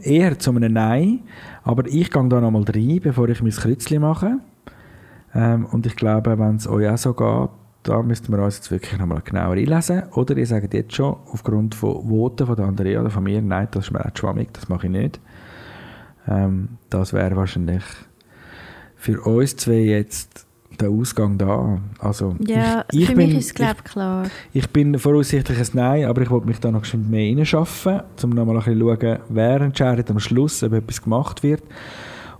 eher 0.00 0.38
zu 0.38 0.52
einem 0.52 0.72
Nein. 0.72 1.20
Aber 1.64 1.86
ich 1.86 2.10
gehe 2.10 2.28
da 2.30 2.40
nochmal 2.40 2.64
rein, 2.66 3.00
bevor 3.02 3.28
ich 3.28 3.42
mein 3.42 3.52
Kreuzchen 3.52 4.00
mache. 4.00 4.38
Ähm, 5.34 5.66
und 5.66 5.84
ich 5.84 5.96
glaube, 5.96 6.38
wenn 6.38 6.56
es 6.56 6.66
euch 6.66 6.88
auch 6.88 6.96
so 6.96 7.12
geht, 7.12 7.50
da 7.82 8.02
müssten 8.02 8.32
wir 8.32 8.42
uns 8.42 8.56
jetzt 8.56 8.70
wirklich 8.70 8.98
nochmal 8.98 9.20
genauer 9.20 9.52
einlesen. 9.52 10.04
Oder 10.14 10.34
ihr 10.38 10.46
sagt 10.46 10.72
jetzt 10.72 10.94
schon, 10.94 11.16
aufgrund 11.30 11.74
von 11.74 12.08
Voten 12.08 12.46
von 12.46 12.58
Andrea 12.58 13.02
oder 13.02 13.10
von 13.10 13.24
mir, 13.24 13.42
nein, 13.42 13.68
das 13.70 13.84
ist 13.84 13.90
mir 13.90 14.02
auch 14.02 14.16
schwammig, 14.16 14.54
das 14.54 14.70
mache 14.70 14.86
ich 14.86 14.92
nicht. 14.92 15.20
Ähm, 16.26 16.78
das 16.88 17.12
wäre 17.12 17.36
wahrscheinlich 17.36 17.84
für 19.00 19.18
uns 19.22 19.56
zwei 19.56 19.80
jetzt 19.80 20.46
der 20.78 20.90
Ausgang 20.90 21.38
da. 21.38 21.78
Also, 21.98 22.36
Ja, 22.46 22.84
ich, 22.92 23.00
ich 23.00 23.06
für 23.06 23.14
bin, 23.14 23.28
mich 23.28 23.38
ist 23.38 23.46
es, 23.46 23.54
glaube 23.54 23.76
ich, 23.78 23.90
klar. 23.90 24.26
ich, 24.52 24.68
bin 24.68 24.98
voraussichtlich 24.98 25.58
ein 25.58 25.66
Nein, 25.72 26.04
aber 26.04 26.20
ich 26.22 26.30
wollte 26.30 26.46
mich 26.46 26.60
da 26.60 26.70
noch 26.70 26.82
geschwind 26.82 27.10
mehr 27.10 27.34
reinschaffen, 27.34 28.02
um 28.22 28.30
nochmal 28.30 28.58
ein 28.58 28.64
bisschen 28.64 28.78
zu 28.78 28.96
schauen, 29.00 29.18
wer 29.30 29.60
entscheidet 29.62 30.10
am 30.10 30.20
Schluss, 30.20 30.62
ob 30.62 30.74
etwas 30.74 31.02
gemacht 31.02 31.42
wird. 31.42 31.62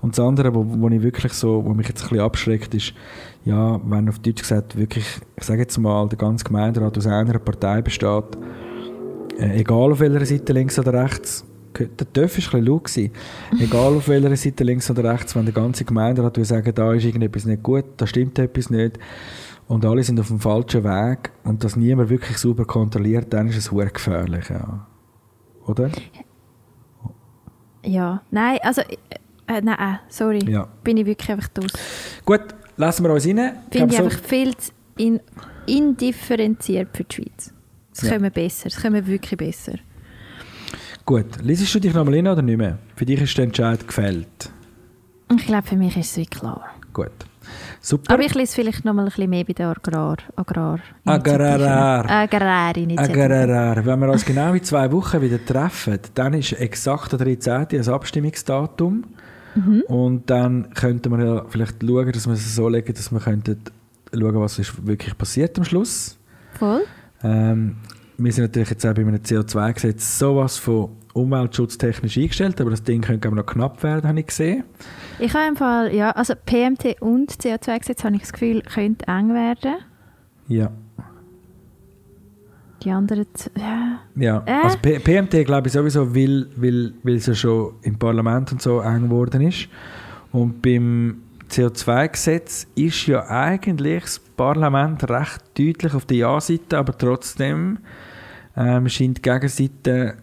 Und 0.02 0.16
das 0.16 0.24
andere, 0.24 0.54
wo, 0.54 0.64
wo 0.66 0.88
ich 0.88 1.02
wirklich 1.02 1.32
so, 1.32 1.64
wo 1.64 1.72
mich 1.74 1.88
jetzt 1.88 2.02
ein 2.02 2.08
bisschen 2.11 2.24
abschreckt, 2.24 2.74
ist, 2.74 2.92
ja, 3.44 3.80
wenn 3.84 4.08
auf 4.08 4.18
Deutsch 4.18 4.42
gesagt 4.42 4.76
wirklich, 4.76 5.06
ich 5.36 5.44
sage 5.44 5.61
jetzt 5.62 5.78
mal, 5.78 6.08
der 6.08 6.18
ganze 6.18 6.44
Gemeinderat 6.44 6.96
aus 6.96 7.06
einer 7.06 7.38
Partei 7.38 7.80
besteht, 7.82 8.36
äh, 9.38 9.61
egal 9.61 9.92
auf 9.92 10.00
welcher 10.00 10.26
Seite, 10.26 10.52
links 10.52 10.78
oder 10.78 10.92
rechts, 10.92 11.44
der 11.79 12.12
Töff 12.12 12.53
war 12.53 12.59
ein 12.59 12.64
laut. 12.66 12.85
gewesen. 12.85 13.12
Egal 13.59 13.95
auf 13.97 14.09
welcher 14.09 14.37
Seite, 14.37 14.64
links 14.64 14.91
oder 14.91 15.12
rechts, 15.12 15.35
wenn 15.37 15.45
der 15.45 15.55
ganze 15.55 15.85
Gemeinderat 15.85 16.37
will 16.37 16.45
sagen, 16.45 16.75
da 16.75 16.93
ist 16.95 17.05
irgendetwas 17.05 17.45
nicht 17.45 17.62
gut, 17.62 17.85
da 17.97 18.07
stimmt 18.07 18.39
etwas 18.39 18.71
nicht 18.71 18.99
und 19.68 19.85
alle 19.85 20.03
sind 20.03 20.18
auf 20.21 20.29
dem 20.29 20.41
falschen 20.41 20.83
Weg 20.85 21.31
und 21.45 21.62
das 21.62 21.77
niemand 21.77 22.11
wirklich 22.11 22.37
sauber 22.39 22.64
kontrolliert, 22.64 23.33
dann 23.33 23.49
ist 23.49 23.57
es 23.57 23.66
sehr 23.66 23.87
gefährlich, 23.87 24.49
ja. 24.51 24.87
Oder? 25.66 25.91
Ja, 27.85 28.23
nein, 28.31 28.59
also, 28.62 28.83
äh, 29.47 29.61
nein, 29.62 29.77
äh, 29.79 29.97
sorry, 30.09 30.41
Ja. 30.51 30.68
bin 30.85 30.97
ich 30.97 31.07
wirklich 31.07 31.31
einfach 31.31 31.49
draus. 31.49 31.73
Gut, 32.27 32.43
lassen 32.77 33.05
wir 33.05 33.12
uns 33.12 33.27
rein. 33.27 33.37
Finde 33.37 33.53
ich 33.71 33.71
glaube, 33.71 33.95
so- 33.95 34.03
einfach 34.05 34.18
viel 34.21 34.57
zu 34.57 34.73
in, 34.99 35.21
indifferenziert 35.66 36.89
für 36.95 37.05
die 37.05 37.14
Schweiz. 37.16 37.55
Es 37.93 38.03
Ja. 38.03 38.11
können 38.11 38.25
wir 38.25 38.31
besser, 38.31 38.66
es 38.66 38.77
können 38.77 38.95
wir 38.97 39.07
wirklich 39.07 39.39
besser. 39.39 39.75
Gut, 41.05 41.42
liest 41.42 41.74
du 41.74 41.80
dich 41.80 41.94
nochmal 41.94 42.14
rein 42.14 42.28
oder 42.28 42.42
nicht 42.42 42.59
mehr? 42.59 42.78
Für 42.96 43.05
dich 43.05 43.20
ist 43.20 43.36
der 43.36 43.44
Entscheid 43.44 43.86
gefällt. 43.86 44.51
Ich 45.34 45.46
glaube, 45.46 45.66
für 45.66 45.76
mich 45.76 45.96
ist 45.96 46.11
es 46.11 46.16
wie 46.16 46.26
klar. 46.26 46.64
Gut. 46.92 47.12
Super. 47.80 48.14
Aber 48.14 48.22
ich 48.22 48.34
lese 48.34 48.55
vielleicht 48.55 48.84
noch 48.84 48.92
mal 48.92 49.03
ein 49.03 49.07
bisschen 49.07 49.30
mehr 49.30 49.44
bei 49.44 49.53
der 49.53 49.68
Agrar... 49.68 50.16
Agrar 50.36 50.80
Agrarar. 51.05 52.11
Agrarinitiative. 52.11 53.24
Agrarar. 53.24 53.86
Wenn 53.86 53.98
wir 54.01 54.11
uns 54.11 54.24
genau 54.24 54.53
in 54.53 54.62
zwei 54.62 54.90
Wochen 54.92 55.22
wieder 55.22 55.44
treffen, 55.44 55.98
dann 56.14 56.34
ist 56.34 56.53
exakt 56.53 57.12
der 57.12 57.18
13. 57.18 57.66
das 57.70 57.88
Abstimmungsdatum. 57.88 59.05
Mhm. 59.55 59.82
Und 59.88 60.30
dann 60.30 60.70
könnten 60.74 61.11
wir 61.11 61.24
ja 61.24 61.44
vielleicht 61.48 61.76
schauen, 61.82 62.12
dass 62.12 62.26
wir 62.26 62.34
es 62.34 62.55
so 62.55 62.68
legen, 62.68 62.94
dass 62.94 63.11
wir 63.11 63.20
könnten 63.20 63.61
schauen, 64.12 64.40
was 64.40 64.59
ist 64.59 64.86
wirklich 64.86 65.16
passiert 65.16 65.59
am 65.59 65.64
Schluss. 65.64 66.18
Voll. 66.59 66.82
Ähm, 67.22 67.76
wir 68.23 68.33
sind 68.33 68.45
natürlich 68.45 68.71
jetzt 68.71 68.87
auch 68.87 68.95
bei 68.95 69.03
einem 69.03 69.16
CO2-Gesetz 69.16 70.18
sowas 70.18 70.59
von 70.59 70.91
umweltschutztechnisch 71.14 72.18
eingestellt, 72.18 72.61
aber 72.61 72.71
das 72.71 72.83
Ding 72.83 73.01
könnte 73.03 73.29
ich, 73.29 73.35
noch 73.35 73.47
knapp 73.47 73.83
werden, 73.83 74.07
habe 74.09 74.21
ich 74.21 74.27
gesehen. 74.27 74.64
Ich 75.18 75.35
habe 75.35 75.49
im 75.49 75.57
Fall, 75.57 75.95
ja, 75.95 76.11
also 76.11 76.35
PMT 76.35 77.01
und 77.01 77.33
CO2-Gesetz 77.33 78.05
habe 78.05 78.14
ich 78.16 78.23
das 78.23 78.33
Gefühl, 78.33 78.62
könnte 78.62 79.07
eng 79.09 79.35
werden. 79.35 79.77
Ja. 80.49 80.71
Die 82.83 82.91
anderen, 82.91 83.26
ja. 83.57 83.99
Ja, 84.17 84.42
Äh? 84.47 84.64
also 84.64 84.79
P 84.80 84.99
PMT 84.99 85.45
glaube 85.45 85.68
ich 85.68 85.72
sowieso, 85.72 86.14
weil, 86.14 86.47
weil, 86.57 86.92
weil 87.03 87.17
es 87.17 87.26
ja 87.26 87.34
schon 87.34 87.75
im 87.83 87.99
Parlament 87.99 88.53
und 88.53 88.63
so 88.63 88.80
eng 88.80 89.05
geworden 89.05 89.42
ist. 89.42 89.68
Und 90.33 90.63
beim 90.63 91.22
CO2-Gesetz 91.51 92.67
ist 92.76 93.07
ja 93.07 93.26
eigentlich 93.29 94.03
das 94.05 94.18
Parlament 94.18 95.09
recht 95.11 95.42
deutlich 95.59 95.92
auf 95.95 96.07
der 96.07 96.18
Ja-Seite, 96.18 96.79
aber 96.79 96.97
trotzdem 96.97 97.79
ähm, 98.57 98.89
scheint 98.89 99.18
die 99.18 99.22
Gegenseite 99.22 100.17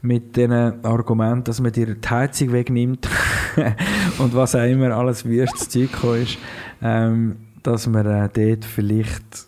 mit 0.00 0.36
dem 0.36 0.52
Argument, 0.82 1.46
dass 1.46 1.60
man 1.60 1.72
dir 1.72 1.94
die 1.94 2.08
Heizung 2.08 2.52
wegnimmt 2.52 3.08
und 4.18 4.34
was 4.34 4.54
auch 4.54 4.64
immer 4.64 4.90
alles 4.90 5.24
wüstes 5.24 5.68
Zeug 5.68 5.90
ist, 6.20 6.38
ähm, 6.82 7.36
dass 7.62 7.86
man 7.86 8.06
äh, 8.06 8.28
dort 8.28 8.64
vielleicht 8.64 9.46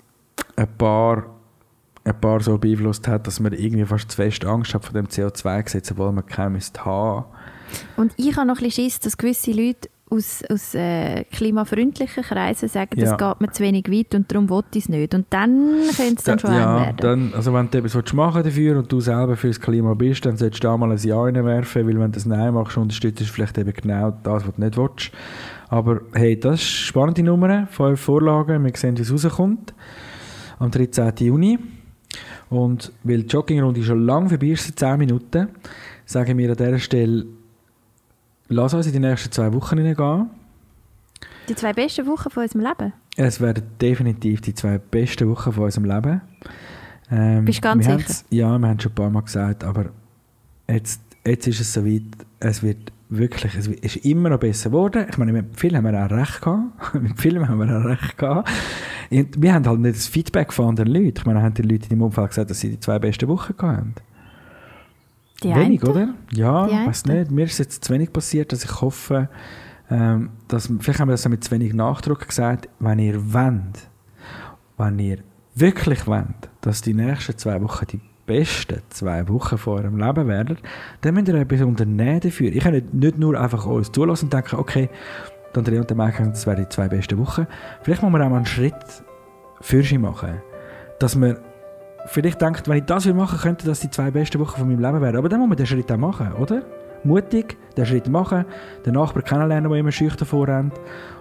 ein 0.57 0.69
paar 0.79 1.35
ein 2.05 2.21
paar 2.21 2.41
so 2.41 2.59
beeinflusst 2.59 3.09
hat, 3.09 3.27
dass 3.27 3.41
man 3.41 3.53
irgendwie 3.53 3.87
fast 3.87 4.11
zu 4.11 4.17
fest 4.17 4.45
Angst 4.45 4.75
hat 4.75 4.85
vor 4.85 4.93
dem 4.93 5.07
CO2-Gesetz, 5.07 5.91
obwohl 5.93 6.13
man 6.13 6.27
keinen 6.27 6.53
müsste 6.53 6.85
haben. 6.85 7.25
Und 7.97 8.13
ich 8.17 8.37
habe 8.37 8.47
noch 8.47 8.59
ein 8.59 8.65
bisschen 8.65 8.85
Schiss, 8.85 9.01
dass 9.01 9.17
gewisse 9.17 9.53
Leute 9.53 9.89
aus, 10.15 10.43
aus 10.51 10.75
äh, 10.75 11.25
klimafreundlichen 11.25 12.23
Kreisen 12.23 12.69
sagen, 12.69 12.99
Ja. 12.99 13.17
das 13.17 13.19
geht 13.19 13.41
mir 13.41 13.53
zu 13.53 13.63
wenig 13.63 13.91
weit 13.91 14.15
und 14.15 14.31
darum 14.31 14.49
will 14.49 14.63
ich 14.73 14.85
es 14.85 14.89
nicht. 14.89 15.15
Und 15.15 15.27
dann 15.31 15.73
könnte 15.97 16.15
es 16.17 16.23
dann 16.25 16.39
schon 16.39 16.53
ja, 16.53 16.81
werden. 16.81 16.97
dann, 16.99 17.35
also 17.35 17.53
wenn 17.53 17.71
du 17.71 17.79
etwas 17.79 17.95
willst 17.95 18.15
machen 18.15 18.43
dafür 18.43 18.79
und 18.79 18.91
du 18.91 19.01
selber 19.01 19.37
für 19.37 19.49
das 19.49 19.61
Klima 19.61 19.95
bist, 19.95 20.25
dann 20.27 20.37
solltest 20.37 20.63
du 20.65 20.69
da 20.69 20.77
mal 20.77 20.91
ein 20.93 20.99
Ja 20.99 21.21
reinwerfen, 21.21 21.87
weil 21.87 21.95
wenn 21.99 22.13
du 22.13 22.17
das 22.17 22.27
Nein 22.27 22.55
machst, 22.55 22.77
unterstützt 22.77 23.21
du 23.21 23.25
vielleicht 23.25 23.59
eben 23.59 23.73
genau 23.73 24.11
das, 24.23 24.47
was 24.47 24.55
du 24.55 24.61
nicht 24.61 24.77
willst. 24.77 25.11
Aber 25.69 26.01
hey, 26.15 26.39
das 26.39 26.61
ist 26.61 26.69
spannende 26.69 27.23
Nummer, 27.23 27.67
fünf 27.69 28.01
Vorlagen, 28.01 28.65
wir 28.65 28.73
sehen, 28.77 28.97
wie 28.97 29.03
es 29.03 29.13
rauskommt. 29.13 29.75
Am 30.59 30.71
13. 30.71 31.13
Juni. 31.19 31.59
Und 32.51 32.93
weil 33.03 33.23
die 33.23 33.29
Joggingrunde 33.29 33.83
schon 33.83 34.05
lange 34.07 34.29
vorbei 34.29 34.49
ist, 34.49 34.67
seit 34.67 34.79
10 34.79 34.99
Minuten, 34.99 35.49
sagen 36.05 36.39
wir 36.39 36.51
an 36.51 36.57
dieser 36.57 36.79
Stelle, 36.79 37.27
lass 38.49 38.75
uns 38.75 38.87
in 38.87 38.93
die 38.93 38.99
nächsten 38.99 39.31
zwei 39.33 39.53
Wochen 39.53 39.79
hineingehen. 39.79 40.31
Die 41.49 41.55
zwei 41.55 41.73
besten 41.73 42.07
Wochen 42.07 42.31
von 42.31 42.43
unserem 42.43 42.63
Leben. 42.63 42.93
Es 43.17 43.41
werden 43.41 43.65
definitiv 43.81 44.41
die 44.41 44.55
zwei 44.55 44.79
besten 44.79 45.29
Wochen 45.29 45.53
von 45.53 45.65
unserem 45.65 45.85
Leben. 45.85 46.21
Ähm, 47.11 47.45
Bist 47.45 47.59
du 47.59 47.63
ganz 47.63 47.85
sicher? 47.85 48.25
Ja, 48.31 48.59
wir 48.59 48.69
haben 48.69 48.77
es 48.77 48.83
schon 48.83 48.93
ein 48.93 48.95
paar 48.95 49.11
Mal 49.11 49.23
gesagt, 49.23 49.63
aber 49.63 49.87
jetzt, 50.69 51.01
jetzt 51.25 51.47
ist 51.47 51.61
es 51.61 51.73
soweit, 51.73 52.03
es 52.41 52.63
wird 52.63 52.93
wirklich, 53.11 53.55
es 53.55 53.67
ist 53.69 53.97
immer 54.05 54.31
noch 54.31 54.41
besser 54.41 54.71
geworden. 54.71 55.07
Ich 55.09 55.19
meine, 55.19 55.33
mit 55.33 55.59
vielen 55.59 55.77
haben 55.77 55.93
wir 55.93 56.05
auch 56.05 56.11
recht 56.11 56.41
gehabt. 56.41 56.95
mit 57.01 57.21
vielen 57.21 57.47
haben 57.47 57.59
wir 57.59 57.79
auch 57.79 57.85
recht 57.85 58.17
gehabt. 58.17 58.51
Und 59.11 59.41
wir 59.41 59.53
haben 59.53 59.67
halt 59.67 59.81
nicht 59.81 59.97
das 59.97 60.07
Feedback 60.07 60.53
von 60.53 60.71
anderen 60.71 60.93
Leuten. 60.93 61.19
Ich 61.19 61.27
meine, 61.27 61.43
haben 61.43 61.55
die 61.55 61.63
Leute 61.63 61.85
in 61.85 61.91
deinem 61.91 62.03
Umfeld 62.03 62.29
gesagt, 62.29 62.51
dass 62.51 62.61
sie 62.61 62.71
die 62.71 62.81
zwei 62.81 62.99
besten 62.99 63.29
Wochen 63.29 63.55
gehabt 63.57 63.79
haben? 63.79 63.95
Die 65.45 65.55
wenig, 65.55 65.83
eine. 65.83 65.91
oder? 65.91 66.15
Ja, 66.33 66.67
ich 66.67 66.87
weiß 66.89 67.07
nicht. 67.07 67.31
Mir 67.31 67.45
ist 67.45 67.59
jetzt 67.59 67.85
zu 67.85 67.93
wenig 67.93 68.13
passiert, 68.13 68.53
dass 68.53 68.65
ich 68.65 68.81
hoffe, 68.81 69.29
ähm, 69.91 70.31
dass, 70.49 70.71
vielleicht 70.81 71.01
haben 71.01 71.09
wir 71.09 71.13
das 71.13 71.27
auch 71.27 71.31
mit 71.31 71.45
zu 71.45 71.51
wenig 71.51 71.75
Nachdruck 71.75 72.27
gesagt, 72.27 72.69
wenn 72.81 72.99
ihr 72.99 73.33
wollt, 73.33 73.89
wenn 74.77 74.99
ihr 74.99 75.19
wirklich 75.55 76.07
wollt, 76.07 76.49
dass 76.61 76.83
die 76.83 76.95
nächsten 76.95 77.37
zwei 77.39 77.61
Wochen 77.63 77.87
die 77.87 78.01
besten 78.27 78.81
zwei 78.89 79.29
Wochen 79.29 79.59
von 79.59 79.79
eurem 79.79 79.99
Leben 79.99 80.29
werden, 80.29 80.59
dann 81.03 81.15
müsst 81.15 81.29
ihr 81.29 81.35
etwas 81.35 81.61
unternehmen 81.61 82.21
dafür. 82.21 82.51
Ich 82.53 82.63
kann 82.63 82.73
nicht, 82.73 82.95
nicht 82.95 83.19
nur 83.19 83.39
einfach 83.39 83.67
uns 83.67 83.93
zulassen 83.93 84.27
und 84.27 84.33
denken, 84.33 84.57
okay, 84.57 84.89
die 85.55 85.59
Andrea 85.59 85.81
und 85.81 85.97
Mike 85.97 86.17
sagen, 86.17 86.31
das 86.31 86.47
wären 86.47 86.63
die 86.63 86.69
zwei 86.69 86.89
besten 86.89 87.19
Wochen. 87.19 87.47
Vielleicht 87.83 88.03
muss 88.03 88.11
man 88.11 88.23
auch 88.23 88.31
mal 88.31 88.37
einen 88.37 88.47
Schritt 88.47 88.75
für 89.61 89.83
sie 89.83 89.99
machen. 89.99 90.41
Dass 90.99 91.15
man 91.15 91.37
vielleicht 92.07 92.41
denkt, 92.41 92.69
wenn 92.69 92.79
ich 92.79 92.85
das 92.85 93.07
machen, 93.07 93.39
könnte 93.39 93.67
das 93.67 93.81
die 93.81 93.91
zwei 93.91 94.11
besten 94.11 94.41
Wochen 94.41 94.59
von 94.59 94.69
meinem 94.69 94.81
Leben 94.81 95.01
werden. 95.01 95.17
Aber 95.17 95.29
dann 95.29 95.41
muss 95.41 95.49
man 95.49 95.57
den 95.57 95.67
Schritt 95.67 95.91
auch 95.91 95.97
machen, 95.97 96.33
oder? 96.35 96.63
Mutig 97.03 97.59
den 97.77 97.85
Schritt 97.85 98.09
machen, 98.09 98.45
den 98.87 98.95
Nachbar 98.95 99.23
kennenlernen, 99.23 99.71
der 99.71 99.79
immer 99.79 99.93
schüchtern 99.93 100.21
davor 100.21 100.49
rennt, 100.49 100.75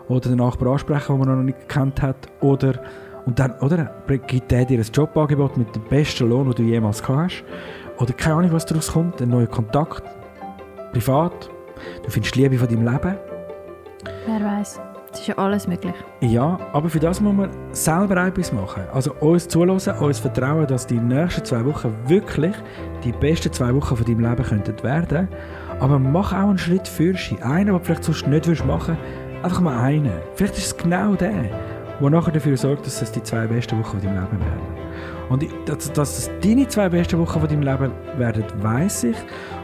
oder 0.08 0.30
den 0.30 0.38
Nachbar 0.38 0.74
ansprechen, 0.74 1.14
den 1.14 1.20
man 1.20 1.38
noch 1.38 1.44
nicht 1.44 1.60
gekannt 1.60 2.02
hat, 2.02 2.16
oder 2.42 2.80
und 3.26 3.40
dann, 3.40 3.54
oder, 3.60 3.90
gibt 4.28 4.52
der 4.52 4.66
dir 4.66 4.80
ein 4.80 4.86
Jobangebot 4.94 5.56
mit 5.58 5.74
dem 5.76 5.84
besten 5.84 6.30
Lohn, 6.30 6.46
den 6.46 6.56
du 6.56 6.64
jemals 6.64 7.02
gehabt 7.02 7.32
hast, 7.32 7.44
oder 7.98 8.14
keine 8.14 8.36
Ahnung, 8.36 8.52
was 8.52 8.66
daraus 8.66 8.92
kommt, 8.92 9.22
ein 9.22 9.30
neuer 9.30 9.48
Kontakt, 9.48 10.04
privat, 10.92 11.50
du 12.04 12.10
findest 12.10 12.36
Liebe 12.36 12.58
von 12.58 12.68
deinem 12.68 12.86
Leben. 12.86 13.18
Wer 14.26 14.42
weiß. 14.42 14.80
Es 15.14 15.19
ist 15.19 15.27
ja 15.27 15.38
alles 15.38 15.68
möglich. 15.68 15.94
Ja, 16.22 16.60
aber 16.73 16.90
für 16.90 16.99
das 16.99 17.22
muss 17.22 17.34
man 17.34 17.49
selber 17.72 18.26
etwas 18.26 18.52
machen. 18.52 18.84
Also 18.91 19.14
uns 19.19 19.48
zulassen, 19.48 19.94
uns 19.99 20.19
vertrauen, 20.19 20.65
dass 20.65 20.88
die 20.88 20.99
nächsten 20.99 21.45
zwei 21.45 21.64
Wochen 21.65 21.95
wirklich 22.07 22.56
die 23.03 23.11
besten 23.11 23.53
zwei 23.53 23.73
Wochen 23.76 23.95
von 23.95 24.06
deinem 24.06 24.22
Leben 24.22 24.44
könnten 24.44 24.84
werden. 24.84 25.27
Aber 25.80 25.99
mach 25.99 26.34
auch 26.34 26.49
einen 26.49 26.57
Schritt 26.57 26.88
für 26.88 27.14
dich. 27.14 27.35
Einen, 27.44 27.68
den 27.68 27.77
du 27.77 27.80
vielleicht 27.84 28.03
sonst 28.03 28.27
nicht 28.27 28.48
würdest 28.48 28.65
machen 28.65 28.98
Einfach 29.44 29.60
mal 29.60 29.77
einen. 29.77 30.22
Vielleicht 30.35 30.57
ist 30.57 30.65
es 30.68 30.77
genau 30.77 31.15
der, 31.15 31.34
der 31.99 32.10
nachher 32.10 32.31
dafür 32.31 32.56
sorgt, 32.56 32.85
dass 32.88 33.02
es 33.02 33.11
die 33.11 33.22
zwei 33.22 33.45
besten 33.45 33.77
Wochen 33.77 33.99
von 33.99 34.02
deinem 34.02 34.23
Leben 34.23 34.40
werden. 34.40 34.84
Und 35.30 35.45
dass, 35.65 35.91
dass 35.91 36.18
es 36.18 36.31
deine 36.41 36.65
zwei 36.69 36.88
besten 36.88 37.19
Wochen 37.19 37.41
von 37.41 37.49
deinem 37.49 37.61
Leben 37.61 37.91
werden, 38.18 38.45
weiß 38.61 39.03
ich. 39.03 39.18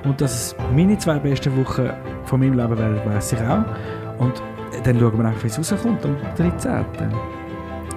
Und 0.03 0.19
dass 0.19 0.34
es 0.34 0.55
meine 0.76 0.97
zwei 0.97 1.17
besten 1.17 1.55
Wochen 1.57 1.89
von 2.26 2.41
meinem 2.41 2.57
Leben 2.57 2.77
werden, 2.77 2.99
weiß 3.05 3.31
ich 3.34 3.39
auch. 3.39 3.63
Und 4.19 4.43
dann 4.84 5.00
schauen 5.00 5.18
wir 5.18 5.26
einfach, 5.26 5.44
wie 5.44 5.48
es 5.48 5.72
rauskommt 5.72 6.06
am 6.06 6.16
13. 6.38 6.86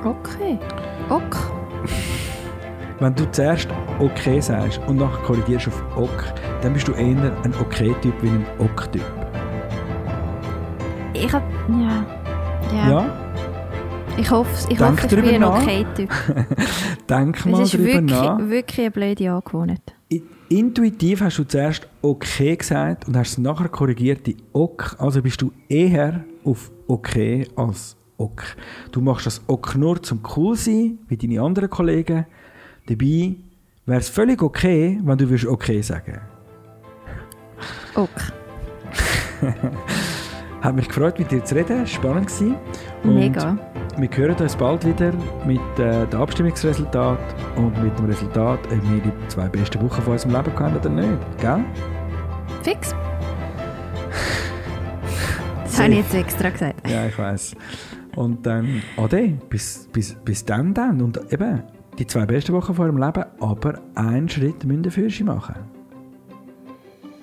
Okay. 0.04 0.58
Ok. 1.08 1.36
Wenn 2.98 3.14
du 3.14 3.30
zuerst 3.32 3.68
okay 3.98 4.40
sagst 4.40 4.80
und 4.86 4.96
nachher 4.96 5.22
korrigierst 5.22 5.68
auf 5.68 5.82
ok, 5.96 6.32
dann 6.62 6.72
bist 6.72 6.86
du 6.88 6.92
eher 6.92 7.32
ein 7.44 7.54
okay-Typ 7.60 8.14
wie 8.22 8.28
ein 8.28 8.46
ok-Typ. 8.58 9.02
Ich 11.14 11.32
hab. 11.32 11.42
Ja. 11.68 12.06
Ja. 12.74 12.90
Ja? 12.90 13.22
Ich 14.18 14.30
hoffe, 14.30 14.50
ich, 14.70 14.78
Denk 14.78 15.02
hoffe, 15.02 15.16
ich 15.16 15.22
bin 15.22 15.42
ein. 15.42 15.44
Okay-Typ. 15.44 16.10
Denk 17.08 17.46
mal 17.46 17.62
ist 17.62 17.74
drüber 17.74 17.84
wirklich, 17.84 18.10
nach. 18.10 18.38
wirklich 18.38 18.80
eine 18.80 18.90
blöde 18.90 19.30
Angewohnheit. 19.32 19.94
Intuitiv 20.48 21.22
hast 21.22 21.38
du 21.38 21.44
zuerst 21.44 21.88
okay 22.02 22.56
gesagt 22.56 23.08
und 23.08 23.16
hast 23.16 23.30
es 23.32 23.38
nachher 23.38 23.68
korrigiert 23.68 24.28
in 24.28 24.36
ok. 24.52 24.96
Also 24.98 25.22
bist 25.22 25.40
du 25.40 25.50
eher 25.68 26.24
auf 26.44 26.70
okay 26.88 27.46
als 27.56 27.96
ok. 28.16 28.56
Du 28.90 29.00
machst 29.00 29.26
das 29.26 29.42
ok 29.46 29.76
nur 29.76 30.02
zum 30.02 30.20
cool 30.36 30.56
sein, 30.56 30.98
wie 31.08 31.16
deine 31.16 31.40
anderen 31.40 31.70
Kollegen. 31.70 32.26
Dabei 32.86 33.36
wäre 33.86 34.00
es 34.00 34.08
völlig 34.08 34.42
okay, 34.42 35.00
wenn 35.02 35.18
du 35.18 35.28
würdest 35.28 35.46
okay 35.46 35.82
sagen 35.82 36.20
Ok. 37.94 38.32
Hat 40.62 40.76
mich 40.76 40.86
gefreut, 40.86 41.18
mit 41.18 41.30
dir 41.30 41.44
zu 41.44 41.56
reden. 41.56 41.86
Spannend 41.86 42.28
gewesen. 42.28 42.54
Und 43.02 43.14
Mega. 43.16 43.58
Wir 43.98 44.08
hören 44.16 44.36
uns 44.36 44.56
bald 44.56 44.86
wieder 44.86 45.12
mit 45.44 45.60
äh, 45.78 46.06
dem 46.06 46.20
Abstimmungsresultat 46.20 47.18
und 47.56 47.82
mit 47.82 47.98
dem 47.98 48.06
Resultat, 48.06 48.60
ob 48.66 48.70
wir 48.70 49.00
die 49.00 49.28
zwei 49.28 49.48
besten 49.48 49.82
Wochen 49.82 50.00
von 50.00 50.12
unserem 50.12 50.34
Leben 50.34 50.58
haben 50.58 50.76
oder 50.76 50.88
nicht. 50.88 51.38
Gell? 51.40 51.64
Fix. 52.62 52.94
Das 55.82 55.90
habe 55.90 56.00
ich 56.00 56.06
jetzt 56.06 56.14
extra 56.14 56.50
gesagt. 56.50 56.88
Ja, 56.88 57.06
ich 57.06 57.18
weiß. 57.18 57.56
Und 58.14 58.46
dann, 58.46 58.82
ade, 58.96 59.36
bis, 59.50 59.88
bis, 59.92 60.14
bis 60.24 60.44
dann 60.44 60.72
dann. 60.74 61.02
Und 61.02 61.20
eben, 61.32 61.64
die 61.98 62.06
zwei 62.06 62.24
besten 62.24 62.52
Wochen 62.52 62.72
von 62.72 62.84
eurem 62.84 62.98
Leben, 62.98 63.24
aber 63.40 63.80
einen 63.96 64.28
Schritt 64.28 64.64
müsst 64.64 64.84
ihr 64.84 64.92
für 64.92 65.10
sie 65.10 65.24
machen. 65.24 65.56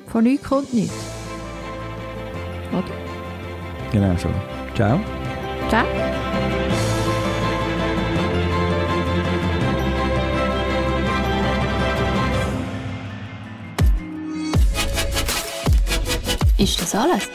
Von 0.08 0.26
nichts 0.26 0.46
kommt 0.46 0.74
nichts. 0.74 0.94
Oder? 2.74 2.84
Genau 3.94 4.18
so. 4.18 4.30
Ciao. 4.76 5.00
Ciao. 5.70 5.86
Ist 16.58 16.82
das 16.82 16.94
alles? 16.94 17.30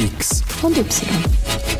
X. 0.00 0.42
Und 0.62 0.78
Y. 0.78 1.79